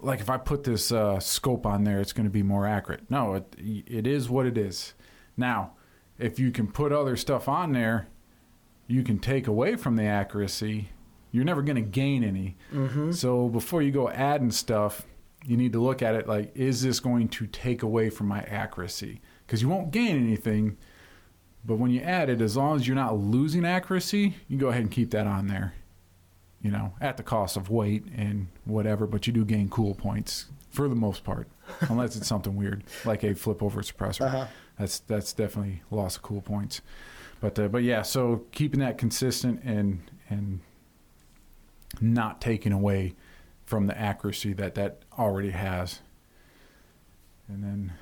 like 0.00 0.20
if 0.20 0.28
I 0.28 0.36
put 0.36 0.64
this 0.64 0.90
uh, 0.92 1.20
scope 1.20 1.64
on 1.64 1.84
there, 1.84 2.00
it's 2.00 2.12
going 2.12 2.26
to 2.26 2.30
be 2.30 2.42
more 2.42 2.66
accurate. 2.66 3.10
No, 3.10 3.34
it 3.34 3.54
it 3.58 4.06
is 4.06 4.28
what 4.28 4.46
it 4.46 4.58
is. 4.58 4.94
Now, 5.36 5.72
if 6.18 6.38
you 6.38 6.50
can 6.50 6.66
put 6.70 6.92
other 6.92 7.16
stuff 7.16 7.48
on 7.48 7.72
there, 7.72 8.08
you 8.86 9.02
can 9.02 9.18
take 9.18 9.46
away 9.46 9.76
from 9.76 9.96
the 9.96 10.04
accuracy. 10.04 10.90
You're 11.32 11.44
never 11.44 11.62
going 11.62 11.76
to 11.76 11.82
gain 11.82 12.24
any. 12.24 12.56
Mm-hmm. 12.72 13.12
So 13.12 13.48
before 13.48 13.82
you 13.82 13.90
go 13.90 14.08
adding 14.08 14.50
stuff, 14.50 15.06
you 15.44 15.56
need 15.56 15.72
to 15.72 15.80
look 15.80 16.02
at 16.02 16.14
it 16.14 16.26
like, 16.26 16.52
is 16.54 16.82
this 16.82 17.00
going 17.00 17.28
to 17.28 17.46
take 17.46 17.82
away 17.82 18.10
from 18.10 18.26
my 18.28 18.40
accuracy? 18.42 19.20
Because 19.46 19.62
you 19.62 19.68
won't 19.68 19.90
gain 19.90 20.16
anything. 20.16 20.76
But 21.64 21.76
when 21.76 21.90
you 21.90 22.00
add 22.00 22.30
it, 22.30 22.40
as 22.40 22.56
long 22.56 22.76
as 22.76 22.86
you're 22.86 22.96
not 22.96 23.18
losing 23.18 23.64
accuracy, 23.64 24.36
you 24.48 24.56
go 24.56 24.68
ahead 24.68 24.82
and 24.82 24.90
keep 24.90 25.10
that 25.10 25.26
on 25.26 25.48
there 25.48 25.74
you 26.66 26.72
know, 26.72 26.92
at 27.00 27.16
the 27.16 27.22
cost 27.22 27.56
of 27.56 27.70
weight 27.70 28.04
and 28.12 28.48
whatever, 28.64 29.06
but 29.06 29.26
you 29.26 29.32
do 29.32 29.44
gain 29.44 29.68
cool 29.68 29.94
points 29.94 30.46
for 30.70 30.88
the 30.88 30.96
most 30.96 31.22
part, 31.22 31.48
unless 31.82 32.16
it's 32.16 32.26
something 32.26 32.56
weird 32.56 32.82
like 33.04 33.22
a 33.22 33.34
flip 33.34 33.62
over 33.62 33.82
suppressor. 33.82 34.22
Uh-huh. 34.22 34.46
That's 34.76 34.98
that's 34.98 35.32
definitely 35.32 35.82
loss 35.92 36.16
of 36.16 36.22
cool 36.22 36.42
points. 36.42 36.80
But 37.40 37.58
uh, 37.58 37.68
but 37.68 37.82
yeah, 37.82 38.02
so 38.02 38.44
keeping 38.52 38.80
that 38.80 38.98
consistent 38.98 39.62
and 39.64 40.02
and 40.28 40.60
not 42.00 42.40
taking 42.40 42.72
away 42.72 43.14
from 43.64 43.86
the 43.86 43.98
accuracy 43.98 44.52
that 44.54 44.74
that 44.74 45.02
already 45.18 45.50
has. 45.50 46.00
And 47.48 47.62
then, 47.62 47.92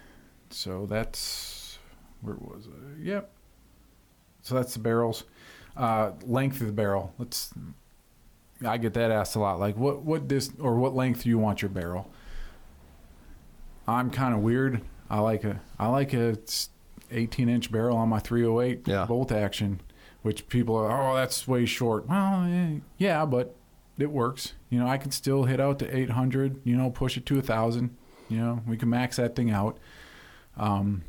so 0.50 0.86
that's 0.86 1.78
where 2.20 2.36
was 2.36 2.66
it? 2.66 3.02
Yep. 3.02 3.30
So 4.42 4.54
that's 4.54 4.74
the 4.74 4.80
barrels. 4.80 5.24
Uh, 5.76 6.12
length 6.24 6.60
of 6.60 6.66
the 6.66 6.72
barrel. 6.72 7.12
Let's 7.18 7.52
I 8.64 8.78
get 8.78 8.94
that 8.94 9.10
asked 9.10 9.36
a 9.36 9.40
lot. 9.40 9.58
Like, 9.58 9.76
what 9.76 10.02
what 10.02 10.28
this 10.28 10.50
or 10.58 10.76
what 10.76 10.94
length 10.94 11.24
do 11.24 11.28
you 11.28 11.38
want 11.38 11.62
your 11.62 11.70
barrel? 11.70 12.10
I'm 13.86 14.10
kind 14.10 14.34
of 14.34 14.40
weird. 14.40 14.80
I 15.10 15.20
like 15.20 15.44
a 15.44 15.60
I 15.78 15.88
like 15.88 16.14
a 16.14 16.38
18 17.14 17.48
inch 17.48 17.70
barrel 17.72 17.96
on 17.96 18.08
my 18.08 18.18
308 18.18 18.86
Yeah. 18.86 19.06
bolt 19.06 19.30
action, 19.32 19.80
which 20.22 20.48
people 20.48 20.76
are 20.76 21.12
oh 21.12 21.14
that's 21.14 21.46
way 21.48 21.64
short. 21.66 22.08
Well, 22.08 22.44
eh, 22.44 22.80
yeah, 22.98 23.24
but 23.24 23.54
it 23.98 24.10
works. 24.10 24.54
You 24.70 24.78
know, 24.80 24.86
I 24.88 24.98
can 24.98 25.10
still 25.12 25.44
hit 25.44 25.60
out 25.60 25.78
to 25.78 25.96
800. 25.96 26.60
You 26.64 26.76
know, 26.76 26.90
push 26.90 27.16
it 27.16 27.24
to 27.26 27.38
a 27.38 27.42
thousand. 27.42 27.96
You 28.28 28.38
know, 28.38 28.60
we 28.66 28.76
can 28.76 28.88
max 28.90 29.16
that 29.16 29.36
thing 29.36 29.50
out. 29.50 29.78
Um, 30.56 31.02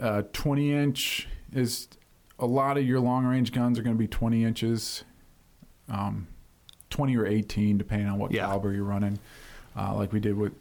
uh, 0.00 0.22
20 0.32 0.72
inch 0.72 1.28
is 1.52 1.88
a 2.38 2.46
lot 2.46 2.78
of 2.78 2.84
your 2.84 3.00
long 3.00 3.24
range 3.24 3.52
guns 3.52 3.78
are 3.78 3.82
going 3.82 3.96
to 3.96 3.98
be 3.98 4.06
20 4.08 4.44
inches 4.44 5.04
um, 5.88 6.28
20 6.90 7.16
or 7.16 7.26
18, 7.26 7.78
depending 7.78 8.08
on 8.08 8.18
what 8.18 8.30
Yeah. 8.32 8.46
caliber 8.46 8.72
you're 8.72 8.84
running. 8.84 9.18
Uh, 9.76 9.94
like 9.94 10.12
we 10.12 10.20
did 10.20 10.36
with 10.36 10.52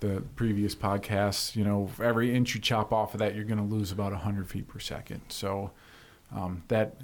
the 0.00 0.22
previous 0.36 0.74
podcast, 0.74 1.56
you 1.56 1.64
know, 1.64 1.90
every 2.02 2.34
inch 2.34 2.54
you 2.54 2.60
chop 2.60 2.92
off 2.92 3.14
of 3.14 3.20
that, 3.20 3.34
you're 3.34 3.44
going 3.44 3.58
to 3.58 3.64
lose 3.64 3.92
about 3.92 4.12
100 4.12 4.48
feet 4.48 4.66
per 4.66 4.78
second. 4.78 5.20
So 5.28 5.70
um, 6.34 6.64
that 6.68 6.96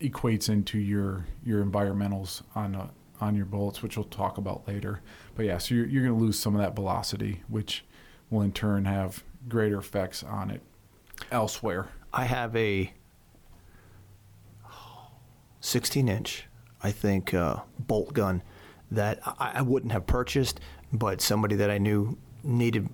equates 0.00 0.48
into 0.48 0.78
your 0.78 1.26
your 1.44 1.64
environmentals 1.64 2.42
on 2.54 2.74
uh, 2.74 2.88
on 3.20 3.36
your 3.36 3.46
bullets, 3.46 3.82
which 3.82 3.96
we'll 3.96 4.04
talk 4.04 4.36
about 4.36 4.66
later. 4.66 5.00
But 5.36 5.46
yeah, 5.46 5.58
so 5.58 5.74
you're, 5.74 5.86
you're 5.86 6.02
going 6.02 6.18
to 6.18 6.24
lose 6.24 6.38
some 6.38 6.54
of 6.54 6.60
that 6.60 6.74
velocity, 6.74 7.42
which 7.48 7.84
will 8.30 8.42
in 8.42 8.52
turn 8.52 8.84
have 8.84 9.22
greater 9.48 9.78
effects 9.78 10.22
on 10.22 10.50
it 10.50 10.60
elsewhere. 11.30 11.88
I 12.12 12.24
have 12.24 12.54
a 12.56 12.92
16 15.60 16.08
inch, 16.08 16.46
I 16.82 16.90
think, 16.90 17.32
uh, 17.32 17.60
bolt 17.78 18.12
gun 18.12 18.42
that 18.90 19.20
I, 19.24 19.52
I 19.56 19.62
wouldn't 19.62 19.92
have 19.92 20.06
purchased, 20.06 20.60
but 20.92 21.20
somebody 21.20 21.56
that 21.56 21.70
I 21.70 21.78
knew 21.78 22.16
needed 22.42 22.88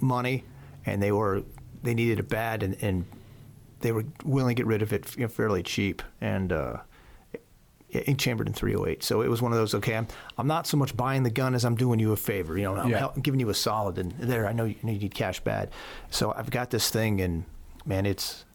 money, 0.00 0.44
and 0.86 1.02
they 1.02 1.12
were 1.12 1.42
they 1.82 1.94
needed 1.94 2.18
it 2.20 2.28
bad, 2.28 2.62
and, 2.62 2.76
and 2.82 3.04
they 3.80 3.90
were 3.92 4.04
willing 4.24 4.54
to 4.54 4.60
get 4.60 4.66
rid 4.66 4.82
of 4.82 4.92
it 4.92 5.16
you 5.16 5.22
know, 5.22 5.28
fairly 5.28 5.62
cheap, 5.62 6.02
and. 6.20 6.52
Uh, 6.52 6.76
in 7.90 8.16
chambered 8.16 8.46
in 8.46 8.54
308. 8.54 9.02
So 9.02 9.20
it 9.20 9.28
was 9.28 9.42
one 9.42 9.52
of 9.52 9.58
those. 9.58 9.74
Okay, 9.74 9.94
I'm, 9.94 10.06
I'm 10.38 10.46
not 10.46 10.66
so 10.66 10.78
much 10.78 10.96
buying 10.96 11.24
the 11.24 11.30
gun 11.30 11.54
as 11.54 11.62
I'm 11.62 11.74
doing 11.74 12.00
you 12.00 12.12
a 12.12 12.16
favor. 12.16 12.56
You 12.56 12.64
know, 12.64 12.76
I'm 12.76 12.88
Yeah. 12.88 12.98
hel- 13.00 13.14
giving 13.20 13.38
you 13.38 13.50
a 13.50 13.54
solid, 13.54 13.98
and 13.98 14.12
there 14.12 14.46
I 14.46 14.52
know 14.54 14.64
you, 14.64 14.76
you 14.82 14.94
need 14.94 15.14
cash 15.14 15.40
bad. 15.40 15.68
So 16.08 16.32
I've 16.34 16.48
got 16.48 16.70
this 16.70 16.88
thing, 16.88 17.20
and 17.20 17.44
man, 17.84 18.06
it's. 18.06 18.46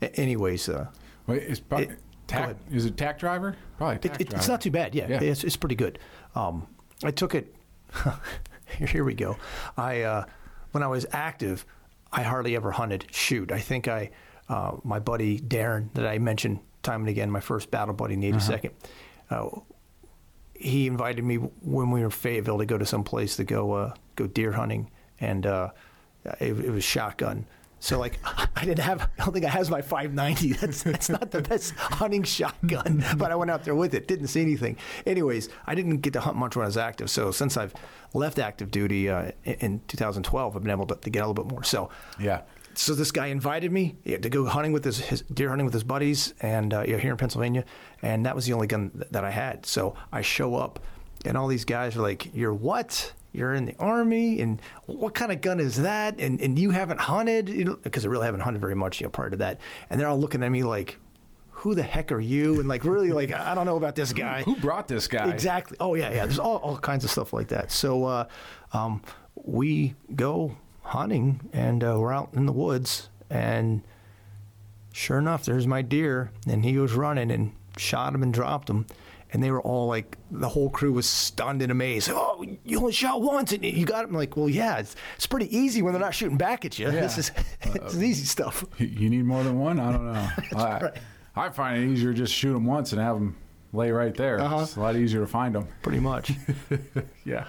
Anyways, 0.00 0.70
uh, 0.70 0.86
Wait, 1.26 1.42
it's 1.42 1.60
pro- 1.60 1.80
It- 1.80 1.98
tack, 2.26 2.56
is 2.72 2.86
it 2.86 2.96
tack 2.96 3.18
driver? 3.18 3.56
Probably 3.76 3.96
It, 3.96 4.04
it, 4.06 4.08
driver. 4.28 4.36
it's 4.36 4.48
not 4.48 4.62
too 4.62 4.70
bad. 4.70 4.94
Yeah, 4.94 5.06
Yeah. 5.08 5.20
It's, 5.20 5.44
it's 5.44 5.56
pretty 5.56 5.74
good. 5.74 5.98
Um, 6.34 6.66
I 7.04 7.10
took 7.10 7.34
it. 7.34 7.54
here, 8.88 9.04
we 9.04 9.14
go. 9.14 9.36
I 9.76 10.02
uh, 10.02 10.24
when 10.72 10.82
I 10.82 10.88
was 10.88 11.06
active, 11.12 11.64
I 12.12 12.22
hardly 12.22 12.56
ever 12.56 12.70
hunted 12.70 13.06
shoot. 13.10 13.52
I 13.52 13.58
think 13.58 13.88
I 13.88 14.10
uh, 14.48 14.76
my 14.84 14.98
buddy 14.98 15.38
Darren 15.38 15.92
that 15.94 16.06
I 16.06 16.18
mentioned 16.18 16.60
time 16.82 17.00
and 17.00 17.08
again, 17.08 17.30
my 17.30 17.40
first 17.40 17.70
battle 17.70 17.94
buddy 17.94 18.14
in 18.14 18.20
the 18.20 18.32
82nd. 18.32 18.70
Uh, 19.30 19.48
he 20.54 20.86
invited 20.86 21.24
me 21.24 21.36
when 21.36 21.90
we 21.90 22.00
were 22.00 22.06
in 22.06 22.10
Fayetteville 22.10 22.58
to 22.58 22.66
go 22.66 22.78
to 22.78 22.86
some 22.86 23.04
place 23.04 23.36
to 23.36 23.44
go 23.44 23.72
uh, 23.72 23.94
go 24.16 24.26
deer 24.26 24.52
hunting, 24.52 24.90
and 25.20 25.46
uh, 25.46 25.70
it, 26.40 26.52
it 26.58 26.70
was 26.70 26.84
shotgun. 26.84 27.46
So 27.80 27.98
like 27.98 28.18
I 28.56 28.64
didn't 28.64 28.80
have 28.80 29.02
I 29.18 29.24
don't 29.24 29.32
think 29.32 29.44
I 29.44 29.48
has 29.50 29.70
my 29.70 29.80
590. 29.82 30.52
That's 30.60 30.82
that's 30.82 31.08
not 31.08 31.30
the 31.30 31.42
best 31.42 31.74
hunting 31.74 32.22
shotgun, 32.24 33.04
but 33.16 33.30
I 33.30 33.36
went 33.36 33.50
out 33.50 33.64
there 33.64 33.74
with 33.74 33.94
it. 33.94 34.08
Didn't 34.08 34.28
see 34.28 34.42
anything. 34.42 34.76
Anyways, 35.06 35.48
I 35.66 35.74
didn't 35.74 35.98
get 35.98 36.12
to 36.14 36.20
hunt 36.20 36.36
much 36.36 36.56
when 36.56 36.64
I 36.64 36.66
was 36.68 36.76
active. 36.76 37.08
So 37.10 37.30
since 37.30 37.56
I've 37.56 37.72
left 38.14 38.38
active 38.38 38.70
duty 38.70 39.08
uh, 39.08 39.30
in, 39.44 39.54
in 39.54 39.80
2012, 39.88 40.56
I've 40.56 40.62
been 40.62 40.70
able 40.72 40.86
to, 40.86 40.96
to 40.96 41.10
get 41.10 41.20
a 41.20 41.26
little 41.28 41.44
bit 41.44 41.50
more. 41.52 41.62
So 41.62 41.90
Yeah. 42.18 42.42
so 42.74 42.94
this 42.94 43.10
guy 43.12 43.26
invited 43.26 43.70
me 43.70 43.96
to 44.06 44.18
go 44.28 44.44
hunting 44.46 44.72
with 44.72 44.84
his, 44.84 44.98
his 44.98 45.22
deer 45.22 45.48
hunting 45.50 45.64
with 45.64 45.74
his 45.74 45.84
buddies, 45.84 46.34
and 46.40 46.72
uh, 46.74 46.82
here 46.82 47.10
in 47.12 47.16
Pennsylvania, 47.16 47.64
and 48.02 48.26
that 48.26 48.34
was 48.34 48.46
the 48.46 48.52
only 48.54 48.66
gun 48.66 49.04
that 49.10 49.24
I 49.24 49.30
had. 49.30 49.66
So 49.66 49.94
I 50.12 50.22
show 50.22 50.56
up, 50.56 50.80
and 51.24 51.36
all 51.36 51.46
these 51.48 51.64
guys 51.64 51.96
are 51.96 52.02
like, 52.02 52.34
"You're 52.34 52.54
what? 52.54 53.12
You're 53.32 53.54
in 53.54 53.66
the 53.66 53.76
army, 53.78 54.40
and 54.40 54.60
what 54.86 55.14
kind 55.14 55.30
of 55.30 55.40
gun 55.40 55.60
is 55.60 55.82
that? 55.82 56.18
And 56.18 56.40
and 56.40 56.58
you 56.58 56.70
haven't 56.70 57.00
hunted, 57.00 57.48
you 57.48 57.64
know, 57.64 57.76
because 57.82 58.04
I 58.04 58.08
really 58.08 58.24
haven't 58.24 58.40
hunted 58.40 58.60
very 58.60 58.74
much, 58.74 59.00
you 59.00 59.06
know, 59.06 59.10
prior 59.10 59.30
to 59.30 59.36
that." 59.36 59.60
And 59.90 60.00
they're 60.00 60.08
all 60.08 60.18
looking 60.18 60.42
at 60.42 60.50
me 60.50 60.62
like, 60.62 60.98
"Who 61.50 61.74
the 61.74 61.82
heck 61.82 62.10
are 62.10 62.20
you?" 62.20 62.58
And 62.58 62.68
like, 62.68 62.84
really, 62.84 63.12
like, 63.12 63.32
I 63.32 63.54
don't 63.54 63.66
know 63.66 63.76
about 63.76 63.94
this 63.94 64.12
guy. 64.24 64.42
Who 64.42 64.56
brought 64.56 64.88
this 64.88 65.06
guy? 65.08 65.30
Exactly. 65.30 65.76
Oh 65.78 65.94
yeah, 65.94 66.10
yeah. 66.10 66.24
There's 66.24 66.38
all, 66.38 66.56
all 66.56 66.78
kinds 66.78 67.04
of 67.04 67.10
stuff 67.10 67.32
like 67.32 67.48
that. 67.48 67.70
So 67.70 68.04
uh, 68.04 68.24
um, 68.72 69.02
we 69.34 69.94
go 70.16 70.56
hunting, 70.82 71.40
and 71.52 71.84
uh, 71.84 71.96
we're 71.98 72.12
out 72.14 72.30
in 72.32 72.46
the 72.46 72.52
woods, 72.52 73.10
and 73.28 73.82
sure 74.92 75.18
enough, 75.18 75.44
there's 75.44 75.66
my 75.66 75.82
deer, 75.82 76.30
and 76.48 76.64
he 76.64 76.78
was 76.78 76.94
running 76.94 77.30
and 77.30 77.52
shot 77.76 78.14
him 78.14 78.22
and 78.22 78.32
dropped 78.32 78.70
him. 78.70 78.86
And 79.30 79.42
they 79.42 79.50
were 79.50 79.60
all 79.60 79.86
like, 79.86 80.16
the 80.30 80.48
whole 80.48 80.70
crew 80.70 80.92
was 80.92 81.06
stunned 81.06 81.60
and 81.60 81.70
amazed. 81.70 82.08
Oh, 82.10 82.44
you 82.64 82.78
only 82.78 82.92
shot 82.92 83.20
once, 83.20 83.52
and 83.52 83.62
you 83.64 83.84
got 83.84 84.04
him. 84.04 84.12
Like, 84.12 84.36
well, 84.38 84.48
yeah, 84.48 84.78
it's, 84.78 84.96
it's 85.16 85.26
pretty 85.26 85.54
easy 85.54 85.82
when 85.82 85.92
they're 85.92 86.00
not 86.00 86.14
shooting 86.14 86.38
back 86.38 86.64
at 86.64 86.78
you. 86.78 86.90
This 86.90 87.18
is 87.18 87.30
this 87.72 87.94
is 87.94 88.02
easy 88.02 88.24
stuff. 88.24 88.64
You- 88.78 88.86
You 88.86 89.10
need 89.10 89.24
more 89.26 89.42
than 89.44 89.58
one? 89.58 89.78
I 89.80 89.92
don't 89.92 90.12
know. 90.12 90.28
I, 90.56 90.78
right. 90.80 90.96
I 91.36 91.48
find 91.50 91.82
it 91.82 91.86
easier 91.92 92.12
just 92.14 92.32
shoot 92.32 92.52
them 92.54 92.64
once 92.64 92.92
and 92.92 93.00
have 93.02 93.16
them 93.16 93.36
lay 93.72 93.90
right 93.90 94.14
there. 94.14 94.40
Uh-huh. 94.40 94.60
It's 94.62 94.76
a 94.76 94.80
lot 94.80 94.96
easier 94.96 95.20
to 95.20 95.26
find 95.26 95.54
them. 95.54 95.68
Pretty 95.82 96.00
much. 96.00 96.32
Yeah, 97.24 97.46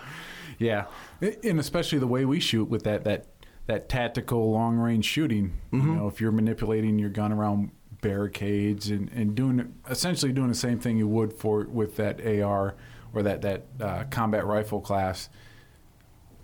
yeah, 0.58 0.86
and 1.22 1.60
especially 1.60 2.00
the 2.00 2.08
way 2.08 2.26
we 2.26 2.40
shoot 2.42 2.66
with 2.70 2.84
that 2.84 3.06
that 3.06 3.28
that 3.68 3.88
tactical 3.88 4.52
long 4.52 4.76
range 4.78 5.06
shooting. 5.06 5.54
You 5.72 5.80
know, 5.80 6.08
if 6.08 6.20
you're 6.20 6.32
manipulating 6.34 7.00
your 7.00 7.10
gun 7.10 7.32
around 7.32 7.72
barricades 8.02 8.90
and, 8.90 9.10
and 9.12 9.36
doing 9.36 9.74
essentially 9.90 10.32
doing 10.32 10.48
the 10.48 10.56
same 10.56 10.80
thing 10.80 10.98
you 10.98 11.08
would 11.08 11.34
for 11.34 11.66
with 11.66 11.96
that 11.98 12.26
AR 12.26 12.76
or 13.14 13.24
that 13.24 13.42
that 13.42 13.64
uh, 13.82 14.04
combat 14.10 14.46
rifle 14.46 14.80
class. 14.82 15.30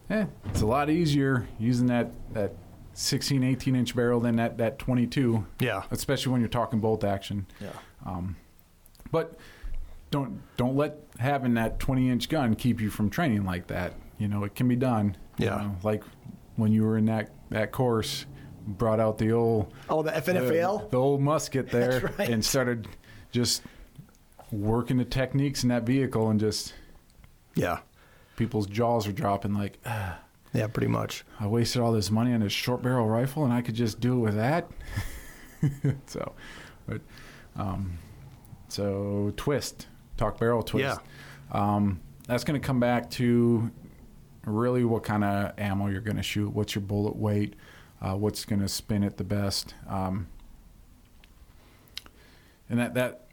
Eh, 0.10 0.26
it's 0.46 0.62
a 0.62 0.66
lot 0.66 0.90
easier 0.90 1.48
using 1.60 1.88
that 1.88 2.12
that 2.34 2.54
16, 2.94 3.44
18 3.44 3.76
inch 3.76 3.96
barrel 3.96 4.20
than 4.20 4.36
that 4.38 4.58
that 4.58 4.80
22, 4.80 5.46
yeah. 5.60 5.84
especially 5.92 6.32
when 6.32 6.42
you're 6.42 6.48
talking 6.48 6.80
bolt 6.80 7.04
action. 7.04 7.46
Yeah. 7.60 7.70
Um, 8.06 8.36
but 9.12 9.36
don't 10.12 10.42
don't 10.58 10.76
let 10.76 10.98
having 11.20 11.56
that 11.56 11.80
20 11.80 12.10
inch 12.10 12.30
gun 12.30 12.56
keep 12.56 12.80
you 12.80 12.90
from 12.90 13.10
training 13.10 13.46
like 13.46 13.68
that. 13.68 13.94
You 14.18 14.28
know, 14.28 14.44
it 14.44 14.56
can 14.56 14.68
be 14.68 14.76
done. 14.76 15.18
you 15.38 15.48
Yeah. 15.48 15.58
know, 15.58 15.76
like 15.84 16.04
when 16.56 16.72
you 16.72 16.84
were 16.84 16.98
in 16.98 17.06
that 17.06 17.32
that 17.50 17.72
course, 17.72 18.26
brought 18.66 19.00
out 19.00 19.18
the 19.18 19.32
old 19.32 19.74
Oh, 19.90 20.02
the 20.02 20.12
FNFAL? 20.12 20.90
the 20.90 20.98
old 20.98 21.22
musket 21.22 21.70
there, 21.72 22.14
right. 22.18 22.30
and 22.30 22.44
started 22.44 22.88
just 23.32 23.62
working 24.52 24.98
the 24.98 25.06
techniques 25.06 25.64
in 25.64 25.70
that 25.70 25.84
vehicle, 25.84 26.30
and 26.30 26.40
just 26.40 26.74
yeah. 27.56 27.80
people's 28.36 28.68
jaws 28.68 29.08
are 29.08 29.12
dropping. 29.12 29.54
Like, 29.54 29.80
ah, 29.86 30.20
Yeah, 30.54 30.68
pretty 30.68 30.88
much. 30.88 31.24
I 31.40 31.48
wasted 31.48 31.82
all 31.82 31.92
this 31.92 32.10
money 32.12 32.34
on 32.34 32.42
this 32.42 32.54
short 32.54 32.82
barrel 32.82 33.08
rifle, 33.08 33.44
and 33.44 33.54
I 33.54 33.62
could 33.62 33.76
just 33.76 34.00
do 34.00 34.18
it 34.18 34.22
with 34.22 34.36
that. 34.36 34.70
so, 36.06 36.34
but 36.88 37.02
um, 37.56 37.98
so 38.68 39.34
twist, 39.38 39.88
talk 40.18 40.40
barrel 40.40 40.64
twist. 40.64 41.00
Um, 41.52 42.02
that's 42.28 42.44
going 42.44 42.60
to 42.60 42.66
come 42.66 42.80
back 42.80 43.10
to 43.12 43.72
really 44.46 44.84
what 44.84 45.04
kind 45.04 45.24
of 45.24 45.54
ammo 45.58 45.88
you're 45.88 46.02
going 46.02 46.18
to 46.18 46.24
shoot. 46.24 46.50
What's 46.50 46.76
your 46.76 46.82
bullet 46.84 47.16
weight? 47.16 47.56
Uh, 48.06 48.16
what's 48.16 48.46
going 48.46 48.62
to 48.62 48.68
spin 48.68 49.02
it 49.04 49.18
the 49.18 49.24
best? 49.24 49.74
Um, 49.90 50.28
and 52.70 52.80
that 52.80 52.94
that 52.94 53.26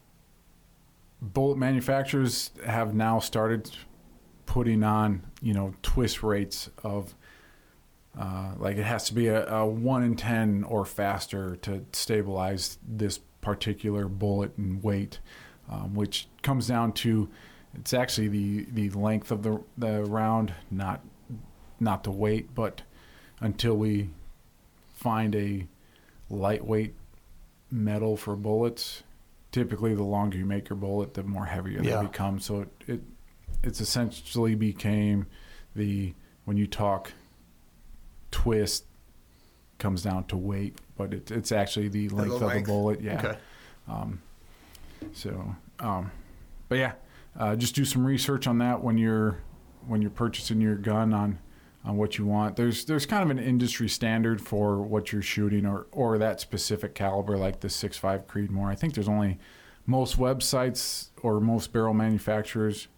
bullet 1.20 1.58
manufacturers 1.58 2.50
have 2.64 2.94
now 2.94 3.18
started 3.18 3.70
putting 4.46 4.82
on 4.82 5.24
you 5.42 5.52
know 5.52 5.74
twist 5.82 6.22
rates 6.22 6.70
of 6.82 7.14
uh, 8.18 8.52
like 8.56 8.78
it 8.78 8.84
has 8.84 9.04
to 9.04 9.14
be 9.14 9.28
a, 9.28 9.46
a 9.46 9.66
one 9.66 10.02
in 10.02 10.16
ten 10.16 10.64
or 10.64 10.86
faster 10.86 11.56
to 11.56 11.84
stabilize 11.92 12.78
this 12.86 13.18
particular 13.42 14.08
bullet 14.08 14.56
and 14.56 14.82
weight, 14.82 15.18
um, 15.70 15.94
which 15.94 16.28
comes 16.42 16.66
down 16.66 16.92
to 16.92 17.28
it's 17.74 17.92
actually 17.92 18.28
the 18.28 18.66
the 18.72 18.98
length 18.98 19.30
of 19.30 19.42
the 19.42 19.62
the 19.76 20.02
round, 20.04 20.54
not 20.70 21.02
not 21.78 22.04
the 22.04 22.10
weight, 22.10 22.54
but 22.54 22.80
until 23.40 23.74
we 23.74 24.08
find 25.02 25.34
a 25.34 25.66
lightweight 26.30 26.94
metal 27.70 28.16
for 28.16 28.36
bullets, 28.36 29.02
typically 29.50 29.94
the 29.94 30.02
longer 30.04 30.38
you 30.38 30.44
make 30.46 30.68
your 30.68 30.76
bullet, 30.76 31.14
the 31.14 31.22
more 31.24 31.46
heavier 31.46 31.82
Yeah. 31.82 31.96
they 32.00 32.06
become. 32.06 32.38
So 32.38 32.60
it, 32.62 32.68
it 32.86 33.00
it's 33.64 33.80
essentially 33.80 34.54
became 34.54 35.26
the 35.74 36.14
when 36.44 36.56
you 36.56 36.66
talk 36.66 37.12
twist 38.30 38.84
comes 39.78 40.02
down 40.02 40.24
to 40.26 40.36
weight, 40.36 40.78
but 40.96 41.12
it, 41.12 41.30
it's 41.30 41.50
actually 41.52 41.88
the 41.88 42.08
length 42.10 42.38
the 42.38 42.46
of 42.46 42.52
the 42.52 42.60
bullet. 42.62 43.00
Yeah. 43.00 43.18
Okay. 43.18 43.38
Um, 43.88 44.22
so, 45.12 45.56
um, 45.80 46.10
but 46.68 46.78
yeah, 46.78 46.92
uh, 47.38 47.56
just 47.56 47.74
do 47.74 47.84
some 47.84 48.04
research 48.06 48.46
on 48.46 48.58
that 48.58 48.82
when 48.82 48.96
you're 48.98 49.38
when 49.86 50.00
you're 50.00 50.10
purchasing 50.12 50.60
your 50.60 50.76
gun 50.76 51.12
on 51.12 51.38
on 51.84 51.96
what 51.96 52.18
you 52.18 52.26
want. 52.26 52.56
There's 52.56 52.84
there's 52.84 53.06
kind 53.06 53.22
of 53.22 53.36
an 53.36 53.42
industry 53.42 53.88
standard 53.88 54.40
for 54.40 54.82
what 54.82 55.12
you're 55.12 55.22
shooting 55.22 55.66
or 55.66 55.86
or 55.92 56.18
that 56.18 56.40
specific 56.40 56.94
caliber, 56.94 57.36
like 57.36 57.60
the 57.60 57.68
6.5 57.68 58.24
Creedmoor. 58.26 58.70
I 58.70 58.74
think 58.74 58.94
there's 58.94 59.08
only 59.08 59.38
most 59.86 60.18
websites 60.18 61.08
or 61.22 61.40
most 61.40 61.72
barrel 61.72 61.94
manufacturers 61.94 62.88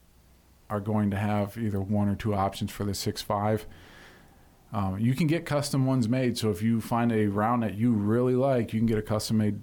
are 0.69 0.81
going 0.81 1.11
to 1.11 1.17
have 1.17 1.57
either 1.57 1.81
one 1.81 2.09
or 2.09 2.15
two 2.15 2.35
options 2.35 2.71
for 2.71 2.85
the 2.85 2.93
6.5. 2.93 3.65
Um, 4.73 4.99
you 4.99 5.15
can 5.15 5.27
get 5.27 5.47
custom 5.47 5.87
ones 5.87 6.09
made. 6.09 6.37
So 6.37 6.51
if 6.51 6.61
you 6.63 6.81
find 6.81 7.13
a 7.13 7.27
round 7.27 7.63
that 7.63 7.75
you 7.75 7.93
really 7.93 8.35
like, 8.35 8.73
you 8.73 8.81
can 8.81 8.87
get 8.87 8.99
a 8.99 9.03
custom 9.03 9.39
made 9.39 9.61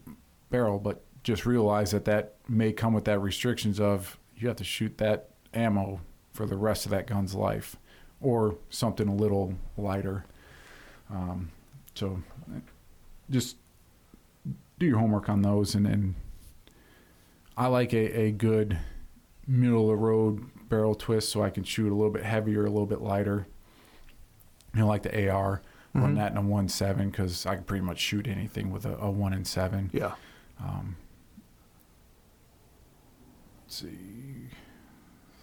barrel. 0.49 0.79
But 0.79 1.03
just 1.23 1.45
realize 1.45 1.91
that 1.91 2.05
that 2.05 2.35
may 2.47 2.71
come 2.71 2.93
with 2.93 3.05
that 3.05 3.19
restrictions 3.19 3.79
of 3.79 4.17
you 4.35 4.47
have 4.47 4.57
to 4.57 4.63
shoot 4.63 4.97
that 4.97 5.29
ammo 5.53 6.01
for 6.31 6.45
the 6.45 6.55
rest 6.55 6.85
of 6.85 6.91
that 6.91 7.07
gun's 7.07 7.35
life, 7.35 7.75
or 8.21 8.55
something 8.69 9.07
a 9.07 9.15
little 9.15 9.53
lighter. 9.77 10.25
Um, 11.09 11.51
so 11.95 12.21
just 13.29 13.57
do 14.79 14.85
your 14.85 14.99
homework 14.99 15.27
on 15.29 15.41
those, 15.41 15.75
and, 15.75 15.85
and 15.87 16.15
I 17.57 17.67
like 17.67 17.93
a, 17.93 18.19
a 18.21 18.31
good 18.31 18.77
middle 19.47 19.83
of 19.83 19.87
the 19.89 19.95
road 20.03 20.43
barrel 20.69 20.95
twist 20.95 21.29
so 21.29 21.43
I 21.43 21.49
can 21.49 21.63
shoot 21.63 21.91
a 21.91 21.95
little 21.95 22.11
bit 22.11 22.23
heavier, 22.23 22.61
a 22.65 22.69
little 22.69 22.85
bit 22.85 23.01
lighter. 23.01 23.47
You 24.73 24.81
know, 24.81 24.87
like 24.87 25.03
the 25.03 25.29
AR, 25.29 25.61
run 25.93 26.13
Mhm. 26.13 26.15
that 26.15 26.31
in 26.31 26.37
a 26.37 26.41
one 26.41 26.69
seven 26.69 27.09
because 27.09 27.45
I 27.45 27.55
can 27.55 27.65
pretty 27.65 27.83
much 27.83 27.99
shoot 27.99 28.25
anything 28.27 28.71
with 28.71 28.85
a, 28.85 28.95
a 28.97 29.11
one 29.11 29.33
and 29.33 29.45
seven. 29.45 29.89
Yeah. 29.91 30.13
Um, 30.61 30.95
let's 33.63 33.75
see. 33.81 34.47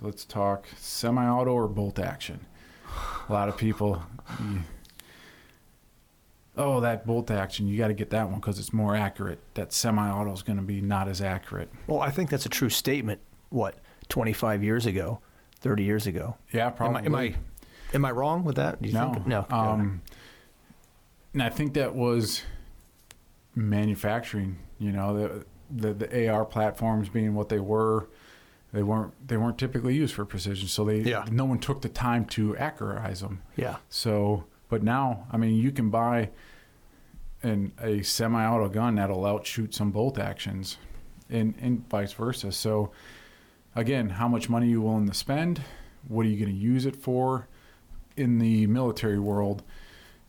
Let's 0.00 0.24
talk 0.24 0.66
semi-auto 0.76 1.50
or 1.52 1.68
bolt 1.68 1.98
action. 1.98 2.46
A 3.28 3.32
lot 3.32 3.48
of 3.48 3.56
people. 3.56 4.02
you- 4.40 4.60
oh, 6.56 6.80
that 6.80 7.06
bolt 7.06 7.30
action! 7.30 7.66
You 7.68 7.78
got 7.78 7.88
to 7.88 7.94
get 7.94 8.10
that 8.10 8.28
one 8.28 8.40
because 8.40 8.58
it's 8.58 8.72
more 8.72 8.96
accurate. 8.96 9.38
That 9.54 9.72
semi-auto 9.72 10.32
is 10.32 10.42
going 10.42 10.56
to 10.58 10.62
be 10.64 10.80
not 10.80 11.08
as 11.08 11.20
accurate. 11.20 11.70
Well, 11.86 12.00
I 12.00 12.10
think 12.10 12.30
that's 12.30 12.46
a 12.46 12.50
true 12.50 12.70
statement. 12.70 13.20
What, 13.50 13.76
25 14.08 14.62
years 14.62 14.84
ago, 14.86 15.20
30 15.60 15.82
years 15.84 16.06
ago? 16.06 16.36
Yeah, 16.52 16.66
Am 16.66 16.72
I, 16.72 16.76
probably. 16.76 17.06
am 17.06 17.14
I, 17.14 17.34
am 17.94 18.04
I 18.04 18.10
wrong 18.10 18.44
with 18.44 18.56
that? 18.56 18.82
Do 18.82 18.88
you 18.88 18.94
no, 18.94 19.12
think? 19.14 19.26
No. 19.26 19.46
Um, 19.50 20.02
and 21.32 21.42
I 21.42 21.48
think 21.48 21.74
that 21.74 21.94
was 21.94 22.42
manufacturing. 23.54 24.58
You 24.78 24.92
know, 24.92 25.16
the, 25.16 25.44
the 25.70 25.94
the 26.06 26.28
AR 26.28 26.44
platforms 26.44 27.08
being 27.08 27.34
what 27.34 27.48
they 27.48 27.58
were, 27.58 28.08
they 28.72 28.82
weren't 28.82 29.12
they 29.26 29.36
weren't 29.36 29.58
typically 29.58 29.94
used 29.94 30.14
for 30.14 30.24
precision. 30.24 30.68
So 30.68 30.84
they 30.84 31.00
Yeah. 31.00 31.24
no 31.30 31.44
one 31.44 31.58
took 31.58 31.80
the 31.82 31.88
time 31.88 32.24
to 32.26 32.54
accuratize 32.58 33.20
them. 33.20 33.42
yeah. 33.56 33.76
So, 33.88 34.44
but 34.68 34.82
now, 34.82 35.26
I 35.32 35.36
mean, 35.38 35.54
you 35.56 35.70
can 35.72 35.88
buy 35.90 36.30
an 37.42 37.72
a 37.80 38.02
semi-auto 38.02 38.68
gun 38.68 38.96
that'll 38.96 39.24
outshoot 39.24 39.74
some 39.74 39.90
bolt 39.90 40.18
actions, 40.18 40.76
and 41.30 41.54
and 41.60 41.88
vice 41.88 42.12
versa. 42.12 42.52
So, 42.52 42.90
again, 43.76 44.10
how 44.10 44.28
much 44.28 44.48
money 44.48 44.66
are 44.66 44.70
you 44.70 44.82
willing 44.82 45.06
to 45.08 45.14
spend? 45.14 45.62
What 46.06 46.26
are 46.26 46.28
you 46.28 46.36
going 46.44 46.54
to 46.54 46.60
use 46.60 46.84
it 46.86 46.96
for? 46.96 47.48
In 48.16 48.38
the 48.40 48.66
military 48.66 49.20
world, 49.20 49.62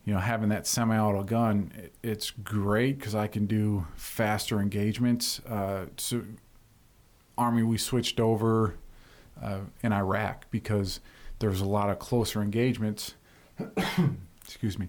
you 0.04 0.14
know, 0.14 0.20
having 0.20 0.48
that 0.50 0.64
semi-auto 0.66 1.24
gun, 1.24 1.72
it, 1.76 1.92
it's 2.04 2.30
great 2.30 2.98
because 2.98 3.16
I 3.16 3.26
can 3.26 3.46
do 3.46 3.86
faster 3.96 4.60
engagements. 4.60 5.40
Uh, 5.40 5.86
so, 5.96 6.22
Army, 7.40 7.62
we 7.62 7.78
switched 7.78 8.20
over 8.20 8.74
uh, 9.42 9.60
in 9.82 9.92
Iraq 9.92 10.44
because 10.50 11.00
there 11.38 11.48
was 11.48 11.62
a 11.62 11.66
lot 11.66 11.88
of 11.88 11.98
closer 11.98 12.42
engagements 12.42 13.14
excuse 14.44 14.78
me, 14.78 14.88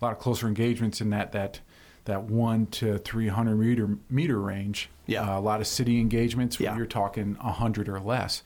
a 0.00 0.04
lot 0.04 0.12
of 0.12 0.18
closer 0.18 0.46
engagements 0.46 1.00
in 1.00 1.10
that 1.10 1.32
that 1.32 1.60
that 2.04 2.22
one 2.24 2.66
to 2.66 2.98
three 2.98 3.28
hundred 3.28 3.56
meter 3.56 3.88
meter 4.10 4.40
range. 4.40 4.88
Yeah. 5.06 5.22
Uh, 5.22 5.38
a 5.38 5.40
lot 5.40 5.60
of 5.60 5.66
city 5.66 5.98
engagements 6.00 6.58
where 6.58 6.70
Yeah. 6.70 6.76
you're 6.76 6.86
talking 6.86 7.34
hundred 7.36 7.88
or 7.88 8.00
less. 8.00 8.42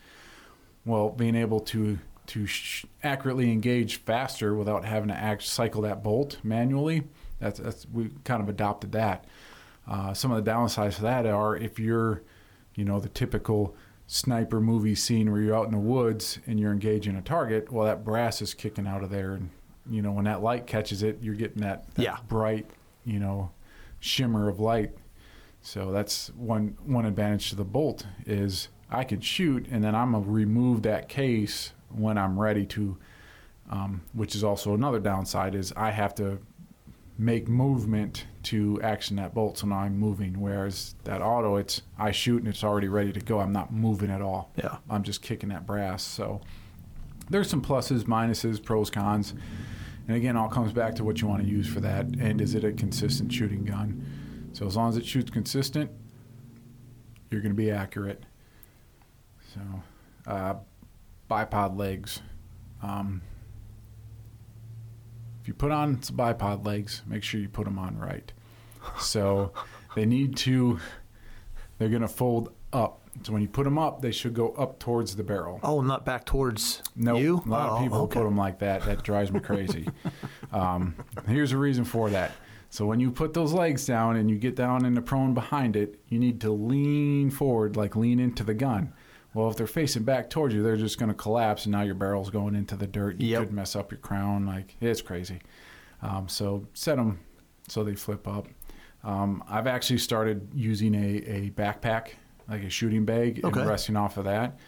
Well, 0.84 1.10
being 1.10 1.34
able 1.36 1.60
to 1.60 1.98
to 2.26 2.46
sh- 2.46 2.84
accurately 3.02 3.50
engage 3.52 3.96
faster 3.96 4.54
without 4.54 4.84
having 4.84 5.08
to 5.08 5.14
act 5.16 5.42
cycle 5.42 5.82
that 5.82 6.02
bolt 6.02 6.38
manually, 6.44 7.04
that's 7.40 7.58
that's 7.60 7.86
we 7.92 8.10
kind 8.24 8.42
of 8.42 8.48
adopted 8.48 8.92
that. 8.92 9.24
Uh, 9.86 10.12
some 10.14 10.30
of 10.32 10.44
the 10.44 10.48
downsides 10.50 10.96
to 10.96 11.02
that 11.02 11.26
are 11.26 11.56
if 11.56 11.78
you're, 11.80 12.22
you 12.74 12.84
know, 12.84 13.00
the 13.00 13.08
typical 13.08 13.74
sniper 14.06 14.60
movie 14.60 14.94
scene 14.94 15.30
where 15.30 15.40
you're 15.40 15.56
out 15.56 15.66
in 15.66 15.72
the 15.72 15.78
woods 15.78 16.38
and 16.46 16.58
you're 16.60 16.72
engaging 16.72 17.16
a 17.16 17.22
target, 17.22 17.70
well, 17.72 17.86
that 17.86 18.04
brass 18.04 18.42
is 18.42 18.52
kicking 18.54 18.86
out 18.86 19.02
of 19.02 19.10
there, 19.10 19.32
and 19.34 19.50
you 19.88 20.02
know 20.02 20.12
when 20.12 20.24
that 20.24 20.42
light 20.42 20.66
catches 20.66 21.02
it, 21.02 21.18
you're 21.22 21.34
getting 21.34 21.62
that, 21.62 21.92
that 21.94 22.02
Yeah. 22.02 22.16
bright, 22.28 22.68
you 23.04 23.18
know, 23.18 23.50
shimmer 24.00 24.48
of 24.48 24.60
light. 24.60 24.92
So 25.60 25.92
that's 25.92 26.28
one 26.36 26.76
one 26.84 27.06
advantage 27.06 27.50
to 27.50 27.56
the 27.56 27.64
bolt 27.64 28.06
is 28.26 28.68
I 28.90 29.04
can 29.04 29.20
shoot, 29.20 29.66
and 29.70 29.82
then 29.82 29.94
I'm 29.94 30.12
gonna 30.12 30.26
remove 30.26 30.82
that 30.82 31.08
case 31.08 31.72
when 31.90 32.18
I'm 32.18 32.38
ready 32.38 32.66
to. 32.66 32.96
Um, 33.70 34.02
which 34.12 34.34
is 34.34 34.44
also 34.44 34.74
another 34.74 34.98
downside 34.98 35.54
is 35.54 35.72
I 35.76 35.92
have 35.92 36.14
to 36.16 36.40
make 37.22 37.48
movement 37.48 38.26
to 38.42 38.80
action 38.82 39.16
that 39.16 39.32
bolt. 39.32 39.58
So 39.58 39.68
now 39.68 39.78
I'm 39.78 39.96
moving. 39.96 40.40
Whereas 40.40 40.94
that 41.04 41.22
auto, 41.22 41.56
it's 41.56 41.82
I 41.98 42.10
shoot 42.10 42.38
and 42.38 42.48
it's 42.48 42.64
already 42.64 42.88
ready 42.88 43.12
to 43.12 43.20
go. 43.20 43.38
I'm 43.38 43.52
not 43.52 43.72
moving 43.72 44.10
at 44.10 44.20
all. 44.20 44.52
Yeah. 44.56 44.78
I'm 44.90 45.04
just 45.04 45.22
kicking 45.22 45.48
that 45.50 45.64
brass. 45.64 46.02
So 46.02 46.40
there's 47.30 47.48
some 47.48 47.62
pluses, 47.62 48.02
minuses, 48.04 48.62
pros, 48.62 48.90
cons. 48.90 49.34
And 50.08 50.16
again, 50.16 50.36
all 50.36 50.48
comes 50.48 50.72
back 50.72 50.96
to 50.96 51.04
what 51.04 51.20
you 51.20 51.28
want 51.28 51.44
to 51.44 51.48
use 51.48 51.68
for 51.68 51.80
that. 51.80 52.06
And 52.06 52.40
is 52.40 52.56
it 52.56 52.64
a 52.64 52.72
consistent 52.72 53.32
shooting 53.32 53.64
gun? 53.64 54.50
So 54.52 54.66
as 54.66 54.76
long 54.76 54.88
as 54.88 54.96
it 54.96 55.06
shoots 55.06 55.30
consistent, 55.30 55.90
you're 57.30 57.40
going 57.40 57.52
to 57.52 57.56
be 57.56 57.70
accurate. 57.70 58.24
So, 59.54 59.60
uh, 60.26 60.54
bipod 61.30 61.78
legs. 61.78 62.20
Um, 62.82 63.22
if 65.42 65.48
you 65.48 65.54
put 65.54 65.72
on 65.72 66.00
some 66.02 66.16
bipod 66.16 66.64
legs, 66.64 67.02
make 67.06 67.22
sure 67.24 67.40
you 67.40 67.48
put 67.48 67.64
them 67.64 67.78
on 67.78 67.98
right. 67.98 68.32
So 69.00 69.52
they 69.94 70.06
need 70.06 70.36
to, 70.38 70.78
they're 71.78 71.88
going 71.88 72.02
to 72.02 72.08
fold 72.08 72.52
up. 72.72 73.00
So 73.24 73.32
when 73.32 73.42
you 73.42 73.48
put 73.48 73.64
them 73.64 73.76
up, 73.78 74.00
they 74.00 74.10
should 74.12 74.32
go 74.34 74.52
up 74.52 74.78
towards 74.78 75.16
the 75.16 75.22
barrel. 75.22 75.60
Oh, 75.62 75.80
not 75.82 76.04
back 76.06 76.24
towards 76.24 76.82
No, 76.96 77.16
you? 77.18 77.42
a 77.44 77.48
lot 77.48 77.68
Oh, 77.70 77.76
of 77.76 77.82
people 77.82 77.98
okay. 78.02 78.20
put 78.20 78.24
them 78.24 78.36
like 78.36 78.60
that. 78.60 78.84
That 78.86 79.02
drives 79.02 79.30
me 79.30 79.40
crazy. 79.40 79.86
um, 80.52 80.94
here's 81.26 81.52
a 81.52 81.58
reason 81.58 81.84
for 81.84 82.08
that. 82.10 82.32
So 82.70 82.86
when 82.86 83.00
you 83.00 83.10
put 83.10 83.34
those 83.34 83.52
legs 83.52 83.84
down 83.84 84.16
and 84.16 84.30
you 84.30 84.38
get 84.38 84.56
down 84.56 84.86
in 84.86 84.94
the 84.94 85.02
prone 85.02 85.34
behind 85.34 85.76
it, 85.76 86.00
you 86.08 86.18
need 86.18 86.40
to 86.40 86.50
lean 86.50 87.30
forward, 87.30 87.76
like 87.76 87.96
lean 87.96 88.18
into 88.18 88.44
the 88.44 88.54
gun. 88.54 88.94
Well, 89.34 89.48
if 89.50 89.56
they're 89.56 89.66
facing 89.66 90.02
back 90.02 90.28
towards 90.28 90.54
you, 90.54 90.62
they're 90.62 90.76
just 90.76 90.98
going 90.98 91.08
to 91.08 91.14
collapse, 91.14 91.64
and 91.64 91.72
now 91.72 91.82
your 91.82 91.94
barrel's 91.94 92.28
going 92.30 92.54
into 92.54 92.76
the 92.76 92.86
dirt. 92.86 93.20
You 93.20 93.28
Yep. 93.28 93.40
could 93.44 93.52
mess 93.52 93.74
up 93.76 93.90
your 93.90 93.98
crown. 94.00 94.44
Like 94.46 94.76
it's 94.80 95.00
crazy. 95.02 95.40
Um, 96.02 96.28
so 96.28 96.66
set 96.74 96.96
them 96.96 97.20
so 97.68 97.82
they 97.84 97.94
flip 97.94 98.26
up. 98.28 98.48
Um, 99.04 99.42
I've 99.48 99.66
actually 99.66 99.98
started 99.98 100.48
using 100.54 100.94
a, 100.94 101.16
a 101.30 101.50
backpack, 101.50 102.08
like 102.48 102.62
a 102.62 102.70
shooting 102.70 103.04
bag, 103.04 103.40
Okay. 103.44 103.60
and 103.60 103.68
resting 103.68 103.96
off 103.96 104.16
of 104.16 104.24
that. 104.24 104.58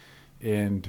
And 0.40 0.88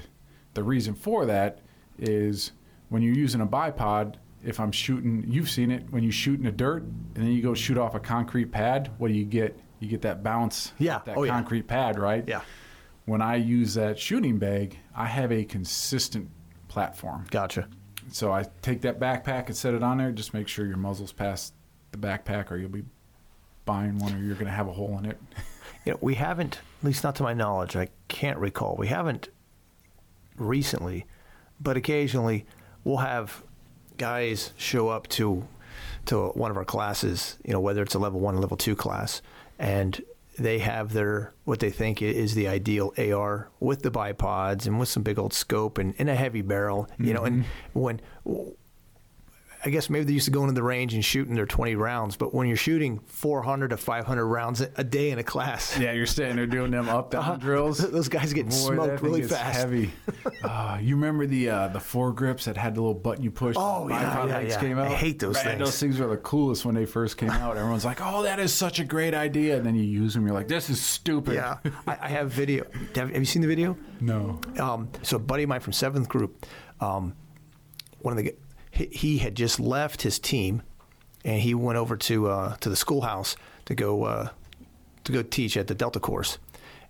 the 0.54 0.64
reason 0.64 0.96
for 0.96 1.26
that 1.26 1.60
is 2.00 2.52
when 2.90 3.02
you're 3.02 3.14
using 3.16 3.42
a 3.42 3.48
bipod, 3.48 4.16
if 4.44 4.60
I'm 4.60 4.72
shooting, 4.72 5.26
you've 5.28 5.50
seen 5.50 5.72
it, 5.72 5.86
when 5.90 6.04
you 6.04 6.12
shoot 6.12 6.40
in 6.40 6.46
the 6.46 6.52
dirt 6.52 6.84
and 6.84 7.16
then 7.16 7.28
you 7.32 7.42
go 7.42 7.54
shoot 7.54 7.78
off 7.78 7.96
a 7.96 8.00
concrete 8.00 8.52
pad, 8.52 8.92
what 9.00 9.08
do 9.10 9.14
you 9.16 9.26
get? 9.26 9.60
You 9.80 9.88
get 9.90 10.02
that 10.04 10.24
bounce, 10.24 10.72
Yeah. 10.78 11.00
that 11.06 11.18
Oh, 11.18 11.24
yeah. 11.24 11.32
concrete 11.34 11.68
pad, 11.68 12.00
right? 12.00 12.24
Yeah, 12.28 12.42
When 13.06 13.22
I 13.22 13.36
use 13.36 13.76
that 13.76 14.00
shooting 14.00 14.40
bag, 14.40 14.80
I 14.96 15.06
have 15.06 15.32
a 15.32 15.44
consistent 15.46 16.30
platform. 16.68 17.26
gotcha. 17.30 17.68
So 18.12 18.32
I 18.32 18.46
take 18.62 18.82
that 18.82 19.00
backpack 19.00 19.48
and 19.48 19.56
set 19.58 19.74
it 19.74 19.82
on 19.84 19.98
there. 19.98 20.12
Just 20.12 20.34
make 20.34 20.48
sure 20.48 20.66
your 20.66 20.78
muzzle's 20.78 21.12
past 21.12 21.54
the 21.92 21.98
backpack, 21.98 22.52
or 22.52 22.58
you'll 22.58 22.70
be 22.70 22.84
buying 23.66 23.98
one, 23.98 24.14
or 24.14 24.18
you're 24.20 24.36
going 24.36 24.46
to 24.46 24.52
have 24.52 24.68
a 24.68 24.74
hole 24.74 24.98
in 25.00 25.06
it. 25.06 25.18
You 25.86 25.92
know, 25.92 26.00
we 26.02 26.16
haven't, 26.16 26.56
at 26.82 26.84
least 26.84 27.04
not 27.04 27.16
to 27.18 27.24
my 27.24 27.36
knowledge, 27.36 27.76
I 27.76 27.90
can't 28.08 28.40
recall, 28.40 28.76
we 28.76 28.88
haven't 28.88 29.30
recently, 30.36 31.06
but 31.62 31.78
occasionally 31.78 32.48
we'll 32.84 32.98
have 32.98 33.44
guys 33.98 34.52
show 34.58 34.90
up 34.90 35.08
to 35.10 35.48
to 36.08 36.30
one 36.30 36.50
of 36.50 36.58
our 36.58 36.66
classes, 36.66 37.38
you 37.46 37.54
know, 37.54 37.60
whether 37.60 37.84
it's 37.84 37.94
a 37.94 38.00
level 38.00 38.20
one 38.20 38.34
or 38.36 38.40
level 38.40 38.58
two 38.58 38.76
class, 38.76 39.22
and 39.60 40.04
they 40.38 40.60
have 40.60 40.94
their 40.94 41.34
what 41.46 41.60
they 41.60 41.70
think 41.70 42.02
is 42.02 42.36
the 42.36 42.48
ideal 42.48 42.94
AR 42.98 43.50
with 43.60 43.82
the 43.82 43.92
bipods 43.92 44.66
and 44.66 44.80
with 44.80 44.90
some 44.90 45.04
big 45.04 45.20
old 45.20 45.34
scope 45.34 45.78
and, 45.78 45.94
and 45.98 46.10
a 46.10 46.16
heavy 46.16 46.42
barrel, 46.42 46.90
you 46.98 47.14
know, 47.14 47.24
and 47.24 47.44
mm-hmm. 47.44 47.80
when 47.80 48.02
I 49.66 49.70
guess 49.70 49.90
maybe 49.90 50.06
they 50.06 50.14
used 50.14 50.26
to 50.26 50.32
go 50.32 50.42
into 50.44 50.54
the 50.54 50.62
range 50.62 50.94
and 50.94 51.04
shooting 51.04 51.34
their 51.34 51.48
20 51.48 51.74
rounds, 51.76 52.16
but 52.16 52.36
when 52.36 52.48
you're 52.48 52.56
shooting 52.56 53.00
400 53.00 53.70
to 53.70 53.78
500 53.78 54.24
rounds 54.24 54.62
a 54.62 54.84
day 54.84 55.10
in 55.10 55.18
a 55.18 55.24
class, 55.24 55.76
Yeah, 55.80 55.92
you're 55.92 56.06
standing 56.06 56.36
there 56.36 56.46
doing 56.46 56.70
them 56.70 56.88
up 56.88 57.10
down 57.10 57.22
Uh-huh. 57.22 57.36
drills. 57.38 57.80
those 57.92 58.08
guys 58.08 58.32
get 58.32 58.46
Boy, 58.46 58.52
smoked 58.56 59.02
really 59.02 59.24
fast. 59.24 59.58
Heavy. 59.58 59.92
uh, 60.44 60.78
you 60.80 60.94
remember 60.96 61.26
the 61.26 61.50
uh, 61.50 61.68
the 61.70 61.80
fore 61.80 62.14
grips 62.14 62.46
that 62.46 62.58
had 62.58 62.76
the 62.76 62.82
little 62.82 62.94
button 62.94 63.24
you 63.24 63.32
push? 63.32 63.56
Oh, 63.58 63.88
yeah, 63.90 64.28
yeah, 64.28 64.40
yeah. 64.42 64.60
Came 64.60 64.78
I 64.78 64.88
hate 64.90 65.18
those 65.18 65.34
Man, 65.34 65.44
things. 65.46 65.60
Those 65.60 65.80
things 65.80 65.98
were 66.00 66.08
the 66.08 66.18
coolest 66.18 66.64
when 66.64 66.76
they 66.76 66.86
first 66.86 67.18
came 67.18 67.32
out. 67.32 67.58
Everyone's 67.58 67.86
like, 67.86 68.02
"Oh, 68.04 68.22
that 68.22 68.40
is 68.40 68.54
such 68.54 68.80
a 68.80 68.84
great 68.84 69.16
idea," 69.16 69.58
and 69.58 69.66
then 69.66 69.74
you 69.74 69.84
use 69.84 70.14
them. 70.14 70.28
You're 70.28 70.36
like, 70.36 70.48
"This 70.48 70.70
is 70.70 70.80
stupid." 70.80 71.34
Yeah, 71.34 71.58
I, 71.88 71.98
I 72.02 72.08
have 72.10 72.30
video. 72.30 72.66
Have, 72.94 73.10
have 73.10 73.18
you 73.18 73.26
seen 73.26 73.42
the 73.42 73.48
video? 73.48 73.76
No. 74.00 74.40
Um, 74.60 74.90
so 75.02 75.16
a 75.16 75.20
buddy 75.20 75.42
of 75.44 75.50
mine 75.50 75.60
from 75.62 75.74
seventh 75.74 76.08
group, 76.08 76.46
um, 76.80 77.16
one 78.02 78.16
of 78.16 78.24
the 78.24 78.36
he, 78.76 79.18
had 79.18 79.36
just 79.36 79.60
left 79.60 80.02
his 80.02 80.20
team, 80.20 80.62
and 81.24 81.42
he 81.42 81.54
went 81.54 81.78
over 81.78 81.96
to 81.98 82.28
uh, 82.28 82.56
to 82.58 82.70
the 82.70 82.76
schoolhouse 82.76 83.36
to 83.66 83.76
go 83.76 84.04
uh, 84.04 84.30
to 85.04 85.12
go 85.12 85.22
teach 85.22 85.58
at 85.58 85.68
the 85.68 85.76
Delta 85.76 86.00
course, 86.00 86.38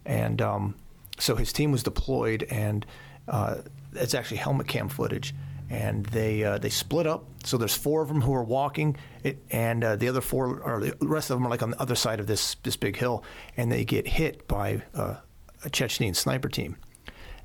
and 0.05 0.41
um, 0.41 0.75
so 1.19 1.35
his 1.35 1.53
team 1.53 1.71
was 1.71 1.83
deployed, 1.83 2.43
and 2.43 2.85
uh, 3.27 3.57
it's 3.93 4.13
actually 4.13 4.37
helmet 4.37 4.67
cam 4.67 4.89
footage. 4.89 5.33
And 5.67 6.05
they 6.07 6.43
uh, 6.43 6.59
they 6.59 6.69
split 6.69 7.07
up. 7.07 7.25
So 7.43 7.57
there's 7.57 7.73
four 7.75 8.03
of 8.03 8.07
them 8.07 8.21
who 8.21 8.35
are 8.35 8.43
walking, 8.43 8.97
it, 9.23 9.39
and 9.49 9.83
uh, 9.83 9.95
the 9.95 10.07
other 10.07 10.21
four, 10.21 10.59
or 10.59 10.79
the 10.79 10.95
rest 11.01 11.31
of 11.31 11.37
them, 11.37 11.47
are 11.47 11.49
like 11.49 11.63
on 11.63 11.71
the 11.71 11.81
other 11.81 11.95
side 11.95 12.19
of 12.19 12.27
this 12.27 12.55
this 12.61 12.77
big 12.77 12.97
hill, 12.97 13.23
and 13.57 13.71
they 13.71 13.83
get 13.83 14.07
hit 14.07 14.47
by 14.47 14.83
uh, 14.93 15.15
a 15.63 15.69
Chechnyan 15.69 16.15
sniper 16.15 16.49
team. 16.49 16.77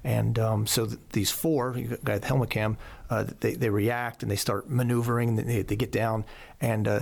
And 0.02 0.38
um, 0.38 0.66
so 0.66 0.86
th- 0.86 0.98
these 1.12 1.30
four, 1.30 1.76
you 1.76 1.98
got 2.02 2.22
the 2.22 2.26
helmet 2.26 2.50
cam, 2.50 2.78
uh, 3.10 3.24
they, 3.40 3.54
they 3.54 3.70
react 3.70 4.22
and 4.22 4.30
they 4.30 4.36
start 4.36 4.70
maneuvering 4.70 5.36
they, 5.36 5.62
they 5.62 5.76
get 5.76 5.92
down. 5.92 6.24
And 6.60 6.88
uh, 6.88 7.00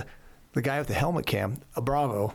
the 0.53 0.61
guy 0.61 0.79
with 0.79 0.87
the 0.87 0.93
helmet 0.93 1.25
cam, 1.25 1.61
a 1.75 1.81
Bravo, 1.81 2.33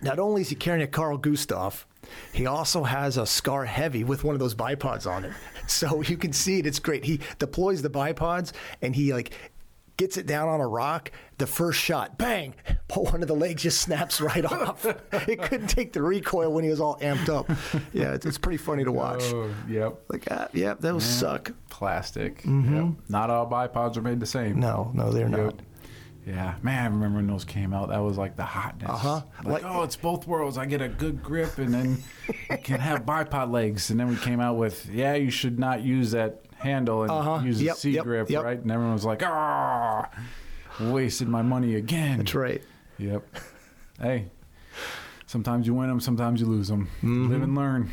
not 0.00 0.18
only 0.18 0.40
is 0.40 0.48
he 0.48 0.54
carrying 0.54 0.82
a 0.82 0.86
Carl 0.88 1.18
Gustav, 1.18 1.86
he 2.32 2.46
also 2.46 2.82
has 2.84 3.16
a 3.16 3.26
Scar 3.26 3.64
Heavy 3.64 4.02
with 4.02 4.24
one 4.24 4.34
of 4.34 4.38
those 4.38 4.54
bipods 4.54 5.10
on 5.10 5.24
it. 5.24 5.32
So 5.66 6.02
you 6.02 6.16
can 6.16 6.32
see 6.32 6.58
it. 6.58 6.66
It's 6.66 6.80
great. 6.80 7.04
He 7.04 7.20
deploys 7.38 7.80
the 7.80 7.90
bipods 7.90 8.50
and 8.82 8.92
he 8.92 9.14
like 9.14 9.30
gets 10.00 10.16
it 10.16 10.26
down 10.26 10.48
on 10.48 10.60
a 10.60 10.66
rock. 10.66 11.12
The 11.38 11.46
first 11.46 11.78
shot, 11.78 12.16
bang! 12.18 12.54
But 12.88 13.04
one 13.12 13.22
of 13.22 13.28
the 13.28 13.34
legs 13.34 13.62
just 13.62 13.80
snaps 13.82 14.20
right 14.20 14.44
off. 14.50 14.84
it 15.12 15.42
couldn't 15.42 15.68
take 15.68 15.92
the 15.92 16.02
recoil 16.02 16.50
when 16.52 16.64
he 16.64 16.70
was 16.70 16.80
all 16.80 16.96
amped 17.00 17.28
up. 17.28 17.48
Yeah, 17.92 18.14
it's, 18.14 18.24
it's 18.26 18.38
pretty 18.38 18.56
funny 18.56 18.82
to 18.84 18.92
watch. 18.92 19.22
Oh, 19.24 19.50
yep. 19.68 20.00
Like, 20.08 20.26
ah, 20.30 20.48
yeah, 20.52 20.74
those 20.78 21.04
suck. 21.04 21.52
Plastic. 21.68 22.42
Yep. 22.44 22.84
Not 23.08 23.30
all 23.30 23.48
bipods 23.48 23.96
are 23.96 24.02
made 24.02 24.20
the 24.20 24.26
same. 24.26 24.52
Mm-hmm. 24.52 24.60
No, 24.60 24.90
no, 24.94 25.12
they're 25.12 25.28
Yep. 25.28 25.38
not. 25.38 25.54
Yeah, 26.26 26.54
man, 26.62 26.82
I 26.84 26.86
remember 26.94 27.16
when 27.16 27.26
those 27.26 27.46
came 27.46 27.72
out. 27.72 27.88
That 27.88 27.98
was 28.02 28.18
like 28.18 28.36
the 28.36 28.44
hotness. 28.44 28.90
Uh-huh. 28.90 29.22
Like, 29.44 29.62
Like- 29.62 29.64
oh, 29.64 29.82
it's 29.82 29.96
both 29.96 30.26
worlds. 30.26 30.58
I 30.58 30.66
get 30.66 30.82
a 30.82 30.88
good 30.88 31.22
grip, 31.22 31.56
and 31.58 31.72
then 31.72 32.02
I 32.50 32.56
can 32.58 32.78
have 32.80 33.04
bipod 33.06 33.50
legs. 33.50 33.90
And 33.90 33.98
then 33.98 34.08
we 34.08 34.16
came 34.16 34.38
out 34.40 34.56
with, 34.56 34.86
yeah, 34.90 35.14
you 35.14 35.30
should 35.30 35.58
not 35.58 35.82
use 35.82 36.10
that 36.10 36.42
handle 36.60 37.02
and 37.02 37.10
Uh-huh. 37.10 37.40
use 37.44 37.60
a 37.60 37.64
Yep, 37.64 37.76
C 37.76 37.90
yep, 37.90 38.04
grip, 38.04 38.30
yep. 38.30 38.44
right? 38.44 38.58
And 38.58 38.70
everyone 38.70 38.92
was 38.94 39.04
like, 39.04 39.22
ah, 39.24 40.08
wasted 40.80 41.28
my 41.28 41.42
money 41.42 41.74
again. 41.74 42.18
That's 42.18 42.34
right. 42.34 42.62
Yep. 42.98 43.22
hey, 44.00 44.26
sometimes 45.26 45.66
you 45.66 45.74
win 45.74 45.88
them, 45.88 46.00
sometimes 46.00 46.40
you 46.40 46.46
lose 46.46 46.68
them. 46.68 46.86
Mm-hmm. 46.98 47.28
Live 47.30 47.42
and 47.42 47.54
learn. 47.54 47.92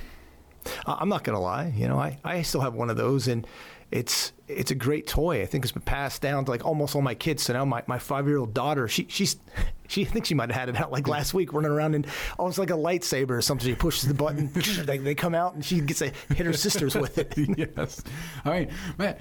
I'm 0.85 1.07
not 1.09 1.23
gonna 1.23 1.39
lie. 1.39 1.73
You 1.75 1.87
know, 1.87 1.97
I, 1.97 2.17
I 2.25 2.41
still 2.41 2.61
have 2.61 2.73
one 2.73 2.89
of 2.89 2.97
those, 2.97 3.27
and 3.29 3.47
it's 3.89 4.33
it's 4.47 4.71
a 4.71 4.75
great 4.75 5.07
toy. 5.07 5.41
I 5.41 5.45
think 5.45 5.65
it's 5.65 5.71
been 5.71 5.81
passed 5.81 6.21
down 6.21 6.45
to 6.45 6.51
like 6.51 6.65
almost 6.65 6.95
all 6.95 7.01
my 7.01 7.15
kids. 7.15 7.43
So 7.43 7.53
now 7.53 7.65
my, 7.65 7.83
my 7.87 7.99
five 7.99 8.27
year 8.27 8.37
old 8.37 8.53
daughter, 8.53 8.87
she 8.87 9.05
she's 9.09 9.37
she 9.87 10.05
thinks 10.05 10.29
she 10.29 10.35
might 10.35 10.49
have 10.49 10.59
had 10.59 10.69
it 10.69 10.79
out 10.79 10.91
like 10.91 11.07
last 11.07 11.33
week, 11.33 11.53
running 11.53 11.71
around 11.71 11.95
and 11.95 12.07
almost 12.39 12.57
like 12.57 12.69
a 12.69 12.73
lightsaber 12.73 13.31
or 13.31 13.41
something. 13.41 13.67
She 13.67 13.75
pushes 13.75 14.07
the 14.07 14.13
button, 14.13 14.51
they, 14.85 14.97
they 14.97 15.15
come 15.15 15.35
out, 15.35 15.53
and 15.53 15.63
she 15.63 15.81
gets 15.81 15.99
to 15.99 16.11
hit 16.33 16.45
her 16.45 16.53
sisters 16.53 16.95
with 16.95 17.17
it. 17.17 17.33
yes. 17.77 18.03
I 18.45 18.59
mean, 18.59 18.69
man, 18.97 19.17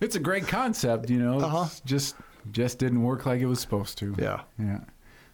it's 0.00 0.16
a 0.16 0.20
great 0.20 0.46
concept, 0.46 1.10
you 1.10 1.18
know. 1.18 1.40
Uh-huh. 1.40 1.66
Just 1.84 2.16
just 2.50 2.78
didn't 2.78 3.02
work 3.02 3.26
like 3.26 3.40
it 3.40 3.46
was 3.46 3.60
supposed 3.60 3.98
to. 3.98 4.14
Yeah. 4.18 4.42
Yeah. 4.58 4.80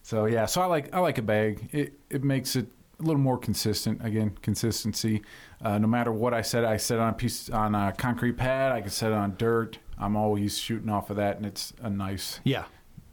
So 0.02 0.26
yeah, 0.26 0.46
so 0.46 0.60
I 0.60 0.66
like 0.66 0.94
I 0.94 1.00
like 1.00 1.18
a 1.18 1.22
bag. 1.22 1.68
It 1.72 1.94
it 2.10 2.24
makes 2.24 2.56
it 2.56 2.66
a 3.02 3.06
little 3.06 3.20
more 3.20 3.38
consistent. 3.38 4.04
Again, 4.04 4.36
consistency. 4.42 5.22
Uh, 5.60 5.78
no 5.78 5.86
matter 5.86 6.12
what 6.12 6.32
I 6.34 6.42
said, 6.42 6.64
I 6.64 6.76
set 6.76 6.98
on 6.98 7.10
a 7.10 7.12
piece 7.12 7.50
on 7.50 7.74
a 7.74 7.92
concrete 7.92 8.34
pad. 8.36 8.72
I 8.72 8.80
can 8.80 8.90
set 8.90 9.10
it 9.12 9.14
on 9.16 9.34
dirt. 9.36 9.78
I'm 9.98 10.16
always 10.16 10.58
shooting 10.58 10.88
off 10.88 11.10
of 11.10 11.16
that, 11.16 11.36
and 11.36 11.46
it's 11.46 11.72
a 11.80 11.90
nice 11.90 12.40
Yeah. 12.44 12.64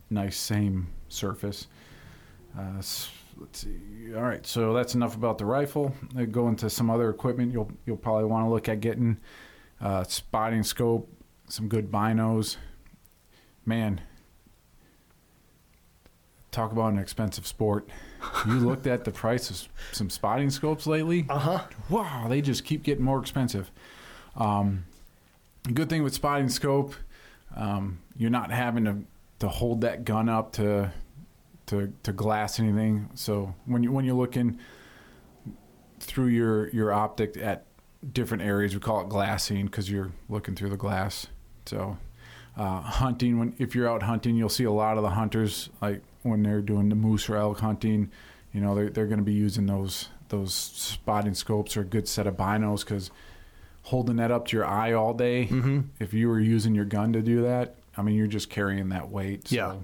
nice 0.10 0.38
same 0.38 0.88
surface. 1.08 1.68
Uh, 2.58 2.74
let's 2.78 3.10
see. 3.54 4.14
All 4.16 4.24
right, 4.24 4.46
so 4.46 4.74
that's 4.74 4.96
enough 4.96 5.16
about 5.16 5.38
the 5.38 5.46
rifle. 5.46 5.94
I 6.18 6.26
go 6.26 6.48
into 6.48 6.70
some 6.70 6.90
other 6.90 7.10
equipment. 7.10 7.52
You'll 7.52 7.72
you'll 7.86 7.98
probably 7.98 8.26
want 8.26 8.46
to 8.46 8.50
look 8.50 8.68
at 8.70 8.80
getting 8.80 9.18
uh, 9.82 10.04
spotting 10.04 10.64
scope, 10.64 11.12
some 11.48 11.68
good 11.68 11.92
binos. 11.92 12.58
Man, 13.66 14.02
talk 16.52 16.72
about 16.72 16.92
an 16.94 17.00
expensive 17.00 17.46
sport. 17.46 17.88
You 18.46 18.54
looked 18.60 18.88
at 18.88 19.06
the 19.06 19.12
price 19.12 19.50
of 19.50 19.70
some 19.92 20.10
spotting 20.10 20.50
scopes 20.50 20.88
lately. 20.88 21.26
Uh 21.30 21.40
huh. 21.40 21.64
Wow, 21.90 22.28
they 22.28 22.42
just 22.42 22.66
keep 22.66 22.84
getting 22.84 23.04
more 23.04 23.20
expensive. 23.20 23.72
Um, 24.36 24.86
good 25.74 25.90
thing 25.90 26.04
with 26.04 26.14
spotting 26.14 26.50
scope, 26.50 26.96
um, 27.56 28.00
you're 28.18 28.30
not 28.30 28.52
having 28.52 28.86
to 28.86 28.98
to 29.40 29.48
hold 29.48 29.82
that 29.82 30.04
gun 30.04 30.30
up 30.30 30.52
to 30.54 30.92
to 31.68 31.94
to 32.04 32.12
glass 32.12 32.60
anything. 32.60 33.10
So 33.16 33.54
when 33.66 33.84
you 33.84 33.92
when 33.92 34.06
you're 34.06 34.16
looking 34.16 34.60
through 36.00 36.28
your 36.28 36.70
your 36.70 36.92
optic 36.92 37.38
at 37.38 37.66
different 38.14 38.44
areas, 38.44 38.74
we 38.74 38.80
call 38.80 39.02
it 39.02 39.10
glassing 39.10 39.66
because 39.66 39.90
you're 39.90 40.12
looking 40.28 40.56
through 40.56 40.70
the 40.70 40.78
glass. 40.78 41.28
So 41.66 41.98
uh, 42.58 42.82
hunting 42.82 43.40
when 43.40 43.56
if 43.58 43.76
you're 43.76 43.90
out 43.90 44.04
hunting, 44.04 44.36
you'll 44.36 44.50
see 44.50 44.64
a 44.66 44.72
lot 44.72 44.98
of 44.98 45.04
the 45.04 45.12
hunters 45.12 45.70
like 45.82 46.02
when 46.30 46.44
they're 46.44 46.62
doing 46.62 46.90
the 46.90 46.96
moose 46.96 47.30
or 47.30 47.38
elk 47.38 47.60
hunting. 47.60 48.12
You 48.54 48.62
know 48.62 48.76
they're 48.76 48.90
they're 48.90 49.08
going 49.08 49.20
to 49.20 49.26
be 49.26 49.34
using 49.34 49.66
those 49.66 50.10
those 50.30 50.54
spotting 50.54 51.34
scopes 51.34 51.76
or 51.76 51.82
a 51.82 51.86
good 51.86 52.08
set 52.08 52.28
of 52.28 52.36
binos 52.36 52.82
because 52.82 53.12
holding 53.84 54.18
that 54.18 54.32
up 54.32 54.48
to 54.48 54.58
your 54.58 54.66
eye 54.66 54.94
all 54.94 55.14
day. 55.14 55.48
Mm-hmm. 55.48 55.80
If 56.00 56.14
you 56.14 56.30
were 56.30 56.40
using 56.40 56.76
your 56.76 56.86
gun 56.86 57.14
to 57.14 57.22
do 57.22 57.42
that, 57.44 57.76
I 57.98 58.02
mean, 58.02 58.16
you're 58.16 58.28
just 58.28 58.50
carrying 58.50 58.90
that 58.90 59.10
weight. 59.10 59.48
So 59.48 59.56
Yeah. 59.56 59.76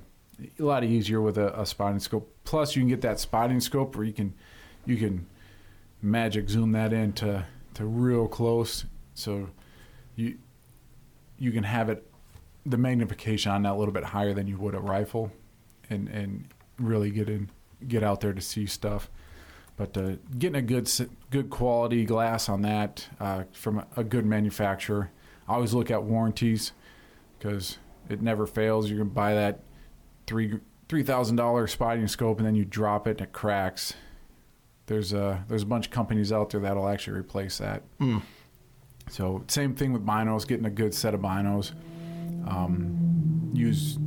A 0.59 0.63
lot 0.63 0.83
easier 0.83 1.21
with 1.21 1.37
a, 1.37 1.59
a 1.59 1.65
spotting 1.65 1.99
scope. 1.99 2.31
Plus, 2.43 2.75
you 2.75 2.81
can 2.81 2.89
get 2.89 3.01
that 3.01 3.19
spotting 3.19 3.59
scope 3.59 3.95
where 3.95 4.05
you 4.05 4.13
can, 4.13 4.33
you 4.85 4.97
can 4.97 5.25
magic 6.01 6.49
zoom 6.49 6.73
that 6.73 6.93
in 6.93 7.13
to, 7.13 7.45
to 7.75 7.85
real 7.85 8.27
close. 8.27 8.85
So 9.15 9.49
you, 10.15 10.37
you 11.39 11.51
can 11.51 11.63
have 11.63 11.89
it, 11.89 12.05
the 12.65 12.77
magnification 12.77 13.51
on 13.51 13.63
that 13.63 13.73
a 13.73 13.75
little 13.75 13.93
bit 13.93 14.03
higher 14.03 14.33
than 14.33 14.45
you 14.45 14.57
would 14.57 14.75
a 14.75 14.79
rifle 14.79 15.31
and, 15.89 16.07
and 16.07 16.45
really 16.79 17.09
get 17.11 17.29
in, 17.29 17.49
get 17.87 18.03
out 18.03 18.21
there 18.21 18.33
to 18.33 18.41
see 18.41 18.65
stuff. 18.65 19.09
But 19.77 19.97
uh, 19.97 20.13
getting 20.37 20.55
a 20.55 20.61
good 20.61 20.89
good 21.31 21.49
quality 21.49 22.05
glass 22.05 22.47
on 22.47 22.61
that 22.61 23.07
uh, 23.19 23.43
from 23.51 23.79
a, 23.79 23.87
a 23.97 24.03
good 24.03 24.25
manufacturer. 24.25 25.11
I 25.47 25.55
always 25.55 25.73
look 25.73 25.91
at 25.91 26.03
warranties 26.03 26.71
because 27.37 27.77
it 28.09 28.21
never 28.21 28.47
fails. 28.47 28.89
You 28.89 28.97
can 28.97 29.09
buy 29.09 29.33
that 29.33 29.59
three 30.27 30.59
three 30.87 31.03
thousand 31.03 31.35
dollar 31.35 31.67
spotting 31.67 32.07
scope 32.07 32.37
and 32.37 32.47
then 32.47 32.55
you 32.55 32.63
drop 32.63 33.05
it 33.07 33.11
and 33.11 33.21
it 33.21 33.33
cracks. 33.33 33.95
There's 34.87 35.13
a 35.13 35.43
there's 35.49 35.63
a 35.63 35.67
bunch 35.67 35.87
of 35.87 35.91
companies 35.91 36.31
out 36.31 36.51
there 36.51 36.61
that'll 36.61 36.87
actually 36.87 37.19
replace 37.19 37.57
that. 37.57 37.83
Mm. 37.99 38.21
So 39.09 39.43
same 39.47 39.75
thing 39.75 39.93
with 39.93 40.05
binos. 40.05 40.47
Getting 40.47 40.65
a 40.65 40.69
good 40.69 40.93
set 40.93 41.13
of 41.13 41.21
binos. 41.21 41.73
Um, 42.47 43.51
use. 43.53 43.97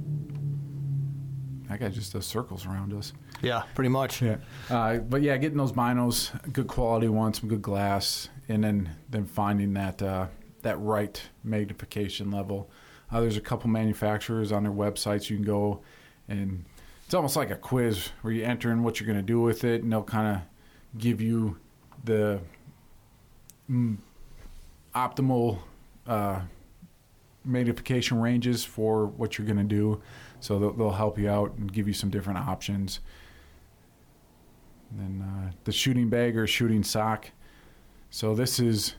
I 1.70 1.76
got 1.76 1.92
just 1.92 2.12
the 2.12 2.22
circles 2.22 2.66
around 2.66 2.94
us. 2.94 3.12
Yeah, 3.42 3.62
pretty 3.74 3.90
much. 3.90 4.22
Yeah. 4.22 4.36
Uh, 4.70 4.98
but 4.98 5.22
yeah, 5.22 5.36
getting 5.36 5.58
those 5.58 5.72
binos, 5.72 6.30
good 6.52 6.66
quality 6.66 7.08
ones, 7.08 7.40
some 7.40 7.48
good 7.48 7.62
glass, 7.62 8.28
and 8.48 8.64
then 8.64 8.90
then 9.10 9.26
finding 9.26 9.74
that 9.74 10.02
uh, 10.02 10.28
that 10.62 10.80
right 10.80 11.20
magnification 11.44 12.30
level. 12.30 12.70
Uh, 13.10 13.20
there's 13.20 13.36
a 13.36 13.42
couple 13.42 13.70
manufacturers 13.70 14.52
on 14.52 14.62
their 14.62 14.72
websites 14.72 15.30
you 15.30 15.36
can 15.36 15.44
go, 15.44 15.80
and 16.28 16.64
it's 17.04 17.14
almost 17.14 17.36
like 17.36 17.50
a 17.50 17.56
quiz 17.56 18.10
where 18.22 18.32
you 18.32 18.44
enter 18.44 18.70
in 18.70 18.82
what 18.82 19.00
you're 19.00 19.06
going 19.06 19.18
to 19.18 19.22
do 19.22 19.40
with 19.40 19.64
it, 19.64 19.82
and 19.82 19.92
they'll 19.92 20.02
kind 20.02 20.36
of 20.36 20.98
give 20.98 21.20
you 21.20 21.58
the 22.04 22.40
mm, 23.70 23.96
optimal 24.94 25.58
uh, 26.06 26.40
magnification 27.44 28.20
ranges 28.20 28.64
for 28.64 29.06
what 29.06 29.38
you're 29.38 29.46
going 29.46 29.58
to 29.58 29.64
do. 29.64 30.00
So 30.40 30.58
they'll, 30.58 30.72
they'll 30.72 30.90
help 30.90 31.18
you 31.18 31.28
out 31.28 31.54
and 31.56 31.72
give 31.72 31.88
you 31.88 31.94
some 31.94 32.10
different 32.10 32.38
options. 32.38 33.00
And 34.90 35.00
then 35.00 35.28
uh, 35.28 35.50
the 35.64 35.72
shooting 35.72 36.08
bag 36.08 36.36
or 36.36 36.46
shooting 36.46 36.82
sock. 36.82 37.30
So 38.10 38.34
this 38.34 38.58
is 38.58 38.94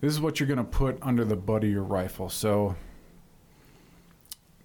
this 0.00 0.12
is 0.12 0.20
what 0.20 0.38
you're 0.38 0.46
going 0.46 0.58
to 0.58 0.64
put 0.64 0.98
under 1.02 1.24
the 1.24 1.36
butt 1.36 1.64
of 1.64 1.70
your 1.70 1.82
rifle. 1.82 2.28
So 2.28 2.76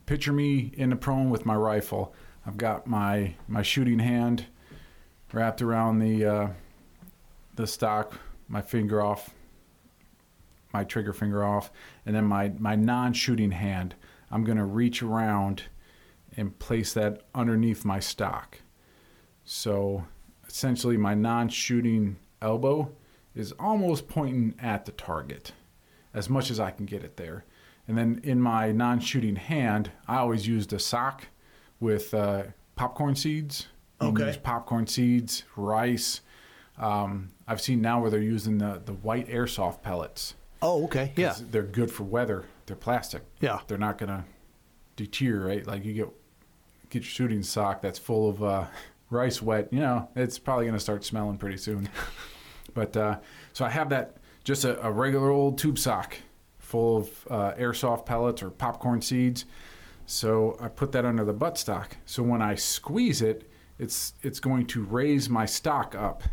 picture 0.05 0.33
me 0.33 0.71
in 0.75 0.89
the 0.89 0.95
prone 0.95 1.29
with 1.29 1.45
my 1.45 1.55
rifle. 1.55 2.13
I've 2.45 2.57
got 2.57 2.87
my 2.87 3.35
my 3.47 3.61
shooting 3.61 3.99
hand 3.99 4.47
wrapped 5.31 5.61
around 5.61 5.99
the 5.99 6.25
uh, 6.25 6.47
the 7.55 7.67
stock, 7.67 8.19
my 8.47 8.61
finger 8.61 9.01
off, 9.01 9.31
my 10.73 10.83
trigger 10.83 11.13
finger 11.13 11.43
off, 11.43 11.71
and 12.05 12.15
then 12.15 12.25
my 12.25 12.51
my 12.59 12.75
non-shooting 12.75 13.51
hand. 13.51 13.95
I'm 14.31 14.43
going 14.43 14.57
to 14.57 14.65
reach 14.65 15.01
around 15.01 15.63
and 16.39 16.57
place 16.57 16.93
that 16.93 17.23
underneath 17.35 17.83
my 17.83 17.99
stock. 17.99 18.59
So 19.43 20.05
essentially, 20.47 20.97
my 20.97 21.13
non 21.13 21.49
shooting 21.49 22.17
elbow 22.41 22.91
is 23.35 23.51
almost 23.59 24.07
pointing 24.07 24.55
at 24.61 24.85
the 24.85 24.91
target 24.91 25.51
as 26.13 26.29
much 26.29 26.49
as 26.49 26.59
I 26.59 26.71
can 26.71 26.85
get 26.85 27.03
it 27.03 27.17
there. 27.17 27.45
And 27.87 27.97
then 27.97 28.21
in 28.23 28.39
my 28.41 28.71
non 28.71 28.99
shooting 28.99 29.35
hand, 29.35 29.91
I 30.07 30.17
always 30.17 30.47
used 30.47 30.71
a 30.73 30.79
sock 30.79 31.27
with 31.79 32.13
uh, 32.13 32.43
popcorn 32.75 33.15
seeds. 33.15 33.67
Okay. 34.01 34.39
Popcorn 34.41 34.87
seeds, 34.87 35.43
rice. 35.57 36.21
Um, 36.77 37.31
I've 37.47 37.59
seen 37.59 37.81
now 37.81 37.99
where 37.99 38.09
they're 38.09 38.21
using 38.21 38.59
the, 38.59 38.81
the 38.85 38.93
white 38.93 39.27
airsoft 39.27 39.81
pellets. 39.81 40.35
Oh, 40.61 40.85
okay. 40.85 41.11
Yeah. 41.17 41.35
They're 41.51 41.63
good 41.63 41.91
for 41.91 42.03
weather. 42.03 42.45
They're 42.65 42.75
plastic 42.77 43.23
Yeah. 43.41 43.59
they're 43.67 43.77
not 43.77 43.97
gonna 43.97 44.25
deteriorate. 44.95 45.67
Like 45.67 45.83
you 45.83 45.93
get 45.93 46.09
get 46.89 46.99
your 47.03 47.09
shooting 47.09 47.43
sock 47.43 47.81
that's 47.81 47.99
full 47.99 48.29
of 48.29 48.43
uh, 48.43 48.65
rice 49.09 49.41
wet, 49.41 49.71
you 49.71 49.79
know, 49.79 50.09
it's 50.15 50.37
probably 50.39 50.65
gonna 50.65 50.79
start 50.79 51.03
smelling 51.05 51.37
pretty 51.37 51.57
soon. 51.57 51.89
but 52.73 52.95
uh, 52.97 53.19
so 53.53 53.65
I 53.65 53.69
have 53.69 53.89
that 53.89 54.17
just 54.43 54.65
a, 54.65 54.83
a 54.85 54.91
regular 54.91 55.29
old 55.29 55.57
tube 55.57 55.77
sock 55.79 56.17
full 56.57 56.97
of 56.97 57.27
uh, 57.29 57.53
airsoft 57.53 58.05
pellets 58.05 58.41
or 58.43 58.49
popcorn 58.49 59.01
seeds. 59.01 59.45
So 60.05 60.57
I 60.59 60.67
put 60.69 60.91
that 60.93 61.05
under 61.05 61.23
the 61.23 61.33
buttstock. 61.33 61.91
So 62.05 62.23
when 62.23 62.41
I 62.41 62.55
squeeze 62.55 63.21
it, 63.21 63.49
it's 63.77 64.13
it's 64.23 64.39
going 64.39 64.65
to 64.67 64.83
raise 64.83 65.29
my 65.29 65.45
stock 65.45 65.95
up 65.95 66.23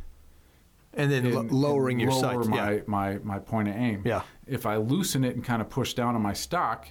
And 0.94 1.10
then 1.10 1.26
and- 1.26 1.50
lowering 1.52 2.00
and 2.00 2.10
your 2.10 2.20
lower 2.20 2.42
sights. 2.44 2.48
my, 2.48 2.72
yeah. 2.72 2.80
my 2.86 3.18
my 3.22 3.38
point 3.38 3.68
of 3.68 3.76
aim. 3.76 4.02
Yeah. 4.04 4.22
If 4.46 4.64
I 4.66 4.76
loosen 4.76 5.24
it 5.24 5.34
and 5.36 5.44
kind 5.44 5.60
of 5.60 5.68
push 5.68 5.94
down 5.94 6.14
on 6.14 6.22
my 6.22 6.32
stock, 6.32 6.88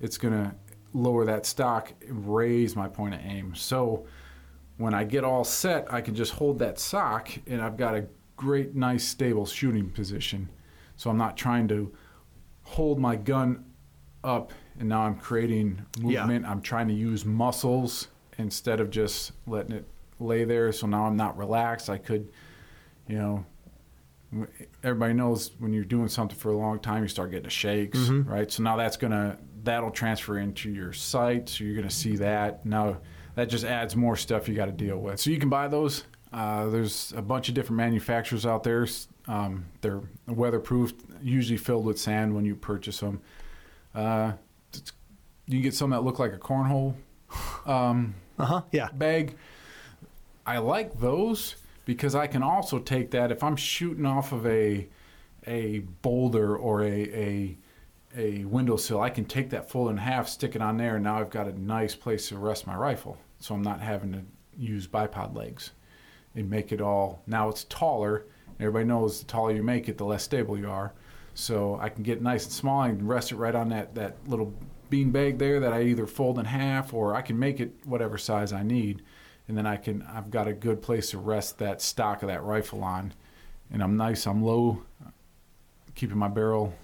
it's 0.00 0.18
gonna 0.18 0.54
lower 0.94 1.24
that 1.26 1.44
stock 1.44 1.92
and 2.08 2.32
raise 2.34 2.74
my 2.76 2.88
point 2.88 3.14
of 3.14 3.20
aim. 3.24 3.54
So 3.54 4.06
when 4.78 4.94
I 4.94 5.04
get 5.04 5.24
all 5.24 5.44
set, 5.44 5.92
I 5.92 6.00
can 6.00 6.14
just 6.14 6.32
hold 6.32 6.58
that 6.60 6.78
sock 6.78 7.28
and 7.46 7.60
I've 7.60 7.76
got 7.76 7.94
a 7.94 8.06
great, 8.36 8.74
nice, 8.74 9.04
stable 9.04 9.44
shooting 9.44 9.90
position. 9.90 10.48
So 10.96 11.10
I'm 11.10 11.18
not 11.18 11.36
trying 11.36 11.68
to 11.68 11.92
hold 12.62 12.98
my 12.98 13.16
gun 13.16 13.64
up 14.22 14.52
and 14.78 14.88
now 14.88 15.02
I'm 15.02 15.16
creating 15.16 15.82
Yeah. 15.98 16.20
movement. 16.22 16.46
I'm 16.46 16.62
trying 16.62 16.88
to 16.88 16.94
use 16.94 17.24
muscles 17.24 18.08
instead 18.38 18.80
of 18.80 18.90
just 18.90 19.32
letting 19.46 19.72
it 19.76 19.84
lay 20.20 20.44
there. 20.44 20.72
So 20.72 20.86
now 20.86 21.04
I'm 21.06 21.16
not 21.16 21.36
relaxed. 21.36 21.90
I 21.90 21.98
could, 21.98 22.28
you 23.08 23.16
know, 23.18 23.44
everybody 24.82 25.12
knows 25.12 25.50
when 25.58 25.72
you're 25.72 25.84
doing 25.84 26.08
something 26.08 26.36
for 26.36 26.50
a 26.50 26.56
long 26.56 26.78
time, 26.80 27.02
you 27.02 27.08
start 27.08 27.30
getting 27.30 27.44
the 27.44 27.50
shakes, 27.50 27.98
Mhm. 27.98 28.28
right? 28.28 28.50
So 28.50 28.62
now 28.62 28.76
that's 28.76 28.96
gonna 28.96 29.38
that'll 29.64 29.90
transfer 29.90 30.38
into 30.38 30.70
your 30.70 30.92
sight, 30.92 31.48
so 31.48 31.64
you're 31.64 31.74
gonna 31.76 31.90
see 31.90 32.16
that. 32.16 32.64
Now 32.64 32.98
that 33.34 33.46
just 33.48 33.64
adds 33.64 33.96
more 33.96 34.16
stuff 34.16 34.48
you 34.48 34.54
got 34.54 34.66
to 34.66 34.72
deal 34.72 34.96
with. 34.98 35.18
So 35.18 35.30
you 35.30 35.38
can 35.38 35.48
buy 35.48 35.66
those. 35.66 36.04
Uh, 36.32 36.66
there's 36.66 37.12
a 37.16 37.22
bunch 37.22 37.48
of 37.48 37.54
different 37.54 37.76
manufacturers 37.78 38.46
out 38.46 38.62
there. 38.62 38.86
Um, 39.26 39.66
they're 39.80 40.02
weatherproof, 40.28 40.92
usually 41.22 41.56
filled 41.56 41.84
with 41.84 41.98
sand 41.98 42.34
when 42.34 42.44
you 42.44 42.54
purchase 42.54 43.00
them. 43.00 43.20
Uh, 43.94 44.32
you 45.46 45.52
can 45.54 45.62
get 45.62 45.74
some 45.74 45.90
that 45.90 46.04
look 46.04 46.18
like 46.20 46.32
a 46.32 46.38
cornhole 46.38 46.94
um, 47.66 48.14
Uh 48.38 48.44
huh. 48.46 48.62
Yeah. 48.72 48.88
bag. 48.92 49.36
I 50.46 50.58
like 50.58 50.98
those 51.00 51.56
because 51.84 52.14
I 52.14 52.26
can 52.26 52.42
also 52.42 52.78
take 52.78 53.10
that 53.12 53.32
if 53.32 53.42
I'm 53.42 53.56
shooting 53.56 54.06
off 54.06 54.32
of 54.32 54.46
a 54.46 54.86
a 55.46 55.80
boulder 56.02 56.56
or 56.56 56.82
a 56.82 56.86
a 56.88 57.56
a 58.16 58.44
windowsill, 58.44 59.00
I 59.00 59.10
can 59.10 59.24
take 59.24 59.50
that 59.50 59.70
full 59.70 59.88
in 59.88 59.96
half, 59.96 60.28
stick 60.28 60.54
it 60.54 60.62
on 60.62 60.76
there, 60.76 60.96
and 60.96 61.04
now 61.04 61.18
I've 61.18 61.30
got 61.30 61.48
a 61.48 61.60
nice 61.60 61.94
place 61.94 62.28
to 62.28 62.38
rest 62.38 62.66
my 62.66 62.76
rifle. 62.76 63.18
So 63.38 63.54
I'm 63.54 63.62
not 63.62 63.80
having 63.80 64.12
to 64.12 64.22
use 64.56 64.86
bipod 64.86 65.34
legs 65.34 65.72
and 66.34 66.48
make 66.48 66.72
it 66.72 66.80
all. 66.80 67.22
Now 67.26 67.48
it's 67.48 67.64
taller. 67.64 68.26
Everybody 68.60 68.84
knows 68.84 69.20
the 69.20 69.26
taller 69.26 69.52
you 69.52 69.62
make 69.62 69.88
it, 69.88 69.98
the 69.98 70.04
less 70.04 70.22
stable 70.22 70.58
you 70.58 70.70
are. 70.70 70.92
So 71.34 71.78
I 71.80 71.88
can 71.88 72.04
get 72.04 72.22
nice 72.22 72.44
and 72.44 72.52
small 72.52 72.82
and 72.82 73.08
rest 73.08 73.32
it 73.32 73.36
right 73.36 73.54
on 73.54 73.68
that, 73.70 73.94
that 73.96 74.16
little 74.28 74.54
bean 74.90 75.10
bag 75.10 75.38
there 75.38 75.58
that 75.60 75.72
I 75.72 75.82
either 75.82 76.06
fold 76.06 76.38
in 76.38 76.44
half 76.44 76.94
or 76.94 77.14
I 77.14 77.22
can 77.22 77.38
make 77.38 77.58
it 77.58 77.74
whatever 77.84 78.16
size 78.16 78.52
I 78.52 78.62
need. 78.62 79.02
And 79.48 79.58
then 79.58 79.66
I 79.66 79.76
can 79.76 80.02
I've 80.02 80.30
got 80.30 80.46
a 80.46 80.52
good 80.52 80.80
place 80.80 81.10
to 81.10 81.18
rest 81.18 81.58
that 81.58 81.82
stock 81.82 82.22
of 82.22 82.28
that 82.28 82.44
rifle 82.44 82.84
on. 82.84 83.12
And 83.72 83.82
I'm 83.82 83.96
nice, 83.96 84.26
I'm 84.26 84.42
low, 84.42 84.82
keeping 85.94 86.16
my 86.16 86.28
barrel 86.28 86.74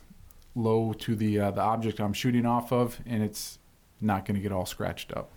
low 0.54 0.92
to 0.92 1.14
the 1.14 1.38
uh, 1.38 1.50
the 1.50 1.60
object 1.60 2.00
I'm 2.00 2.12
shooting 2.12 2.46
off 2.46 2.72
of, 2.72 3.00
and 3.06 3.22
it's 3.22 3.58
not 4.00 4.24
going 4.24 4.36
to 4.36 4.40
get 4.40 4.52
all 4.52 4.66
scratched 4.66 5.12
up. 5.12 5.30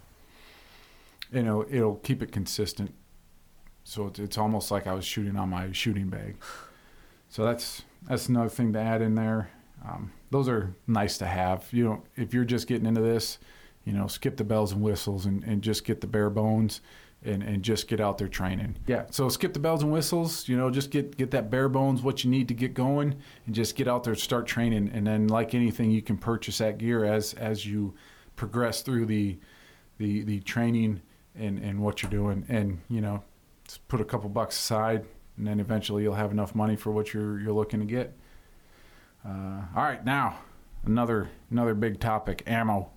You 1.31 1.43
know, 1.43 1.65
it'll 1.69 1.95
keep 1.95 2.21
it 2.21 2.31
consistent. 2.31 2.93
So 3.83 4.07
it's, 4.07 4.19
it's 4.19 4.37
almost 4.37 4.71
like 4.71 4.87
I 4.87 4.93
was 4.93 5.05
shooting 5.05 5.35
on 5.35 5.49
my 5.49 5.71
shooting 5.71 6.07
bag. 6.07 6.37
So 7.29 7.43
that's 7.43 7.83
that's 8.07 8.29
another 8.29 8.49
thing 8.49 8.73
to 8.73 8.79
add 8.79 9.01
in 9.01 9.15
there. 9.15 9.49
Um, 9.85 10.11
those 10.31 10.47
are 10.47 10.73
nice 10.87 11.17
to 11.17 11.25
have. 11.25 11.67
You 11.71 11.83
know, 11.85 12.03
if 12.15 12.33
you're 12.33 12.45
just 12.45 12.67
getting 12.67 12.85
into 12.85 13.01
this 13.01 13.39
you 13.85 13.93
know, 13.93 14.07
skip 14.07 14.37
the 14.37 14.43
bells 14.43 14.71
and 14.71 14.81
whistles 14.81 15.25
and, 15.25 15.43
and 15.43 15.61
just 15.61 15.83
get 15.83 16.01
the 16.01 16.07
bare 16.07 16.29
bones 16.29 16.81
and, 17.25 17.43
and 17.43 17.63
just 17.63 17.87
get 17.87 17.99
out 17.99 18.17
there 18.17 18.27
training. 18.27 18.75
Yeah. 18.87 19.05
So 19.11 19.29
skip 19.29 19.53
the 19.53 19.59
bells 19.59 19.83
and 19.83 19.91
whistles, 19.91 20.47
you 20.47 20.57
know, 20.57 20.69
just 20.69 20.91
get, 20.91 21.17
get 21.17 21.31
that 21.31 21.49
bare 21.49 21.69
bones, 21.69 22.01
what 22.01 22.23
you 22.23 22.29
need 22.29 22.47
to 22.49 22.53
get 22.53 22.73
going 22.73 23.15
and 23.45 23.55
just 23.55 23.75
get 23.75 23.87
out 23.87 24.03
there, 24.03 24.13
and 24.13 24.21
start 24.21 24.45
training. 24.45 24.91
And 24.93 25.05
then 25.07 25.27
like 25.27 25.53
anything, 25.53 25.91
you 25.91 26.01
can 26.01 26.17
purchase 26.17 26.57
that 26.59 26.77
gear 26.77 27.05
as, 27.05 27.33
as 27.35 27.65
you 27.65 27.93
progress 28.35 28.81
through 28.81 29.05
the, 29.05 29.37
the, 29.97 30.23
the 30.23 30.39
training 30.41 31.01
and, 31.35 31.59
and 31.59 31.79
what 31.79 32.01
you're 32.01 32.11
doing. 32.11 32.45
And, 32.49 32.81
you 32.89 33.01
know, 33.01 33.23
just 33.67 33.87
put 33.87 34.01
a 34.01 34.05
couple 34.05 34.29
bucks 34.29 34.57
aside 34.57 35.05
and 35.37 35.47
then 35.47 35.59
eventually 35.59 36.03
you'll 36.03 36.13
have 36.15 36.31
enough 36.31 36.53
money 36.53 36.75
for 36.75 36.91
what 36.91 37.13
you're, 37.13 37.39
you're 37.39 37.53
looking 37.53 37.79
to 37.79 37.85
get. 37.85 38.15
Uh, 39.25 39.61
all 39.75 39.83
right. 39.83 40.03
Now 40.03 40.37
another, 40.85 41.29
another 41.49 41.73
big 41.73 41.99
topic, 41.99 42.43
ammo. 42.45 42.89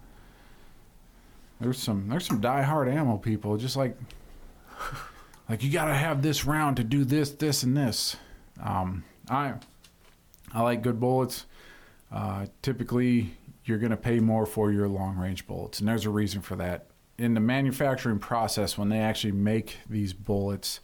There's 1.61 1.79
some 1.79 2.09
there's 2.09 2.27
some 2.27 2.41
die-hard 2.41 2.89
ammo 2.89 3.17
people, 3.17 3.57
just 3.57 3.77
like 3.77 3.97
like 5.49 5.63
you 5.63 5.71
got 5.71 5.87
to 5.87 5.95
have 5.95 6.23
this 6.23 6.45
round 6.45 6.77
to 6.77 6.85
do 6.85 7.05
this, 7.05 7.31
this, 7.31 7.63
and 7.63 7.77
this. 7.77 8.17
Um, 8.63 9.05
I 9.29 9.55
I 10.53 10.63
like 10.63 10.83
good 10.83 11.01
bullets. 11.01 11.47
Uh, 12.13 12.47
typically, 12.63 13.37
you're 13.65 13.79
going 13.79 13.91
to 13.91 13.97
pay 13.97 14.21
more 14.21 14.47
for 14.47 14.71
your 14.71 14.89
long-range 14.89 15.47
bullets, 15.47 15.81
and 15.81 15.89
there's 15.89 16.07
a 16.07 16.11
reason 16.11 16.41
for 16.41 16.57
that. 16.57 16.87
In 17.19 17.35
the 17.35 17.41
manufacturing 17.41 18.19
process, 18.19 18.77
when 18.77 18.91
they 18.91 19.01
actually 19.01 19.33
make 19.33 19.79
these 19.89 20.13
bullets, 20.13 20.81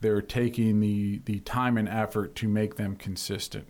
they're 0.00 0.22
taking 0.22 0.80
the 0.80 1.20
the 1.24 1.40
time 1.40 1.76
and 1.76 1.88
effort 1.88 2.36
to 2.36 2.48
make 2.48 2.76
them 2.76 2.94
consistent. 2.94 3.66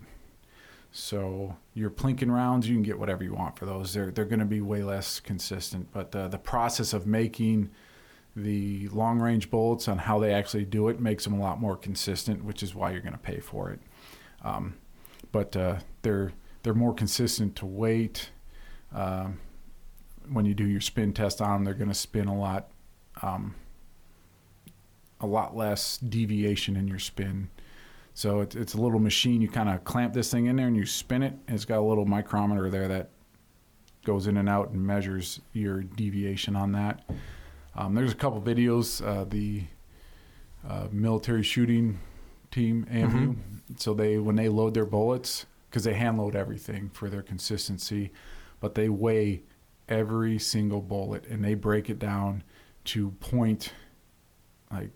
So 0.91 1.55
your 1.73 1.89
plinking 1.89 2.31
rounds, 2.31 2.67
you 2.67 2.75
can 2.75 2.83
get 2.83 2.97
whatever 2.97 3.23
you 3.23 3.33
want 3.33 3.57
for 3.57 3.65
those. 3.65 3.93
They're 3.93 4.11
they're 4.11 4.25
going 4.25 4.39
to 4.39 4.45
be 4.45 4.61
way 4.61 4.83
less 4.83 5.19
consistent. 5.19 5.89
But 5.93 6.15
uh, 6.15 6.27
the 6.27 6.39
process 6.39 6.93
of 6.93 7.05
making 7.05 7.69
the 8.35 8.87
long 8.89 9.19
range 9.19 9.49
bullets 9.49 9.87
on 9.87 9.97
how 9.99 10.19
they 10.19 10.33
actually 10.33 10.65
do 10.65 10.87
it 10.87 10.99
makes 10.99 11.23
them 11.23 11.33
a 11.33 11.39
lot 11.39 11.59
more 11.59 11.75
consistent, 11.75 12.43
which 12.43 12.63
is 12.63 12.73
why 12.73 12.91
you're 12.91 13.01
going 13.01 13.13
to 13.13 13.19
pay 13.19 13.39
for 13.39 13.71
it. 13.71 13.79
Um, 14.43 14.75
but 15.31 15.55
uh, 15.55 15.79
they're 16.01 16.33
they're 16.63 16.73
more 16.73 16.93
consistent 16.93 17.55
to 17.57 17.65
weight. 17.65 18.31
Um, 18.93 19.39
when 20.31 20.45
you 20.45 20.53
do 20.53 20.65
your 20.65 20.81
spin 20.81 21.13
test 21.13 21.41
on 21.41 21.51
them, 21.51 21.63
they're 21.65 21.73
going 21.73 21.89
to 21.89 21.93
spin 21.95 22.27
a 22.27 22.37
lot, 22.37 22.69
um, 23.21 23.55
a 25.19 25.27
lot 25.27 25.55
less 25.55 25.97
deviation 25.97 26.75
in 26.75 26.87
your 26.87 26.99
spin 26.99 27.49
so 28.19 28.41
it's, 28.41 28.53
it's 28.53 28.73
a 28.73 28.81
little 28.81 28.99
machine. 28.99 29.41
You 29.41 29.47
kind 29.47 29.69
of 29.69 29.85
clamp 29.85 30.13
this 30.13 30.29
thing 30.29 30.47
in 30.47 30.57
there 30.57 30.67
and 30.67 30.75
you 30.75 30.85
spin 30.85 31.23
it. 31.23 31.35
It's 31.47 31.63
got 31.63 31.77
a 31.77 31.87
little 31.87 32.05
micrometer 32.05 32.69
there 32.69 32.89
that 32.89 33.11
goes 34.03 34.27
in 34.27 34.35
and 34.35 34.49
out 34.49 34.71
and 34.71 34.85
measures 34.85 35.39
your 35.53 35.83
deviation 35.83 36.53
on 36.57 36.73
that. 36.73 37.09
Um, 37.77 37.95
there's 37.95 38.11
a 38.11 38.15
couple 38.15 38.41
videos. 38.41 39.01
Uh, 39.01 39.23
the 39.23 39.63
uh, 40.67 40.87
military 40.91 41.43
shooting 41.43 41.97
team, 42.51 42.85
AMU. 42.91 43.07
Mm-hmm. 43.07 43.75
So 43.77 43.93
they 43.93 44.17
when 44.17 44.35
they 44.35 44.49
load 44.49 44.73
their 44.73 44.85
bullets 44.85 45.45
because 45.69 45.85
they 45.85 45.93
hand 45.93 46.17
load 46.17 46.35
everything 46.35 46.89
for 46.89 47.09
their 47.09 47.21
consistency, 47.21 48.11
but 48.59 48.75
they 48.75 48.89
weigh 48.89 49.43
every 49.87 50.39
single 50.39 50.81
bullet 50.81 51.25
and 51.27 51.41
they 51.41 51.53
break 51.53 51.89
it 51.89 51.99
down 51.99 52.43
to 52.83 53.11
point 53.21 53.71
like 54.69 54.89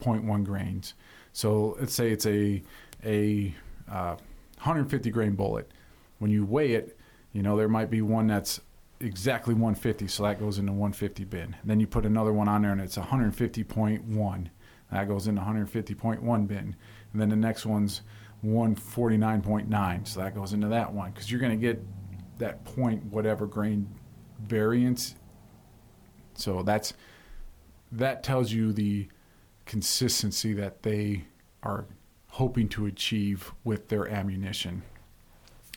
0.1 0.00 0.44
grains. 0.44 0.94
So 1.32 1.76
let's 1.78 1.94
say 1.94 2.10
it's 2.10 2.26
a 2.26 2.62
a 3.04 3.54
uh, 3.90 4.16
150 4.56 5.10
grain 5.10 5.34
bullet. 5.34 5.70
When 6.18 6.30
you 6.30 6.44
weigh 6.44 6.72
it, 6.72 6.98
you 7.32 7.42
know 7.42 7.56
there 7.56 7.68
might 7.68 7.90
be 7.90 8.02
one 8.02 8.26
that's 8.26 8.60
exactly 9.00 9.54
150, 9.54 10.06
so 10.08 10.24
that 10.24 10.38
goes 10.38 10.58
into 10.58 10.72
150 10.72 11.24
bin. 11.24 11.56
And 11.60 11.70
then 11.70 11.80
you 11.80 11.86
put 11.86 12.04
another 12.04 12.32
one 12.32 12.48
on 12.48 12.62
there, 12.62 12.72
and 12.72 12.80
it's 12.80 12.96
150.1. 12.96 14.46
That 14.92 15.08
goes 15.08 15.26
into 15.26 15.40
150.1 15.40 16.46
bin. 16.46 16.76
And 17.12 17.20
then 17.20 17.28
the 17.30 17.36
next 17.36 17.64
one's 17.64 18.02
149.9, 18.44 20.06
so 20.06 20.20
that 20.20 20.34
goes 20.34 20.52
into 20.52 20.68
that 20.68 20.92
one 20.92 21.10
because 21.10 21.30
you're 21.30 21.40
going 21.40 21.58
to 21.58 21.66
get 21.66 21.82
that 22.38 22.64
point 22.64 23.04
whatever 23.04 23.46
grain 23.46 23.88
variance. 24.46 25.14
So 26.34 26.62
that's 26.62 26.94
that 27.92 28.22
tells 28.22 28.52
you 28.52 28.72
the 28.72 29.08
consistency 29.70 30.52
that 30.52 30.82
they 30.82 31.22
are 31.62 31.86
hoping 32.26 32.68
to 32.68 32.86
achieve 32.86 33.52
with 33.62 33.86
their 33.86 34.08
ammunition. 34.08 34.82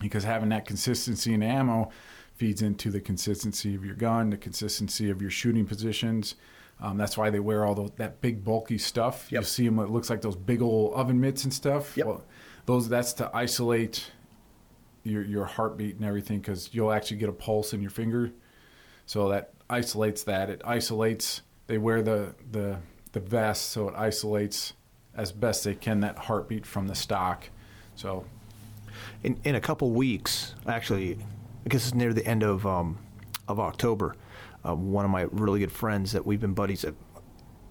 Because 0.02 0.24
having 0.24 0.50
that 0.50 0.66
consistency 0.66 1.32
in 1.32 1.44
ammo 1.44 1.92
feeds 2.34 2.64
into 2.64 2.90
the 2.90 3.00
consistency 3.00 3.76
of 3.76 3.86
your 3.86 3.94
gun, 3.94 4.32
the 4.32 4.38
consistency 4.38 5.12
of 5.12 5.22
your 5.22 5.30
shooting 5.30 5.68
positions. 5.68 6.34
Um, 6.82 6.98
that's 6.98 7.16
why 7.20 7.30
they 7.30 7.40
wear 7.40 7.66
all 7.66 7.76
those, 7.76 7.92
that 7.98 8.20
big 8.20 8.44
bulky 8.44 8.80
stuff. 8.80 9.32
Yep. 9.32 9.42
You 9.42 9.46
see 9.46 9.66
them; 9.68 9.78
it 9.78 9.92
looks 9.92 10.10
like 10.10 10.22
those 10.24 10.36
big 10.36 10.64
old 10.64 10.96
oven 10.96 11.22
mitts 11.22 11.44
and 11.44 11.54
stuff. 11.54 11.96
Yep. 11.96 12.08
Well, 12.08 12.24
those 12.66 12.90
that's 12.90 13.14
to 13.14 13.30
isolate 13.32 14.12
your 15.04 15.24
your 15.24 15.46
heartbeat 15.46 15.98
and 15.98 16.04
everything 16.06 16.40
because 16.40 16.74
you'll 16.74 16.92
actually 16.92 17.18
get 17.18 17.30
a 17.30 17.34
pulse 17.34 17.74
in 17.74 17.82
your 17.82 17.92
finger. 17.92 18.32
So 19.06 19.30
that 19.30 19.54
isolates 19.70 20.24
that. 20.24 20.50
It 20.50 20.64
isolates. 20.66 21.44
They 21.68 21.78
wear 21.78 22.02
the 22.02 22.34
the 22.50 22.80
the 23.14 23.20
vest 23.20 23.70
so 23.72 23.88
it 23.88 23.96
isolates 23.96 24.74
as 25.16 25.32
best 25.32 25.64
they 25.64 25.76
can 25.76 26.02
that 26.02 26.18
heartbeat 26.18 26.66
from 26.66 26.88
the 26.88 26.96
stock. 26.96 27.50
So, 27.96 28.26
in 29.24 29.40
in 29.44 29.56
a 29.56 29.62
couple 29.62 29.92
weeks, 29.92 30.56
actually, 30.68 31.18
I 31.66 31.70
guess 31.70 31.86
it's 31.86 31.96
near 31.96 32.14
the 32.14 32.26
end 32.26 32.44
of 32.44 32.66
um, 32.68 32.98
of 33.48 33.60
October. 33.60 34.16
Uh, 34.66 34.76
one 34.76 35.06
of 35.06 35.12
my 35.12 35.24
really 35.32 35.60
good 35.60 35.72
friends 35.72 36.12
that 36.14 36.26
we've 36.26 36.40
been 36.40 36.54
buddies 36.54 36.86
at, 36.86 36.94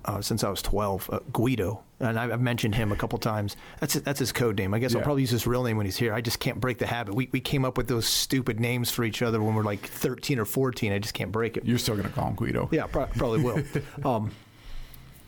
uh, 0.04 0.20
since 0.20 0.44
I 0.44 0.50
was 0.50 0.60
12, 0.60 1.08
uh, 1.10 1.20
Guido, 1.32 1.82
and 2.00 2.18
I've 2.18 2.38
mentioned 2.40 2.74
him 2.74 2.92
a 2.92 2.96
couple 2.96 3.18
times. 3.18 3.56
That's 3.80 3.94
that's 3.94 4.18
his 4.18 4.30
code 4.30 4.58
name. 4.58 4.74
I 4.74 4.78
guess 4.78 4.92
yeah. 4.92 4.98
I'll 4.98 5.04
probably 5.04 5.22
use 5.22 5.30
his 5.30 5.46
real 5.46 5.64
name 5.64 5.76
when 5.76 5.86
he's 5.86 5.96
here. 5.96 6.12
I 6.12 6.20
just 6.20 6.38
can't 6.38 6.60
break 6.60 6.78
the 6.78 6.86
habit. 6.86 7.14
We 7.14 7.28
we 7.32 7.40
came 7.40 7.64
up 7.64 7.76
with 7.76 7.88
those 7.88 8.06
stupid 8.06 8.60
names 8.60 8.90
for 8.90 9.04
each 9.04 9.22
other 9.22 9.42
when 9.42 9.54
we're 9.54 9.64
like 9.64 9.80
13 9.80 10.38
or 10.38 10.44
14. 10.44 10.92
I 10.92 10.98
just 10.98 11.14
can't 11.14 11.32
break 11.32 11.56
it. 11.56 11.64
You're 11.64 11.78
still 11.78 11.96
gonna 11.96 12.08
call 12.10 12.28
him 12.28 12.36
Guido? 12.36 12.68
Yeah, 12.70 12.86
pro- 12.86 13.06
probably 13.06 13.42
will. 13.42 13.62
um, 14.04 14.30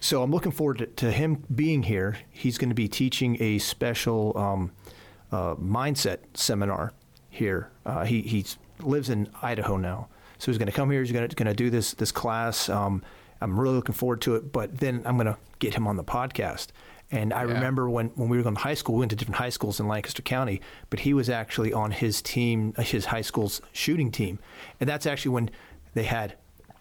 so 0.04 0.22
I'm 0.22 0.30
looking 0.30 0.52
forward 0.52 0.78
to, 0.78 0.86
to 0.86 1.10
him 1.10 1.42
being 1.54 1.82
here. 1.82 2.18
He's 2.30 2.58
going 2.58 2.68
to 2.68 2.74
be 2.74 2.88
teaching 2.88 3.38
a 3.40 3.58
special 3.58 4.36
um, 4.36 4.72
uh, 5.32 5.54
mindset 5.54 6.18
seminar 6.34 6.92
here. 7.30 7.70
Uh, 7.86 8.04
he 8.04 8.20
he 8.20 8.44
lives 8.80 9.08
in 9.08 9.30
Idaho 9.40 9.78
now, 9.78 10.08
so 10.36 10.50
he's 10.52 10.58
going 10.58 10.66
to 10.66 10.72
come 10.72 10.90
here. 10.90 11.00
He's 11.00 11.10
going 11.10 11.26
to 11.26 11.34
going 11.34 11.48
to 11.48 11.54
do 11.54 11.70
this 11.70 11.94
this 11.94 12.12
class. 12.12 12.68
Um, 12.68 13.02
I'm 13.40 13.58
really 13.58 13.76
looking 13.76 13.94
forward 13.94 14.20
to 14.22 14.34
it. 14.34 14.52
But 14.52 14.76
then 14.76 15.02
I'm 15.06 15.16
going 15.16 15.26
to 15.26 15.38
get 15.58 15.72
him 15.72 15.86
on 15.86 15.96
the 15.96 16.04
podcast. 16.04 16.68
And 17.10 17.32
I 17.32 17.44
yeah. 17.44 17.54
remember 17.54 17.88
when, 17.88 18.08
when 18.08 18.28
we 18.28 18.36
were 18.36 18.42
going 18.42 18.56
to 18.56 18.60
high 18.60 18.74
school, 18.74 18.96
we 18.96 19.00
went 19.00 19.10
to 19.10 19.16
different 19.16 19.38
high 19.38 19.50
schools 19.50 19.80
in 19.80 19.88
Lancaster 19.88 20.22
County, 20.22 20.60
but 20.90 21.00
he 21.00 21.14
was 21.14 21.30
actually 21.30 21.72
on 21.72 21.92
his 21.92 22.20
team, 22.20 22.74
his 22.78 23.06
high 23.06 23.20
school's 23.22 23.60
shooting 23.72 24.10
team. 24.10 24.38
And 24.80 24.88
that's 24.88 25.06
actually 25.06 25.32
when 25.32 25.50
they 25.94 26.04
had 26.04 26.36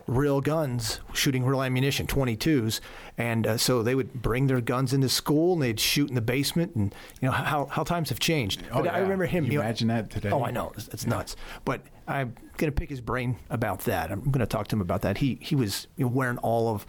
real 0.08 0.42
guns, 0.42 1.00
shooting 1.14 1.46
real 1.46 1.62
ammunition, 1.62 2.08
22s, 2.08 2.80
and 3.18 3.48
uh, 3.48 3.58
so 3.58 3.84
they 3.84 3.96
would 3.96 4.14
bring 4.14 4.48
their 4.48 4.62
guns 4.62 4.94
into 4.94 5.10
school 5.10 5.54
and 5.54 5.62
they'd 5.62 5.80
shoot 5.80 6.10
in 6.10 6.16
the 6.16 6.22
basement, 6.22 6.76
and 6.76 6.94
you 7.22 7.28
know 7.28 7.32
how 7.32 7.66
how 7.66 7.84
times 7.84 8.10
have 8.10 8.20
changed. 8.20 8.64
Oh, 8.72 8.76
but 8.76 8.86
yeah. 8.86 8.96
I 8.96 9.00
remember 9.00 9.26
him. 9.26 9.46
You, 9.46 9.54
you 9.54 9.62
imagine 9.62 9.88
know, 9.88 9.96
that 9.96 10.10
today? 10.10 10.32
Oh, 10.32 10.44
I 10.44 10.52
know 10.52 10.72
it's, 10.76 10.88
it's 10.90 11.04
yeah. 11.04 11.12
nuts. 11.12 11.36
But 11.66 11.82
I'm 12.08 12.36
going 12.58 12.72
to 12.72 12.76
pick 12.76 12.90
his 12.90 13.02
brain 13.02 13.38
about 13.50 13.82
that. 13.82 14.12
I'm 14.12 14.24
going 14.24 14.40
to 14.40 14.46
talk 14.46 14.68
to 14.68 14.76
him 14.76 14.82
about 14.82 15.02
that. 15.04 15.20
He 15.20 15.38
he 15.42 15.56
was 15.56 15.88
you 15.96 16.06
know, 16.06 16.12
wearing 16.12 16.38
all 16.40 16.70
of 16.70 16.86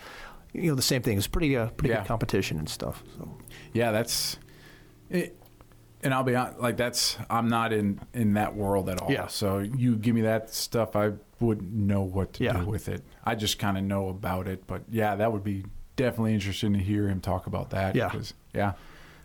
you 0.53 0.71
know 0.71 0.75
the 0.75 0.83
same 0.83 1.03
thing. 1.03 1.15
It 1.15 1.17
was 1.17 1.27
pretty 1.27 1.57
uh, 1.57 1.69
pretty 1.71 1.93
yeah. 1.93 2.01
good 2.01 2.09
competition 2.09 2.59
and 2.59 2.69
stuff. 2.69 3.03
So. 3.17 3.37
Yeah, 3.73 3.93
that's. 3.93 4.39
It, 5.11 5.37
and 6.05 6.13
I'll 6.13 6.23
be 6.23 6.37
honest, 6.37 6.61
like 6.61 6.77
that's 6.77 7.17
I'm 7.31 7.49
not 7.49 7.73
in 7.73 7.99
in 8.13 8.35
that 8.35 8.55
world 8.55 8.89
at 8.89 9.01
all. 9.01 9.11
Yeah. 9.11 9.27
So 9.27 9.59
you 9.59 9.97
give 9.97 10.15
me 10.15 10.21
that 10.23 10.51
stuff, 10.51 10.95
I 10.95 11.13
wouldn't 11.41 11.73
know 11.73 12.03
what 12.03 12.35
to 12.35 12.45
yeah. 12.45 12.61
do 12.61 12.67
with 12.67 12.89
it. 12.89 13.03
I 13.25 13.35
just 13.35 13.59
kind 13.59 13.77
of 13.77 13.85
know 13.85 14.09
about 14.09 14.47
it, 14.47 14.67
but 14.67 14.83
yeah, 14.91 15.17
that 15.17 15.33
would 15.33 15.43
be 15.43 15.65
definitely 15.97 16.35
interesting 16.35 16.75
to 16.75 16.79
hear 16.79 17.09
him 17.09 17.21
talk 17.21 17.47
about 17.47 17.71
that. 17.71 17.97
Yeah. 17.97 18.09
Because, 18.09 18.35
yeah, 18.55 18.75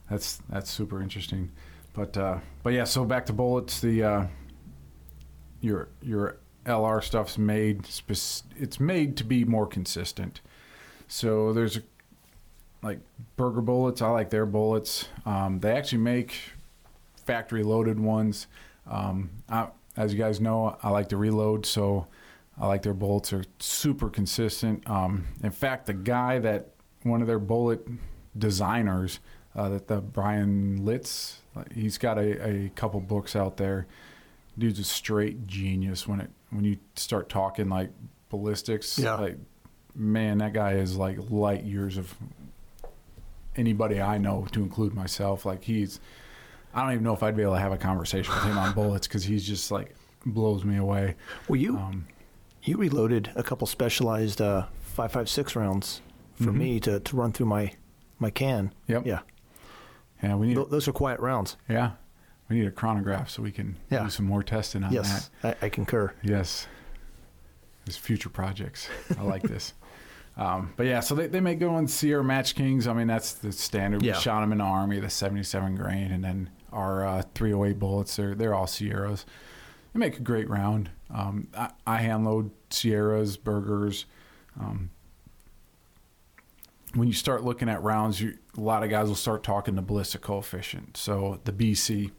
that's 0.09 0.41
that's 0.49 0.71
super 0.71 1.01
interesting. 1.01 1.51
But 1.93 2.17
uh, 2.17 2.39
but 2.63 2.73
yeah, 2.73 2.85
so 2.85 3.03
back 3.03 3.25
to 3.27 3.33
bullets. 3.33 3.81
The 3.81 4.03
uh, 4.03 4.27
your 5.59 5.89
your 6.01 6.37
LR 6.65 7.03
stuff's 7.03 7.37
made. 7.37 7.87
It's 8.07 8.79
made 8.79 9.17
to 9.17 9.23
be 9.25 9.43
more 9.43 9.67
consistent. 9.67 10.39
So 11.09 11.51
there's 11.53 11.77
a, 11.77 11.81
like 12.81 12.99
Berger 13.35 13.61
bullets. 13.61 14.01
I 14.01 14.09
like 14.11 14.29
their 14.29 14.45
bullets. 14.45 15.09
Um, 15.25 15.59
they 15.59 15.71
actually 15.71 15.99
make 15.99 16.39
factory 17.29 17.63
loaded 17.63 17.99
ones. 17.99 18.47
Um, 18.89 19.29
I, 19.47 19.67
as 19.95 20.13
you 20.13 20.19
guys 20.19 20.41
know, 20.41 20.77
I 20.81 20.89
like 20.89 21.09
to 21.09 21.17
reload, 21.17 21.65
so 21.65 22.07
I 22.59 22.67
like 22.67 22.81
their 22.81 22.93
bullets 22.93 23.31
are 23.33 23.43
super 23.59 24.09
consistent. 24.09 24.89
Um, 24.89 25.27
in 25.43 25.51
fact, 25.51 25.85
the 25.85 25.93
guy 25.93 26.39
that 26.39 26.71
one 27.03 27.21
of 27.21 27.27
their 27.27 27.39
bullet 27.39 27.87
designers, 28.37 29.19
uh, 29.55 29.69
that 29.69 29.87
the 29.87 30.01
Bryan 30.01 30.83
Litz, 30.85 31.41
he's 31.73 31.97
got 31.97 32.17
a, 32.17 32.65
a 32.65 32.69
couple 32.69 32.99
books 32.99 33.35
out 33.35 33.57
there. 33.57 33.85
Dude's 34.57 34.79
a 34.79 34.83
straight 34.83 35.47
genius 35.47 36.07
when 36.07 36.19
it 36.19 36.29
when 36.49 36.65
you 36.65 36.77
start 36.95 37.29
talking 37.29 37.69
like 37.69 37.91
ballistics. 38.29 38.97
Yeah. 38.97 39.15
Like, 39.15 39.37
man, 39.95 40.39
that 40.39 40.53
guy 40.53 40.73
is 40.73 40.97
like 40.97 41.17
light 41.29 41.63
years 41.63 41.97
of 41.97 42.13
anybody 43.55 44.01
I 44.01 44.17
know, 44.17 44.47
to 44.51 44.61
include 44.63 44.93
myself. 44.93 45.45
Like 45.45 45.63
he's, 45.63 45.99
I 46.73 46.81
don't 46.83 46.91
even 46.93 47.03
know 47.03 47.13
if 47.13 47.23
I'd 47.23 47.35
be 47.35 47.41
able 47.43 47.53
to 47.55 47.59
have 47.59 47.71
a 47.71 47.77
conversation 47.77 48.33
with 48.33 48.43
him 48.43 48.57
on 48.57 48.73
bullets 48.73 49.07
because 49.07 49.23
he's 49.23 49.45
just 49.45 49.71
like 49.71 49.95
blows 50.25 50.63
me 50.63 50.77
away. 50.77 51.15
Well, 51.47 51.55
you 51.59 51.77
Um, 51.77 52.07
you 52.63 52.77
reloaded 52.77 53.31
a 53.35 53.43
couple 53.43 53.65
specialized 53.67 54.41
uh, 54.41 54.65
five 54.81 55.11
five 55.11 55.29
six 55.29 55.55
rounds 55.55 56.01
for 56.35 56.51
Mhm. 56.51 56.55
me 56.55 56.79
to, 56.81 56.99
to 56.99 57.15
run 57.15 57.31
through 57.31 57.47
my 57.47 57.73
my 58.19 58.29
can. 58.29 58.73
Yep. 58.87 59.05
Yeah. 59.05 59.19
yeah, 60.21 60.35
we 60.35 60.47
need. 60.47 60.55
Th- 60.55 60.67
those 60.69 60.87
are 60.87 60.91
quiet 60.93 61.19
rounds. 61.21 61.55
Yeah, 61.69 61.91
we 62.49 62.57
need 62.59 62.67
a 62.67 62.71
chronograph 62.71 63.29
so 63.29 63.41
we 63.41 63.51
can 63.51 63.77
Yeah. 63.89 64.03
do 64.03 64.09
some 64.09 64.25
more 64.25 64.43
testing 64.43 64.83
on 64.83 64.91
yes, 64.91 65.29
that. 65.41 65.57
I, 65.61 65.65
I 65.67 65.69
concur. 65.69 66.13
Yes. 66.21 66.67
There's 67.85 67.97
future 67.97 68.29
projects. 68.29 68.87
I 69.17 69.23
like 69.23 69.41
this. 69.43 69.73
Um, 70.37 70.71
but 70.77 70.85
yeah, 70.85 71.01
so 71.01 71.15
they, 71.15 71.27
they 71.27 71.41
make 71.41 71.59
and 71.61 71.89
Sierra 71.91 72.23
Match 72.23 72.55
Kings. 72.55 72.87
I 72.87 72.93
mean, 72.93 73.07
that's 73.07 73.33
the 73.33 73.51
standard. 73.51 74.01
Yeah. 74.03 74.13
We 74.13 74.21
shot 74.21 74.39
them 74.39 74.53
in 74.53 74.59
the 74.59 74.63
Army, 74.63 75.01
the 75.01 75.09
77 75.09 75.75
grain, 75.75 76.13
and 76.13 76.23
then 76.23 76.49
our 76.71 77.05
uh, 77.05 77.23
308 77.35 77.79
bullets. 77.79 78.15
They're, 78.15 78.35
they're 78.35 78.53
all 78.53 78.67
Sierras. 78.67 79.25
They 79.93 79.99
make 79.99 80.17
a 80.17 80.21
great 80.21 80.49
round. 80.49 80.89
Um, 81.13 81.47
I, 81.55 81.71
I 81.85 81.97
hand 81.97 82.25
load 82.25 82.51
Sierras, 82.69 83.37
Bergers. 83.37 84.05
Um, 84.59 84.91
when 86.93 87.07
you 87.07 87.13
start 87.13 87.43
looking 87.43 87.69
at 87.69 87.81
rounds, 87.83 88.19
you, 88.19 88.37
a 88.57 88.61
lot 88.61 88.83
of 88.83 88.89
guys 88.89 89.07
will 89.07 89.15
start 89.15 89.43
talking 89.43 89.75
the 89.75 89.81
ballistic 89.81 90.21
coefficient. 90.21 90.97
So 90.97 91.39
the 91.43 91.51
BC. 91.51 92.11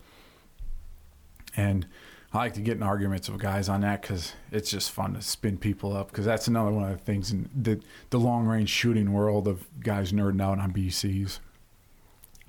And 1.57 1.87
I 2.33 2.39
like 2.39 2.55
to 2.55 2.61
get 2.61 2.77
in 2.77 2.83
arguments 2.83 3.29
with 3.29 3.41
guys 3.41 3.69
on 3.69 3.81
that 3.81 4.03
because 4.03 4.35
it's 4.53 4.71
just 4.71 4.93
fun 4.93 5.15
to 5.15 5.23
spin 5.23 5.59
people 5.59 5.97
up. 5.97 6.11
Because 6.11 6.25
that's 6.25 6.47
another 6.47 6.71
one 6.71 6.85
of 6.85 6.97
the 6.97 7.05
things 7.05 7.33
in 7.33 7.51
the 7.55 7.81
the 8.11 8.21
long 8.21 8.47
range 8.47 8.69
shooting 8.69 9.13
world 9.13 9.49
of 9.49 9.67
guys 9.81 10.13
nerding 10.13 10.41
out 10.41 10.61
on 10.61 10.73
BCs. 10.73 11.41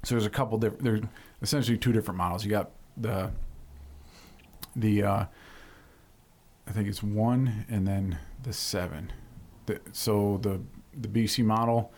So 0.04 0.16
there's 0.16 0.26
a 0.26 0.32
couple 0.32 0.58
different. 0.60 0.84
There's 0.84 1.02
essentially 1.42 1.78
two 1.78 1.92
different 1.92 2.18
models. 2.18 2.44
You 2.44 2.52
got 2.52 2.72
the 2.98 3.32
the 4.76 5.04
uh, 5.04 5.26
I 6.68 6.72
think 6.72 6.88
it's 6.88 7.04
one 7.04 7.66
and 7.70 7.88
then 7.88 8.18
the 8.44 8.54
seven. 8.54 9.12
The, 9.66 9.80
so 9.92 10.40
the 10.42 10.62
the 10.94 11.08
BC 11.08 11.44
model, 11.44 11.92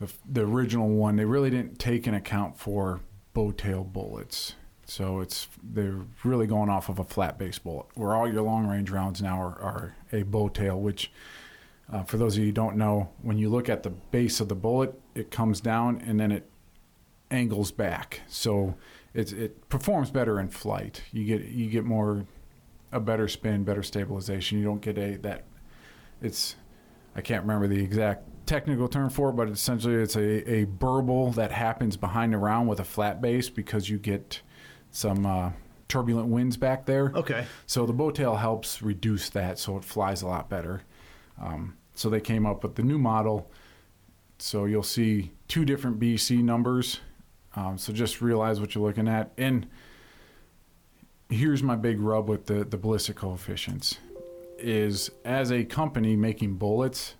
the 0.00 0.12
the 0.30 0.42
original 0.42 0.88
one, 0.88 1.16
they 1.16 1.24
really 1.24 1.50
didn't 1.50 1.78
take 1.78 2.06
in 2.06 2.14
account 2.14 2.58
for 2.58 3.00
boat 3.34 3.58
tail 3.58 3.84
bullets. 3.84 4.54
So 4.84 5.20
it's 5.20 5.48
they're 5.62 6.00
really 6.24 6.46
going 6.46 6.68
off 6.68 6.88
of 6.88 6.98
a 6.98 7.04
flat 7.04 7.38
base 7.38 7.58
bullet, 7.58 7.86
where 7.94 8.14
all 8.14 8.30
your 8.30 8.42
long 8.42 8.66
range 8.66 8.90
rounds 8.90 9.22
now 9.22 9.40
are, 9.40 9.58
are 9.60 9.96
a 10.12 10.22
boat 10.22 10.54
tail. 10.54 10.78
Which, 10.78 11.10
uh, 11.90 12.02
for 12.02 12.16
those 12.16 12.34
of 12.34 12.40
you 12.40 12.46
who 12.46 12.52
don't 12.52 12.76
know, 12.76 13.10
when 13.22 13.38
you 13.38 13.48
look 13.48 13.68
at 13.68 13.84
the 13.84 13.90
base 13.90 14.40
of 14.40 14.48
the 14.48 14.54
bullet, 14.54 15.00
it 15.14 15.30
comes 15.30 15.60
down 15.60 16.02
and 16.04 16.18
then 16.18 16.32
it 16.32 16.48
angles 17.32 17.72
back. 17.72 18.20
So 18.28 18.76
it 19.14 19.32
it 19.32 19.68
performs 19.68 20.10
better 20.10 20.38
in 20.38 20.48
flight. 20.48 21.02
You 21.12 21.24
get 21.24 21.48
you 21.48 21.68
get 21.68 21.84
more 21.84 22.26
a 22.92 23.00
better 23.00 23.28
spin, 23.28 23.64
better 23.64 23.82
stabilization. 23.82 24.58
You 24.58 24.64
don't 24.64 24.82
get 24.82 24.98
a 24.98 25.16
that 25.18 25.44
it's 26.20 26.56
I 27.16 27.20
can't 27.20 27.42
remember 27.42 27.66
the 27.66 27.82
exact 27.82 28.46
technical 28.46 28.88
term 28.88 29.10
for 29.10 29.30
it, 29.30 29.32
but 29.32 29.48
essentially 29.48 29.94
it's 29.94 30.16
a, 30.16 30.50
a 30.50 30.64
burble 30.64 31.32
that 31.32 31.52
happens 31.52 31.96
behind 31.96 32.32
the 32.32 32.38
round 32.38 32.68
with 32.68 32.80
a 32.80 32.84
flat 32.84 33.20
base 33.20 33.48
because 33.48 33.88
you 33.88 33.98
get 33.98 34.40
some 34.90 35.26
uh, 35.26 35.50
turbulent 35.88 36.28
winds 36.28 36.56
back 36.56 36.86
there. 36.86 37.12
Okay. 37.14 37.46
So 37.66 37.86
the 37.86 37.92
boat 37.92 38.14
tail 38.14 38.36
helps 38.36 38.82
reduce 38.82 39.28
that, 39.30 39.58
so 39.58 39.76
it 39.76 39.84
flies 39.84 40.22
a 40.22 40.26
lot 40.26 40.48
better. 40.48 40.82
Um, 41.40 41.76
so 41.94 42.08
they 42.08 42.20
came 42.20 42.46
up 42.46 42.62
with 42.62 42.76
the 42.76 42.82
new 42.82 42.98
model. 42.98 43.50
So 44.38 44.64
you'll 44.64 44.82
see 44.82 45.32
two 45.48 45.64
different 45.64 46.00
BC 46.00 46.42
numbers. 46.42 47.00
Um, 47.54 47.78
so 47.78 47.92
just 47.92 48.20
realize 48.20 48.60
what 48.60 48.74
you're 48.74 48.84
looking 48.84 49.08
at. 49.08 49.32
And 49.36 49.66
here's 51.28 51.62
my 51.62 51.76
big 51.76 52.00
rub 52.00 52.28
with 52.28 52.46
the, 52.46 52.64
the 52.64 52.76
ballistic 52.76 53.16
coefficients 53.16 53.98
is 54.58 55.10
as 55.24 55.50
a 55.50 55.64
company 55.64 56.14
making 56.14 56.54
bullets, 56.54 57.14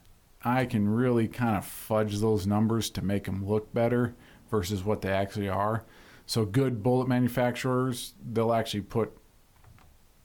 I 0.45 0.65
can 0.65 0.89
really 0.89 1.29
kind 1.29 1.57
of 1.57 1.65
fudge 1.65 2.19
those 2.19 2.47
numbers 2.47 2.89
to 2.91 3.03
make 3.03 3.25
them 3.25 3.47
look 3.47 3.73
better 3.75 4.15
versus 4.51 4.85
what 4.85 5.03
they 5.03 5.11
actually 5.11 5.49
are. 5.49 5.85
So 6.27 6.45
good 6.45 6.83
bullet 6.83 7.09
manufacturers, 7.09 8.15
they'll 8.33 8.53
actually 8.53 8.83
put 8.83 9.13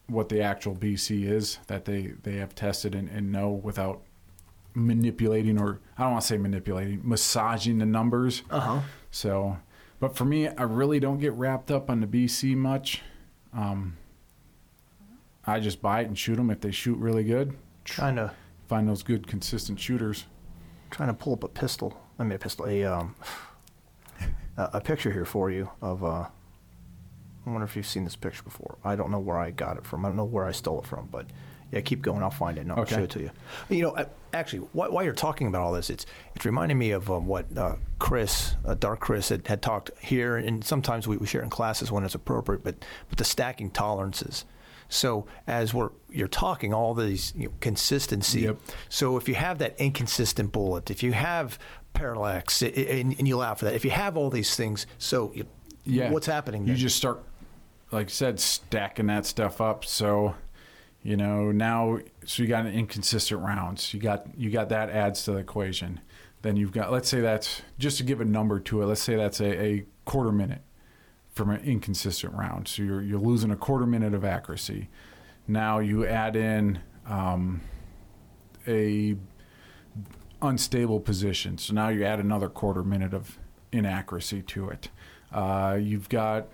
what 0.07 0.29
the 0.29 0.41
actual 0.41 0.75
BC 0.75 1.29
is 1.29 1.59
that 1.67 1.85
they, 1.85 2.13
they 2.23 2.35
have 2.35 2.55
tested 2.55 2.95
and, 2.95 3.09
and 3.09 3.31
know 3.31 3.49
without 3.49 4.01
manipulating 4.73 5.59
or 5.59 5.79
I 5.97 6.03
don't 6.03 6.13
want 6.13 6.21
to 6.21 6.27
say 6.27 6.37
manipulating, 6.37 7.01
massaging 7.03 7.79
the 7.79 7.85
numbers. 7.85 8.43
Uh 8.49 8.59
huh. 8.59 8.81
So, 9.11 9.57
but 9.99 10.15
for 10.15 10.25
me, 10.25 10.47
I 10.47 10.63
really 10.63 10.99
don't 10.99 11.19
get 11.19 11.33
wrapped 11.33 11.71
up 11.71 11.89
on 11.89 12.01
the 12.01 12.07
BC 12.07 12.55
much. 12.55 13.01
Um, 13.53 13.97
I 15.45 15.59
just 15.59 15.81
buy 15.81 16.01
it 16.01 16.07
and 16.07 16.17
shoot 16.17 16.35
them 16.35 16.49
if 16.49 16.61
they 16.61 16.71
shoot 16.71 16.97
really 16.97 17.23
good. 17.23 17.55
Trying 17.83 18.17
to 18.17 18.33
Find 18.67 18.87
those 18.87 19.01
good, 19.01 19.27
consistent 19.27 19.79
shooters. 19.79 20.25
trying 20.89 21.07
to 21.07 21.13
pull 21.13 21.31
up 21.33 21.43
a 21.43 21.47
pistol. 21.47 21.97
I 22.19 22.23
mean 22.23 22.33
a 22.33 22.37
pistol. 22.39 22.67
A 22.67 22.83
um 22.83 23.15
a, 24.57 24.69
a 24.73 24.81
picture 24.81 25.11
here 25.11 25.25
for 25.25 25.49
you 25.49 25.69
of 25.81 26.03
uh. 26.03 26.25
I 27.45 27.49
wonder 27.49 27.63
if 27.63 27.77
you've 27.77 27.87
seen 27.87 28.03
this 28.03 28.17
picture 28.17 28.43
before. 28.43 28.77
I 28.83 28.97
don't 28.97 29.09
know 29.09 29.19
where 29.19 29.37
I 29.37 29.51
got 29.51 29.77
it 29.77 29.85
from. 29.85 30.03
I 30.03 30.09
don't 30.09 30.17
know 30.17 30.25
where 30.25 30.45
I 30.45 30.51
stole 30.51 30.81
it 30.81 30.85
from, 30.85 31.07
but 31.09 31.27
yeah, 31.71 31.81
keep 31.81 32.01
going. 32.01 32.23
I'll 32.23 32.29
find 32.29 32.57
it 32.57 32.61
and 32.61 32.71
I'll 32.71 32.85
show 32.85 33.03
it 33.03 33.09
to 33.11 33.19
you. 33.19 33.31
You 33.69 33.81
know, 33.83 34.05
actually, 34.33 34.59
while 34.73 35.03
you're 35.03 35.13
talking 35.13 35.47
about 35.47 35.61
all 35.61 35.73
this, 35.73 35.89
it's 35.89 36.05
it's 36.35 36.45
reminding 36.45 36.77
me 36.77 36.91
of 36.91 37.09
um, 37.11 37.27
what 37.27 37.45
uh, 37.57 37.75
Chris, 37.99 38.55
uh, 38.65 38.73
Dark 38.75 38.99
Chris, 39.01 39.29
had, 39.29 39.45
had 39.47 39.61
talked 39.61 39.91
here, 40.01 40.37
and 40.37 40.63
sometimes 40.63 41.07
we, 41.07 41.17
we 41.17 41.27
share 41.27 41.41
in 41.41 41.49
classes 41.49 41.91
when 41.91 42.03
it's 42.03 42.15
appropriate. 42.15 42.63
But 42.63 42.75
but 43.09 43.17
the 43.17 43.23
stacking 43.25 43.69
tolerances. 43.71 44.45
So 44.89 45.25
as 45.47 45.73
we're 45.73 45.89
you're 46.09 46.29
talking 46.29 46.73
all 46.73 46.93
these 46.93 47.33
you 47.35 47.47
know, 47.47 47.53
consistency. 47.59 48.41
Yep. 48.41 48.57
So 48.87 49.17
if 49.17 49.27
you 49.27 49.35
have 49.35 49.57
that 49.59 49.75
inconsistent 49.79 50.53
bullet, 50.53 50.89
if 50.89 51.03
you 51.03 51.11
have 51.11 51.59
parallax, 51.91 52.63
i- 52.63 52.67
i- 52.67 52.69
and, 52.69 53.13
and 53.19 53.27
you 53.27 53.35
allow 53.35 53.53
for 53.55 53.65
that, 53.65 53.73
if 53.73 53.83
you 53.83 53.91
have 53.91 54.15
all 54.15 54.29
these 54.29 54.55
things, 54.55 54.87
so 54.97 55.31
you, 55.35 55.45
Yeah. 55.83 56.11
what's 56.11 56.27
happening? 56.27 56.65
You 56.67 56.75
just 56.75 56.95
start, 56.95 57.21
like 57.91 58.07
I 58.07 58.09
said, 58.09 58.39
stacking 58.39 59.07
that 59.07 59.25
stuff 59.25 59.59
up. 59.59 59.83
So, 59.83 60.35
you 61.07 61.15
know, 61.15 61.53
now 61.53 61.99
so 62.25 62.43
you 62.43 62.49
got 62.49 62.65
an 62.65 62.73
inconsistent 62.73 63.41
rounds. 63.41 63.93
You 63.93 63.99
got 64.01 64.27
you 64.37 64.49
got 64.49 64.67
that 64.69 64.89
adds 64.89 65.23
to 65.23 65.31
the 65.31 65.37
equation. 65.37 66.01
Then 66.41 66.57
you've 66.57 66.73
got 66.73 66.91
let's 66.91 67.07
say 67.07 67.21
that's 67.21 67.61
just 67.79 67.99
to 67.99 68.03
give 68.03 68.19
a 68.19 68.25
number 68.25 68.59
to 68.59 68.81
it. 68.81 68.87
Let's 68.87 69.03
say 69.03 69.15
that's 69.15 69.39
a, 69.39 69.63
a 69.63 69.85
quarter 70.03 70.33
minute 70.33 70.63
from 71.33 71.49
an 71.49 71.61
inconsistent 71.61 72.33
round. 72.33 72.67
So 72.67 72.83
you're 72.83 73.01
you're 73.01 73.21
losing 73.21 73.51
a 73.51 73.55
quarter 73.55 73.85
minute 73.85 74.13
of 74.13 74.25
accuracy. 74.25 74.89
Now 75.47 75.79
you 75.79 76.05
add 76.05 76.35
in 76.35 76.79
um, 77.05 77.61
a 78.67 79.15
unstable 80.41 80.99
position. 80.99 81.57
So 81.57 81.73
now 81.73 81.87
you 81.87 82.03
add 82.03 82.19
another 82.19 82.49
quarter 82.49 82.83
minute 82.83 83.13
of 83.13 83.39
inaccuracy 83.71 84.41
to 84.41 84.71
it. 84.71 84.89
Uh, 85.31 85.77
you've 85.79 86.09
got 86.09 86.49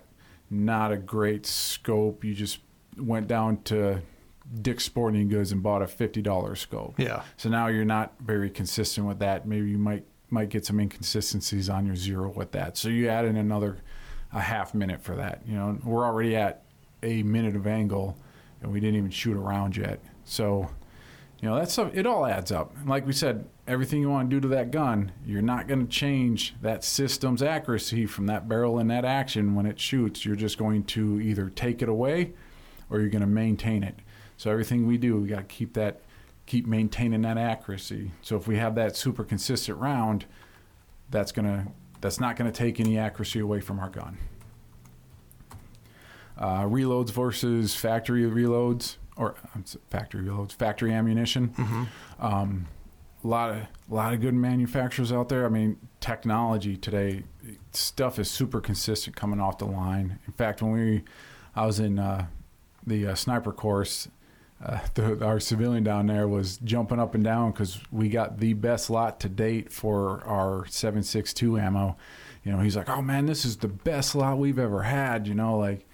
not 0.48 0.92
a 0.92 0.96
great 0.96 1.44
scope. 1.44 2.22
You 2.22 2.34
just 2.34 2.60
went 2.96 3.26
down 3.26 3.60
to 3.64 4.00
Dick's 4.60 4.84
Sporting 4.84 5.28
Goods 5.28 5.52
and 5.52 5.62
bought 5.62 5.82
a 5.82 5.86
fifty 5.86 6.20
dollars 6.22 6.60
scope. 6.60 6.94
yeah. 6.98 7.22
So 7.36 7.48
now 7.48 7.68
you're 7.68 7.84
not 7.84 8.14
very 8.20 8.50
consistent 8.50 9.06
with 9.06 9.18
that. 9.20 9.46
Maybe 9.46 9.70
you 9.70 9.78
might 9.78 10.04
might 10.30 10.48
get 10.48 10.66
some 10.66 10.80
inconsistencies 10.80 11.68
on 11.68 11.86
your 11.86 11.96
zero 11.96 12.30
with 12.34 12.52
that. 12.52 12.76
So 12.76 12.88
you 12.88 13.08
add 13.08 13.24
in 13.24 13.36
another 13.36 13.78
a 14.32 14.40
half 14.40 14.74
minute 14.74 15.00
for 15.00 15.14
that. 15.16 15.42
You 15.46 15.54
know, 15.54 15.78
we're 15.84 16.04
already 16.04 16.34
at 16.36 16.62
a 17.02 17.22
minute 17.22 17.54
of 17.56 17.66
angle, 17.66 18.16
and 18.60 18.72
we 18.72 18.80
didn't 18.80 18.96
even 18.96 19.10
shoot 19.10 19.36
around 19.36 19.76
yet. 19.76 20.00
So, 20.24 20.68
you 21.40 21.48
know, 21.48 21.56
that's 21.56 21.78
it. 21.78 22.06
All 22.06 22.26
adds 22.26 22.50
up. 22.50 22.74
And 22.76 22.88
like 22.88 23.06
we 23.06 23.12
said, 23.12 23.46
everything 23.68 24.00
you 24.00 24.10
want 24.10 24.28
to 24.28 24.36
do 24.36 24.40
to 24.40 24.48
that 24.48 24.70
gun, 24.70 25.12
you're 25.24 25.42
not 25.42 25.68
going 25.68 25.86
to 25.86 25.92
change 25.92 26.54
that 26.62 26.82
system's 26.82 27.42
accuracy 27.42 28.06
from 28.06 28.26
that 28.26 28.48
barrel 28.48 28.78
in 28.78 28.88
that 28.88 29.04
action 29.04 29.54
when 29.54 29.66
it 29.66 29.78
shoots. 29.78 30.24
You're 30.24 30.36
just 30.36 30.58
going 30.58 30.84
to 30.84 31.20
either 31.20 31.48
take 31.50 31.80
it 31.80 31.88
away, 31.88 32.32
or 32.90 33.00
you're 33.00 33.10
going 33.10 33.20
to 33.20 33.26
maintain 33.28 33.82
it. 33.84 34.00
So 34.36 34.50
everything 34.50 34.86
we 34.86 34.98
do, 34.98 35.16
we 35.16 35.28
got 35.28 35.36
to 35.36 35.44
keep 35.44 35.74
that 35.74 36.00
keep 36.46 36.66
maintaining 36.66 37.22
that 37.22 37.38
accuracy. 37.38 38.10
So 38.22 38.36
if 38.36 38.46
we 38.46 38.56
have 38.56 38.74
that 38.74 38.96
super 38.96 39.24
consistent 39.24 39.78
round, 39.78 40.26
that's 41.10 41.32
gonna 41.32 41.68
that's 42.00 42.20
not 42.20 42.36
gonna 42.36 42.52
take 42.52 42.80
any 42.80 42.98
accuracy 42.98 43.40
away 43.40 43.60
from 43.60 43.78
our 43.78 43.88
gun. 43.88 44.18
Uh, 46.36 46.62
reloads 46.62 47.10
versus 47.10 47.74
factory 47.74 48.22
reloads, 48.22 48.96
or 49.16 49.36
factory 49.88 50.24
reloads, 50.24 50.52
factory 50.52 50.92
ammunition. 50.92 51.48
Mm-hmm. 51.50 51.84
Um, 52.18 52.66
a 53.22 53.28
lot 53.28 53.50
of 53.50 53.56
a 53.90 53.94
lot 53.94 54.12
of 54.12 54.20
good 54.20 54.34
manufacturers 54.34 55.12
out 55.12 55.28
there. 55.28 55.46
I 55.46 55.48
mean, 55.48 55.78
technology 56.00 56.76
today, 56.76 57.22
stuff 57.72 58.18
is 58.18 58.30
super 58.30 58.60
consistent 58.60 59.16
coming 59.16 59.40
off 59.40 59.58
the 59.58 59.64
line. 59.64 60.18
In 60.26 60.32
fact, 60.34 60.60
when 60.60 60.72
we, 60.72 61.04
I 61.54 61.64
was 61.64 61.80
in 61.80 61.98
uh, 61.98 62.26
the 62.86 63.06
uh, 63.08 63.14
sniper 63.14 63.52
course, 63.52 64.08
uh, 64.62 64.80
the, 64.94 65.24
our 65.24 65.40
civilian 65.40 65.84
down 65.84 66.06
there 66.06 66.28
was 66.28 66.58
jumping 66.58 66.98
up 66.98 67.14
and 67.14 67.24
down 67.24 67.52
because 67.52 67.80
we 67.90 68.08
got 68.08 68.38
the 68.38 68.52
best 68.54 68.90
lot 68.90 69.20
to 69.20 69.28
date 69.28 69.72
for 69.72 70.22
our 70.24 70.66
762 70.66 71.58
ammo. 71.58 71.96
You 72.44 72.52
know, 72.52 72.58
he's 72.58 72.76
like, 72.76 72.90
"Oh 72.90 73.00
man, 73.00 73.26
this 73.26 73.44
is 73.44 73.56
the 73.56 73.68
best 73.68 74.14
lot 74.14 74.38
we've 74.38 74.58
ever 74.58 74.82
had." 74.82 75.26
You 75.26 75.34
know, 75.34 75.56
like 75.56 75.86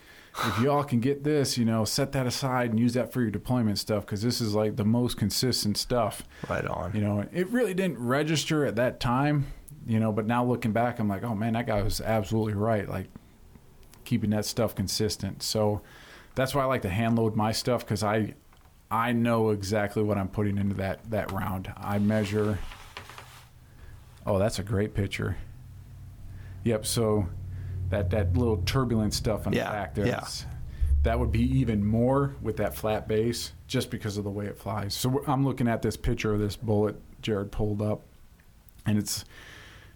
if 0.44 0.60
y'all 0.60 0.84
can 0.84 1.00
get 1.00 1.24
this, 1.24 1.58
you 1.58 1.64
know, 1.64 1.84
set 1.84 2.12
that 2.12 2.26
aside 2.26 2.70
and 2.70 2.78
use 2.78 2.94
that 2.94 3.12
for 3.12 3.20
your 3.20 3.30
deployment 3.30 3.78
stuff 3.78 4.04
because 4.04 4.22
this 4.22 4.40
is 4.40 4.54
like 4.54 4.76
the 4.76 4.84
most 4.84 5.16
consistent 5.16 5.76
stuff. 5.76 6.22
Right 6.48 6.64
on. 6.66 6.92
You 6.94 7.02
know, 7.02 7.26
it 7.32 7.48
really 7.50 7.74
didn't 7.74 7.98
register 7.98 8.64
at 8.64 8.76
that 8.76 9.00
time. 9.00 9.46
You 9.86 9.98
know, 9.98 10.12
but 10.12 10.26
now 10.26 10.44
looking 10.44 10.72
back, 10.72 10.98
I'm 10.98 11.08
like, 11.08 11.24
oh 11.24 11.34
man, 11.34 11.54
that 11.54 11.66
guy 11.66 11.82
was 11.82 12.00
absolutely 12.00 12.54
right. 12.54 12.88
Like 12.88 13.06
keeping 14.04 14.30
that 14.30 14.44
stuff 14.44 14.74
consistent. 14.74 15.42
So 15.42 15.82
that's 16.34 16.54
why 16.54 16.62
I 16.62 16.66
like 16.66 16.82
to 16.82 16.88
hand 16.88 17.16
load 17.16 17.36
my 17.36 17.52
stuff 17.52 17.84
because 17.84 18.02
I 18.02 18.34
I 18.90 19.12
know 19.12 19.50
exactly 19.50 20.02
what 20.02 20.18
I'm 20.18 20.28
putting 20.28 20.58
into 20.58 20.74
that 20.76 21.10
that 21.10 21.30
round. 21.32 21.72
I 21.76 21.98
measure. 21.98 22.58
Oh, 24.26 24.38
that's 24.38 24.58
a 24.58 24.62
great 24.62 24.94
picture. 24.94 25.36
Yep. 26.64 26.86
So 26.86 27.26
that 27.90 28.10
that 28.10 28.36
little 28.36 28.58
turbulent 28.58 29.14
stuff 29.14 29.46
on 29.46 29.52
Yeah, 29.52 29.64
the 29.64 29.70
back 29.70 29.94
there. 29.94 30.06
yeah. 30.06 30.24
That 31.02 31.18
would 31.18 31.32
be 31.32 31.58
even 31.60 31.82
more 31.86 32.34
with 32.42 32.58
that 32.58 32.74
flat 32.74 33.08
base, 33.08 33.52
just 33.66 33.90
because 33.90 34.18
of 34.18 34.24
the 34.24 34.30
way 34.30 34.44
it 34.46 34.58
flies. 34.58 34.92
So 34.92 35.24
I'm 35.26 35.46
looking 35.46 35.66
at 35.66 35.80
this 35.80 35.96
picture 35.96 36.34
of 36.34 36.40
this 36.40 36.56
bullet 36.56 37.00
Jared 37.22 37.50
pulled 37.50 37.80
up, 37.80 38.02
and 38.84 38.98
it's 38.98 39.24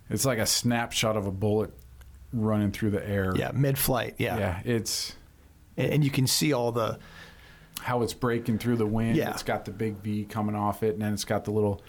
it's 0.09 0.25
like 0.25 0.39
a 0.39 0.47
snapshot 0.47 1.17
of 1.17 1.27
a 1.27 1.31
bullet 1.31 1.73
running 2.33 2.73
through 2.73 2.91
the 2.91 3.07
air. 3.07 3.35
Yeah, 3.37 3.51
mid-flight. 3.53 4.15
Yeah. 4.19 4.39
Yeah, 4.39 4.61
it's 4.65 5.15
and 5.77 6.03
you 6.03 6.11
can 6.11 6.27
see 6.27 6.53
all 6.55 6.73
the 6.73 6.99
how 7.85 8.01
it's 8.01 8.15
breaking 8.15 8.59
through 8.59 8.77
the 8.77 8.87
wind. 8.87 9.15
Yeah. 9.15 9.29
It's 9.31 9.43
got 9.43 9.67
the 9.67 9.71
big 9.71 9.97
V 9.99 10.25
coming 10.25 10.55
off 10.57 10.83
it, 10.83 10.95
and 10.95 11.03
then 11.03 11.13
it's 11.13 11.27
got 11.27 11.45
the 11.45 11.51
little, 11.51 11.83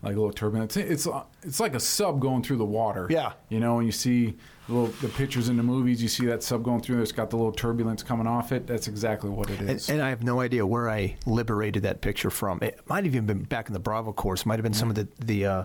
like 0.00 0.14
a 0.14 0.16
little 0.16 0.32
turbulence. 0.32 0.76
It's 0.76 1.08
it's 1.42 1.58
like 1.58 1.74
a 1.74 1.80
sub 1.80 2.20
going 2.20 2.44
through 2.44 2.58
the 2.58 2.64
water. 2.64 3.08
Yeah. 3.10 3.32
You 3.48 3.58
know, 3.58 3.74
when 3.74 3.84
you 3.84 3.90
see 3.90 4.36
the, 4.68 4.72
little, 4.72 4.94
the 5.00 5.08
pictures 5.08 5.48
in 5.48 5.56
the 5.56 5.64
movies, 5.64 6.00
you 6.00 6.06
see 6.08 6.26
that 6.26 6.44
sub 6.44 6.62
going 6.62 6.80
through. 6.80 7.02
It's 7.02 7.10
got 7.10 7.28
the 7.30 7.36
little 7.36 7.50
turbulence 7.50 8.04
coming 8.04 8.28
off 8.28 8.52
it. 8.52 8.68
That's 8.68 8.86
exactly 8.86 9.30
what 9.30 9.50
it 9.50 9.60
is. 9.62 9.88
And, 9.88 9.98
and 9.98 10.06
I 10.06 10.10
have 10.10 10.22
no 10.22 10.38
idea 10.38 10.64
where 10.64 10.88
I 10.88 11.16
liberated 11.26 11.82
that 11.82 12.02
picture 12.02 12.30
from. 12.30 12.60
It 12.62 12.78
might 12.86 13.04
have 13.04 13.12
even 13.12 13.26
been 13.26 13.42
back 13.42 13.66
in 13.66 13.72
the 13.72 13.80
Bravo 13.80 14.12
course. 14.12 14.42
It 14.42 14.46
might 14.46 14.60
have 14.60 14.64
been 14.64 14.74
some 14.74 14.90
of 14.90 14.94
the 14.94 15.08
the 15.18 15.46
uh, 15.46 15.64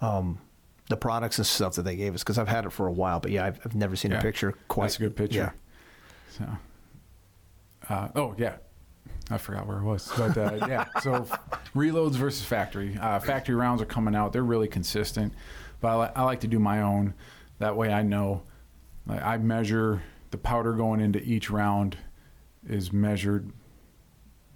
um, 0.00 0.38
the 0.88 0.96
products 0.96 1.36
and 1.36 1.46
stuff 1.46 1.74
that 1.74 1.82
they 1.82 1.96
gave 1.96 2.14
us 2.14 2.22
because 2.22 2.38
I've 2.38 2.48
had 2.48 2.64
it 2.64 2.70
for 2.70 2.86
a 2.86 2.92
while. 2.92 3.20
But 3.20 3.30
yeah, 3.30 3.44
I've, 3.44 3.60
I've 3.62 3.74
never 3.74 3.94
seen 3.94 4.10
Yeah. 4.10 4.20
a 4.20 4.22
picture 4.22 4.54
quite. 4.68 4.84
That's 4.86 4.96
a 4.96 5.00
good 5.00 5.16
picture. 5.16 5.52
Yeah. 6.38 6.46
So, 7.90 7.94
uh, 7.94 8.08
oh 8.16 8.34
yeah, 8.38 8.56
I 9.30 9.38
forgot 9.38 9.66
where 9.66 9.78
it 9.78 9.84
was, 9.84 10.10
but 10.16 10.36
uh, 10.36 10.66
yeah. 10.68 10.86
So 11.02 11.26
reloads 11.74 12.12
versus 12.12 12.44
factory. 12.44 12.96
Uh, 13.00 13.18
factory 13.20 13.54
rounds 13.54 13.82
are 13.82 13.86
coming 13.86 14.14
out. 14.14 14.32
They're 14.32 14.42
really 14.42 14.68
consistent, 14.68 15.32
but 15.80 15.88
I, 15.88 16.02
li- 16.02 16.12
I 16.16 16.22
like 16.24 16.40
to 16.40 16.48
do 16.48 16.58
my 16.58 16.82
own. 16.82 17.14
That 17.58 17.76
way, 17.76 17.92
I 17.92 18.02
know. 18.02 18.42
Like, 19.06 19.22
I 19.22 19.36
measure 19.38 20.02
the 20.30 20.38
powder 20.38 20.72
going 20.72 21.00
into 21.00 21.20
each 21.22 21.50
round 21.50 21.96
is 22.66 22.92
measured. 22.92 23.50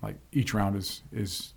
Like 0.02 0.16
each 0.32 0.54
round 0.54 0.76
is 0.76 1.02
is 1.12 1.54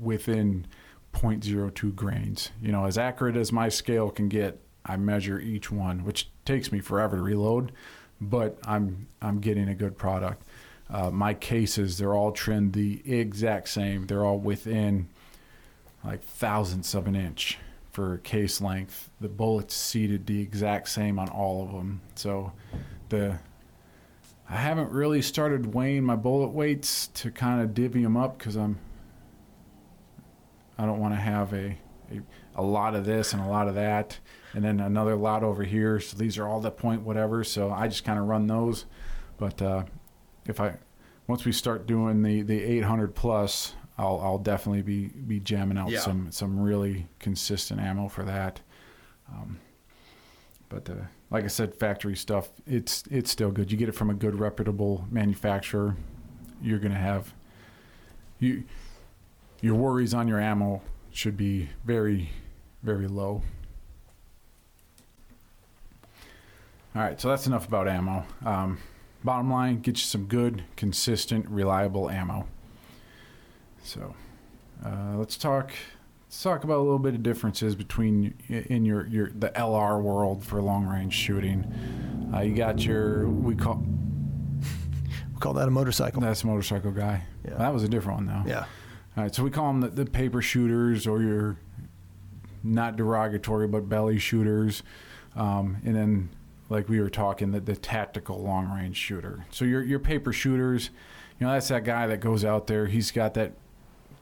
within 0.00 0.66
0.02 1.12 1.94
grains. 1.94 2.50
You 2.60 2.72
know, 2.72 2.84
as 2.84 2.98
accurate 2.98 3.36
as 3.36 3.52
my 3.52 3.68
scale 3.68 4.10
can 4.10 4.28
get, 4.28 4.60
I 4.84 4.96
measure 4.96 5.38
each 5.38 5.70
one, 5.70 6.04
which 6.04 6.30
takes 6.44 6.72
me 6.72 6.80
forever 6.80 7.16
to 7.16 7.22
reload, 7.22 7.72
but 8.20 8.58
I'm 8.64 9.06
I'm 9.22 9.40
getting 9.40 9.68
a 9.68 9.74
good 9.74 9.96
product. 9.96 10.42
Uh, 10.90 11.10
my 11.10 11.34
cases, 11.34 11.98
they're 11.98 12.14
all 12.14 12.32
trimmed 12.32 12.72
the 12.72 13.02
exact 13.10 13.68
same. 13.68 14.06
They're 14.06 14.24
all 14.24 14.38
within 14.38 15.08
like 16.04 16.22
thousandths 16.22 16.94
of 16.94 17.06
an 17.06 17.16
inch 17.16 17.58
for 17.90 18.18
case 18.18 18.60
length. 18.60 19.10
The 19.20 19.28
bullets 19.28 19.74
seated 19.74 20.26
the 20.26 20.40
exact 20.40 20.88
same 20.88 21.18
on 21.18 21.28
all 21.28 21.64
of 21.64 21.72
them. 21.72 22.00
So 22.14 22.52
the 23.08 23.38
I 24.48 24.56
haven't 24.56 24.90
really 24.90 25.22
started 25.22 25.72
weighing 25.72 26.04
my 26.04 26.16
bullet 26.16 26.48
weights 26.48 27.06
to 27.08 27.30
kind 27.30 27.62
of 27.62 27.72
divvy 27.72 28.02
them 28.02 28.16
up 28.16 28.38
because 28.38 28.56
I'm 28.56 28.78
I 30.76 30.84
don't 30.84 31.00
want 31.00 31.14
to 31.14 31.20
have 31.20 31.52
a, 31.54 31.78
a 32.10 32.20
a 32.56 32.62
lot 32.62 32.94
of 32.94 33.04
this 33.04 33.32
and 33.32 33.42
a 33.42 33.46
lot 33.46 33.68
of 33.68 33.74
that, 33.74 34.18
and 34.52 34.64
then 34.64 34.80
another 34.80 35.16
lot 35.16 35.42
over 35.42 35.64
here. 35.64 35.98
So 36.00 36.16
these 36.16 36.38
are 36.38 36.46
all 36.46 36.60
the 36.60 36.70
point 36.70 37.02
whatever. 37.02 37.42
So 37.42 37.70
I 37.70 37.88
just 37.88 38.04
kind 38.04 38.18
of 38.18 38.26
run 38.26 38.46
those. 38.46 38.84
But 39.36 39.60
uh, 39.60 39.84
if 40.46 40.60
I 40.60 40.76
once 41.26 41.44
we 41.44 41.52
start 41.52 41.86
doing 41.86 42.22
the 42.22 42.42
the 42.42 42.62
800 42.62 43.14
plus, 43.14 43.74
I'll 43.98 44.20
I'll 44.22 44.38
definitely 44.38 44.82
be 44.82 45.06
be 45.08 45.40
jamming 45.40 45.78
out 45.78 45.90
Yeah. 45.90 46.00
some 46.00 46.30
some 46.32 46.58
really 46.60 47.06
consistent 47.18 47.80
ammo 47.80 48.08
for 48.08 48.24
that. 48.24 48.60
Um, 49.30 49.58
but 50.68 50.88
uh, 50.90 50.94
like 51.30 51.44
I 51.44 51.48
said, 51.48 51.74
factory 51.74 52.16
stuff 52.16 52.48
it's 52.66 53.04
it's 53.10 53.30
still 53.30 53.50
good. 53.50 53.70
You 53.72 53.78
get 53.78 53.88
it 53.88 53.94
from 53.94 54.10
a 54.10 54.14
good 54.14 54.38
reputable 54.38 55.06
manufacturer. 55.10 55.96
You're 56.62 56.78
gonna 56.78 56.94
have 56.94 57.32
you 58.38 58.64
your 59.60 59.74
worries 59.76 60.12
on 60.12 60.28
your 60.28 60.40
ammo 60.40 60.82
should 61.10 61.36
be 61.36 61.70
very 61.84 62.30
very 62.82 63.06
low. 63.08 63.42
All 66.94 67.02
right, 67.02 67.20
so 67.20 67.28
that's 67.28 67.46
enough 67.46 67.66
about 67.66 67.88
ammo. 67.88 68.24
Um, 68.44 68.78
bottom 69.24 69.50
line, 69.50 69.80
get 69.80 69.96
you 69.96 70.04
some 70.04 70.26
good, 70.26 70.64
consistent, 70.76 71.48
reliable 71.48 72.10
ammo. 72.10 72.46
So, 73.82 74.14
uh, 74.84 75.16
let's 75.16 75.36
talk. 75.36 75.72
Let's 76.26 76.42
talk 76.42 76.64
about 76.64 76.78
a 76.78 76.82
little 76.82 76.98
bit 76.98 77.14
of 77.14 77.22
differences 77.22 77.74
between 77.74 78.34
in 78.48 78.84
your 78.84 79.06
your 79.06 79.30
the 79.30 79.50
LR 79.50 80.00
world 80.02 80.44
for 80.44 80.60
long 80.60 80.84
range 80.86 81.14
shooting. 81.14 82.30
Uh, 82.34 82.40
you 82.40 82.54
got 82.54 82.84
your 82.84 83.28
we 83.28 83.54
call 83.54 83.76
We 85.34 85.40
call 85.40 85.52
that 85.54 85.68
a 85.68 85.70
motorcycle. 85.70 86.20
that's 86.20 86.42
a 86.42 86.46
motorcycle 86.46 86.90
guy. 86.90 87.22
Yeah. 87.44 87.54
That 87.54 87.72
was 87.72 87.82
a 87.82 87.88
different 87.88 88.26
one 88.26 88.26
though. 88.26 88.50
Yeah. 88.50 88.64
All 89.16 89.22
right, 89.22 89.32
so 89.34 89.44
we 89.44 89.50
call 89.50 89.68
them 89.68 89.80
the, 89.80 89.88
the 89.88 90.06
paper 90.06 90.42
shooters 90.42 91.06
or 91.06 91.22
your 91.22 91.56
not 92.64 92.96
derogatory 92.96 93.68
but 93.68 93.88
belly 93.88 94.18
shooters, 94.18 94.82
um, 95.36 95.76
and 95.84 95.94
then 95.94 96.30
like 96.68 96.88
we 96.88 97.00
were 97.00 97.10
talking 97.10 97.50
the, 97.50 97.60
the 97.60 97.76
tactical 97.76 98.42
long 98.42 98.70
range 98.70 98.96
shooter. 98.96 99.46
So 99.50 99.64
your 99.64 99.82
your 99.82 99.98
paper 99.98 100.32
shooters, 100.32 100.90
you 101.38 101.46
know 101.46 101.52
that's 101.52 101.68
that 101.68 101.84
guy 101.84 102.06
that 102.06 102.20
goes 102.20 102.44
out 102.44 102.66
there. 102.66 102.86
He's 102.86 103.10
got 103.10 103.34
that 103.34 103.52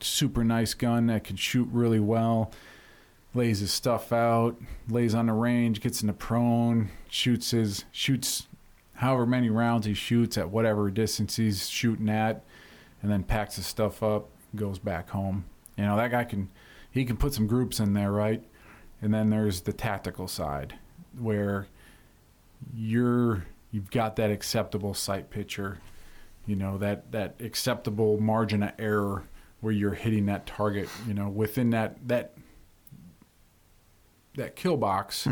super 0.00 0.44
nice 0.44 0.74
gun 0.74 1.06
that 1.06 1.24
can 1.24 1.36
shoot 1.36 1.68
really 1.70 2.00
well. 2.00 2.52
Lays 3.34 3.60
his 3.60 3.72
stuff 3.72 4.12
out, 4.12 4.60
lays 4.88 5.14
on 5.14 5.26
the 5.26 5.32
range, 5.32 5.80
gets 5.80 6.02
in 6.02 6.06
the 6.06 6.12
prone, 6.12 6.90
shoots 7.08 7.52
his 7.52 7.84
shoots 7.90 8.46
however 8.96 9.24
many 9.24 9.48
rounds 9.48 9.86
he 9.86 9.94
shoots 9.94 10.36
at 10.36 10.50
whatever 10.50 10.90
distance 10.90 11.36
he's 11.36 11.68
shooting 11.68 12.08
at, 12.08 12.44
and 13.02 13.10
then 13.10 13.22
packs 13.22 13.56
his 13.56 13.66
stuff 13.66 14.02
up, 14.02 14.28
goes 14.54 14.78
back 14.78 15.10
home. 15.10 15.44
You 15.76 15.84
know, 15.84 15.96
that 15.96 16.10
guy 16.10 16.24
can 16.24 16.50
he 16.90 17.04
can 17.04 17.16
put 17.16 17.32
some 17.32 17.46
groups 17.46 17.80
in 17.80 17.94
there, 17.94 18.12
right? 18.12 18.42
And 19.00 19.12
then 19.12 19.30
there's 19.30 19.62
the 19.62 19.72
tactical 19.72 20.28
side 20.28 20.74
where 21.18 21.66
you're 22.74 23.46
you've 23.70 23.90
got 23.90 24.16
that 24.16 24.30
acceptable 24.30 24.94
sight 24.94 25.30
picture, 25.30 25.78
you 26.46 26.56
know, 26.56 26.78
that 26.78 27.12
that 27.12 27.36
acceptable 27.40 28.20
margin 28.20 28.62
of 28.62 28.72
error 28.78 29.24
where 29.60 29.72
you're 29.72 29.94
hitting 29.94 30.26
that 30.26 30.46
target, 30.46 30.88
you 31.06 31.14
know, 31.14 31.28
within 31.28 31.70
that 31.70 31.96
that 32.08 32.34
that 34.34 34.56
kill 34.56 34.76
box 34.76 35.26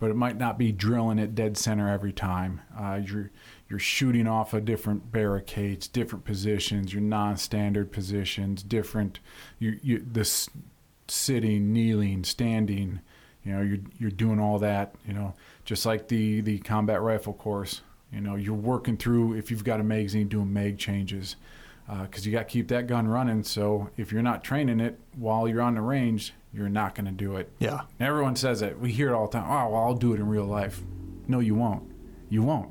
but 0.00 0.10
it 0.10 0.16
might 0.16 0.38
not 0.38 0.58
be 0.58 0.72
drilling 0.72 1.18
it 1.18 1.34
dead 1.34 1.56
center 1.58 1.88
every 1.88 2.12
time. 2.12 2.62
Uh, 2.76 2.98
you're 3.04 3.30
you're 3.68 3.78
shooting 3.78 4.26
off 4.26 4.54
of 4.54 4.64
different 4.64 5.12
barricades, 5.12 5.86
different 5.86 6.24
positions, 6.24 6.92
your 6.92 7.02
non-standard 7.02 7.92
positions, 7.92 8.62
different 8.62 9.20
you 9.58 9.78
you 9.82 10.04
this 10.04 10.48
sitting, 11.06 11.72
kneeling, 11.72 12.24
standing. 12.24 13.00
You 13.44 13.52
know, 13.52 13.60
you're 13.60 13.78
you're 13.98 14.10
doing 14.10 14.40
all 14.40 14.58
that. 14.60 14.94
You 15.06 15.12
know, 15.12 15.34
just 15.70 15.86
like 15.86 16.08
the 16.08 16.40
the 16.40 16.58
combat 16.58 17.00
rifle 17.00 17.32
course. 17.32 17.82
You 18.12 18.20
know, 18.20 18.34
you're 18.34 18.54
working 18.54 18.96
through 18.96 19.34
if 19.34 19.52
you've 19.52 19.62
got 19.62 19.78
a 19.78 19.84
magazine, 19.84 20.26
doing 20.26 20.52
mag 20.52 20.78
changes. 20.78 21.36
Because 21.88 22.26
you 22.26 22.32
got 22.32 22.40
to 22.40 22.52
keep 22.52 22.66
that 22.68 22.88
gun 22.88 23.06
running. 23.06 23.44
So 23.44 23.88
if 23.96 24.10
you're 24.10 24.20
not 24.20 24.42
training 24.42 24.80
it 24.80 24.98
while 25.16 25.46
you're 25.46 25.62
on 25.62 25.76
the 25.76 25.80
range, 25.80 26.34
you're 26.52 26.68
not 26.68 26.96
going 26.96 27.06
to 27.06 27.12
do 27.12 27.36
it. 27.36 27.52
Yeah. 27.60 27.82
And 27.98 28.08
everyone 28.08 28.34
says 28.34 28.62
it. 28.62 28.78
We 28.80 28.90
hear 28.90 29.10
it 29.10 29.14
all 29.14 29.28
the 29.28 29.38
time. 29.38 29.48
Oh, 29.48 29.70
well, 29.70 29.82
I'll 29.82 29.94
do 29.94 30.12
it 30.12 30.20
in 30.20 30.26
real 30.26 30.44
life. 30.44 30.80
No, 31.28 31.38
you 31.38 31.54
won't. 31.54 31.90
You 32.28 32.42
won't. 32.42 32.70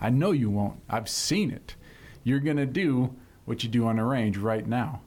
I 0.00 0.08
know 0.08 0.30
you 0.30 0.48
won't. 0.48 0.80
I've 0.88 1.08
seen 1.08 1.50
it. 1.50 1.76
You're 2.24 2.40
going 2.40 2.58
to 2.58 2.66
do 2.66 3.14
what 3.44 3.62
you 3.62 3.68
do 3.68 3.86
on 3.86 3.96
the 3.96 4.04
range 4.04 4.38
right 4.38 4.66
now. 4.66 5.00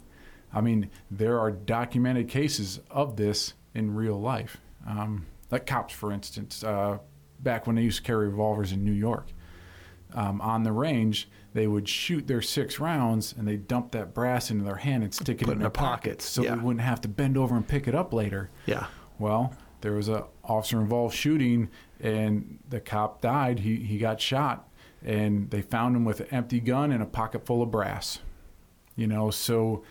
I 0.53 0.61
mean, 0.61 0.89
there 1.09 1.39
are 1.39 1.51
documented 1.51 2.29
cases 2.29 2.79
of 2.89 3.15
this 3.15 3.53
in 3.73 3.95
real 3.95 4.19
life. 4.19 4.57
Um, 4.87 5.25
like 5.51 5.65
cops, 5.67 5.93
for 5.93 6.11
instance, 6.11 6.63
uh, 6.63 6.97
back 7.43 7.67
when 7.67 7.75
they 7.75 7.81
used 7.81 7.97
to 7.97 8.03
carry 8.03 8.27
revolvers 8.27 8.71
in 8.71 8.83
New 8.83 8.91
York. 8.91 9.27
um, 10.13 10.41
on 10.41 10.63
the 10.63 10.71
range, 10.71 11.29
they 11.53 11.67
would 11.67 11.87
shoot 11.87 12.27
their 12.27 12.41
six 12.41 12.79
rounds 12.79 13.33
and 13.37 13.47
they 13.47 13.57
dump 13.57 13.91
that 13.91 14.13
brass 14.13 14.51
into 14.51 14.63
their 14.63 14.75
hand 14.75 15.03
and 15.03 15.13
stick 15.13 15.41
it 15.41 15.47
in 15.47 15.53
in 15.53 15.59
their 15.59 15.69
pockets, 15.69 16.25
pockets, 16.25 16.25
so 16.25 16.43
yeah. 16.43 16.55
they 16.55 16.61
wouldn't 16.61 16.83
have 16.83 17.01
to 17.01 17.07
bend 17.07 17.37
over 17.37 17.55
and 17.55 17.67
pick 17.67 17.87
it 17.87 17.95
up 17.95 18.13
later. 18.13 18.49
Yeah. 18.65 18.87
Well, 19.19 19.53
there 19.81 19.93
was 19.93 20.09
a 20.09 20.25
officer 20.43 20.79
involved 20.79 21.15
shooting, 21.15 21.69
and 21.99 22.59
the 22.69 22.79
cop 22.79 23.21
died. 23.21 23.59
He 23.59 23.77
he 23.77 23.97
got 23.97 24.21
shot, 24.21 24.67
and 25.03 25.49
they 25.49 25.61
found 25.61 25.95
him 25.95 26.05
with 26.05 26.21
an 26.21 26.27
empty 26.31 26.59
gun 26.59 26.91
and 26.91 27.01
a 27.03 27.05
pocket 27.05 27.45
full 27.45 27.61
of 27.61 27.71
brass. 27.71 28.19
You 28.95 29.07
know, 29.07 29.29
so 29.31 29.83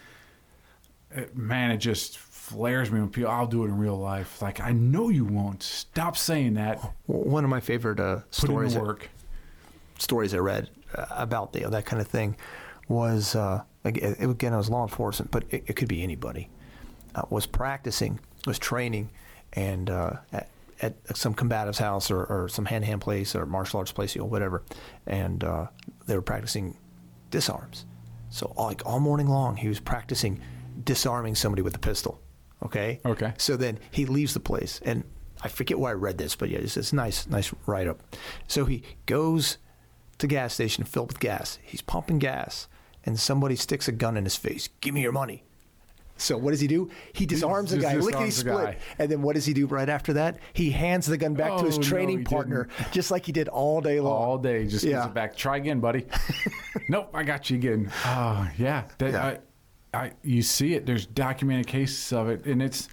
uh, 1.16 1.22
man, 1.34 1.70
it 1.70 1.78
just 1.78 2.18
flares 2.50 2.90
me 2.90 3.00
when 3.00 3.08
people. 3.10 3.30
I'll 3.30 3.46
do 3.46 3.62
it 3.62 3.68
in 3.68 3.78
real 3.78 3.98
life. 3.98 4.42
Like 4.42 4.60
I 4.60 4.72
know 4.72 5.08
you 5.08 5.24
won't. 5.24 5.62
Stop 5.62 6.16
saying 6.16 6.54
that. 6.54 6.78
One 7.06 7.44
of 7.44 7.50
my 7.50 7.60
favorite 7.60 8.00
uh, 8.00 8.20
stories 8.30 8.76
work. 8.76 9.08
stories 9.98 10.34
I 10.34 10.38
read 10.38 10.68
uh, 10.94 11.06
about 11.10 11.52
the, 11.52 11.60
that 11.68 11.86
kind 11.86 12.02
of 12.02 12.08
thing 12.08 12.36
was 12.88 13.36
uh, 13.36 13.62
again, 13.84 14.16
it 14.18 14.56
was 14.56 14.68
law 14.68 14.82
enforcement, 14.82 15.30
but 15.30 15.44
it, 15.50 15.64
it 15.66 15.76
could 15.76 15.88
be 15.88 16.02
anybody. 16.02 16.48
Uh, 17.14 17.22
was 17.30 17.46
practicing, 17.46 18.20
was 18.46 18.58
training, 18.58 19.10
and 19.52 19.90
uh, 19.90 20.12
at, 20.32 20.48
at 20.82 21.16
some 21.16 21.34
combative's 21.34 21.78
house 21.78 22.10
or, 22.10 22.24
or 22.24 22.48
some 22.48 22.64
hand 22.64 22.84
to 22.84 22.86
hand 22.86 23.00
place 23.00 23.34
or 23.34 23.46
martial 23.46 23.78
arts 23.78 23.92
place, 23.92 24.14
you 24.14 24.20
know, 24.20 24.26
whatever, 24.26 24.62
and 25.06 25.44
uh, 25.44 25.66
they 26.06 26.14
were 26.14 26.22
practicing 26.22 26.76
disarms. 27.30 27.86
So 28.30 28.52
like 28.56 28.84
all 28.86 29.00
morning 29.00 29.28
long, 29.28 29.56
he 29.56 29.68
was 29.68 29.80
practicing 29.80 30.40
disarming 30.84 31.34
somebody 31.34 31.62
with 31.62 31.74
a 31.74 31.80
pistol. 31.80 32.20
Okay. 32.62 33.00
Okay. 33.04 33.32
So 33.38 33.56
then 33.56 33.78
he 33.90 34.06
leaves 34.06 34.34
the 34.34 34.40
place, 34.40 34.80
and 34.84 35.04
I 35.42 35.48
forget 35.48 35.78
where 35.78 35.90
I 35.90 35.94
read 35.94 36.18
this, 36.18 36.36
but 36.36 36.50
yeah, 36.50 36.58
it's, 36.58 36.76
it's 36.76 36.92
nice, 36.92 37.26
nice 37.26 37.52
write 37.66 37.88
up. 37.88 38.00
So 38.46 38.64
he 38.66 38.82
goes 39.06 39.58
to 40.18 40.26
gas 40.26 40.52
station 40.54 40.84
filled 40.84 41.08
with 41.08 41.20
gas. 41.20 41.58
He's 41.62 41.80
pumping 41.80 42.18
gas, 42.18 42.68
and 43.04 43.18
somebody 43.18 43.56
sticks 43.56 43.88
a 43.88 43.92
gun 43.92 44.16
in 44.16 44.24
his 44.24 44.36
face. 44.36 44.68
Give 44.80 44.92
me 44.94 45.00
your 45.02 45.12
money. 45.12 45.44
So 46.18 46.36
what 46.36 46.50
does 46.50 46.60
he 46.60 46.66
do? 46.66 46.90
He 47.14 47.24
disarms 47.24 47.70
the 47.70 47.78
just 47.78 47.88
guy, 47.88 47.94
lickety 47.94 48.10
disarms 48.26 48.34
the 48.36 48.40
split, 48.50 48.64
guy. 48.66 48.76
and 48.98 49.10
then 49.10 49.22
what 49.22 49.36
does 49.36 49.46
he 49.46 49.54
do 49.54 49.66
right 49.66 49.88
after 49.88 50.12
that? 50.12 50.36
He 50.52 50.68
hands 50.70 51.06
the 51.06 51.16
gun 51.16 51.32
back 51.32 51.56
to 51.60 51.64
his 51.64 51.76
Oh, 51.78 51.80
no, 51.80 51.88
training 51.88 52.18
he 52.18 52.24
partner, 52.24 52.68
just 52.92 53.10
like 53.10 53.24
he 53.24 53.32
did 53.32 53.48
all 53.48 53.80
day 53.80 54.00
long. 54.00 54.12
all 54.12 54.36
day. 54.36 54.66
Just 54.66 54.84
gives 54.84 55.06
it 55.06 55.14
back. 55.14 55.34
Try 55.34 55.56
again, 55.56 55.80
buddy. 55.80 56.04
nope, 56.90 57.08
I 57.14 57.22
got 57.22 57.48
you 57.48 57.56
again. 57.56 57.90
Oh 58.04 58.46
yeah, 58.58 58.84
that, 58.98 59.12
Yeah. 59.12 59.24
I, 59.24 59.38
I, 59.92 60.12
you 60.22 60.42
see 60.42 60.74
it. 60.74 60.86
There's 60.86 61.06
documented 61.06 61.66
cases 61.66 62.12
of 62.12 62.28
it, 62.28 62.44
and 62.46 62.62
it's, 62.62 62.88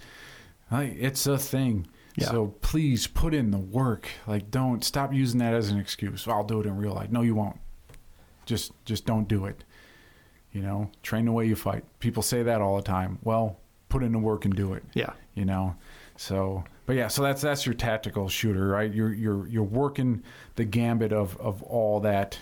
like, 0.70 0.94
it's 0.98 1.26
a 1.26 1.38
thing. 1.38 1.86
Yeah. 2.16 2.26
So 2.30 2.48
please 2.62 3.06
put 3.06 3.32
in 3.34 3.50
the 3.52 3.58
work. 3.58 4.08
Like, 4.26 4.50
don't 4.50 4.84
stop 4.84 5.12
using 5.14 5.38
that 5.38 5.54
as 5.54 5.70
an 5.70 5.78
excuse. 5.78 6.26
I'll 6.26 6.42
do 6.44 6.60
it 6.60 6.66
in 6.66 6.76
real 6.76 6.94
life. 6.94 7.10
No, 7.10 7.22
you 7.22 7.34
won't. 7.36 7.58
Just, 8.46 8.72
just 8.84 9.06
don't 9.06 9.28
do 9.28 9.44
it. 9.46 9.62
You 10.52 10.62
know, 10.62 10.90
train 11.02 11.26
the 11.26 11.32
way 11.32 11.46
you 11.46 11.54
fight. 11.54 11.84
People 12.00 12.22
say 12.22 12.42
that 12.42 12.60
all 12.60 12.74
the 12.76 12.82
time. 12.82 13.18
Well, 13.22 13.58
put 13.88 14.02
in 14.02 14.12
the 14.12 14.18
work 14.18 14.44
and 14.44 14.54
do 14.54 14.74
it 14.74 14.84
Yeah. 14.92 15.14
you 15.32 15.46
know 15.46 15.74
so 16.14 16.62
but 16.84 16.94
yeah 16.94 17.08
so 17.08 17.22
that's 17.22 17.40
that's 17.40 17.64
your 17.64 17.74
tactical 17.74 18.28
shooter 18.28 18.68
right 18.68 18.92
you're 18.92 19.14
you're 19.14 19.48
you're 19.48 19.62
working 19.62 20.22
the 20.56 20.66
gambit 20.66 21.10
of 21.10 21.38
of 21.38 21.62
all 21.62 22.00
that 22.00 22.38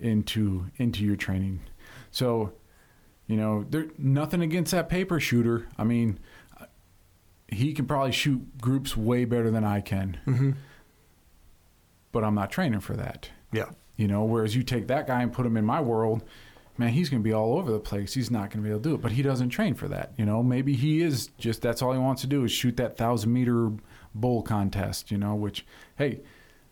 into 0.00 0.66
into 0.78 1.04
your 1.04 1.14
training 1.14 1.60
so 2.10 2.52
you 3.32 3.38
know 3.38 3.64
there 3.70 3.86
nothing 3.96 4.42
against 4.42 4.72
that 4.72 4.90
paper 4.90 5.18
shooter. 5.18 5.66
I 5.78 5.84
mean 5.84 6.18
he 7.48 7.72
can 7.72 7.86
probably 7.86 8.12
shoot 8.12 8.58
groups 8.60 8.96
way 8.96 9.24
better 9.26 9.50
than 9.50 9.64
i 9.64 9.80
can. 9.80 10.18
Mm-hmm. 10.26 10.50
but 12.12 12.24
i'm 12.24 12.34
not 12.34 12.50
training 12.50 12.80
for 12.80 12.94
that. 12.96 13.30
Yeah. 13.52 13.70
you 13.96 14.06
know 14.08 14.24
whereas 14.24 14.54
you 14.54 14.62
take 14.62 14.86
that 14.88 15.06
guy 15.06 15.22
and 15.22 15.32
put 15.32 15.46
him 15.46 15.56
in 15.56 15.64
my 15.64 15.80
world 15.80 16.22
man 16.78 16.88
he's 16.90 17.08
going 17.10 17.22
to 17.22 17.24
be 17.24 17.34
all 17.34 17.58
over 17.58 17.70
the 17.70 17.78
place. 17.78 18.14
He's 18.14 18.30
not 18.30 18.50
going 18.50 18.62
to 18.62 18.66
be 18.66 18.70
able 18.70 18.80
to 18.80 18.88
do 18.88 18.94
it. 18.94 19.02
But 19.02 19.12
he 19.12 19.22
doesn't 19.22 19.50
train 19.50 19.74
for 19.74 19.88
that. 19.88 20.12
You 20.16 20.24
know 20.26 20.42
maybe 20.42 20.74
he 20.74 21.02
is 21.02 21.28
just 21.38 21.62
that's 21.62 21.82
all 21.82 21.92
he 21.92 21.98
wants 21.98 22.22
to 22.22 22.26
do 22.26 22.44
is 22.44 22.52
shoot 22.52 22.76
that 22.78 22.96
thousand 22.96 23.32
meter 23.32 23.70
bull 24.14 24.42
contest 24.42 25.10
you 25.10 25.16
know 25.16 25.34
which 25.34 25.64
hey 25.96 26.20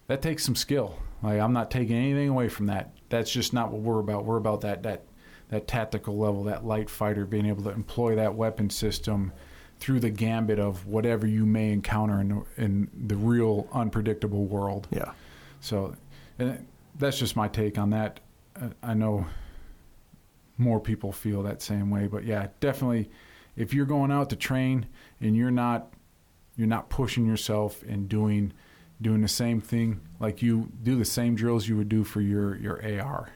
that 0.08 0.20
takes 0.22 0.44
some 0.44 0.56
skill. 0.56 0.98
Like 1.22 1.40
i'm 1.40 1.52
not 1.52 1.70
taking 1.70 1.96
anything 1.96 2.28
away 2.28 2.48
from 2.48 2.66
that. 2.66 2.92
That's 3.10 3.30
just 3.30 3.52
not 3.52 3.70
what 3.72 3.82
we're 3.82 4.00
about. 4.00 4.24
We're 4.24 4.38
about 4.38 4.62
that 4.62 4.82
that 4.84 5.02
that 5.50 5.68
tactical 5.68 6.16
level 6.18 6.44
that 6.44 6.64
light 6.64 6.88
fighter 6.90 7.24
being 7.26 7.46
able 7.46 7.62
to 7.62 7.70
employ 7.70 8.16
that 8.16 8.34
weapon 8.34 8.70
system 8.70 9.32
through 9.78 10.00
the 10.00 10.10
gambit 10.10 10.58
of 10.58 10.86
whatever 10.86 11.26
you 11.26 11.46
may 11.46 11.72
encounter 11.72 12.20
in 12.20 12.28
the, 12.28 12.44
in 12.56 12.88
the 13.06 13.16
real 13.16 13.68
unpredictable 13.72 14.44
world 14.44 14.88
Yeah. 14.90 15.12
so 15.60 15.94
and 16.38 16.66
that's 16.98 17.18
just 17.18 17.36
my 17.36 17.48
take 17.48 17.78
on 17.78 17.90
that. 17.90 18.20
Uh, 18.60 18.68
I 18.82 18.94
know 18.94 19.26
more 20.58 20.80
people 20.80 21.12
feel 21.12 21.42
that 21.44 21.62
same 21.62 21.88
way, 21.90 22.06
but 22.08 22.24
yeah, 22.24 22.48
definitely 22.60 23.10
if 23.56 23.72
you're 23.72 23.86
going 23.86 24.10
out 24.10 24.30
to 24.30 24.36
train 24.36 24.86
and 25.20 25.36
you're 25.36 25.50
not 25.50 25.92
you're 26.56 26.66
not 26.66 26.90
pushing 26.90 27.24
yourself 27.26 27.82
and 27.88 28.08
doing 28.08 28.52
doing 29.00 29.22
the 29.22 29.28
same 29.28 29.60
thing 29.62 30.00
like 30.18 30.42
you 30.42 30.70
do 30.82 30.94
the 30.96 31.04
same 31.06 31.34
drills 31.34 31.66
you 31.68 31.76
would 31.76 31.88
do 31.88 32.04
for 32.04 32.20
your 32.20 32.56
your 32.56 33.00
AR. 33.00 33.30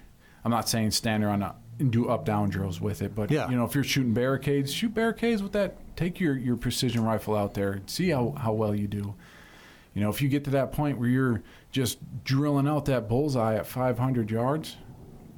I'm 0.45 0.51
not 0.51 0.69
saying 0.69 0.91
stand 0.91 1.23
there 1.23 1.31
on 1.31 1.43
a, 1.43 1.55
and 1.79 1.91
do 1.91 2.09
up 2.09 2.25
down 2.25 2.49
drills 2.51 2.81
with 2.81 3.03
it, 3.03 3.15
but 3.15 3.31
Yeah. 3.31 3.49
you 3.51 3.57
know 3.57 3.65
if 3.65 3.75
you're 3.75 3.83
shooting 3.85 4.13
barricades, 4.15 4.73
shoot 4.73 4.95
barricades 4.95 5.43
with 5.43 5.53
that. 5.53 5.77
Take 5.97 6.21
your 6.21 6.37
your 6.37 6.57
precision 6.57 7.05
rifle 7.05 7.37
out 7.37 7.55
there, 7.55 7.73
and 7.73 7.91
see 7.91 8.11
how 8.11 8.35
how 8.39 8.53
well 8.53 8.75
you 8.75 8.87
do. 8.89 9.15
You 9.95 10.03
know, 10.03 10.11
if 10.11 10.21
you 10.21 10.29
get 10.29 10.43
to 10.45 10.51
that 10.51 10.73
point 10.73 10.99
where 10.99 11.09
you're 11.09 11.43
just 11.71 11.99
drilling 12.25 12.67
out 12.67 12.85
that 12.87 13.09
bullseye 13.09 13.55
at 13.55 13.67
500 13.67 14.29
yards, 14.31 14.77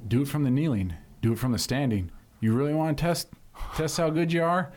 do 0.07 0.23
it 0.23 0.27
from 0.27 0.43
the 0.43 0.49
kneeling, 0.49 0.93
do 1.21 1.33
it 1.33 1.37
from 1.39 1.51
the 1.51 1.59
standing. 1.59 2.09
You 2.39 2.53
really 2.53 2.73
want 2.73 2.97
to 2.97 3.01
test 3.03 3.29
test 3.75 3.97
how 3.97 4.09
good 4.09 4.31
you 4.33 4.43
are? 4.43 4.71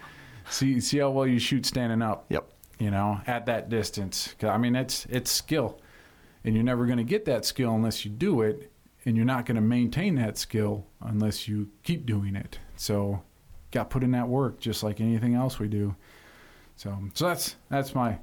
See 0.50 0.80
see 0.80 0.98
how 0.98 1.10
well 1.10 1.26
you 1.26 1.38
shoot 1.38 1.64
standing 1.66 2.02
up. 2.02 2.26
Yep. 2.28 2.46
You 2.78 2.90
know, 2.90 3.20
at 3.26 3.44
that 3.46 3.68
distance. 3.68 4.34
I 4.42 4.56
mean, 4.58 4.74
it's 4.76 5.06
it's 5.10 5.30
skill, 5.30 5.78
and 6.44 6.54
you're 6.54 6.64
never 6.64 6.86
going 6.86 6.98
to 6.98 7.04
get 7.04 7.24
that 7.26 7.44
skill 7.44 7.74
unless 7.74 8.04
you 8.04 8.10
do 8.10 8.40
it, 8.42 8.69
and 9.04 9.16
you're 9.16 9.26
not 9.26 9.46
going 9.46 9.56
to 9.56 9.62
maintain 9.62 10.14
that 10.16 10.36
skill 10.36 10.86
unless 11.00 11.48
you 11.48 11.70
keep 11.82 12.06
doing 12.06 12.36
it. 12.36 12.58
So, 12.76 13.22
got 13.70 13.90
put 13.90 14.02
in 14.02 14.10
that 14.12 14.28
work, 14.28 14.60
just 14.60 14.82
like 14.82 15.00
anything 15.00 15.34
else 15.34 15.58
we 15.58 15.68
do. 15.68 15.94
So, 16.76 16.98
so 17.14 17.28
that's 17.28 17.56
that's 17.68 17.94
my 17.94 18.18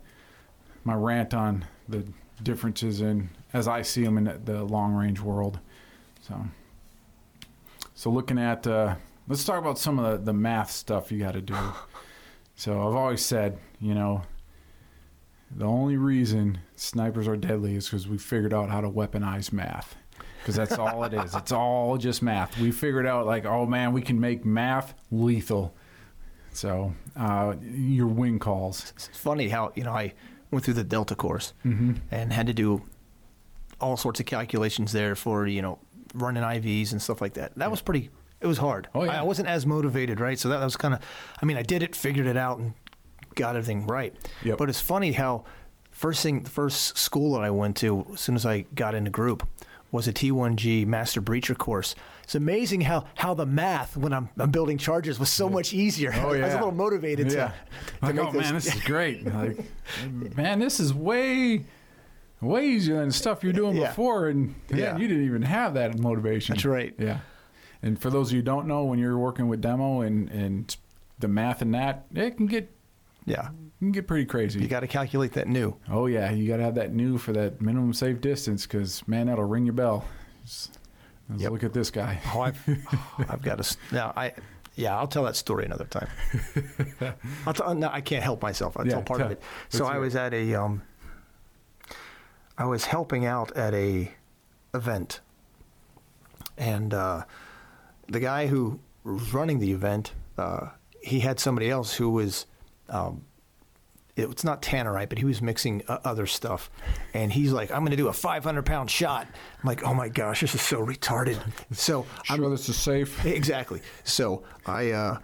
my 0.83 0.93
rant 0.93 1.33
on 1.33 1.65
the 1.87 2.05
differences 2.43 3.01
in 3.01 3.29
as 3.53 3.67
I 3.67 3.81
see 3.81 4.03
them 4.03 4.17
in 4.17 4.25
the, 4.25 4.39
the 4.43 4.63
long 4.63 4.93
range 4.93 5.19
world. 5.19 5.59
So, 6.21 6.45
so 7.93 8.09
looking 8.09 8.39
at 8.39 8.65
uh, 8.65 8.95
let's 9.27 9.43
talk 9.43 9.59
about 9.59 9.77
some 9.77 9.99
of 9.99 10.11
the, 10.11 10.25
the 10.25 10.33
math 10.33 10.71
stuff 10.71 11.11
you 11.11 11.19
got 11.19 11.33
to 11.33 11.41
do. 11.41 11.55
So 12.59 12.71
I've 12.87 12.95
always 12.95 13.23
said, 13.23 13.59
you 13.79 13.93
know, 13.93 14.23
the 15.55 15.65
only 15.65 15.95
reason 15.95 16.57
snipers 16.75 17.27
are 17.27 17.37
deadly 17.37 17.75
is 17.75 17.85
because 17.85 18.07
we 18.07 18.17
figured 18.17 18.51
out 18.51 18.71
how 18.71 18.81
to 18.81 18.89
weaponize 18.89 19.53
math. 19.53 19.95
Because 20.39 20.55
that's 20.55 20.77
all 20.77 21.03
it 21.03 21.13
is. 21.13 21.35
It's 21.35 21.51
all 21.51 21.97
just 21.97 22.21
math. 22.21 22.57
We 22.59 22.71
figured 22.71 23.05
out 23.05 23.25
like, 23.25 23.45
oh 23.45 23.65
man, 23.65 23.91
we 23.93 24.01
can 24.01 24.19
make 24.19 24.45
math 24.45 24.93
lethal. 25.11 25.73
So 26.53 26.93
uh, 27.15 27.55
your 27.61 28.07
wind 28.07 28.41
calls. 28.41 28.93
It's 28.95 29.07
funny 29.13 29.49
how 29.49 29.71
you 29.75 29.83
know 29.83 29.91
I 29.91 30.13
went 30.51 30.65
through 30.65 30.75
the 30.75 30.83
Delta 30.83 31.15
course 31.15 31.53
Mm-hmm. 31.65 31.93
and 32.11 32.31
had 32.33 32.47
to 32.47 32.53
do 32.53 32.81
all 33.79 33.97
sorts 33.97 34.19
of 34.19 34.25
calculations 34.25 34.91
there 34.91 35.15
for 35.15 35.45
you 35.45 35.61
know 35.61 35.79
running 36.15 36.43
IVs 36.43 36.91
and 36.93 37.01
stuff 37.01 37.21
like 37.21 37.33
that. 37.33 37.53
That 37.57 37.69
was 37.69 37.81
pretty. 37.81 38.09
It 38.39 38.47
was 38.47 38.59
hard. 38.59 38.87
Oh, 38.93 39.03
yeah. 39.03 39.13
I, 39.13 39.15
I 39.19 39.21
wasn't 39.23 39.47
as 39.47 39.65
motivated, 39.65 40.19
right? 40.19 40.37
So 40.37 40.49
that, 40.49 40.59
that 40.59 40.63
was 40.65 40.77
kind 40.77 40.93
of. 40.93 40.99
I 41.41 41.45
mean, 41.45 41.57
I 41.57 41.63
did 41.63 41.81
it, 41.83 41.95
figured 41.95 42.27
it 42.27 42.37
out, 42.37 42.59
and 42.59 42.73
got 43.35 43.55
everything 43.55 43.85
right. 43.87 44.15
Yep. 44.43 44.57
But 44.59 44.69
it's 44.69 44.79
funny 44.79 45.11
how 45.11 45.43
first 45.91 46.21
thing, 46.21 46.43
the 46.43 46.49
first 46.51 46.97
school 46.99 47.33
that 47.33 47.41
I 47.43 47.49
went 47.49 47.77
to, 47.77 48.05
as 48.13 48.21
soon 48.21 48.35
as 48.35 48.45
I 48.45 48.61
got 48.75 48.93
into 48.93 49.09
group, 49.09 49.47
was 49.91 50.07
a 50.07 50.13
T1G 50.13 50.85
Master 50.85 51.21
Breacher 51.21 51.57
course. 51.57 51.95
It's 52.23 52.35
amazing 52.35 52.81
how, 52.81 53.05
how 53.15 53.33
the 53.33 53.45
math 53.45 53.95
when 53.95 54.11
I'm, 54.11 54.29
I'm 54.37 54.51
building 54.51 54.77
charges 54.77 55.17
was 55.19 55.29
so 55.29 55.49
much 55.49 55.73
easier. 55.73 56.11
Oh, 56.13 56.29
I 56.33 56.41
was 56.41 56.53
a 56.53 56.57
little 56.57 56.71
motivated 56.73 57.31
Yeah. 57.31 57.47
to, 57.47 57.53
to 57.53 58.05
Like, 58.05 58.15
make 58.15 58.25
oh 58.25 58.31
man, 58.33 58.53
this 58.53 58.75
is 58.75 58.81
great. 58.85 59.25
Like, 59.25 59.57
man, 60.35 60.59
this 60.59 60.79
is 60.81 60.93
way, 60.93 61.63
way 62.41 62.67
easier 62.67 62.99
than 62.99 63.11
stuff 63.11 63.43
you're 63.43 63.53
doing 63.53 63.77
Yeah. 63.77 63.87
before, 63.87 64.27
and 64.27 64.55
man, 64.69 64.79
Yeah. 64.79 64.97
you 64.97 65.07
didn't 65.07 65.25
even 65.25 65.41
have 65.43 65.73
that 65.75 65.97
motivation. 65.97 66.55
That's 66.55 66.65
right. 66.65 66.93
Yeah. 66.99 67.19
And 67.81 67.97
for 67.97 68.09
those 68.09 68.29
of 68.29 68.33
you 68.33 68.39
who 68.39 68.45
don't 68.45 68.67
know, 68.67 68.83
when 68.83 68.99
you're 68.99 69.17
working 69.17 69.47
with 69.47 69.61
demo 69.61 70.01
and 70.01 70.29
and 70.31 70.75
the 71.19 71.27
math 71.27 71.61
and 71.61 71.73
that, 71.75 72.05
it 72.13 72.35
can 72.37 72.47
get 72.47 72.69
yeah, 73.25 73.49
can 73.79 73.91
get 73.91 74.07
pretty 74.07 74.25
crazy. 74.25 74.59
you 74.59 74.67
got 74.67 74.79
to 74.81 74.87
calculate 74.87 75.33
that 75.33 75.47
new. 75.47 75.75
oh 75.89 76.07
yeah, 76.07 76.31
you 76.31 76.47
got 76.47 76.57
to 76.57 76.63
have 76.63 76.75
that 76.75 76.93
new 76.93 77.17
for 77.17 77.31
that 77.33 77.61
minimum 77.61 77.93
safe 77.93 78.19
distance 78.21 78.65
because 78.65 79.07
man, 79.07 79.27
that'll 79.27 79.43
ring 79.45 79.65
your 79.65 79.73
bell. 79.73 80.05
Just- 80.45 80.79
Yep. 81.35 81.51
Look 81.51 81.63
at 81.65 81.73
this 81.73 81.91
guy. 81.91 82.21
Oh, 82.33 82.39
I've, 82.39 82.57
I've 83.29 83.41
got 83.41 83.61
to. 83.61 83.77
Now, 83.91 84.13
I, 84.15 84.31
yeah, 84.75 84.97
I'll 84.97 85.07
tell 85.07 85.25
that 85.25 85.35
story 85.35 85.65
another 85.65 85.83
time. 85.83 86.07
I'll 87.45 87.53
tell, 87.53 87.75
no, 87.75 87.89
I 87.91 87.99
can't 87.99 88.23
help 88.23 88.41
myself. 88.41 88.77
I'll 88.77 88.85
Yeah, 88.87 88.93
tell 88.93 89.01
part 89.01 89.17
tell- 89.17 89.25
of 89.25 89.31
it. 89.33 89.41
So 89.67 89.85
I 89.85 89.97
was 89.97 90.15
at 90.15 90.33
a, 90.33 90.55
um, 90.55 90.83
I 92.57 92.63
was 92.63 92.85
helping 92.85 93.25
out 93.25 93.51
at 93.57 93.73
a 93.73 94.09
event, 94.73 95.19
and 96.57 96.93
uh, 96.93 97.25
the 98.07 98.21
guy 98.21 98.47
who 98.47 98.79
was 99.03 99.33
running 99.33 99.59
the 99.59 99.73
event, 99.73 100.13
uh, 100.37 100.67
he 101.01 101.19
had 101.19 101.41
somebody 101.41 101.69
else 101.69 101.93
who 101.95 102.09
was. 102.09 102.45
Um, 102.87 103.25
it's 104.17 104.43
not 104.43 104.61
tannerite, 104.61 105.09
but 105.09 105.17
he 105.17 105.25
was 105.25 105.41
mixing 105.41 105.83
uh, 105.87 105.99
other 106.03 106.25
stuff, 106.25 106.69
and 107.13 107.31
he's 107.31 107.51
like, 107.51 107.71
"I'm 107.71 107.79
going 107.79 107.91
to 107.91 107.97
do 107.97 108.07
a 108.07 108.13
500 108.13 108.65
pound 108.65 108.89
shot." 108.89 109.27
I'm 109.29 109.67
like, 109.67 109.83
"Oh 109.83 109.93
my 109.93 110.09
gosh, 110.09 110.41
this 110.41 110.55
is 110.55 110.61
so 110.61 110.85
retarded." 110.85 111.37
So 111.73 112.05
I'm 112.29 112.37
Sure, 112.37 112.49
this 112.49 112.69
is 112.69 112.77
safe. 112.77 113.25
Exactly. 113.37 113.81
So 114.03 114.43
I 114.65 114.91
uh, 114.91 115.19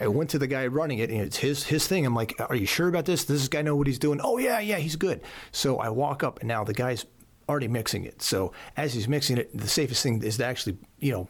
I 0.00 0.08
went 0.08 0.30
to 0.30 0.38
the 0.38 0.46
guy 0.46 0.66
running 0.66 0.98
it, 0.98 1.10
and 1.10 1.20
it's 1.20 1.36
his 1.36 1.64
his 1.64 1.86
thing. 1.86 2.04
I'm 2.04 2.14
like, 2.14 2.34
"Are 2.40 2.56
you 2.56 2.66
sure 2.66 2.88
about 2.88 3.04
this? 3.04 3.24
Does 3.24 3.40
this 3.40 3.48
guy 3.48 3.62
know 3.62 3.76
what 3.76 3.86
he's 3.86 3.98
doing?" 3.98 4.20
Oh 4.22 4.38
yeah, 4.38 4.60
yeah, 4.60 4.76
he's 4.76 4.96
good. 4.96 5.20
So 5.52 5.78
I 5.78 5.88
walk 5.90 6.22
up, 6.24 6.40
and 6.40 6.48
now 6.48 6.64
the 6.64 6.74
guy's 6.74 7.06
already 7.48 7.68
mixing 7.68 8.04
it. 8.04 8.20
So 8.22 8.52
as 8.76 8.94
he's 8.94 9.08
mixing 9.08 9.38
it, 9.38 9.56
the 9.56 9.68
safest 9.68 10.02
thing 10.02 10.22
is 10.22 10.36
to 10.36 10.44
actually, 10.44 10.76
you 10.98 11.12
know, 11.12 11.28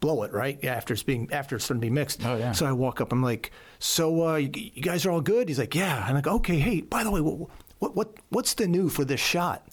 blow 0.00 0.22
it 0.22 0.32
right 0.32 0.62
after 0.64 0.94
it's 0.94 1.02
being 1.02 1.28
after 1.32 1.56
it's 1.56 1.68
going 1.68 1.80
to 1.80 1.84
be 1.84 1.90
mixed. 1.90 2.24
Oh, 2.24 2.36
yeah. 2.36 2.52
So 2.52 2.66
I 2.66 2.72
walk 2.72 3.00
up. 3.00 3.12
I'm 3.12 3.22
like, 3.22 3.52
"So 3.80 4.28
uh, 4.28 4.36
you, 4.36 4.50
you 4.54 4.82
guys 4.82 5.04
are 5.04 5.10
all 5.10 5.20
good?" 5.20 5.48
He's 5.48 5.58
like, 5.58 5.74
"Yeah." 5.74 6.04
I'm 6.06 6.14
like, 6.14 6.28
"Okay. 6.28 6.60
Hey, 6.60 6.82
by 6.82 7.02
the 7.02 7.10
way, 7.10 7.20
what 7.20 7.50
what, 7.80 7.96
what 7.96 8.14
what's 8.28 8.54
the 8.54 8.68
new 8.68 8.88
for 8.88 9.04
this 9.04 9.20
shot?" 9.20 9.66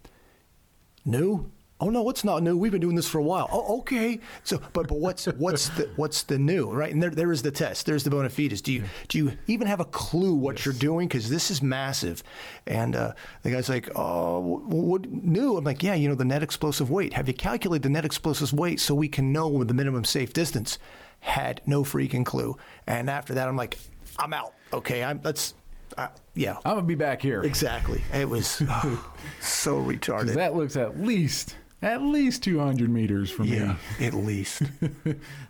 New? 1.05 1.51
Oh 1.79 1.91
no, 1.91 2.09
it's 2.09 2.23
not 2.23 2.41
new. 2.41 2.57
We've 2.57 2.71
been 2.71 2.81
doing 2.81 2.95
this 2.95 3.07
for 3.07 3.19
a 3.19 3.23
while. 3.23 3.47
Oh, 3.51 3.77
okay. 3.79 4.19
So, 4.43 4.59
but 4.73 4.87
but 4.87 4.97
what's 4.97 5.25
what's 5.25 5.69
the 5.69 5.87
what's 5.95 6.23
the 6.23 6.39
new, 6.39 6.71
right? 6.71 6.91
And 6.91 7.03
there 7.03 7.11
there 7.11 7.31
is 7.31 7.43
the 7.43 7.51
test. 7.51 7.85
There's 7.85 8.03
the 8.03 8.09
bona 8.09 8.29
fides. 8.29 8.63
Do 8.63 8.73
you 8.73 8.83
do 9.09 9.19
you 9.19 9.33
even 9.45 9.67
have 9.67 9.79
a 9.79 9.85
clue 9.85 10.33
what 10.33 10.65
you're 10.65 10.73
doing? 10.73 11.07
Because 11.07 11.29
this 11.29 11.51
is 11.51 11.61
massive. 11.61 12.23
And 12.65 12.95
uh, 12.95 13.13
the 13.43 13.51
guy's 13.51 13.69
like, 13.69 13.89
oh, 13.95 14.39
what 14.65 15.07
new? 15.07 15.55
I'm 15.55 15.63
like, 15.63 15.83
yeah, 15.83 15.93
you 15.93 16.09
know 16.09 16.15
the 16.15 16.25
net 16.25 16.41
explosive 16.41 16.89
weight. 16.89 17.13
Have 17.13 17.27
you 17.27 17.35
calculated 17.35 17.83
the 17.83 17.89
net 17.89 18.05
explosive 18.05 18.53
weight 18.53 18.79
so 18.79 18.95
we 18.95 19.07
can 19.07 19.31
know 19.31 19.63
the 19.63 19.75
minimum 19.75 20.03
safe 20.03 20.33
distance? 20.33 20.79
Had 21.19 21.61
no 21.67 21.83
freaking 21.83 22.25
clue. 22.25 22.57
And 22.87 23.07
after 23.07 23.35
that, 23.35 23.47
I'm 23.47 23.55
like, 23.55 23.77
I'm 24.19 24.33
out. 24.33 24.53
Okay, 24.73 25.03
I'm 25.03 25.19
let's. 25.23 25.53
Uh, 25.97 26.07
yeah, 26.35 26.57
I'm 26.65 26.75
gonna 26.75 26.81
be 26.83 26.95
back 26.95 27.21
here. 27.21 27.41
exactly. 27.43 28.01
It 28.13 28.27
was 28.29 28.61
oh, 28.69 29.13
so 29.41 29.77
retarded. 29.81 30.35
that 30.35 30.55
looks 30.55 30.75
at 30.75 30.99
least 30.99 31.55
at 31.81 32.01
least 32.01 32.43
200 32.43 32.89
meters 32.89 33.29
from 33.31 33.45
Yeah, 33.45 33.75
me. 33.99 34.05
at 34.07 34.13
least. 34.13 34.63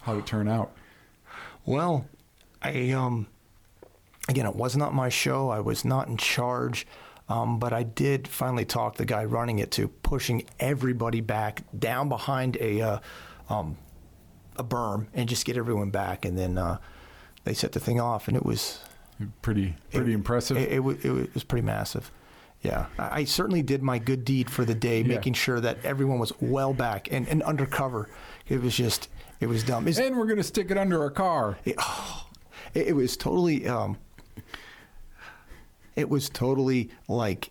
How'd 0.01 0.19
it 0.19 0.25
turn 0.25 0.47
out? 0.47 0.71
well, 1.65 2.05
I 2.61 2.91
um 2.91 3.27
again, 4.29 4.45
it 4.45 4.55
was 4.55 4.77
not 4.77 4.93
my 4.93 5.09
show. 5.09 5.49
I 5.49 5.59
was 5.59 5.83
not 5.85 6.07
in 6.07 6.17
charge. 6.17 6.85
Um, 7.29 7.59
but 7.59 7.73
I 7.73 7.83
did 7.83 8.25
finally 8.25 8.63
talk 8.63 8.95
the 8.95 9.03
guy 9.05 9.25
running 9.25 9.59
it 9.59 9.69
to 9.71 9.89
pushing 9.89 10.45
everybody 10.61 11.19
back 11.19 11.63
down 11.77 12.07
behind 12.07 12.55
a 12.61 12.79
uh, 12.79 12.99
um, 13.49 13.75
a 14.55 14.63
berm 14.63 15.07
and 15.13 15.27
just 15.27 15.43
get 15.45 15.57
everyone 15.57 15.89
back. 15.89 16.23
And 16.23 16.37
then 16.37 16.57
uh, 16.57 16.77
they 17.47 17.53
set 17.53 17.71
the 17.71 17.79
thing 17.79 17.99
off, 17.99 18.27
and 18.27 18.35
it 18.37 18.45
was 18.45 18.79
Pretty 19.41 19.75
pretty 19.91 20.11
it- 20.11 20.15
impressive. 20.15 20.57
It, 20.57 20.71
it, 20.73 20.79
wa- 20.79 20.93
it 21.01 21.33
was 21.33 21.43
pretty 21.43 21.65
massive. 21.65 22.11
Yeah, 22.61 22.87
I 22.99 23.23
certainly 23.23 23.61
did 23.63 23.81
my 23.83 23.97
good 23.99 24.25
deed 24.25 24.49
for 24.49 24.65
the 24.65 24.75
day, 24.75 25.01
Yeah. 25.01 25.07
making 25.07 25.33
sure 25.33 25.59
that 25.59 25.77
everyone 25.83 26.19
was 26.19 26.33
well 26.41 26.73
back 26.73 27.11
and, 27.11 27.27
and 27.27 27.41
undercover. 27.43 28.09
It 28.47 28.61
was 28.61 28.75
just, 28.75 29.09
it 29.39 29.47
was 29.47 29.63
dumb. 29.63 29.87
It's- 29.87 30.05
and 30.05 30.17
we're 30.17 30.25
gonna 30.27 30.43
stick 30.43 30.69
it 30.71 30.77
under 30.77 31.01
our 31.01 31.09
car. 31.11 31.57
it, 31.65 31.75
oh, 31.79 32.27
it, 32.73 32.87
it 32.89 32.93
was 32.95 33.15
totally 33.17 33.67
um, 33.67 33.97
it 35.95 36.09
was 36.09 36.29
totally 36.29 36.89
like 37.07 37.49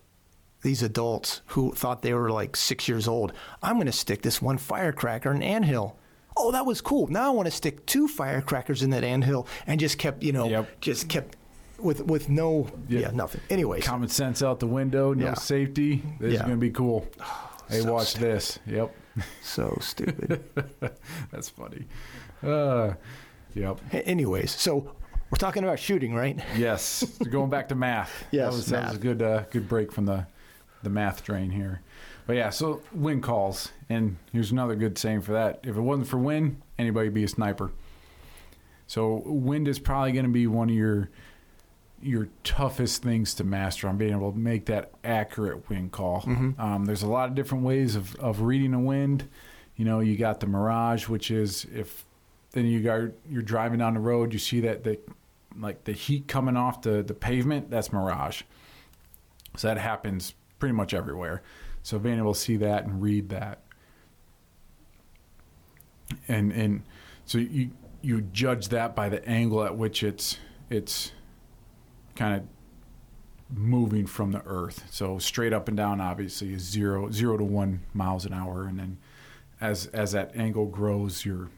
these 0.62 0.82
adults 0.82 1.42
who 1.46 1.72
thought 1.72 2.02
they 2.02 2.14
were 2.14 2.30
like 2.30 2.56
six 2.56 2.88
years 2.88 3.06
old 3.06 3.32
i'm 3.62 3.74
going 3.76 3.86
to 3.86 3.92
stick 3.92 4.22
this 4.22 4.42
one 4.42 4.58
firecracker 4.58 5.30
in 5.30 5.36
an 5.36 5.42
anthill 5.42 5.96
oh 6.36 6.50
that 6.52 6.64
was 6.66 6.80
cool 6.80 7.06
now 7.08 7.26
i 7.26 7.30
want 7.30 7.46
to 7.46 7.50
stick 7.52 7.84
two 7.86 8.06
firecrackers 8.08 8.82
in 8.82 8.90
that 8.90 9.04
anthill 9.04 9.46
and 9.66 9.80
just 9.80 9.98
kept 9.98 10.22
you 10.22 10.32
know 10.32 10.48
Yep. 10.48 10.80
just 10.80 11.08
kept 11.08 11.36
with 11.78 12.02
with 12.06 12.28
no 12.28 12.68
yeah, 12.88 13.00
Yeah. 13.00 13.10
nothing 13.12 13.40
anyways 13.50 13.84
Common 13.84 14.08
sense 14.08 14.42
out 14.42 14.60
the 14.60 14.66
window. 14.66 15.12
No 15.12 15.26
Yeah. 15.26 15.34
safety. 15.34 16.02
This 16.18 16.34
is 16.34 16.40
gonna 16.40 16.56
be 16.56 16.70
cool. 16.70 17.06
Hey, 17.68 17.80
so 17.80 17.92
watch 17.94 18.06
stupid. 18.10 18.26
this. 18.28 18.58
Yep, 18.66 18.94
so 19.42 19.76
stupid 19.80 20.44
that's 21.32 21.48
funny. 21.48 21.84
Uh, 22.42 22.92
yep. 23.54 23.80
anyways 23.92 24.52
so 24.52 24.92
we're 25.30 25.36
talking 25.38 25.64
about 25.64 25.78
shooting 25.80 26.14
right 26.14 26.38
Yes. 26.56 27.02
Going 27.30 27.50
back 27.50 27.68
to 27.70 27.74
math. 27.74 28.24
Yes, 28.30 28.44
that 28.52 28.56
was, 28.56 28.66
that 28.66 28.84
was 28.90 28.94
a 28.96 29.00
good 29.00 29.20
uh, 29.22 29.42
good 29.50 29.68
break 29.68 29.90
from 29.90 30.06
the 30.06 30.26
the 30.84 30.90
math 30.90 31.24
drain 31.24 31.50
here. 31.50 31.80
But 32.28 32.36
yeah, 32.36 32.50
so 32.50 32.80
wind 32.92 33.22
calls, 33.24 33.70
and 33.88 34.16
here's 34.32 34.50
another 34.50 34.74
good 34.74 34.98
saying 34.98 35.22
for 35.22 35.32
that: 35.32 35.60
if 35.62 35.76
it 35.76 35.80
wasn't 35.80 36.08
for 36.08 36.18
wind, 36.18 36.60
anybody'd 36.78 37.14
be 37.14 37.24
a 37.24 37.28
sniper. 37.28 37.72
So 38.86 39.22
wind 39.24 39.68
is 39.68 39.78
probably 39.78 40.12
going 40.12 40.26
to 40.26 40.32
be 40.32 40.46
one 40.46 40.68
of 40.70 40.74
your 40.76 41.10
your 42.02 42.28
toughest 42.44 43.02
things 43.02 43.34
to 43.34 43.42
master 43.44 43.88
on 43.88 43.96
being 43.96 44.12
able 44.12 44.30
to 44.30 44.38
make 44.38 44.66
that 44.66 44.92
accurate 45.02 45.68
wind 45.68 45.92
call. 45.92 46.22
Um, 46.60 46.84
there's 46.84 47.02
a 47.02 47.08
lot 47.08 47.28
of 47.28 47.34
different 47.34 47.64
ways 47.64 47.96
of, 47.96 48.14
of 48.16 48.42
reading 48.42 48.74
a 48.74 48.78
wind. 48.80 49.28
You 49.76 49.86
know, 49.86 50.00
you 50.00 50.16
got 50.16 50.40
the 50.40 50.46
mirage, 50.46 51.08
which 51.08 51.30
is 51.30 51.66
if 51.74 52.04
then 52.52 52.66
you 52.66 52.80
got 52.82 53.10
you're 53.28 53.42
driving 53.42 53.78
down 53.78 53.94
the 53.94 54.00
road, 54.00 54.32
you 54.32 54.38
see 54.38 54.60
that 54.60 54.84
the 54.84 54.98
like 55.58 55.84
the 55.84 55.92
heat 55.92 56.28
coming 56.28 56.56
off 56.56 56.82
the 56.82 57.02
the 57.02 57.14
pavement. 57.14 57.70
That's 57.70 57.92
mirage. 57.92 58.42
So 59.56 59.68
that 59.68 59.78
happens 59.78 60.34
pretty 60.58 60.74
much 60.74 60.92
everywhere. 60.94 61.42
So 61.82 61.98
being 61.98 62.18
able 62.18 62.34
to 62.34 62.40
see 62.40 62.56
that 62.58 62.84
and 62.84 63.00
read 63.00 63.28
that, 63.30 63.60
and 66.28 66.52
and 66.52 66.82
so 67.24 67.38
you 67.38 67.70
you 68.02 68.20
judge 68.20 68.68
that 68.68 68.94
by 68.94 69.08
the 69.08 69.26
angle 69.28 69.64
at 69.64 69.76
which 69.76 70.02
it's 70.02 70.38
it's 70.70 71.12
kind 72.14 72.34
of 72.34 72.46
moving 73.56 74.06
from 74.06 74.32
the 74.32 74.42
earth. 74.46 74.84
So 74.90 75.18
straight 75.18 75.52
up 75.52 75.68
and 75.68 75.76
down 75.76 76.00
obviously 76.00 76.52
is 76.52 76.62
zero 76.62 77.10
zero 77.10 77.36
to 77.36 77.44
one 77.44 77.80
miles 77.94 78.24
an 78.24 78.32
hour, 78.32 78.64
and 78.64 78.78
then 78.78 78.98
as 79.60 79.86
as 79.88 80.12
that 80.12 80.36
angle 80.36 80.66
grows, 80.66 81.24
your 81.24 81.50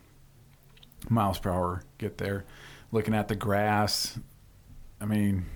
miles 1.09 1.39
per 1.39 1.51
hour 1.51 1.83
get 1.99 2.19
there. 2.19 2.45
Looking 2.91 3.15
at 3.15 3.29
the 3.29 3.37
grass, 3.37 4.19
I 5.01 5.05
mean, 5.05 5.47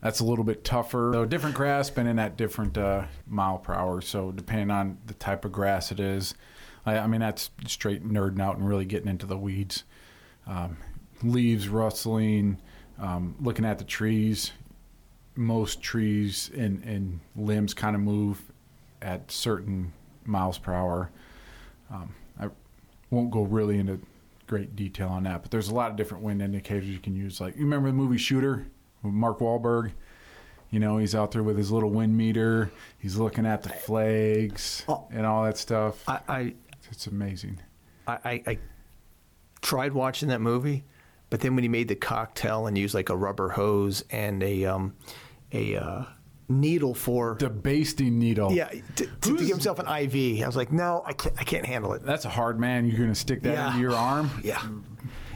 that's 0.00 0.20
a 0.20 0.24
little 0.24 0.44
bit 0.44 0.64
tougher. 0.64 1.10
So 1.12 1.24
different 1.24 1.54
grass 1.54 1.90
been 1.90 2.06
in 2.06 2.18
at 2.18 2.36
different 2.36 2.76
uh, 2.76 3.04
mile 3.26 3.58
per 3.58 3.74
hour. 3.74 4.00
So 4.00 4.32
depending 4.32 4.70
on 4.70 4.98
the 5.06 5.14
type 5.14 5.44
of 5.44 5.52
grass 5.52 5.92
it 5.92 6.00
is, 6.00 6.34
I, 6.88 6.98
I 6.98 7.06
mean 7.06 7.20
that's 7.20 7.50
straight 7.66 8.06
nerding 8.06 8.40
out 8.40 8.56
and 8.56 8.66
really 8.68 8.84
getting 8.84 9.08
into 9.08 9.26
the 9.26 9.36
weeds. 9.38 9.84
Um, 10.46 10.76
leaves 11.22 11.68
rustling, 11.68 12.58
um, 12.98 13.34
looking 13.40 13.64
at 13.64 13.78
the 13.78 13.84
trees. 13.84 14.52
Most 15.36 15.80
trees 15.82 16.50
and, 16.56 16.82
and 16.84 17.20
limbs 17.36 17.72
kind 17.74 17.94
of 17.94 18.02
move 18.02 18.42
at 19.00 19.30
certain 19.30 19.92
miles 20.24 20.58
per 20.58 20.72
hour. 20.74 21.10
Um, 21.92 22.14
I 22.40 22.48
won't 23.10 23.30
go 23.30 23.42
really 23.42 23.78
into 23.78 24.00
great 24.48 24.74
detail 24.74 25.08
on 25.08 25.22
that, 25.24 25.42
but 25.42 25.50
there's 25.52 25.68
a 25.68 25.74
lot 25.74 25.90
of 25.90 25.96
different 25.96 26.24
wind 26.24 26.42
indicators 26.42 26.88
you 26.88 26.98
can 26.98 27.14
use. 27.14 27.40
Like 27.40 27.54
you 27.56 27.62
remember 27.62 27.88
the 27.88 27.94
movie 27.94 28.18
Shooter 28.18 28.66
with 29.02 29.12
Mark 29.12 29.38
Wahlberg? 29.38 29.92
You 30.70 30.80
know, 30.80 30.98
he's 30.98 31.14
out 31.14 31.30
there 31.30 31.42
with 31.42 31.56
his 31.56 31.70
little 31.70 31.88
wind 31.90 32.16
meter. 32.16 32.70
He's 32.98 33.16
looking 33.16 33.46
at 33.46 33.62
the 33.62 33.68
flags 33.70 34.82
Oh. 34.88 35.06
and 35.10 35.24
all 35.24 35.44
that 35.44 35.56
stuff. 35.56 36.02
I, 36.08 36.20
I 36.28 36.54
It's 36.90 37.06
amazing. 37.06 37.60
I, 38.06 38.12
I, 38.24 38.42
I 38.46 38.58
tried 39.60 39.92
watching 39.92 40.28
that 40.30 40.40
movie, 40.40 40.84
but 41.30 41.40
then 41.40 41.54
when 41.54 41.64
he 41.64 41.68
made 41.68 41.88
the 41.88 41.94
cocktail 41.94 42.66
and 42.66 42.76
used 42.76 42.94
like 42.94 43.08
a 43.08 43.16
rubber 43.16 43.50
hose 43.50 44.04
and 44.10 44.42
a 44.42 44.64
um, 44.64 44.94
a 45.52 45.76
uh, 45.76 46.04
needle 46.48 46.94
for 46.94 47.36
The 47.38 47.50
basting 47.50 48.18
needle. 48.18 48.52
yeah 48.52 48.68
to, 48.96 49.06
to, 49.06 49.36
give 49.36 49.48
himself 49.48 49.78
an 49.78 49.86
IV, 49.86 50.42
I 50.42 50.46
was 50.46 50.56
like, 50.56 50.72
no, 50.72 51.02
I 51.04 51.12
can't, 51.12 51.34
I 51.38 51.44
can't 51.44 51.66
handle 51.66 51.92
it. 51.92 52.02
That's 52.02 52.24
a 52.24 52.30
hard 52.30 52.58
man. 52.58 52.86
You're 52.86 52.96
going 52.98 53.10
to 53.10 53.14
stick 53.14 53.42
that 53.42 53.52
Yeah. 53.52 53.68
into 53.68 53.80
your 53.80 53.94
arm? 53.94 54.30
Yeah, 54.42 54.62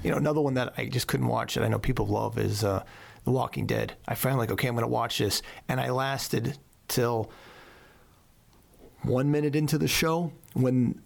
you 0.03 0.11
know, 0.11 0.16
another 0.16 0.41
one 0.41 0.55
that 0.55 0.74
I 0.77 0.87
just 0.87 1.07
couldn't 1.07 1.29
watch 1.29 1.55
that 1.55 1.62
I 1.65 1.69
know 1.69 1.79
people 1.79 2.07
love 2.07 2.39
is 2.39 2.65
uh, 2.65 2.83
The 3.24 3.31
Walking 3.31 3.66
Dead. 3.66 3.95
I 4.09 4.15
finally 4.15 4.41
like, 4.41 4.53
okay, 4.53 4.69
I'm 4.69 4.74
going 4.74 4.83
to 4.83 4.89
watch 4.89 5.19
this, 5.19 5.43
and 5.69 5.81
I 5.81 5.91
lasted 5.91 6.59
till 6.89 7.31
one 9.03 9.31
minute 9.31 9.55
into 9.55 9.79
the 9.79 9.89
show 9.89 10.33
when 10.55 11.01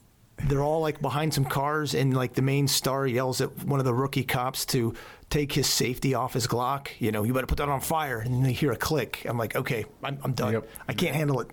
they're 0.45 0.63
all 0.63 0.81
like 0.81 1.01
behind 1.01 1.33
some 1.33 1.45
cars 1.45 1.95
and 1.95 2.15
like 2.15 2.35
the 2.35 2.43
main 2.43 2.69
star 2.69 3.07
yells 3.07 3.41
at 3.41 3.65
one 3.65 3.81
of 3.81 3.87
the 3.87 3.95
rookie 3.95 4.25
cops 4.25 4.67
to 4.67 4.95
take 5.31 5.53
his 5.53 5.67
safety 5.67 6.15
off 6.15 6.35
his 6.35 6.47
Glock. 6.47 6.89
You 6.99 7.11
know, 7.11 7.23
you 7.23 7.33
better 7.33 7.47
put 7.47 7.59
that 7.59 7.69
on 7.69 7.81
fire. 7.81 8.19
And 8.19 8.35
then 8.35 8.43
they 8.43 8.53
hear 8.53 8.73
a 8.73 8.77
click. 8.77 9.25
I'm 9.25 9.39
like, 9.39 9.57
okay, 9.57 9.87
I'm, 10.03 10.19
I'm 10.23 10.33
done. 10.33 10.53
Yep. 10.53 10.69
I 10.89 10.93
can't 10.93 11.15
handle 11.17 11.41
it. 11.41 11.51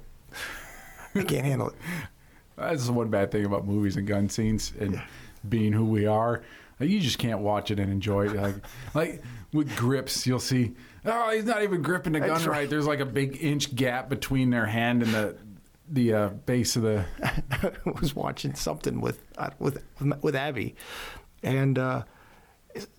I 1.15 1.23
can't 1.23 1.45
handle 1.45 1.69
it. 1.69 1.75
That's 2.57 2.85
the 2.85 2.93
one 2.93 3.09
bad 3.09 3.31
thing 3.31 3.45
about 3.45 3.65
movies 3.65 3.95
and 3.95 4.05
gun 4.05 4.29
scenes 4.29 4.73
and 4.79 5.01
being 5.47 5.73
who 5.73 5.85
we 5.85 6.05
are. 6.05 6.43
Like, 6.79 6.89
You 6.89 6.99
just 6.99 7.17
can't 7.17 7.39
watch 7.39 7.71
it 7.71 7.79
and 7.79 7.91
enjoy 7.91 8.27
it. 8.27 8.35
Like, 8.35 8.55
like 8.93 9.23
with 9.53 9.75
grips, 9.75 10.27
you'll 10.27 10.39
see. 10.39 10.73
Oh, 11.05 11.31
he's 11.31 11.45
not 11.45 11.63
even 11.63 11.81
gripping 11.81 12.13
the 12.13 12.19
gun 12.19 12.29
right. 12.29 12.47
right. 12.47 12.69
There's 12.69 12.87
like 12.87 12.99
a 12.99 13.05
big 13.05 13.37
inch 13.41 13.75
gap 13.75 14.09
between 14.09 14.49
their 14.49 14.65
hand 14.65 15.03
and 15.03 15.13
the 15.13 15.37
the 15.89 16.13
uh, 16.13 16.29
base 16.29 16.75
of 16.75 16.83
the. 16.83 17.05
I 17.51 17.71
was 18.01 18.15
watching 18.15 18.55
something 18.55 19.01
with 19.01 19.19
uh, 19.37 19.51
with 19.59 19.83
with 20.21 20.35
Abby, 20.35 20.75
and 21.41 21.77
uh, 21.77 22.03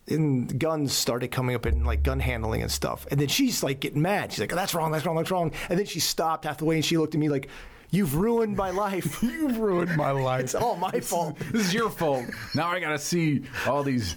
and 0.09 0.59
guns 0.59 0.93
started 0.93 1.28
coming 1.28 1.55
up 1.55 1.66
in 1.66 1.85
like 1.85 2.02
gun 2.02 2.20
handling 2.20 2.62
and 2.62 2.70
stuff, 2.70 3.06
and 3.11 3.20
then 3.20 3.28
she's 3.28 3.62
like 3.62 3.81
getting 3.81 4.02
mad. 4.02 4.32
She's 4.32 4.40
like, 4.40 4.52
oh, 4.52 4.56
"That's 4.56 4.74
wrong. 4.74 4.93
That's 4.93 5.06
wrong. 5.06 5.16
That's 5.16 5.31
wrong." 5.31 5.52
And 5.69 5.78
then 5.78 5.86
she 5.86 6.01
stopped 6.01 6.44
halfway 6.44 6.77
and 6.77 6.85
she 6.85 6.97
looked 6.97 7.15
at 7.15 7.20
me 7.20 7.28
like. 7.28 7.48
You've 7.90 8.16
ruined 8.16 8.56
my 8.56 8.70
life. 8.70 9.23
You've 9.23 9.56
ruined 9.56 9.97
my 9.97 10.11
life. 10.11 10.43
It's 10.43 10.56
all 10.56 10.74
my 10.74 10.98
fault. 10.98 11.39
This 11.52 11.69
is 11.69 11.74
your 11.74 11.90
fault. 11.90 12.24
Now 12.52 12.66
I 12.66 12.81
got 12.81 12.89
to 12.89 12.98
see 12.98 13.44
all 13.69 13.85
these 13.85 14.16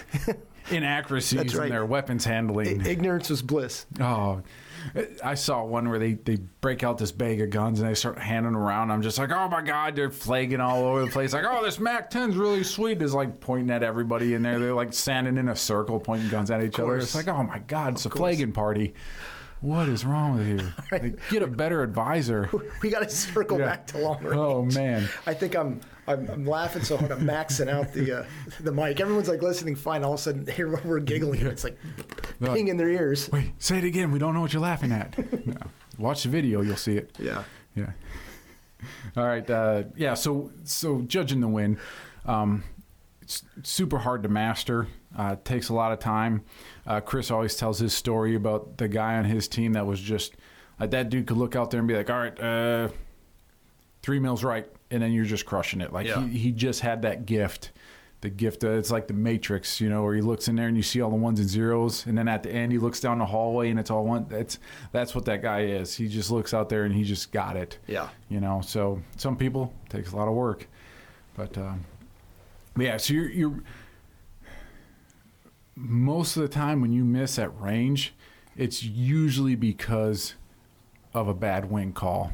inaccuracies 0.70 1.54
right. 1.54 1.66
in 1.66 1.70
their 1.70 1.86
weapons 1.86 2.24
handling. 2.24 2.84
Ignorance 2.84 3.30
was 3.30 3.40
bliss. 3.40 3.86
Oh, 4.00 4.42
I 5.24 5.34
saw 5.34 5.64
one 5.64 5.88
where 5.88 5.98
they, 5.98 6.14
they 6.14 6.36
break 6.60 6.82
out 6.82 6.98
this 6.98 7.12
bag 7.12 7.40
of 7.40 7.50
guns 7.50 7.80
and 7.80 7.88
they 7.88 7.94
start 7.94 8.18
handing 8.18 8.54
around. 8.54 8.90
I'm 8.90 9.02
just 9.02 9.18
like, 9.18 9.30
oh 9.30 9.48
my 9.48 9.62
god, 9.62 9.96
they're 9.96 10.10
flagging 10.10 10.60
all 10.60 10.84
over 10.84 11.04
the 11.04 11.10
place. 11.10 11.32
Like, 11.32 11.44
oh, 11.46 11.64
this 11.64 11.78
Mac 11.78 12.10
10's 12.10 12.36
really 12.36 12.64
sweet. 12.64 13.02
Is 13.02 13.14
like 13.14 13.40
pointing 13.40 13.70
at 13.70 13.82
everybody 13.82 14.34
in 14.34 14.42
there. 14.42 14.58
They're 14.58 14.74
like 14.74 14.92
standing 14.92 15.36
in 15.36 15.48
a 15.48 15.56
circle, 15.56 16.00
pointing 16.00 16.28
guns 16.30 16.50
at 16.50 16.62
each 16.62 16.78
other. 16.78 16.96
It's 16.96 17.14
like, 17.14 17.28
oh 17.28 17.42
my 17.42 17.58
god, 17.60 17.94
it's 17.94 18.06
a 18.06 18.10
flagging 18.10 18.52
party. 18.52 18.94
What 19.60 19.88
is 19.88 20.04
wrong 20.04 20.36
with 20.38 20.46
you? 20.48 20.60
Like, 20.92 21.18
get 21.30 21.42
a 21.42 21.46
better 21.46 21.82
advisor. 21.82 22.48
We 22.82 22.90
got 22.90 23.00
to 23.00 23.10
circle 23.10 23.58
Yeah. 23.58 23.66
back 23.66 23.86
to 23.88 23.98
long 23.98 24.22
range. 24.22 24.36
Oh 24.36 24.62
man. 24.64 25.08
I 25.26 25.34
think 25.34 25.56
I'm, 25.56 25.80
I'm 26.06 26.28
I'm 26.30 26.46
laughing 26.46 26.82
so 26.84 26.96
hard 26.96 27.10
I'm 27.10 27.22
maxing 27.26 27.68
out 27.68 27.92
the 27.92 28.20
uh, 28.20 28.24
the 28.60 28.70
mic. 28.72 29.00
Everyone's 29.00 29.28
like 29.28 29.42
listening 29.42 29.74
fine. 29.74 30.04
All 30.04 30.14
of 30.14 30.20
a 30.20 30.22
sudden, 30.22 30.46
here 30.46 30.68
we're 30.84 31.00
giggling. 31.00 31.44
It's 31.46 31.64
like 31.64 31.76
No. 32.40 32.54
ping 32.54 32.68
in 32.68 32.76
their 32.76 32.88
ears. 32.88 33.28
Wait, 33.32 33.52
say 33.58 33.78
it 33.78 33.84
again. 33.84 34.12
We 34.12 34.18
don't 34.20 34.32
know 34.34 34.40
what 34.40 34.52
you're 34.52 34.62
laughing 34.62 34.92
at. 34.92 35.16
No. 35.46 35.56
Watch 35.98 36.22
the 36.22 36.28
video, 36.28 36.60
you'll 36.62 36.76
see 36.76 36.96
it. 36.96 37.10
Yeah. 37.18 37.42
Yeah. 37.74 37.90
All 39.16 39.26
right. 39.26 39.48
Uh, 39.50 39.84
yeah. 39.96 40.14
So 40.14 40.52
so 40.64 41.00
judging 41.02 41.40
the 41.40 41.48
win, 41.48 41.78
um, 42.26 42.62
it's 43.22 43.42
super 43.64 43.98
hard 43.98 44.22
to 44.22 44.28
master. 44.28 44.86
Uh, 45.16 45.32
it 45.38 45.44
takes 45.44 45.68
a 45.68 45.74
lot 45.74 45.92
of 45.92 45.98
time. 45.98 46.42
Uh, 46.86 47.00
Chris 47.00 47.30
always 47.30 47.56
tells 47.56 47.78
his 47.78 47.94
story 47.94 48.34
about 48.34 48.76
the 48.78 48.88
guy 48.88 49.16
on 49.16 49.24
his 49.24 49.48
team 49.48 49.72
that 49.72 49.86
was 49.86 50.00
just 50.00 50.34
like 50.78 50.90
that 50.90 51.08
dude 51.10 51.26
could 51.26 51.36
look 51.38 51.56
out 51.56 51.70
there 51.70 51.78
and 51.78 51.88
be 51.88 51.94
like, 51.96 52.10
"All 52.10 52.18
right, 52.18 52.38
uh, 52.40 52.88
three 54.02 54.18
mils 54.20 54.44
right," 54.44 54.66
and 54.90 55.02
then 55.02 55.12
you're 55.12 55.24
just 55.24 55.46
crushing 55.46 55.80
it. 55.80 55.92
Like 55.92 56.06
Yeah. 56.06 56.26
he 56.26 56.38
he 56.38 56.52
just 56.52 56.80
had 56.80 57.02
that 57.02 57.26
gift. 57.26 57.72
The 58.20 58.30
gift, 58.30 58.64
uh, 58.64 58.70
it's 58.72 58.90
like 58.90 59.06
the 59.06 59.14
Matrix, 59.14 59.80
you 59.80 59.88
know, 59.88 60.02
where 60.02 60.12
he 60.12 60.20
looks 60.22 60.48
in 60.48 60.56
there 60.56 60.66
and 60.66 60.76
you 60.76 60.82
see 60.82 61.00
all 61.00 61.08
the 61.08 61.14
ones 61.14 61.38
and 61.38 61.48
zeros, 61.48 62.04
and 62.04 62.18
then 62.18 62.26
at 62.26 62.42
the 62.42 62.50
end 62.50 62.72
he 62.72 62.78
looks 62.78 62.98
down 62.98 63.20
the 63.20 63.26
hallway 63.26 63.70
and 63.70 63.78
it's 63.78 63.92
all 63.92 64.04
one. 64.04 64.26
That's 64.28 64.58
that's 64.90 65.14
what 65.14 65.24
that 65.26 65.40
guy 65.40 65.60
is. 65.66 65.94
He 65.94 66.08
just 66.08 66.28
looks 66.30 66.52
out 66.52 66.68
there 66.68 66.82
and 66.82 66.92
he 66.92 67.04
just 67.04 67.30
got 67.30 67.56
it 67.56 67.78
Yeah. 67.86 68.08
you 68.28 68.40
know 68.40 68.60
so 68.60 69.00
some 69.16 69.36
people 69.36 69.72
it 69.86 69.90
takes 69.90 70.10
a 70.12 70.16
lot 70.16 70.26
of 70.26 70.34
work 70.34 70.66
but 71.36 71.56
um, 71.58 71.84
yeah 72.76 72.96
so 72.96 73.14
you're, 73.14 73.30
you're 73.30 73.54
most 75.80 76.36
of 76.36 76.42
the 76.42 76.48
time 76.48 76.80
when 76.80 76.92
you 76.92 77.04
miss 77.04 77.38
at 77.38 77.58
range 77.60 78.14
it's 78.58 78.82
usually 78.82 79.54
because 79.54 80.34
of 81.14 81.28
a 81.28 81.32
bad 81.34 81.70
wind 81.70 81.94
call. 81.94 82.32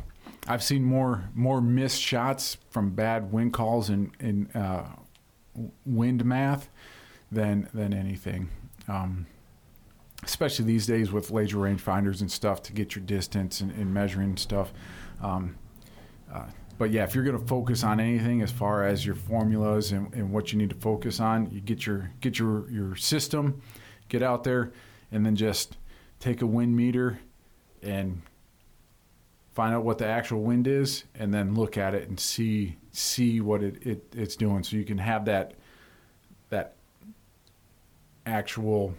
I've 0.49 0.63
seen 0.63 0.83
more 0.83 1.31
more 1.35 1.61
missed 1.61 2.01
shots 2.01 2.57
from 2.71 2.91
bad 2.91 3.31
wind 3.31 3.53
calls 3.53 3.91
in 3.91 4.11
in 4.19 4.49
uh, 4.55 4.87
wind 5.87 6.25
math 6.25 6.69
than 7.31 7.69
than 7.73 7.93
anything. 7.95 8.49
Um, 8.89 9.27
especially 10.23 10.65
these 10.65 10.87
days 10.87 11.13
with 11.13 11.31
laser 11.31 11.59
rangefinders 11.59 12.23
and 12.23 12.33
stuff 12.33 12.63
to 12.63 12.73
get 12.73 12.97
your 12.97 13.05
distance 13.05 13.61
and, 13.61 13.71
and 13.73 13.93
measuring 13.93 14.39
stuff. 14.39 14.73
Um, 15.23 15.57
uh, 16.33 16.47
but 16.79 16.91
yeah, 16.91 17.05
if 17.05 17.15
you're 17.15 17.25
going 17.25 17.39
to 17.39 17.47
focus 17.47 17.85
on 17.85 18.01
anything 18.01 18.43
as 18.43 18.51
far 18.51 18.85
as 18.85 19.07
your 19.07 19.15
formulas 19.15 19.93
and, 19.93 20.13
and 20.15 20.33
what 20.33 20.53
you 20.53 20.59
need 20.59 20.71
to 20.71 20.77
focus 20.77 21.21
on, 21.21 21.51
you 21.51 21.61
get 21.61 21.87
your 21.87 22.11
get 22.21 22.39
your 22.39 22.69
your 22.71 22.97
system, 22.97 23.61
get 24.09 24.23
out 24.23 24.45
there, 24.45 24.73
and 25.13 25.25
then 25.25 25.37
just 25.37 25.77
take 26.21 26.43
a 26.43 26.47
wind 26.47 26.77
meter 26.77 27.21
and 27.83 28.23
find 29.53 29.75
out 29.75 29.85
what 29.85 29.99
the 29.99 30.07
actual 30.07 30.43
wind 30.43 30.67
is, 30.67 31.05
and 31.15 31.33
then 31.33 31.55
look 31.55 31.79
at 31.79 31.95
it 31.95 32.09
and 32.09 32.19
see 32.19 32.77
see 32.91 33.41
what 33.41 33.63
it, 33.63 33.87
it 33.87 34.05
it's 34.17 34.37
doing, 34.37 34.63
so 34.63 34.77
you 34.77 34.85
can 34.85 34.99
have 34.99 35.27
that 35.27 35.55
that 36.51 36.75
actual 38.27 38.95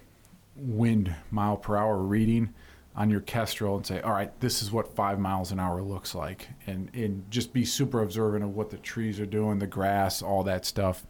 wind 0.56 1.14
mile 1.32 1.58
per 1.58 1.76
hour 1.76 1.98
reading 1.98 2.54
on 2.98 3.10
your 3.10 3.20
Kestrel 3.20 3.76
and 3.76 3.86
say, 3.86 4.00
all 4.02 4.12
right, 4.12 4.38
this 4.40 4.62
is 4.62 4.72
what 4.72 4.96
five 4.96 5.20
miles 5.20 5.52
an 5.52 5.60
hour 5.60 5.82
looks 5.82 6.16
like, 6.16 6.48
and 6.66 6.90
and 6.94 7.30
just 7.30 7.52
be 7.52 7.66
super 7.66 8.02
observant 8.02 8.44
of 8.44 8.56
what 8.56 8.70
the 8.70 8.78
trees 8.78 9.20
are 9.20 9.26
doing, 9.26 9.60
the 9.60 9.68
grass, 9.68 10.22
all 10.22 10.44
that 10.44 10.66
stuff. 10.66 11.06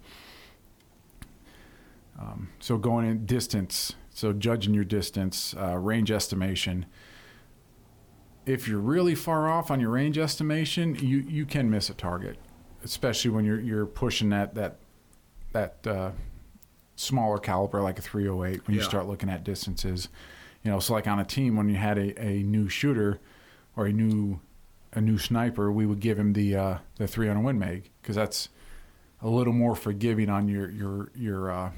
Um, 2.19 2.49
so 2.59 2.77
going 2.77 3.07
in 3.07 3.25
distance, 3.25 3.93
so 4.09 4.33
judging 4.33 4.73
your 4.73 4.83
distance, 4.83 5.53
uh, 5.57 5.77
range 5.77 6.09
estimation. 6.09 6.85
If 8.45 8.67
you're 8.67 8.79
really 8.79 9.15
far 9.15 9.49
off 9.49 9.69
on 9.69 9.79
your 9.79 9.91
range 9.91 10.17
estimation, 10.17 10.95
you 10.95 11.17
you 11.17 11.45
can 11.45 11.69
miss 11.69 11.89
a 11.89 11.93
target, 11.93 12.37
especially 12.83 13.31
when 13.31 13.45
you're 13.45 13.59
you're 13.59 13.85
pushing 13.85 14.29
that 14.29 14.55
that 14.55 14.77
that 15.51 15.85
uh, 15.85 16.11
smaller 16.95 17.37
caliber 17.37 17.81
like 17.81 17.99
a 17.99 18.01
308 18.01 18.67
when 18.67 18.75
you 18.75 18.81
start 18.81 19.07
looking 19.07 19.29
at 19.29 19.43
distances 19.43 20.09
you 20.65 20.71
know 20.71 20.79
so 20.79 20.93
like 20.93 21.07
on 21.07 21.19
a 21.19 21.23
team 21.23 21.55
when 21.55 21.69
you 21.69 21.75
had 21.75 21.97
a, 21.97 22.19
a 22.21 22.43
new 22.43 22.67
shooter 22.67 23.21
or 23.77 23.85
a 23.85 23.93
new 23.93 24.39
a 24.93 24.99
new 24.99 25.17
sniper 25.17 25.71
we 25.71 25.85
would 25.85 25.99
give 25.99 26.17
him 26.17 26.33
the 26.33 26.55
uh, 26.55 26.77
the 26.97 27.07
300 27.07 27.41
win 27.41 27.59
mag 27.59 27.89
because 28.01 28.15
that's 28.15 28.49
a 29.21 29.29
little 29.29 29.53
more 29.53 29.75
forgiving 29.75 30.29
on 30.29 30.47
your 30.47 30.69
your 30.69 31.11
your 31.15 31.51
uh, 31.51 31.71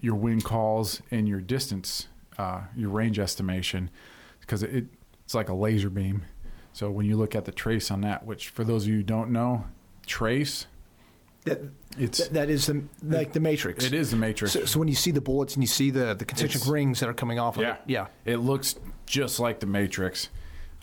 your 0.00 0.14
win 0.14 0.40
calls 0.40 1.00
and 1.10 1.28
your 1.28 1.40
distance 1.40 2.08
uh, 2.36 2.62
your 2.76 2.90
range 2.90 3.18
estimation 3.18 3.88
because 4.40 4.62
it 4.62 4.86
it's 5.24 5.34
like 5.34 5.48
a 5.48 5.54
laser 5.54 5.90
beam. 5.90 6.24
So 6.72 6.90
when 6.90 7.06
you 7.06 7.16
look 7.16 7.36
at 7.36 7.44
the 7.44 7.52
trace 7.52 7.90
on 7.90 8.00
that 8.00 8.26
which 8.26 8.48
for 8.48 8.64
those 8.64 8.84
of 8.84 8.88
you 8.88 8.96
who 8.96 9.02
don't 9.02 9.30
know 9.30 9.66
trace 10.06 10.66
That, 11.44 11.60
it's 11.98 12.28
that, 12.28 12.50
is 12.50 12.66
the 12.66 12.84
like 13.02 13.32
the 13.32 13.40
Matrix. 13.40 13.84
it 13.84 13.94
is 13.94 14.10
the 14.10 14.16
matrix 14.16 14.52
So, 14.52 14.64
so 14.66 14.78
when 14.78 14.88
you 14.88 14.94
see 14.94 15.10
the 15.10 15.22
bullets 15.22 15.54
and 15.54 15.62
you 15.62 15.66
see 15.66 15.90
the 15.90 16.14
the 16.14 16.24
concentric 16.26 16.56
It's- 16.56 16.68
rings 16.70 17.00
that 17.00 17.08
are 17.08 17.14
coming 17.14 17.38
off 17.38 17.56
of 17.56 17.62
it, 17.62 17.76
yeah, 17.86 18.08
It 18.26 18.36
looks 18.36 18.74
just 19.06 19.40
like 19.40 19.60
the 19.60 19.66
Matrix. 19.66 20.28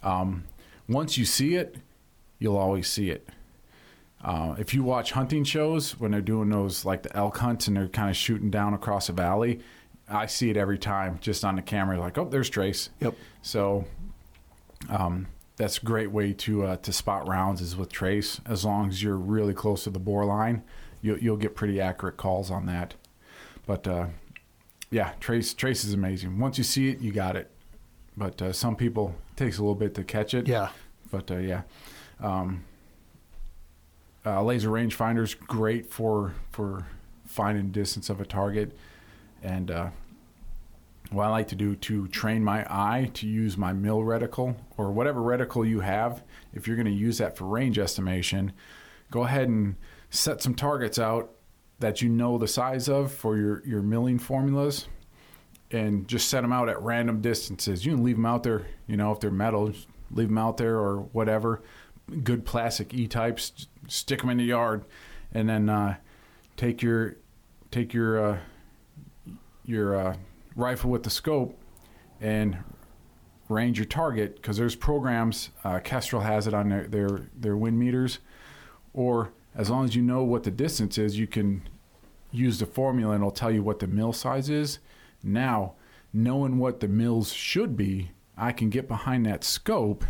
Um, 0.03 0.45
once 0.89 1.17
you 1.17 1.25
see 1.25 1.55
it, 1.55 1.75
you'll 2.39 2.57
always 2.57 2.87
see 2.87 3.09
it. 3.11 3.29
Uh, 4.23 4.55
if 4.57 4.73
you 4.73 4.83
watch 4.83 5.11
hunting 5.11 5.43
shows 5.43 5.99
when 5.99 6.11
they're 6.11 6.21
doing 6.21 6.49
those 6.49 6.83
like 6.85 7.03
the 7.03 7.15
elk 7.15 7.37
hunts 7.37 7.67
and 7.67 7.77
they're 7.77 7.87
kind 7.87 8.09
of 8.09 8.17
shooting 8.17 8.49
down 8.49 8.73
across 8.73 9.09
a 9.09 9.13
valley, 9.13 9.59
I 10.09 10.25
see 10.25 10.49
it 10.49 10.57
every 10.57 10.79
time 10.79 11.19
just 11.21 11.45
on 11.45 11.55
the 11.55 11.61
camera. 11.61 11.99
Like, 11.99 12.17
oh, 12.17 12.25
there's 12.25 12.49
trace. 12.49 12.89
Yep. 12.99 13.15
So 13.43 13.85
um, 14.89 15.27
that's 15.57 15.79
a 15.79 15.85
great 15.85 16.11
way 16.11 16.33
to 16.33 16.63
uh, 16.63 16.77
to 16.77 16.93
spot 16.93 17.27
rounds 17.27 17.61
is 17.61 17.75
with 17.75 17.91
trace. 17.91 18.39
As 18.45 18.63
long 18.63 18.89
as 18.89 19.03
you're 19.03 19.17
really 19.17 19.53
close 19.53 19.83
to 19.83 19.89
the 19.89 19.99
bore 19.99 20.23
line, 20.25 20.63
you'll, 21.01 21.17
you'll 21.17 21.37
get 21.37 21.55
pretty 21.55 21.81
accurate 21.81 22.15
calls 22.17 22.49
on 22.49 22.67
that. 22.67 22.93
But 23.65 23.87
uh, 23.87 24.07
yeah, 24.91 25.13
trace 25.19 25.53
trace 25.53 25.83
is 25.83 25.93
amazing. 25.93 26.39
Once 26.39 26.57
you 26.57 26.63
see 26.63 26.89
it, 26.89 26.99
you 26.99 27.11
got 27.11 27.35
it. 27.35 27.51
But 28.15 28.41
uh, 28.41 28.53
some 28.53 28.75
people 28.75 29.15
it 29.31 29.37
takes 29.37 29.57
a 29.57 29.61
little 29.61 29.75
bit 29.75 29.93
to 29.95 30.03
catch 30.03 30.33
it. 30.33 30.47
yeah, 30.47 30.69
But 31.11 31.29
uh, 31.29 31.37
yeah, 31.37 31.63
um, 32.19 32.63
uh, 34.25 34.43
laser 34.43 34.69
rangefinder's 34.69 35.33
great 35.33 35.91
for 35.91 36.33
for 36.51 36.85
finding 37.25 37.71
distance 37.71 38.09
of 38.09 38.21
a 38.21 38.25
target, 38.25 38.77
and 39.43 39.69
uh, 39.71 39.89
what 41.11 41.25
I 41.25 41.29
like 41.29 41.47
to 41.49 41.55
do 41.55 41.75
to 41.75 42.07
train 42.07 42.43
my 42.43 42.65
eye 42.69 43.09
to 43.15 43.27
use 43.27 43.57
my 43.57 43.73
mill 43.73 43.99
reticle 43.99 44.55
or 44.77 44.91
whatever 44.91 45.21
reticle 45.21 45.67
you 45.67 45.79
have. 45.81 46.23
If 46.53 46.67
you're 46.67 46.75
going 46.75 46.87
to 46.87 46.91
use 46.91 47.17
that 47.19 47.37
for 47.37 47.45
range 47.45 47.79
estimation, 47.79 48.53
go 49.11 49.23
ahead 49.23 49.47
and 49.47 49.75
set 50.09 50.41
some 50.41 50.55
targets 50.55 50.99
out 50.99 51.31
that 51.79 52.01
you 52.01 52.09
know 52.09 52.37
the 52.37 52.47
size 52.47 52.87
of 52.87 53.11
for 53.11 53.37
your 53.37 53.65
your 53.65 53.81
milling 53.81 54.19
formulas 54.19 54.87
and 55.71 56.07
just 56.07 56.29
set 56.29 56.41
them 56.41 56.53
out 56.53 56.69
at 56.69 56.81
random 56.81 57.21
distances. 57.21 57.85
You 57.85 57.95
can 57.95 58.03
leave 58.03 58.15
them 58.15 58.25
out 58.25 58.43
there, 58.43 58.67
you 58.87 58.97
know, 58.97 59.11
if 59.11 59.19
they're 59.19 59.31
metal, 59.31 59.73
leave 60.11 60.29
them 60.29 60.37
out 60.37 60.57
there 60.57 60.77
or 60.77 60.99
whatever. 61.11 61.61
Good 62.23 62.45
plastic 62.45 62.93
E 62.93 63.07
types, 63.07 63.67
stick 63.87 64.21
them 64.21 64.29
in 64.29 64.37
the 64.37 64.45
yard, 64.45 64.85
and 65.33 65.49
then 65.49 65.69
uh, 65.69 65.97
take 66.55 66.81
your 66.81 67.17
take 67.69 67.93
your 67.93 68.31
uh, 68.33 68.37
your 69.65 69.95
uh, 69.95 70.15
rifle 70.57 70.89
with 70.89 71.03
the 71.03 71.09
scope 71.09 71.57
and 72.19 72.57
range 73.47 73.77
your 73.77 73.85
target 73.85 74.35
because 74.35 74.57
there's 74.57 74.75
programs. 74.75 75.51
Uh, 75.63 75.79
Kestrel 75.79 76.23
has 76.23 76.47
it 76.47 76.53
on 76.53 76.67
their, 76.67 76.87
their 76.87 77.21
their 77.33 77.55
wind 77.55 77.79
meters, 77.79 78.19
or 78.93 79.31
as 79.55 79.69
long 79.69 79.85
as 79.85 79.95
you 79.95 80.01
know 80.01 80.23
what 80.23 80.43
the 80.43 80.51
distance 80.51 80.97
is, 80.97 81.17
you 81.17 81.27
can 81.27 81.61
use 82.31 82.59
the 82.59 82.65
formula 82.65 83.13
and 83.13 83.21
it'll 83.21 83.31
tell 83.31 83.51
you 83.51 83.63
what 83.63 83.79
the 83.79 83.87
mill 83.87 84.11
size 84.11 84.49
is. 84.49 84.79
Now, 85.23 85.73
knowing 86.11 86.57
what 86.57 86.81
the 86.81 86.87
mills 86.87 87.31
should 87.31 87.77
be, 87.77 88.11
I 88.37 88.51
can 88.51 88.69
get 88.69 88.87
behind 88.87 89.25
that 89.25 89.43
scope 89.43 90.03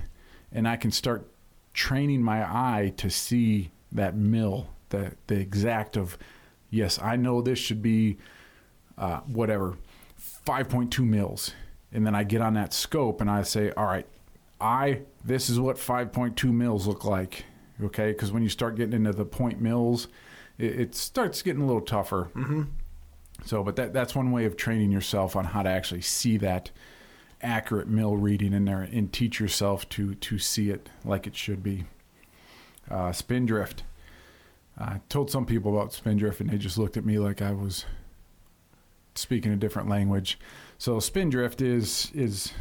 and 0.52 0.68
I 0.68 0.76
can 0.76 0.92
start 0.92 1.30
training 1.74 2.24
my 2.24 2.44
eye 2.44 2.94
to 2.98 3.10
see 3.10 3.72
that 3.92 4.16
mill, 4.16 4.68
the 4.90 5.14
the 5.28 5.36
exact 5.36 5.96
of, 5.96 6.18
yes, 6.70 7.00
I 7.00 7.16
know 7.16 7.42
this 7.42 7.60
should 7.60 7.82
be, 7.82 8.18
uh, 8.98 9.20
whatever, 9.22 9.78
five 10.48 10.70
point 10.70 10.94
two 10.94 11.06
mils, 11.06 11.54
and 11.92 12.08
then 12.08 12.16
I 12.16 12.24
get 12.24 12.40
on 12.40 12.54
that 12.54 12.72
scope 12.72 13.20
and 13.20 13.30
I 13.30 13.44
say, 13.44 13.72
all 13.72 13.86
right, 13.86 14.08
I 14.62 15.02
this 15.26 15.50
is 15.50 15.60
what 15.60 15.78
five 15.78 16.14
point 16.14 16.38
two 16.38 16.54
mils 16.54 16.88
look 16.88 17.04
like, 17.04 17.44
okay? 17.84 18.14
Because 18.14 18.32
when 18.32 18.44
you 18.44 18.50
start 18.50 18.78
getting 18.78 18.94
into 18.94 19.12
the 19.12 19.26
point 19.26 19.60
mils, 19.60 20.08
it, 20.58 20.80
it 20.80 20.96
starts 20.96 21.42
getting 21.42 21.62
a 21.62 21.66
little 21.66 21.82
tougher. 21.82 22.30
Mm-hmm. 22.34 22.64
So, 23.44 23.62
but 23.62 23.76
that 23.76 23.92
that's 23.92 24.16
one 24.16 24.32
way 24.32 24.46
of 24.46 24.56
training 24.56 24.90
yourself 24.90 25.36
on 25.36 25.44
how 25.44 25.64
to 25.64 25.70
actually 25.70 26.02
see 26.02 26.38
that 26.38 26.72
accurate 27.42 27.90
mill 27.90 28.16
reading 28.16 28.54
in 28.54 28.64
there 28.64 28.82
and 28.82 29.12
teach 29.12 29.42
yourself 29.42 29.88
to 29.90 30.16
to 30.16 30.40
see 30.40 30.70
it 30.70 30.90
like 31.04 31.28
it 31.28 31.36
should 31.36 31.62
be. 31.62 31.84
Uh, 32.90 33.12
spindrift. 33.12 33.84
I 34.78 35.02
told 35.10 35.30
some 35.30 35.46
people 35.46 35.78
about 35.78 35.92
spindrift 35.92 36.40
and 36.40 36.50
they 36.50 36.58
just 36.58 36.78
looked 36.78 36.96
at 36.96 37.04
me 37.06 37.20
like 37.20 37.42
I 37.42 37.52
was 37.52 37.84
speaking 39.18 39.52
a 39.52 39.56
different 39.58 39.90
language. 39.90 40.40
So 40.78 41.00
spindrift 41.00 41.62
is 41.62 42.12
is 42.14 42.54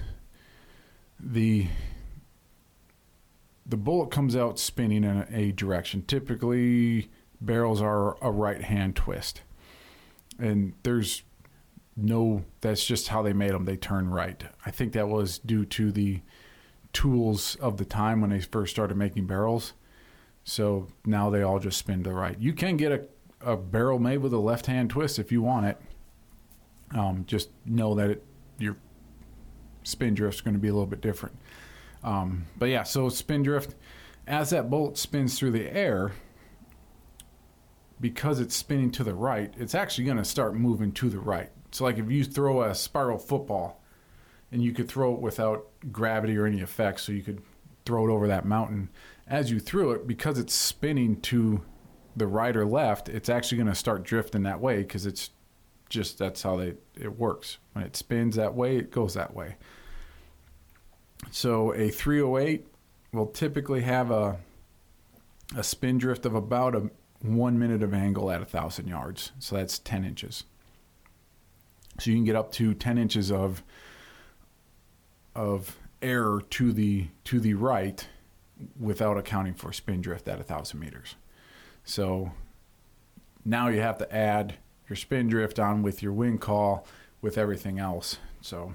the 1.20 1.68
the 3.68 3.76
bullet 3.76 4.10
comes 4.10 4.36
out 4.36 4.58
spinning 4.58 5.04
in 5.04 5.26
a, 5.30 5.52
direction. 5.52 6.02
Typically, 6.06 7.10
barrels 7.40 7.82
are 7.82 8.16
a 8.22 8.30
right 8.30 8.62
hand 8.62 8.94
twist, 8.94 9.42
and 10.38 10.74
there's 10.82 11.22
no. 11.96 12.44
That's 12.60 12.84
just 12.84 13.08
how 13.08 13.22
they 13.22 13.32
made 13.32 13.50
them. 13.50 13.64
They 13.64 13.76
turn 13.76 14.08
right. 14.08 14.42
I 14.64 14.70
think 14.70 14.92
that 14.92 15.08
was 15.08 15.38
due 15.38 15.64
to 15.64 15.90
the 15.90 16.20
tools 16.92 17.56
of 17.56 17.76
the 17.76 17.84
time 17.84 18.20
when 18.20 18.30
they 18.30 18.40
first 18.40 18.72
started 18.72 18.96
making 18.96 19.26
barrels. 19.26 19.72
So 20.44 20.86
now 21.04 21.28
they 21.28 21.42
all 21.42 21.58
just 21.58 21.78
spin 21.78 22.04
to 22.04 22.10
the 22.10 22.14
right. 22.14 22.38
You 22.38 22.52
can 22.52 22.76
get 22.76 22.92
a, 22.92 23.02
a 23.40 23.56
barrel 23.56 23.98
made 23.98 24.18
with 24.18 24.32
a 24.32 24.38
left 24.38 24.66
hand 24.66 24.90
twist 24.90 25.18
if 25.18 25.32
you 25.32 25.42
want 25.42 25.66
it. 25.66 25.80
Um, 26.94 27.24
just 27.26 27.50
know 27.64 27.94
that 27.94 28.10
it, 28.10 28.24
your 28.58 28.76
spin 29.82 30.14
drift's 30.14 30.40
going 30.40 30.54
to 30.54 30.60
be 30.60 30.68
a 30.68 30.72
little 30.72 30.86
bit 30.86 31.00
different. 31.00 31.36
Um, 32.04 32.46
but 32.58 32.66
yeah, 32.66 32.84
so 32.84 33.08
spin 33.08 33.42
drift, 33.42 33.74
as 34.26 34.50
that 34.50 34.70
bolt 34.70 34.96
spins 34.96 35.38
through 35.38 35.52
the 35.52 35.68
air, 35.74 36.12
because 38.00 38.40
it's 38.40 38.54
spinning 38.54 38.90
to 38.92 39.04
the 39.04 39.14
right, 39.14 39.52
it's 39.56 39.74
actually 39.74 40.04
going 40.04 40.18
to 40.18 40.24
start 40.24 40.54
moving 40.54 40.92
to 40.92 41.08
the 41.08 41.18
right. 41.18 41.50
So, 41.72 41.84
like 41.84 41.98
if 41.98 42.10
you 42.10 42.24
throw 42.24 42.62
a 42.62 42.74
spiral 42.74 43.18
football, 43.18 43.82
and 44.52 44.62
you 44.62 44.72
could 44.72 44.88
throw 44.88 45.14
it 45.14 45.20
without 45.20 45.66
gravity 45.90 46.36
or 46.36 46.46
any 46.46 46.60
effects, 46.60 47.02
so 47.02 47.12
you 47.12 47.22
could 47.22 47.42
throw 47.84 48.08
it 48.08 48.12
over 48.12 48.28
that 48.28 48.44
mountain. 48.44 48.88
As 49.26 49.50
you 49.50 49.58
threw 49.58 49.90
it, 49.92 50.06
because 50.06 50.38
it's 50.38 50.54
spinning 50.54 51.20
to 51.22 51.62
the 52.14 52.26
right 52.26 52.56
or 52.56 52.64
left, 52.64 53.08
it's 53.08 53.28
actually 53.28 53.58
going 53.58 53.68
to 53.68 53.74
start 53.74 54.04
drifting 54.04 54.44
that 54.44 54.60
way 54.60 54.78
because 54.78 55.04
it's 55.04 55.30
just 55.88 56.18
that's 56.18 56.42
how 56.42 56.56
they 56.56 56.74
it 56.98 57.18
works. 57.18 57.58
When 57.72 57.84
it 57.84 57.96
spins 57.96 58.36
that 58.36 58.54
way, 58.54 58.76
it 58.76 58.90
goes 58.90 59.14
that 59.14 59.34
way. 59.34 59.56
So 61.30 61.72
a 61.74 61.88
308 61.88 62.66
will 63.12 63.26
typically 63.26 63.82
have 63.82 64.10
a 64.10 64.38
a 65.56 65.62
spin 65.62 65.98
drift 65.98 66.26
of 66.26 66.34
about 66.34 66.74
a 66.74 66.90
one 67.20 67.58
minute 67.58 67.82
of 67.82 67.94
angle 67.94 68.30
at 68.30 68.42
a 68.42 68.44
thousand 68.44 68.88
yards. 68.88 69.32
So 69.38 69.56
that's 69.56 69.78
10 69.78 70.04
inches. 70.04 70.44
So 71.98 72.10
you 72.10 72.16
can 72.16 72.24
get 72.24 72.36
up 72.36 72.52
to 72.52 72.74
10 72.74 72.98
inches 72.98 73.30
of 73.32 73.62
of 75.34 75.78
error 76.02 76.42
to 76.50 76.72
the 76.72 77.08
to 77.24 77.40
the 77.40 77.54
right 77.54 78.06
without 78.78 79.18
accounting 79.18 79.54
for 79.54 79.72
spin 79.72 80.00
drift 80.00 80.28
at 80.28 80.40
a 80.40 80.42
thousand 80.42 80.80
meters. 80.80 81.16
So 81.84 82.32
now 83.44 83.68
you 83.68 83.80
have 83.80 83.98
to 83.98 84.14
add 84.14 84.54
your 84.88 84.96
spin 84.96 85.28
drift 85.28 85.58
on 85.58 85.82
with 85.82 86.02
your 86.02 86.12
wind 86.12 86.40
call 86.40 86.86
with 87.22 87.36
everything 87.38 87.78
else. 87.78 88.18
So 88.40 88.74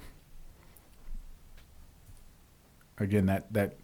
again, 2.98 3.26
that 3.26 3.52
that 3.52 3.76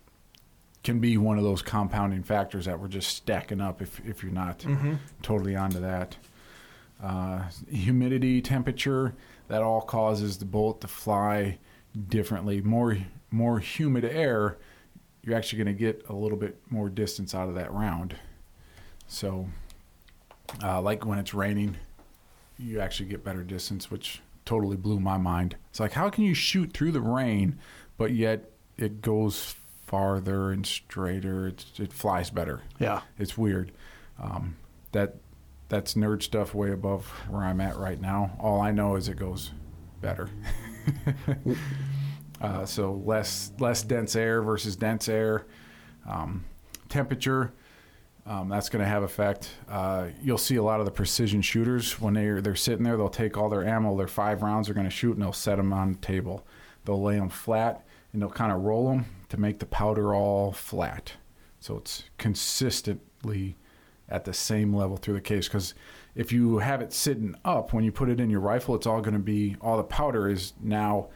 can 0.85 1.01
be 1.01 1.17
one 1.17 1.39
of 1.39 1.45
those 1.45 1.61
compounding 1.63 2.23
factors 2.23 2.65
that 2.67 2.79
we're 2.81 2.89
just 2.89 3.09
stacking 3.17 3.61
up 3.61 3.83
if 3.83 4.01
if 4.07 4.23
you're 4.23 4.33
not 4.33 4.61
Mm-hmm. 4.61 4.95
totally 5.23 5.57
onto 5.57 5.81
that. 5.81 6.17
Uh, 7.03 7.45
humidity, 7.71 8.41
temperature, 8.43 9.15
that 9.47 9.63
all 9.63 9.81
causes 9.81 10.39
the 10.39 10.45
bullet 10.45 10.81
to 10.81 10.89
fly 10.89 11.59
differently. 12.09 12.61
More 12.61 12.99
more 13.31 13.59
humid 13.61 14.05
air, 14.05 14.57
you're 15.23 15.37
actually 15.37 15.63
going 15.63 15.77
to 15.77 15.81
get 15.81 16.05
a 16.09 16.15
little 16.15 16.39
bit 16.39 16.57
more 16.71 16.89
distance 16.89 17.35
out 17.35 17.49
of 17.49 17.55
that 17.57 17.73
round. 17.73 18.17
So, 19.07 19.47
uh, 20.63 20.81
like 20.81 21.05
when 21.07 21.19
it's 21.19 21.35
raining, 21.35 21.77
you 22.59 22.81
actually 22.81 23.09
get 23.09 23.25
better 23.25 23.43
distance, 23.43 23.91
which 23.91 24.21
totally 24.45 24.77
blew 24.77 25.01
my 25.01 25.17
mind. 25.17 25.57
It's 25.71 25.81
like, 25.81 25.93
how 25.93 26.11
can 26.11 26.25
you 26.25 26.35
shoot 26.35 26.73
through 26.73 26.93
the 26.93 27.01
rain, 27.01 27.59
but 27.97 28.13
yet 28.13 28.51
it 28.77 29.01
goes 29.03 29.55
farther 29.87 30.51
and 30.51 30.67
straighter? 30.67 31.49
It, 31.49 31.65
it 31.79 31.93
flies 31.93 32.31
better. 32.31 32.63
Yeah. 32.79 33.03
It's 33.19 33.39
weird. 33.39 33.73
Um, 34.21 34.57
that 34.93 35.17
that's 35.69 35.95
nerd 35.95 36.23
stuff 36.23 36.55
way 36.55 36.73
above 36.73 37.07
where 37.29 37.43
I'm 37.43 37.61
at 37.61 37.77
right 37.77 38.01
now. 38.01 38.37
All 38.41 38.61
I 38.61 38.71
know 38.71 38.97
is 38.97 39.09
it 39.09 39.17
goes 39.19 39.53
better. 40.01 40.31
uh, 42.41 42.65
so 42.65 42.95
less 43.05 43.53
less 43.59 43.83
dense 43.83 44.17
air 44.17 44.43
versus 44.43 44.77
dense 44.77 45.09
air. 45.09 45.47
Um, 46.09 46.45
temperature. 46.89 47.53
Um, 48.29 48.51
that's 48.51 48.69
going 48.69 48.85
to 48.85 48.89
have 48.89 49.03
effect. 49.03 49.49
Uh, 49.71 50.09
you'll 50.23 50.37
see 50.37 50.57
a 50.57 50.63
lot 50.63 50.81
of 50.81 50.85
the 50.85 50.93
precision 50.93 51.41
shooters 51.41 51.99
when 51.99 52.13
they're 52.13 52.43
they're 52.43 52.55
sitting 52.55 52.85
there. 52.85 52.99
They'll 52.99 53.09
take 53.09 53.39
all 53.39 53.49
their 53.49 53.67
ammo, 53.67 53.97
their 53.97 54.07
five 54.07 54.43
rounds 54.43 54.67
they're 54.67 54.75
going 54.75 54.87
to 54.87 54.91
shoot, 54.91 55.13
and 55.13 55.23
they'll 55.23 55.33
set 55.33 55.57
them 55.57 55.73
on 55.73 55.93
the 55.93 55.99
table. 55.99 56.47
They'll 56.85 57.03
lay 57.03 57.17
them 57.17 57.31
flat 57.31 57.87
and 58.13 58.21
they'll 58.21 58.31
kind 58.31 58.53
of 58.53 58.63
roll 58.63 58.91
them 58.91 59.07
to 59.31 59.39
make 59.39 59.59
the 59.59 59.67
powder 59.67 60.15
all 60.15 60.53
flat, 60.53 61.13
so 61.61 61.77
it's 61.77 62.05
consistently 62.17 63.57
at 64.09 64.25
the 64.25 64.33
same 64.33 64.75
level 64.75 64.97
through 64.97 65.15
the 65.15 65.21
case. 65.21 65.49
Because 65.49 65.75
if 66.15 66.33
you 66.33 66.59
have 66.59 66.81
it 66.81 66.93
sitting 66.93 67.35
up 67.45 67.73
when 67.73 67.85
you 67.85 67.93
put 67.93 68.09
it 68.09 68.21
in 68.21 68.31
your 68.31 68.41
rifle, 68.41 68.75
it's 68.75 68.87
all 68.87 69.01
going 69.01 69.15
to 69.15 69.21
be 69.21 69.57
all 69.61 69.77
the 69.77 69.85
powder 69.85 70.29
is 70.29 70.53
now 70.61 71.09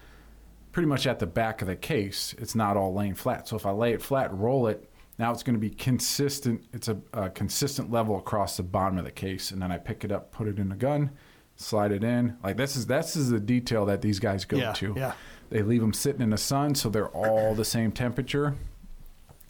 pretty 0.73 0.87
much 0.87 1.07
at 1.07 1.19
the 1.19 1.27
back 1.27 1.63
of 1.63 1.69
the 1.69 1.77
case. 1.77 2.35
It's 2.39 2.55
not 2.55 2.77
all 2.77 2.95
laying 2.95 3.15
flat. 3.15 3.49
So 3.49 3.57
if 3.57 3.67
I 3.67 3.71
lay 3.71 3.93
it 3.93 4.03
flat, 4.03 4.33
roll 4.35 4.67
it, 4.67 4.89
now 5.19 5.31
it's 5.33 5.43
going 5.43 5.55
to 5.55 5.61
be 5.61 5.71
consistent. 5.71 6.65
It's 6.73 6.89
a, 6.89 6.99
a 7.13 7.31
consistent 7.31 7.91
level 7.91 8.17
across 8.17 8.57
the 8.57 8.63
bottom 8.63 8.99
of 8.99 9.05
the 9.05 9.11
case, 9.11 9.51
and 9.51 9.61
then 9.61 9.71
I 9.71 9.79
pick 9.79 10.05
it 10.05 10.13
up, 10.13 10.33
put 10.33 10.49
it 10.49 10.59
in 10.59 10.69
the 10.69 10.77
gun, 10.77 11.11
slide 11.57 11.93
it 11.93 12.03
in. 12.03 12.37
Like 12.43 12.57
this 12.57 12.77
is 12.77 12.87
this 12.87 13.17
is 13.17 13.31
the 13.31 13.41
detail 13.41 13.87
that 13.87 14.03
these 14.03 14.19
guys 14.19 14.45
go 14.45 14.57
yeah. 14.57 14.73
to. 14.73 14.95
Yeah. 14.97 15.13
They 15.51 15.63
leave 15.63 15.83
them 15.83 15.93
sitting 15.93 16.23
in 16.23 16.31
the 16.31 16.39
sun 16.39 16.75
so 16.75 16.89
they're 16.89 17.09
all 17.09 17.55
the 17.55 17.65
same 17.65 17.93
temperature. 17.93 18.57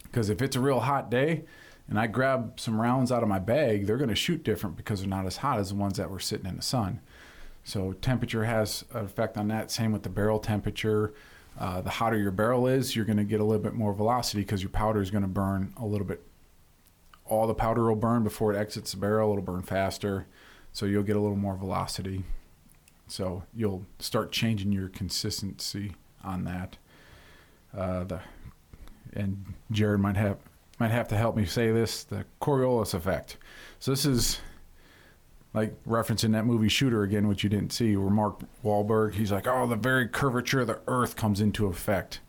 Because 0.02 0.28
if 0.28 0.43
it's 0.43 0.56
a 0.56 0.60
real 0.60 0.80
hot 0.80 1.10
day 1.10 1.44
and 1.89 1.98
I 1.98 2.06
grab 2.06 2.59
some 2.59 2.80
rounds 2.80 3.12
out 3.12 3.22
of 3.22 3.28
my 3.28 3.39
bag, 3.39 3.86
they're 3.86 3.97
going 3.97 4.10
to 4.10 4.16
shoot 4.16 4.43
different 4.43 4.76
because 4.76 5.01
they're 5.01 5.09
not 5.09 5.26
as 5.26 5.39
hot 5.39 5.59
as 5.59 5.70
the 5.70 5.76
ones 5.76 5.97
that 5.98 6.10
were 6.10 6.20
sitting 6.20 6.47
in 6.47 6.56
the 6.56 6.62
sun. 6.62 7.01
So 7.64 7.93
temperature 7.93 8.44
has 8.44 8.84
an 8.93 9.05
effect 9.05 9.39
on 9.39 9.48
that. 9.48 9.70
Same 9.70 9.93
with 9.93 10.02
the 10.02 10.09
barrel 10.09 10.39
temperature. 10.39 11.14
Uh, 11.58 11.80
the 11.80 11.90
hotter 11.90 12.18
your 12.18 12.30
barrel 12.30 12.66
is, 12.66 12.96
you're 12.96 13.04
going 13.04 13.18
to 13.18 13.24
get 13.24 13.40
a 13.40 13.44
little 13.44 13.62
bit 13.62 13.74
more 13.74 13.92
velocity 13.92 14.42
because 14.42 14.62
your 14.62 14.70
powder 14.70 15.00
is 15.00 15.10
going 15.10 15.22
to 15.22 15.28
burn 15.28 15.72
a 15.76 15.84
little 15.84 16.06
bit. 16.06 16.22
All 17.26 17.46
the 17.46 17.54
powder 17.54 17.84
will 17.84 17.96
burn 17.96 18.24
before 18.24 18.52
it 18.52 18.58
exits 18.58 18.92
the 18.92 18.98
barrel. 18.98 19.32
It'll 19.32 19.42
burn 19.42 19.62
faster, 19.62 20.26
so 20.72 20.86
you'll 20.86 21.02
get 21.02 21.16
a 21.16 21.20
little 21.20 21.36
more 21.36 21.56
velocity. 21.56 22.24
So 23.06 23.44
you'll 23.54 23.86
start 23.98 24.32
changing 24.32 24.72
your 24.72 24.88
consistency 24.88 25.92
on 26.24 26.44
that. 26.44 26.78
Uh, 27.76 28.04
the 28.04 28.20
and 29.14 29.54
Jared 29.70 30.00
might 30.00 30.16
have 30.16 30.38
might 30.78 30.90
have 30.90 31.08
to 31.08 31.16
help 31.16 31.36
me 31.36 31.44
say 31.44 31.70
this: 31.70 32.04
the 32.04 32.24
Coriolis 32.40 32.94
effect. 32.94 33.36
So 33.78 33.90
this 33.92 34.04
is 34.04 34.40
like 35.54 35.82
referencing 35.84 36.32
that 36.32 36.44
movie 36.46 36.68
Shooter 36.68 37.02
again, 37.02 37.28
which 37.28 37.44
you 37.44 37.50
didn't 37.50 37.72
see, 37.72 37.96
where 37.96 38.10
Mark 38.10 38.40
Wahlberg, 38.64 39.14
he's 39.14 39.30
like, 39.32 39.46
"Oh, 39.46 39.66
the 39.66 39.76
very 39.76 40.08
curvature 40.08 40.60
of 40.60 40.66
the 40.68 40.80
Earth 40.88 41.16
comes 41.16 41.40
into 41.40 41.66
effect." 41.66 42.20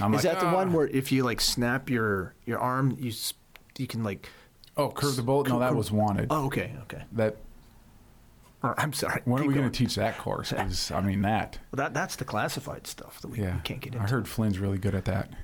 I'm 0.00 0.14
Is 0.14 0.24
like, 0.24 0.34
that 0.34 0.40
the 0.40 0.46
"Ah." 0.48 0.54
one 0.54 0.72
where 0.72 0.86
if 0.88 1.12
you 1.12 1.22
like 1.22 1.40
snap 1.40 1.90
your 1.90 2.34
your 2.46 2.58
arm, 2.58 2.96
you 2.98 3.10
s- 3.10 3.34
you 3.78 3.86
can 3.86 4.02
like? 4.02 4.28
Oh, 4.76 4.88
curve 4.88 5.16
the 5.16 5.22
bullet. 5.22 5.48
No, 5.48 5.58
that 5.58 5.74
was 5.74 5.92
wanted. 5.92 6.28
Oh, 6.30 6.46
okay, 6.46 6.72
okay. 6.84 7.02
That 7.12 7.36
Or, 8.62 8.78
I'm 8.80 8.92
sorry. 8.94 9.20
when 9.26 9.40
are 9.40 9.42
keep 9.42 9.48
we 9.48 9.54
going 9.54 9.70
to 9.70 9.76
teach 9.76 9.96
that 9.96 10.16
course? 10.16 10.50
'Cause, 10.56 10.90
I 10.90 11.00
mean 11.02 11.20
that. 11.22 11.58
Well, 11.72 11.76
that 11.84 11.92
that's 11.92 12.16
the 12.16 12.24
classified 12.24 12.86
stuff 12.86 13.20
that 13.20 13.28
we, 13.28 13.40
Yeah, 13.40 13.56
we 13.56 13.60
can't 13.62 13.80
get 13.80 13.92
into. 13.92 14.06
I 14.06 14.08
heard 14.08 14.26
Flynn's 14.26 14.58
really 14.58 14.78
good 14.78 14.94
at 14.94 15.04
that. 15.04 15.28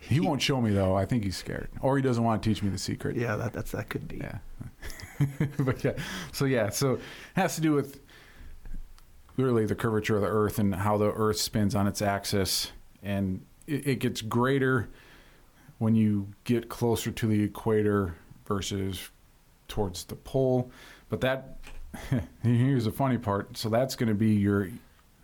He 0.00 0.20
won't 0.20 0.40
show 0.40 0.60
me 0.60 0.70
though. 0.72 0.94
I 0.96 1.04
think 1.04 1.24
he's 1.24 1.36
scared, 1.36 1.68
or 1.80 1.96
he 1.96 2.02
doesn't 2.02 2.22
want 2.22 2.40
to 2.42 2.48
teach 2.48 2.62
me 2.62 2.68
the 2.70 2.78
secret. 2.78 3.16
Yeah, 3.16 3.34
that 3.36 3.52
that's 3.52 3.72
that 3.72 3.88
could 3.88 4.06
be. 4.06 4.18
Yeah. 4.18 4.38
but 5.58 5.82
yeah. 5.84 5.92
So 6.32 6.44
yeah. 6.44 6.70
So 6.70 6.94
it 6.94 7.00
has 7.34 7.54
to 7.56 7.60
do 7.60 7.72
with 7.72 8.00
literally 9.36 9.66
the 9.66 9.74
curvature 9.74 10.16
of 10.16 10.22
the 10.22 10.28
Earth 10.28 10.58
and 10.58 10.74
how 10.74 10.96
the 10.96 11.12
Earth 11.12 11.38
spins 11.38 11.74
on 11.74 11.86
its 11.86 12.02
axis, 12.02 12.72
and 13.02 13.44
it, 13.66 13.86
it 13.86 13.98
gets 14.00 14.22
greater 14.22 14.88
when 15.78 15.94
you 15.94 16.28
get 16.44 16.68
closer 16.68 17.10
to 17.10 17.26
the 17.26 17.42
equator 17.42 18.14
versus 18.46 19.10
towards 19.68 20.04
the 20.04 20.16
pole. 20.16 20.70
But 21.08 21.20
that 21.20 21.58
here's 22.42 22.84
the 22.84 22.90
funny 22.90 23.18
part. 23.18 23.56
So 23.56 23.68
that's 23.68 23.96
going 23.96 24.08
to 24.08 24.14
be 24.14 24.34
your 24.34 24.68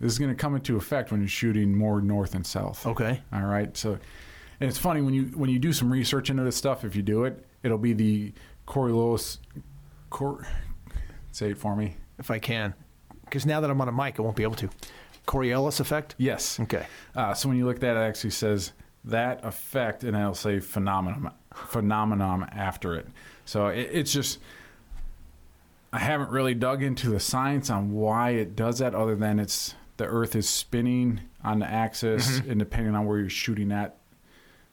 this 0.01 0.13
is 0.13 0.19
going 0.19 0.31
to 0.31 0.37
come 0.37 0.57
into 0.57 0.77
effect 0.77 1.13
when 1.13 1.21
you're 1.21 1.29
shooting 1.29 1.77
more 1.77 2.01
north 2.01 2.35
and 2.35 2.45
south. 2.45 2.87
Okay. 2.87 3.21
All 3.33 3.43
right. 3.43 3.77
So 3.77 3.99
and 4.61 4.69
it's 4.69 4.79
funny 4.79 5.01
when 5.01 5.15
you 5.15 5.25
when 5.35 5.51
you 5.51 5.59
do 5.59 5.73
some 5.73 5.93
research 5.93 6.31
into 6.31 6.45
this 6.45 6.57
stuff. 6.57 6.85
If 6.85 6.95
you 6.95 7.03
do 7.03 7.25
it, 7.25 7.45
it'll 7.63 7.79
be 7.79 7.93
the 7.93 8.33
Coriolis. 8.67 9.39
Cor, 10.13 10.47
say 11.33 11.51
it 11.51 11.59
for 11.59 11.75
me. 11.75 11.97
If 12.19 12.31
I 12.31 12.39
can, 12.39 12.75
because 13.25 13.47
now 13.47 13.61
that 13.61 13.71
I'm 13.71 13.81
on 13.81 13.89
a 13.89 13.93
mic, 13.93 14.21
I 14.21 14.23
won't 14.23 14.37
be 14.37 14.43
able 14.43 14.57
to. 14.57 14.69
Coriolis 15.27 15.81
effect. 15.81 16.15
Yes. 16.19 16.61
Okay. 16.61 16.87
Uh, 17.17 17.33
so 17.35 17.49
when 17.49 17.57
you 17.57 17.65
look 17.65 17.77
at 17.77 17.81
that, 17.81 17.97
it 17.97 18.01
actually 18.01 18.31
says 18.31 18.73
that 19.05 19.45
effect, 19.45 20.05
and 20.05 20.17
it'll 20.17 20.35
say 20.35 20.61
phenomenon 20.61 21.33
phenomenon 21.55 22.49
after 22.53 22.95
it. 22.95 23.07
So 23.45 23.67
it, 23.69 23.89
it's 23.93 24.13
just 24.13 24.39
I 25.93 25.99
haven't 25.99 26.31
really 26.31 26.55
dug 26.55 26.83
into 26.83 27.11
the 27.11 27.21
science 27.21 27.71
on 27.71 27.93
why 27.93 28.31
it 28.31 28.55
does 28.55 28.79
that, 28.79 28.95
other 28.95 29.17
than 29.17 29.39
it's 29.39 29.75
the 29.97 30.05
Earth 30.05 30.37
is 30.37 30.49
spinning 30.49 31.21
on 31.43 31.59
the 31.59 31.67
axis, 31.67 32.39
and 32.39 32.59
depending 32.59 32.95
on 32.95 33.07
where 33.07 33.19
you're 33.19 33.31
shooting 33.31 33.73
at. 33.73 33.97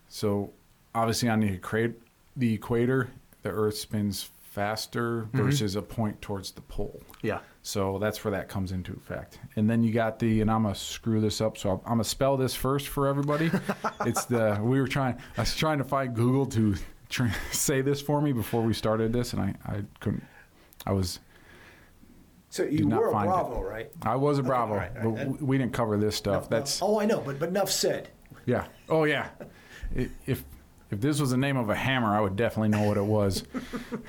So 0.09 0.51
obviously 0.93 1.29
on 1.29 1.39
the 1.39 1.93
the 2.35 2.53
equator, 2.53 3.09
the 3.43 3.49
Earth 3.49 3.77
spins 3.77 4.29
faster 4.49 5.23
mm-hmm. 5.23 5.43
versus 5.43 5.75
a 5.75 5.81
point 5.81 6.21
towards 6.21 6.51
the 6.51 6.61
pole. 6.61 7.01
Yeah. 7.21 7.39
So 7.61 7.99
that's 7.99 8.23
where 8.23 8.31
that 8.31 8.49
comes 8.49 8.71
into 8.71 8.93
effect. 8.93 9.39
And 9.55 9.69
then 9.69 9.83
you 9.83 9.93
got 9.93 10.17
the, 10.17 10.41
and 10.41 10.49
I'm 10.49 10.63
gonna 10.63 10.73
screw 10.75 11.21
this 11.21 11.39
up. 11.39 11.57
So 11.57 11.69
I'm, 11.69 11.77
I'm 11.85 11.91
gonna 11.93 12.03
spell 12.03 12.35
this 12.35 12.55
first 12.55 12.87
for 12.87 13.07
everybody. 13.07 13.51
it's 14.05 14.25
the 14.25 14.59
we 14.61 14.81
were 14.81 14.87
trying. 14.87 15.17
I 15.37 15.41
was 15.41 15.55
trying 15.55 15.77
to 15.77 15.83
find 15.83 16.15
Google 16.15 16.47
to 16.47 16.75
try, 17.09 17.31
say 17.51 17.81
this 17.81 18.01
for 18.01 18.21
me 18.21 18.31
before 18.31 18.63
we 18.63 18.73
started 18.73 19.13
this, 19.13 19.33
and 19.33 19.41
I 19.41 19.53
I 19.65 19.83
couldn't. 19.99 20.23
I 20.87 20.93
was 20.93 21.19
So 22.49 22.65
Did 22.65 22.87
not 22.87 23.11
find 23.11 23.29
it. 23.29 23.59
right? 23.61 23.91
I 24.01 24.15
was 24.15 24.39
a 24.39 24.43
Bravo, 24.43 24.73
all 24.73 24.79
right, 24.79 24.91
all 25.03 25.11
right. 25.11 25.27
but 25.27 25.41
we- 25.41 25.45
we 25.45 25.57
didn't 25.59 25.73
cover 25.73 25.97
this 25.97 26.15
stuff. 26.15 26.49
That's 26.49 26.81
Oh, 26.81 26.99
I 26.99 27.05
know, 27.05 27.21
but 27.21 27.37
but 27.37 27.49
enough 27.49 27.69
said. 27.71 28.09
yeah. 28.45 28.65
Oh 28.89 29.03
yeah. 29.03 29.29
If 30.27 30.43
if 30.91 31.01
this 31.01 31.19
was 31.19 31.31
the 31.31 31.37
name 31.37 31.57
of 31.57 31.69
a 31.69 31.75
hammer, 31.75 32.15
I 32.15 32.19
would 32.21 32.35
definitely 32.35 32.69
know 32.69 32.87
what 32.87 32.97
it 32.97 33.05
was. 33.05 33.43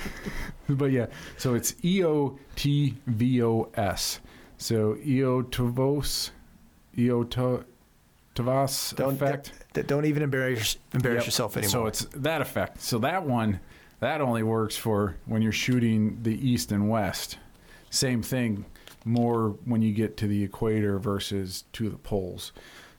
but 0.69 0.91
yeah, 0.93 1.07
so 1.37 1.55
it's 1.55 1.75
E 1.85 2.05
O 2.05 2.39
T 2.57 2.97
V 3.07 3.43
O 3.43 3.71
S. 3.75 4.21
So 4.59 4.95
Eotovos, 4.97 6.31
Eotovos 6.97 7.65
Don't 8.97 9.15
effect. 9.15 9.53
d- 9.75 9.83
don't 9.83 10.05
even 10.05 10.23
embarrass 10.23 10.77
embarrass 10.95 11.21
Yep. 11.23 11.27
yourself 11.27 11.57
anymore. 11.57 11.71
So 11.71 11.87
it's 11.87 12.05
that 12.15 12.41
effect. 12.41 12.81
So 12.83 12.99
that 12.99 13.25
one, 13.25 13.61
that 14.01 14.21
only 14.21 14.43
works 14.43 14.77
for 14.77 15.17
when 15.27 15.43
you're 15.43 15.53
shooting 15.53 16.19
the 16.23 16.35
east 16.49 16.73
and 16.73 16.89
west. 16.89 17.39
Same 17.91 18.23
thing, 18.23 18.65
more 19.05 19.57
when 19.65 19.83
you 19.83 19.93
get 19.93 20.17
to 20.19 20.27
the 20.27 20.43
equator 20.45 20.99
versus 20.99 21.65
to 21.73 21.89
the 21.91 21.97
poles. 21.99 22.53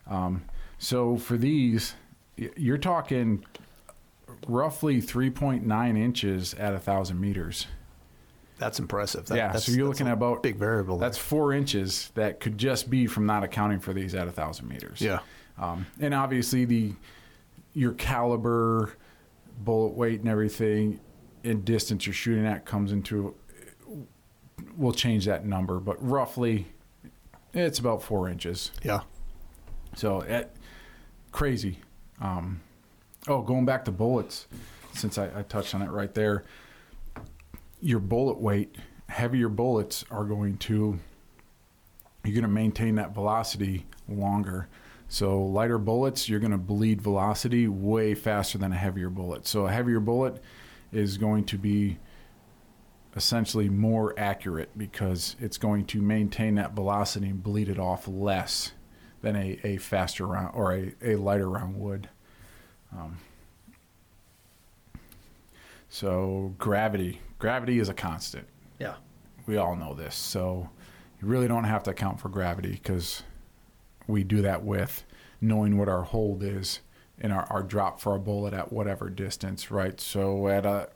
Um, 0.08 0.44
so 0.78 1.16
for 1.18 1.38
these, 1.38 1.96
you're 2.36 2.78
talking 2.78 3.46
roughly 4.48 5.02
3.9 5.02 5.98
inches 5.98 6.54
at 6.56 6.74
a 6.74 6.80
thousand 6.80 7.20
meters. 7.20 7.68
that's 8.58 8.80
impressive. 8.80 9.26
That, 9.28 9.36
yeah, 9.38 9.52
that's, 9.52 9.66
so 9.66 9.72
you're 9.72 9.88
looking 9.88 10.08
at 10.08 10.14
about 10.14 10.44
big 10.44 10.56
variable. 10.58 10.98
there. 10.98 11.10
That's 11.10 11.18
four 11.18 11.54
inches 11.54 12.12
that 12.16 12.40
could 12.40 12.58
just 12.58 12.90
be 12.90 13.08
from 13.08 13.26
not 13.26 13.44
accounting 13.44 13.80
for 13.80 13.94
these 13.94 14.14
at 14.16 14.28
a 14.28 14.32
thousand 14.32 14.68
meters. 14.68 15.02
yeah. 15.02 15.20
Um, 15.58 15.86
and 16.00 16.14
obviously 16.14 16.66
the 16.66 16.94
your 17.74 17.94
caliber, 17.94 18.94
bullet 19.60 19.94
weight, 19.94 20.20
and 20.22 20.30
everything, 20.30 21.00
and 21.44 21.64
distance 21.64 22.06
you're 22.06 22.14
shooting 22.14 22.46
at 22.46 22.66
comes 22.66 22.92
into. 22.92 23.36
We'll 24.78 24.92
change 24.94 25.26
that 25.26 25.46
number, 25.46 25.80
but 25.80 25.98
roughly, 26.06 26.68
it's 27.54 27.80
about 27.80 28.02
four 28.02 28.30
inches. 28.30 28.72
Yeah. 28.84 29.02
So 29.96 30.22
it, 30.22 30.56
crazy. 31.32 31.80
Um, 32.22 32.62
oh, 33.28 33.42
going 33.42 33.66
back 33.66 33.86
to 33.86 33.92
bullets, 33.92 34.48
since 34.94 35.18
I, 35.18 35.30
I 35.40 35.42
touched 35.44 35.76
on 35.76 35.82
it 35.82 35.90
right 35.90 36.14
there, 36.14 36.44
your 37.80 38.00
bullet 38.00 38.40
weight, 38.40 38.76
heavier 39.08 39.50
bullets 39.50 40.06
are 40.12 40.24
going 40.24 40.58
to, 40.58 41.00
you're 42.24 42.34
going 42.34 42.44
to 42.44 42.48
maintain 42.48 42.96
that 42.96 43.14
velocity 43.14 43.86
longer. 44.08 44.68
So 45.08 45.44
lighter 45.44 45.78
bullets, 45.78 46.30
you're 46.30 46.40
going 46.40 46.52
to 46.52 46.58
bleed 46.58 47.02
velocity 47.02 47.68
way 47.68 48.14
faster 48.14 48.58
than 48.58 48.72
a 48.72 48.78
heavier 48.78 49.10
bullet. 49.10 49.46
So 49.48 49.66
a 49.66 49.72
heavier 49.72 50.00
bullet 50.00 50.42
is 50.92 51.18
going 51.18 51.46
to 51.46 51.58
be 51.58 51.98
essentially 53.16 53.68
more 53.68 54.18
accurate 54.18 54.70
because 54.78 55.36
it's 55.40 55.58
going 55.58 55.86
to 55.86 56.02
maintain 56.02 56.56
that 56.56 56.74
velocity 56.74 57.28
and 57.28 57.44
bleed 57.44 57.68
it 57.68 57.80
off 57.80 58.08
less 58.08 58.72
than 59.22 59.36
a, 59.36 59.60
a 59.64 59.78
faster 59.78 60.28
round 60.28 60.52
or 60.56 60.74
a, 60.74 60.94
a 61.04 61.16
lighter 61.16 61.50
round 61.50 61.78
would. 61.78 62.10
Um, 62.94 63.18
so 65.90 66.54
gravity, 66.58 67.22
gravity 67.40 67.80
is 67.80 67.90
a 67.90 67.94
constant. 67.94 68.48
Yeah. 68.80 68.96
We 69.46 69.58
all 69.58 69.76
know 69.76 69.94
this. 69.94 70.16
So 70.16 70.70
you 71.22 71.28
really 71.28 71.48
don't 71.48 71.66
have 71.66 71.84
to 71.84 71.92
account 71.92 72.20
for 72.20 72.30
gravity 72.30 72.72
because 72.72 73.24
we 74.08 74.24
do 74.24 74.42
that 74.42 74.64
with 74.64 75.04
knowing 75.40 75.78
what 75.78 75.90
our 75.90 76.04
hold 76.04 76.44
is 76.44 76.80
and 77.20 77.32
our, 77.32 77.46
our 77.50 77.64
drop 77.64 78.00
for 78.00 78.16
a 78.16 78.20
bullet 78.20 78.54
at 78.54 78.72
whatever 78.72 79.10
distance, 79.10 79.70
right? 79.70 80.00
So 80.00 80.48
at 80.48 80.66
a 80.66 80.90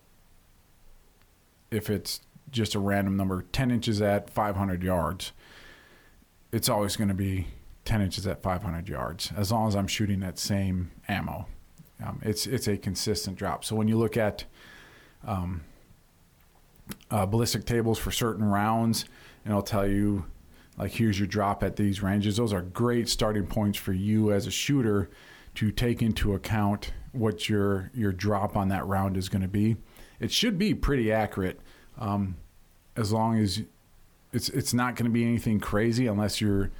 if 1.72 1.90
it's 1.90 2.22
just 2.52 2.76
a 2.76 2.80
random 2.80 3.18
number, 3.18 3.44
10 3.52 3.72
inches 3.72 4.02
at 4.02 4.30
500 4.30 4.84
yards, 4.84 5.34
it's 6.52 6.70
always 6.70 6.96
going 6.96 7.10
to 7.10 7.14
be 7.14 7.48
10 7.84 8.02
inches 8.02 8.26
at 8.26 8.42
500 8.42 8.88
yards 8.88 9.32
as 9.36 9.52
long 9.52 9.68
as 9.68 9.76
I'm 9.76 9.88
shooting 9.88 10.20
that 10.22 10.40
same 10.40 10.92
ammo. 11.08 11.48
Um, 12.04 12.20
it's 12.24 12.46
it's 12.46 12.68
a 12.68 12.78
consistent 12.78 13.38
drop. 13.38 13.64
So 13.64 13.76
when 13.76 13.88
you 13.88 13.98
look 13.98 14.18
at 14.18 14.46
um, 15.26 15.62
uh, 17.10 17.26
ballistic 17.26 17.66
tables 17.66 17.98
for 17.98 18.12
certain 18.12 18.44
rounds, 18.44 19.06
and 19.44 19.54
I'll 19.54 19.62
tell 19.62 19.88
you 19.88 20.26
like 20.78 20.92
here's 20.92 21.18
your 21.18 21.28
drop 21.28 21.64
at 21.64 21.76
these 21.76 22.02
ranges. 22.02 22.38
Those 22.38 22.54
are 22.54 22.62
great 22.62 23.08
starting 23.10 23.48
points 23.48 23.78
for 23.78 23.94
you 23.94 24.32
as 24.32 24.48
a 24.48 24.52
shooter 24.52 25.10
to 25.56 25.72
take 25.72 26.02
into 26.02 26.34
account 26.34 26.92
what 27.14 27.48
your 27.48 27.92
your 27.94 28.12
drop 28.12 28.58
on 28.58 28.68
that 28.70 28.86
round 28.86 29.18
is 29.18 29.30
going 29.30 29.42
to 29.42 29.48
be. 29.48 29.78
It 30.20 30.32
should 30.32 30.58
be 30.58 30.74
pretty 30.74 31.12
accurate, 31.12 31.60
um, 31.98 32.36
as 32.96 33.12
long 33.12 33.40
as 33.40 33.62
it's 34.34 34.50
it's 34.50 34.74
not 34.74 34.96
going 34.96 35.06
to 35.06 35.14
be 35.14 35.24
anything 35.24 35.60
crazy 35.60 36.08
unless 36.08 36.42
you're 36.42 36.72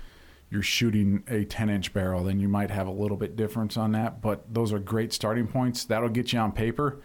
you're 0.49 0.61
shooting 0.61 1.23
a 1.27 1.43
10 1.43 1.69
inch 1.69 1.93
barrel 1.93 2.23
then 2.23 2.39
you 2.39 2.47
might 2.47 2.72
have 2.72 2.88
a 2.88 2.91
little 2.91 3.17
bit 3.17 3.35
difference 3.35 3.77
on 3.77 3.91
that 3.91 4.22
but 4.22 4.53
those 4.53 4.72
are 4.72 4.80
great 4.80 5.11
starting 5.13 5.47
points. 5.47 5.85
That'll 5.85 6.09
get 6.09 6.34
you 6.34 6.39
on 6.39 6.51
paper 6.51 7.01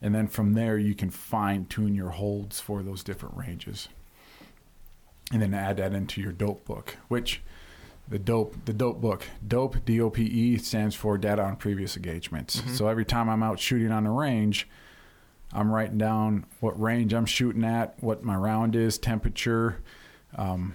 and 0.00 0.14
then 0.14 0.26
from 0.28 0.54
there 0.54 0.78
you 0.78 0.94
can 0.94 1.10
fine 1.10 1.64
tune 1.66 1.94
your 1.94 2.10
holds 2.10 2.60
for 2.60 2.82
those 2.82 3.02
different 3.02 3.36
ranges 3.36 3.88
and 5.32 5.42
then 5.42 5.54
add 5.54 5.76
that 5.76 5.92
into 5.92 6.20
your 6.20 6.32
dope 6.32 6.64
book 6.64 6.96
which 7.08 7.42
the 8.08 8.18
dope 8.18 8.54
the 8.64 8.72
dope 8.72 9.00
book 9.00 9.26
dope 9.46 9.84
d-o-p-e 9.84 10.56
stands 10.56 10.94
for 10.94 11.18
data 11.18 11.42
on 11.42 11.56
previous 11.56 11.96
engagements. 11.96 12.62
So 12.76 12.88
every 12.88 13.04
time 13.04 13.28
i'm 13.28 13.42
out 13.42 13.60
shooting 13.60 13.92
on 13.92 14.04
the 14.04 14.10
range 14.10 14.66
i'm 15.52 15.70
writing 15.70 15.98
down 15.98 16.46
what 16.60 16.80
range 16.80 17.12
i'm 17.12 17.26
shooting 17.26 17.64
at 17.64 18.02
what 18.02 18.22
my 18.22 18.34
round 18.34 18.74
is 18.74 18.98
temperature 18.98 19.82
um, 20.36 20.74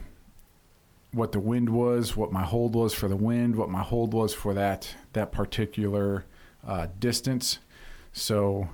what 1.13 1.31
the 1.31 1.39
wind 1.39 1.69
was, 1.69 2.17
what 2.17 2.31
my 2.31 2.43
hold 2.43 2.75
was 2.75 2.93
for 2.93 3.07
the 3.07 3.15
wind, 3.15 3.55
what 3.55 3.69
my 3.69 3.83
hold 3.83 4.13
was 4.13 4.33
for 4.33 4.53
that 4.53 4.95
that 5.13 5.31
particular 5.31 6.25
uh, 6.67 6.87
distance. 6.99 7.59
So 8.11 8.69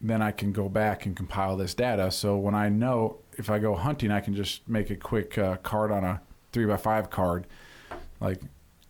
then 0.00 0.22
I 0.22 0.30
can 0.30 0.52
go 0.52 0.68
back 0.68 1.06
and 1.06 1.14
compile 1.14 1.56
this 1.56 1.74
data. 1.74 2.10
So 2.10 2.36
when 2.36 2.54
I 2.54 2.68
know 2.68 3.18
if 3.38 3.50
I 3.50 3.58
go 3.58 3.74
hunting, 3.74 4.10
I 4.10 4.20
can 4.20 4.34
just 4.34 4.66
make 4.68 4.90
a 4.90 4.96
quick 4.96 5.36
uh, 5.38 5.56
card 5.58 5.90
on 5.90 6.04
a 6.04 6.20
three 6.52 6.66
by 6.66 6.76
five 6.76 7.10
card, 7.10 7.46
like 8.20 8.40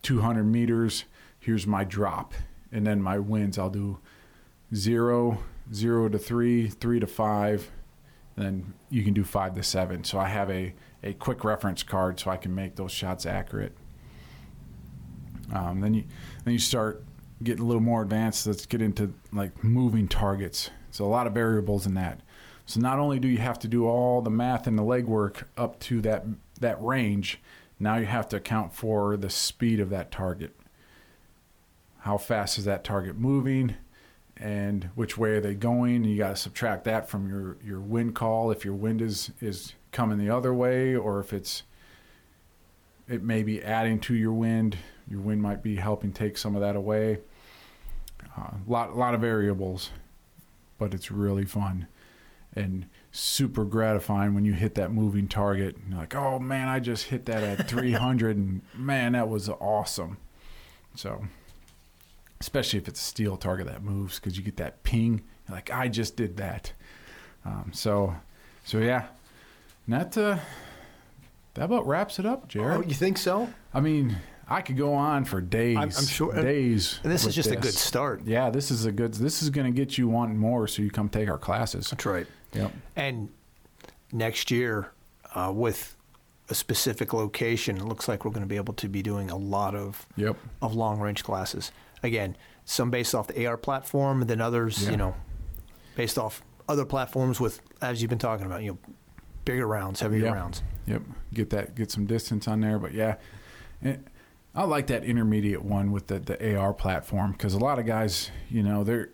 200 0.02 0.44
meters. 0.44 1.04
Here's 1.40 1.66
my 1.66 1.84
drop, 1.84 2.34
and 2.72 2.86
then 2.86 3.02
my 3.02 3.18
winds. 3.18 3.58
I'll 3.58 3.70
do 3.70 3.98
zero, 4.74 5.38
zero 5.72 6.08
to 6.08 6.18
three, 6.18 6.68
three 6.68 7.00
to 7.00 7.06
five, 7.06 7.70
and 8.36 8.44
then 8.44 8.74
you 8.90 9.02
can 9.02 9.14
do 9.14 9.24
five 9.24 9.54
to 9.54 9.62
seven. 9.62 10.04
So 10.04 10.18
I 10.18 10.28
have 10.28 10.50
a 10.50 10.74
a 11.07 11.15
quick 11.15 11.45
reference 11.45 11.83
card 11.83 12.19
so 12.19 12.31
I 12.31 12.37
can 12.37 12.55
make 12.55 12.77
those 12.77 12.93
shots 12.93 13.27
accurate. 13.27 13.73
Um, 15.53 15.81
then 15.81 15.95
you 15.95 16.05
then 16.45 16.53
you 16.53 16.59
start 16.59 17.05
getting 17.43 17.62
a 17.62 17.66
little 17.66 17.83
more 17.83 18.03
advanced. 18.03 18.47
Let's 18.47 18.66
get 18.66 18.83
into 18.83 19.15
like 19.33 19.62
moving 19.62 20.09
targets. 20.09 20.70
So 20.91 21.05
a 21.05 21.07
lot 21.07 21.27
of 21.27 21.33
variables 21.35 21.87
in 21.87 21.95
that. 21.95 22.20
So 22.66 22.81
not 22.81 22.99
only 22.99 23.20
do 23.20 23.28
you 23.28 23.39
have 23.39 23.59
to 23.61 23.69
do 23.69 23.87
all 23.87 24.20
the 24.23 24.31
math 24.31 24.66
and 24.66 24.77
the 24.77 24.83
legwork 24.83 25.45
up 25.57 25.78
to 25.81 26.01
that 26.03 26.24
that 26.61 26.83
range, 26.83 27.41
now 27.78 27.97
you 27.97 28.07
have 28.07 28.28
to 28.31 28.37
account 28.37 28.74
for 28.74 29.16
the 29.16 29.31
speed 29.31 29.78
of 29.78 29.91
that 29.91 30.11
target. 30.11 30.57
How 32.01 32.19
fast 32.19 32.59
is 32.59 32.65
that 32.65 32.83
target 32.83 33.16
moving? 33.16 33.77
And 34.36 34.90
which 34.94 35.16
way 35.16 35.30
are 35.30 35.40
they 35.40 35.54
going? 35.54 36.04
You 36.04 36.18
got 36.18 36.30
to 36.30 36.36
subtract 36.36 36.84
that 36.84 37.08
from 37.08 37.28
your 37.28 37.56
your 37.64 37.80
wind 37.80 38.14
call 38.14 38.50
if 38.50 38.64
your 38.64 38.74
wind 38.74 39.00
is 39.00 39.30
is 39.40 39.74
coming 39.92 40.18
the 40.18 40.30
other 40.30 40.52
way, 40.52 40.94
or 40.94 41.20
if 41.20 41.32
it's 41.32 41.62
it 43.08 43.22
may 43.22 43.42
be 43.42 43.62
adding 43.62 44.00
to 44.00 44.14
your 44.14 44.32
wind. 44.32 44.76
Your 45.08 45.20
wind 45.20 45.40
might 45.40 45.62
be 45.62 45.76
helping 45.76 46.12
take 46.12 46.36
some 46.36 46.54
of 46.54 46.60
that 46.60 46.76
away. 46.76 47.20
A 48.36 48.40
uh, 48.40 48.54
lot 48.66 48.96
lot 48.96 49.14
of 49.14 49.20
variables, 49.20 49.90
but 50.78 50.92
it's 50.92 51.10
really 51.10 51.44
fun 51.44 51.86
and 52.56 52.86
super 53.12 53.64
gratifying 53.64 54.34
when 54.34 54.44
you 54.44 54.54
hit 54.54 54.74
that 54.74 54.90
moving 54.90 55.28
target. 55.28 55.76
And 55.76 55.90
you're 55.90 56.00
like, 56.00 56.14
oh 56.14 56.38
man, 56.38 56.68
I 56.68 56.80
just 56.80 57.04
hit 57.04 57.26
that 57.26 57.42
at 57.42 57.68
300, 57.68 58.36
and 58.36 58.62
man, 58.74 59.12
that 59.12 59.28
was 59.28 59.48
awesome. 59.48 60.16
So, 60.94 61.26
especially 62.40 62.78
if 62.78 62.88
it's 62.88 63.00
a 63.00 63.04
steel 63.04 63.36
target 63.36 63.66
that 63.66 63.82
moves, 63.82 64.18
because 64.18 64.36
you 64.36 64.42
get 64.44 64.56
that 64.58 64.82
ping. 64.82 65.22
You're 65.48 65.56
like, 65.56 65.70
I 65.70 65.88
just 65.88 66.16
did 66.16 66.36
that. 66.38 66.72
Um, 67.44 67.70
so, 67.72 68.14
so 68.64 68.78
yeah, 68.78 69.06
that 69.88 70.16
uh, 70.18 70.38
that 71.54 71.64
about 71.64 71.86
wraps 71.86 72.18
it 72.18 72.26
up, 72.26 72.48
Jared. 72.48 72.78
Oh, 72.78 72.82
you 72.82 72.94
think 72.94 73.18
so? 73.18 73.48
I 73.72 73.80
mean, 73.80 74.16
I 74.48 74.60
could 74.62 74.76
go 74.76 74.94
on 74.94 75.24
for 75.24 75.40
days. 75.40 75.76
I'm, 75.76 75.84
I'm 75.96 76.06
sure 76.06 76.32
days. 76.34 76.98
And 77.04 77.12
this 77.12 77.24
is 77.24 77.34
just 77.34 77.50
a 77.50 77.56
good 77.56 77.74
start. 77.74 78.22
Yeah, 78.24 78.50
this 78.50 78.70
is 78.70 78.84
a 78.84 78.92
good. 78.92 79.14
This 79.14 79.42
is 79.42 79.50
going 79.50 79.66
to 79.66 79.76
get 79.76 79.96
you 79.96 80.08
wanting 80.08 80.38
more, 80.38 80.66
so 80.66 80.82
you 80.82 80.90
come 80.90 81.08
take 81.08 81.28
our 81.28 81.38
classes. 81.38 81.90
That's 81.90 82.06
right. 82.06 82.26
Yep. 82.52 82.72
And 82.96 83.28
next 84.12 84.50
year, 84.50 84.92
uh, 85.34 85.52
with 85.54 85.94
a 86.48 86.54
specific 86.54 87.12
location, 87.12 87.76
it 87.76 87.84
looks 87.84 88.08
like 88.08 88.24
we're 88.24 88.30
going 88.30 88.42
to 88.44 88.48
be 88.48 88.56
able 88.56 88.74
to 88.74 88.88
be 88.88 89.02
doing 89.02 89.30
a 89.30 89.36
lot 89.36 89.74
of 89.74 90.06
Yep. 90.16 90.36
of 90.62 90.74
long 90.74 91.00
range 91.00 91.22
classes. 91.24 91.70
Again, 92.02 92.36
some 92.64 92.90
based 92.90 93.14
off 93.14 93.27
the 93.28 93.47
AR 93.47 93.56
platform, 93.56 94.20
and 94.23 94.31
then 94.31 94.40
others, 94.40 94.85
Yeah. 94.85 94.90
you 94.90 94.97
know, 94.97 95.14
based 95.97 96.18
off 96.18 96.43
other 96.68 96.85
platforms 96.85 97.40
with, 97.40 97.60
as 97.81 98.02
you've 98.02 98.09
been 98.10 98.18
talking 98.18 98.44
about, 98.47 98.62
you 98.62 98.73
know, 98.73 98.78
bigger 99.44 99.66
rounds, 99.66 100.01
heavier 100.01 100.24
Yeah. 100.27 100.32
rounds. 100.32 100.62
Yep. 100.86 101.02
Get 101.32 101.51
that. 101.51 101.74
Get 101.74 101.90
some 101.90 102.06
distance 102.06 102.47
on 102.48 102.60
there. 102.60 102.78
But 102.78 102.93
yeah, 102.93 103.16
it, 103.82 104.06
I 104.55 104.64
like 104.64 104.86
that 104.89 105.05
intermediate 105.05 105.62
one 105.64 105.93
with 105.93 106.06
the 106.09 106.18
the 106.18 106.56
AR 106.56 106.73
platform 106.73 107.32
because 107.32 107.55
a 107.55 107.59
lot 107.59 107.78
of 107.78 107.86
guys, 107.86 108.31
you 108.51 108.62
know, 108.62 108.82
they're. 108.85 109.10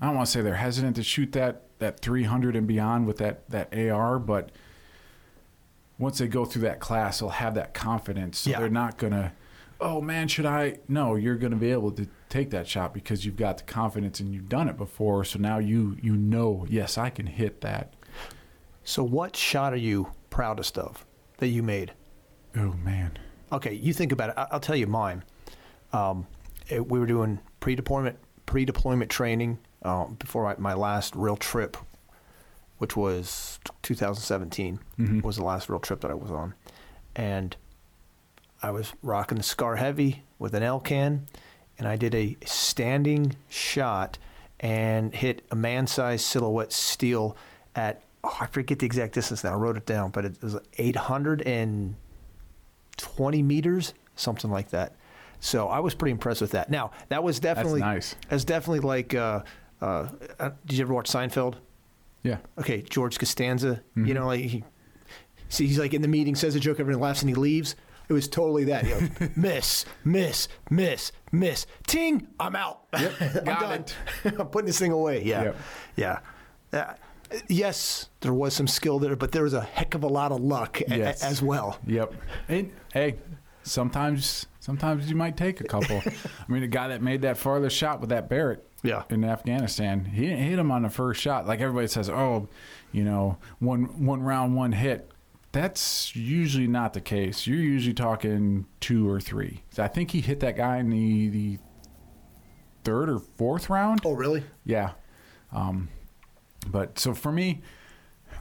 I 0.00 0.06
don't 0.06 0.14
want 0.16 0.26
to 0.26 0.32
say 0.32 0.42
they're 0.42 0.54
hesitant 0.54 0.96
to 0.96 1.02
shoot 1.02 1.32
that 1.32 1.62
that 1.78 2.00
300 2.00 2.56
and 2.56 2.66
beyond 2.66 3.06
with 3.06 3.18
that 3.18 3.48
that 3.50 3.74
AR, 3.76 4.18
but 4.18 4.50
once 5.98 6.18
they 6.18 6.28
go 6.28 6.44
through 6.44 6.62
that 6.62 6.80
class, 6.80 7.20
they'll 7.20 7.28
have 7.30 7.54
that 7.54 7.72
confidence. 7.74 8.38
So 8.40 8.50
Yeah. 8.50 8.60
they're 8.60 8.68
not 8.68 8.98
gonna. 8.98 9.32
Oh 9.80 10.00
man, 10.00 10.28
should 10.28 10.46
I? 10.46 10.78
No, 10.88 11.14
you're 11.16 11.36
gonna 11.36 11.56
be 11.56 11.70
able 11.72 11.90
to 11.92 12.06
take 12.28 12.50
that 12.50 12.66
shot 12.66 12.94
because 12.94 13.24
you've 13.26 13.36
got 13.36 13.58
the 13.58 13.64
confidence 13.64 14.20
and 14.20 14.32
you've 14.34 14.48
done 14.48 14.68
it 14.68 14.76
before. 14.76 15.24
So 15.24 15.38
now 15.38 15.58
you 15.58 15.96
you 16.02 16.16
know, 16.16 16.66
yes, 16.68 16.96
I 16.98 17.10
can 17.10 17.26
hit 17.26 17.60
that. 17.60 17.94
So, 18.84 19.02
what 19.02 19.36
shot 19.36 19.72
are 19.72 19.76
you 19.78 20.08
proudest 20.30 20.78
of 20.78 21.04
that 21.38 21.48
you 21.48 21.62
made? 21.62 21.92
Oh 22.56 22.72
man. 22.84 23.18
Okay, 23.52 23.74
you 23.74 23.92
think 23.92 24.12
about 24.12 24.30
it. 24.30 24.34
I- 24.38 24.46
I'll 24.50 24.60
tell 24.60 24.76
you 24.76 24.86
mine. 24.86 25.24
Um, 25.92 26.26
it- 26.68 26.88
we 26.88 26.98
were 26.98 27.06
doing 27.06 27.40
pre-deployment 27.60 28.18
pre-deployment 28.46 29.10
training 29.10 29.58
uh, 29.82 30.06
before 30.06 30.44
my, 30.44 30.56
my 30.58 30.74
last 30.74 31.14
real 31.16 31.36
trip, 31.36 31.76
which 32.78 32.96
was 32.96 33.58
2017. 33.82 34.78
Mhm. 34.98 35.22
Was 35.22 35.36
the 35.36 35.44
last 35.44 35.68
real 35.68 35.80
trip 35.80 36.00
that 36.00 36.10
I 36.10 36.14
was 36.14 36.30
on, 36.30 36.54
and 37.14 37.56
I 38.62 38.70
was 38.70 38.92
rocking 39.02 39.38
the 39.38 39.44
Scar 39.44 39.76
Heavy 39.76 40.22
with 40.38 40.54
an 40.54 40.62
L 40.62 40.80
can, 40.80 41.26
and 41.78 41.86
I 41.86 41.96
did 41.96 42.14
a 42.14 42.36
standing 42.44 43.36
shot 43.48 44.18
and 44.60 45.14
hit 45.14 45.42
a 45.50 45.56
man-sized 45.56 46.24
silhouette 46.24 46.72
steel 46.72 47.36
at 47.74 48.02
oh, 48.24 48.36
I 48.40 48.46
forget 48.46 48.78
the 48.78 48.86
exact 48.86 49.14
distance 49.14 49.44
now. 49.44 49.52
I 49.52 49.56
wrote 49.56 49.76
it 49.76 49.86
down, 49.86 50.10
but 50.10 50.24
it 50.24 50.42
was 50.42 50.56
820 50.78 53.42
meters, 53.42 53.94
something 54.16 54.50
like 54.50 54.70
that. 54.70 54.94
So 55.38 55.68
I 55.68 55.80
was 55.80 55.94
pretty 55.94 56.12
impressed 56.12 56.40
with 56.40 56.52
that. 56.52 56.70
Now 56.70 56.92
that 57.08 57.22
was 57.22 57.38
definitely 57.38 57.80
nice. 57.80 58.16
That's 58.28 58.44
definitely 58.44 58.80
like. 58.80 59.14
Uh, 59.14 59.42
uh, 59.82 60.08
uh, 60.40 60.50
did 60.64 60.78
you 60.78 60.82
ever 60.84 60.94
watch 60.94 61.10
Seinfeld? 61.10 61.56
Yeah. 62.22 62.38
Okay, 62.58 62.80
George 62.80 63.18
Costanza. 63.18 63.82
You 63.94 64.04
Mhm. 64.04 64.14
know, 64.14 64.26
like 64.26 64.40
he, 64.40 64.64
see, 65.50 65.66
he's 65.66 65.78
like 65.78 65.92
in 65.92 66.00
the 66.00 66.08
meeting, 66.08 66.34
says 66.34 66.54
a 66.54 66.60
joke, 66.60 66.80
everyone 66.80 67.02
laughs, 67.02 67.20
and 67.20 67.28
he 67.28 67.34
leaves. 67.34 67.76
It 68.08 68.12
was 68.12 68.28
totally 68.28 68.64
that. 68.64 68.84
You 68.86 68.94
know, 69.00 69.28
miss, 69.36 69.84
miss, 70.04 70.48
miss, 70.70 71.12
miss. 71.32 71.66
Ting, 71.86 72.28
I'm 72.38 72.54
out. 72.56 72.82
Yep, 72.98 73.12
I'm 73.20 73.44
done. 73.44 73.84
I'm 74.24 74.46
putting 74.48 74.66
this 74.66 74.78
thing 74.78 74.92
away. 74.92 75.24
Yeah, 75.24 75.42
Yep. 75.44 75.56
yeah. 75.96 76.18
Uh, 76.72 76.94
yes, 77.48 78.08
there 78.20 78.32
was 78.32 78.54
some 78.54 78.66
skill 78.68 78.98
there, 78.98 79.16
but 79.16 79.32
there 79.32 79.42
was 79.42 79.54
a 79.54 79.60
heck 79.62 79.94
of 79.94 80.04
a 80.04 80.08
lot 80.08 80.32
of 80.32 80.40
luck 80.40 80.80
a- 80.82 81.00
a- 81.00 81.14
as 81.24 81.42
well. 81.42 81.78
Yep. 81.86 82.14
And 82.48 82.72
hey, 82.92 83.16
sometimes 83.62 84.46
sometimes 84.60 85.08
you 85.08 85.16
might 85.16 85.36
take 85.36 85.60
a 85.60 85.64
couple. 85.64 86.02
I 86.06 86.12
mean, 86.52 86.62
the 86.62 86.68
guy 86.68 86.88
that 86.88 87.02
made 87.02 87.22
that 87.22 87.36
farthest 87.38 87.76
shot 87.76 88.00
with 88.00 88.10
that 88.10 88.28
Barrett 88.28 88.66
Yeah. 88.82 89.02
in 89.10 89.24
Afghanistan, 89.24 90.04
he 90.04 90.22
didn't 90.22 90.38
hit 90.44 90.58
him 90.58 90.70
on 90.70 90.82
the 90.82 90.90
first 90.90 91.20
shot. 91.20 91.46
Like 91.46 91.60
everybody 91.60 91.86
says, 91.88 92.08
oh, 92.08 92.48
you 92.92 93.04
know, 93.04 93.38
one 93.58 94.04
one 94.06 94.22
round, 94.22 94.54
one 94.56 94.72
hit. 94.72 95.10
That's 95.56 96.14
usually 96.14 96.66
not 96.66 96.92
the 96.92 97.00
case. 97.00 97.46
You're 97.46 97.56
usually 97.56 97.94
talking 97.94 98.66
two 98.78 99.08
or 99.08 99.22
three. 99.22 99.62
So 99.70 99.82
I 99.82 99.88
think 99.88 100.10
he 100.10 100.20
hit 100.20 100.40
that 100.40 100.54
guy 100.54 100.76
in 100.76 100.90
the 100.90 101.28
the 101.30 101.58
third 102.84 103.08
or 103.08 103.20
fourth 103.20 103.70
round. 103.70 104.02
Oh, 104.04 104.12
really? 104.12 104.44
Yeah. 104.66 104.90
Um, 105.52 105.88
but 106.66 106.98
so 106.98 107.14
for 107.14 107.32
me, 107.32 107.62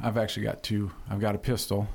I've 0.03 0.17
actually 0.17 0.43
got 0.43 0.61
two. 0.61 0.91
I've 1.09 1.21
got 1.21 1.35
a 1.35 1.37
pistol. 1.37 1.87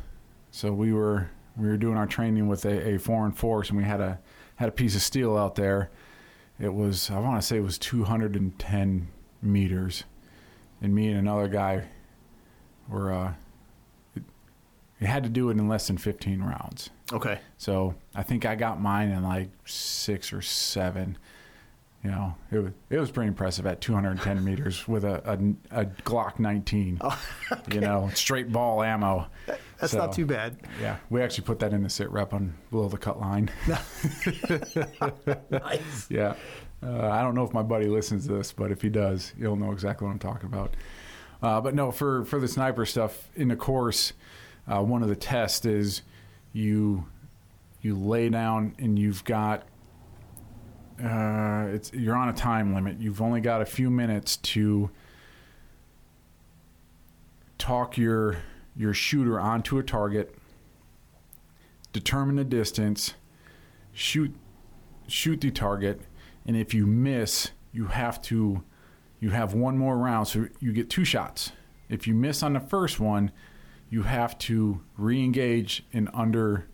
So 0.53 0.73
we 0.73 0.95
were 0.95 1.29
we 1.55 1.69
were 1.69 1.77
doing 1.77 1.99
our 1.99 2.07
training 2.07 2.49
with 2.49 2.65
a, 2.65 2.95
a 2.95 2.99
foreign 2.99 3.33
force, 3.33 3.69
and 3.69 3.77
we 3.77 3.85
had 3.85 4.01
a 4.01 4.21
had 4.57 4.71
a 4.71 4.73
piece 4.73 4.97
of 4.97 5.03
steel 5.03 5.37
out 5.37 5.55
there. 5.55 5.91
It 6.59 6.73
was 6.73 7.11
I 7.11 7.19
want 7.19 7.39
to 7.39 7.47
say 7.47 7.59
it 7.59 7.63
was 7.63 7.79
210 7.79 9.09
meters, 9.43 10.05
and 10.81 10.95
me 10.95 11.09
and 11.09 11.19
another 11.19 11.49
guy 11.49 11.89
were. 12.89 13.13
Uh, 13.13 13.35
it 15.01 15.07
had 15.07 15.23
to 15.25 15.29
do 15.31 15.49
it 15.51 15.53
in 15.59 15.67
less 15.69 15.87
than 15.87 15.97
15 15.99 16.41
rounds. 16.43 16.91
Okay. 17.13 17.41
So 17.59 17.95
I 18.15 18.23
think 18.23 18.45
I 18.47 18.55
got 18.55 18.81
mine 18.81 19.09
in 19.11 19.23
like 19.23 19.49
six 19.65 20.33
or 20.33 20.43
seven. 20.43 21.17
You 22.05 22.11
know, 22.11 22.35
it 22.51 22.59
was 22.59 22.73
it 22.89 22.99
was 22.99 23.11
pretty 23.11 23.29
impressive 23.29 23.67
at 23.67 23.81
210 23.83 24.43
meters 24.43 24.89
with 24.89 25.05
a, 25.05 25.23
a, 25.71 25.83
a 25.83 25.85
Glock 25.87 26.39
19. 26.39 27.01
You 27.73 27.81
know, 27.81 28.11
straight 28.15 28.51
ball 28.53 28.83
ammo. 28.83 29.27
That's 29.79 29.93
So, 29.93 29.99
not 29.99 30.13
too 30.13 30.25
bad. 30.25 30.57
Yeah, 30.81 30.97
we 31.11 31.21
actually 31.21 31.45
put 31.45 31.59
that 31.59 31.73
in 31.73 31.83
the 31.83 31.91
sit 31.91 32.11
rep 32.11 32.33
on 32.33 32.55
below 32.71 32.89
the 32.89 32.97
cut 32.97 33.21
line. 33.21 33.51
Nice. 35.51 36.07
yeah, 36.09 36.35
uh, 36.83 37.09
I 37.11 37.23
don't 37.23 37.35
know 37.35 37.45
if 37.45 37.53
my 37.53 37.63
buddy 37.63 37.87
listens 37.87 38.27
to 38.27 38.33
this, 38.35 38.53
but 38.53 38.71
if 38.71 38.83
he 38.83 38.89
does, 38.89 39.33
he'll 39.39 39.57
know 39.57 39.73
exactly 39.73 40.07
what 40.07 40.13
I'm 40.13 40.19
talking 40.19 40.47
about. 40.47 40.75
Uh, 41.43 41.61
but 41.61 41.75
no, 41.75 41.91
for 41.91 42.25
for 42.25 42.39
the 42.39 42.49
sniper 42.49 42.87
stuff 42.87 43.29
in 43.35 43.49
the 43.49 43.57
course, 43.57 44.13
uh, 44.71 44.83
one 44.83 45.03
of 45.03 45.09
the 45.09 45.17
tests 45.17 45.67
is 45.67 46.03
you 46.53 47.07
you 47.83 47.97
lay 47.97 48.29
down 48.29 48.75
and 48.79 48.99
you've 48.99 49.25
got 49.25 49.67
uh, 51.03 51.67
it's 51.73 51.93
you're 51.93 52.15
on 52.15 52.29
a 52.29 52.33
time 52.33 52.75
limit. 52.75 53.01
You've 53.01 53.23
only 53.23 53.41
got 53.41 53.63
a 53.63 53.65
few 53.65 53.91
minutes 53.91 54.37
to 54.37 54.91
talk 57.59 57.97
your 57.97 58.37
your 58.77 58.95
shooter 58.95 59.41
onto 59.41 59.79
a 59.79 59.83
target, 59.83 60.35
determine 61.93 62.37
the 62.37 62.45
distance, 62.45 63.15
shoot 63.93 64.35
shoot 65.09 65.41
the 65.41 65.51
target, 65.51 66.03
and 66.47 66.57
if 66.57 66.75
you 66.75 66.87
miss, 66.87 67.51
you 67.73 67.87
have 67.87 68.21
to 68.23 68.63
you 69.21 69.31
have 69.31 69.55
one 69.55 69.77
more 69.77 69.97
round, 69.97 70.29
so 70.29 70.49
you 70.61 70.73
get 70.73 70.91
two 70.91 71.05
shots. 71.05 71.53
If 71.89 72.07
you 72.07 72.15
miss 72.15 72.43
on 72.43 72.53
the 72.53 72.61
first 72.61 73.01
one, 73.01 73.33
you 73.91 74.03
have 74.03 74.39
to 74.39 74.81
re-engage 74.97 75.85
in 75.93 76.09
under 76.15 76.67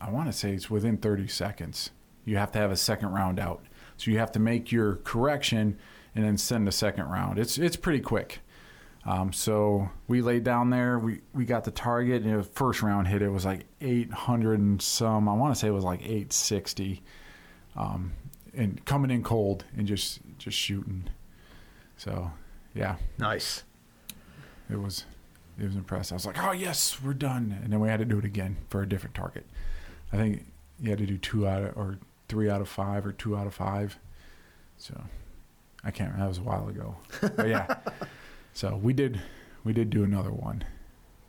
I 0.00 0.10
want 0.10 0.26
to 0.26 0.32
say 0.32 0.52
it's 0.52 0.68
within 0.68 0.96
30 0.96 1.28
seconds. 1.28 1.90
You 2.24 2.36
have 2.36 2.50
to 2.52 2.58
have 2.58 2.72
a 2.72 2.76
second 2.76 3.10
round 3.10 3.38
out. 3.38 3.64
So 3.96 4.10
you 4.10 4.18
have 4.18 4.32
to 4.32 4.40
make 4.40 4.72
your 4.72 4.96
correction 4.96 5.78
and 6.16 6.24
then 6.24 6.36
send 6.36 6.66
a 6.66 6.72
second 6.72 7.04
round. 7.04 7.38
It's 7.38 7.56
it's 7.56 7.76
pretty 7.76 8.00
quick. 8.00 8.40
Um, 9.04 9.32
so 9.32 9.90
we 10.08 10.20
laid 10.22 10.42
down 10.44 10.70
there. 10.70 10.98
We 10.98 11.20
we 11.32 11.44
got 11.44 11.64
the 11.64 11.70
target, 11.70 12.22
and 12.24 12.38
the 12.38 12.42
first 12.42 12.82
round 12.82 13.08
hit. 13.08 13.22
It 13.22 13.28
was 13.30 13.44
like 13.44 13.66
800 13.80 14.58
and 14.58 14.80
some. 14.82 15.28
I 15.28 15.34
want 15.34 15.54
to 15.54 15.58
say 15.60 15.68
it 15.68 15.72
was 15.72 15.84
like 15.84 16.00
860. 16.02 17.02
Um, 17.76 18.12
and 18.54 18.84
coming 18.84 19.10
in 19.10 19.22
cold 19.22 19.64
and 19.76 19.86
just 19.86 20.20
just 20.38 20.56
shooting. 20.58 21.08
So 21.96 22.32
yeah, 22.74 22.96
Nice. 23.18 23.62
it 24.70 24.76
was 24.80 25.04
it 25.58 25.64
was 25.64 25.76
impressive. 25.76 26.12
I 26.12 26.16
was 26.16 26.26
like, 26.26 26.42
oh 26.42 26.52
yes, 26.52 26.98
we're 27.02 27.14
done. 27.14 27.58
And 27.62 27.72
then 27.72 27.80
we 27.80 27.88
had 27.88 27.98
to 27.98 28.04
do 28.04 28.18
it 28.18 28.24
again 28.24 28.56
for 28.68 28.82
a 28.82 28.88
different 28.88 29.14
target. 29.14 29.46
I 30.12 30.16
think 30.16 30.44
you 30.80 30.90
had 30.90 30.98
to 30.98 31.06
do 31.06 31.18
two 31.18 31.46
out 31.46 31.62
of 31.62 31.76
or 31.76 31.98
three 32.28 32.48
out 32.48 32.60
of 32.60 32.68
five 32.68 33.06
or 33.06 33.12
two 33.12 33.36
out 33.36 33.46
of 33.46 33.54
five. 33.54 33.98
So 34.76 35.00
I 35.84 35.90
can't. 35.90 36.12
Remember. 36.12 36.24
That 36.24 36.28
was 36.28 36.38
a 36.38 36.42
while 36.42 36.68
ago. 36.68 36.96
But 37.20 37.48
yeah. 37.48 37.76
so 38.52 38.76
we 38.76 38.92
did 38.92 39.20
we 39.64 39.72
did 39.72 39.90
do 39.90 40.04
another 40.04 40.32
one. 40.32 40.64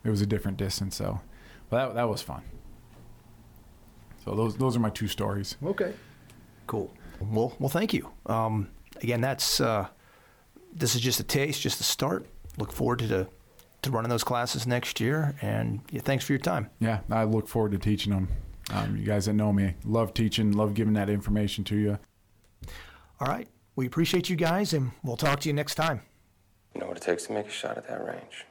It 0.03 0.09
was 0.09 0.21
a 0.21 0.25
different 0.25 0.57
distance 0.57 0.97
though. 0.97 1.21
But 1.69 1.87
that 1.87 1.95
that 1.95 2.09
was 2.09 2.21
fun. 2.21 2.43
So 4.23 4.35
those 4.35 4.57
those 4.57 4.75
are 4.75 4.79
my 4.79 4.89
two 4.89 5.07
stories. 5.07 5.57
Okay. 5.63 5.93
Cool. 6.67 6.91
Well, 7.19 7.55
well, 7.59 7.69
thank 7.69 7.93
you. 7.93 8.09
Um, 8.25 8.69
again, 9.01 9.21
that's 9.21 9.59
uh, 9.59 9.87
this 10.73 10.95
is 10.95 11.01
just 11.01 11.19
a 11.19 11.23
taste, 11.23 11.61
just 11.61 11.79
a 11.79 11.83
start. 11.83 12.25
Look 12.57 12.71
forward 12.71 12.99
to 12.99 13.07
the, 13.07 13.27
to 13.84 13.91
running 13.91 14.10
those 14.10 14.23
classes 14.23 14.65
next 14.65 14.99
year, 14.99 15.35
and 15.41 15.81
yeah, 15.91 16.01
thanks 16.01 16.26
for 16.26 16.34
your 16.34 16.39
time. 16.39 16.69
Yeah, 16.80 16.99
I 17.10 17.23
look 17.23 17.47
forward 17.47 17.72
to 17.73 17.77
teaching 17.77 18.11
them. 18.11 18.27
Um, 18.72 18.97
you 18.97 19.03
guys 19.03 19.26
that 19.26 19.34
know 19.34 19.53
me, 19.53 19.76
love 19.85 20.14
teaching, 20.14 20.53
love 20.53 20.73
giving 20.73 20.93
that 20.93 21.10
information 21.10 21.64
to 21.65 21.76
you. 21.76 21.99
All 23.19 23.27
right, 23.27 23.47
we 23.76 23.85
appreciate 23.85 24.30
you 24.30 24.35
guys, 24.35 24.73
and 24.73 24.91
we'll 25.03 25.18
talk 25.18 25.41
to 25.41 25.49
you 25.49 25.53
next 25.53 25.76
time. 25.76 26.01
You 26.73 26.81
know 26.81 26.88
what 26.88 26.97
it 26.97 27.03
takes 27.03 27.27
to 27.27 27.34
make 27.34 27.47
a 27.47 27.51
shot 27.51 27.77
at 27.77 27.88
that 27.88 28.05
range. 28.05 28.45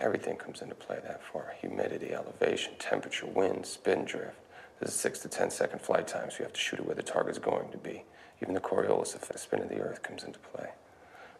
Everything 0.00 0.36
comes 0.36 0.62
into 0.62 0.74
play 0.74 1.00
that 1.02 1.22
far: 1.24 1.54
humidity, 1.60 2.12
elevation, 2.12 2.74
temperature, 2.78 3.26
wind, 3.26 3.66
spin 3.66 4.04
drift. 4.04 4.36
There's 4.78 4.94
a 4.94 4.96
six 4.96 5.18
to 5.20 5.28
ten 5.28 5.50
second 5.50 5.80
flight 5.80 6.06
time, 6.06 6.30
so 6.30 6.38
you 6.38 6.44
have 6.44 6.52
to 6.52 6.60
shoot 6.60 6.78
it 6.78 6.86
where 6.86 6.94
the 6.94 7.02
target's 7.02 7.38
going 7.38 7.70
to 7.72 7.78
be. 7.78 8.04
Even 8.40 8.54
the 8.54 8.60
Coriolis 8.60 9.16
effect, 9.16 9.32
the 9.32 9.38
spin 9.38 9.62
of 9.62 9.68
the 9.68 9.80
Earth 9.80 10.02
comes 10.02 10.22
into 10.22 10.38
play. 10.38 10.68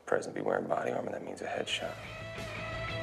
Present 0.07 0.35
be 0.35 0.41
wearing 0.41 0.67
body 0.67 0.91
armor, 0.91 1.13
that 1.13 1.25
means 1.25 1.43
a 1.43 1.45
headshot. 1.45 1.93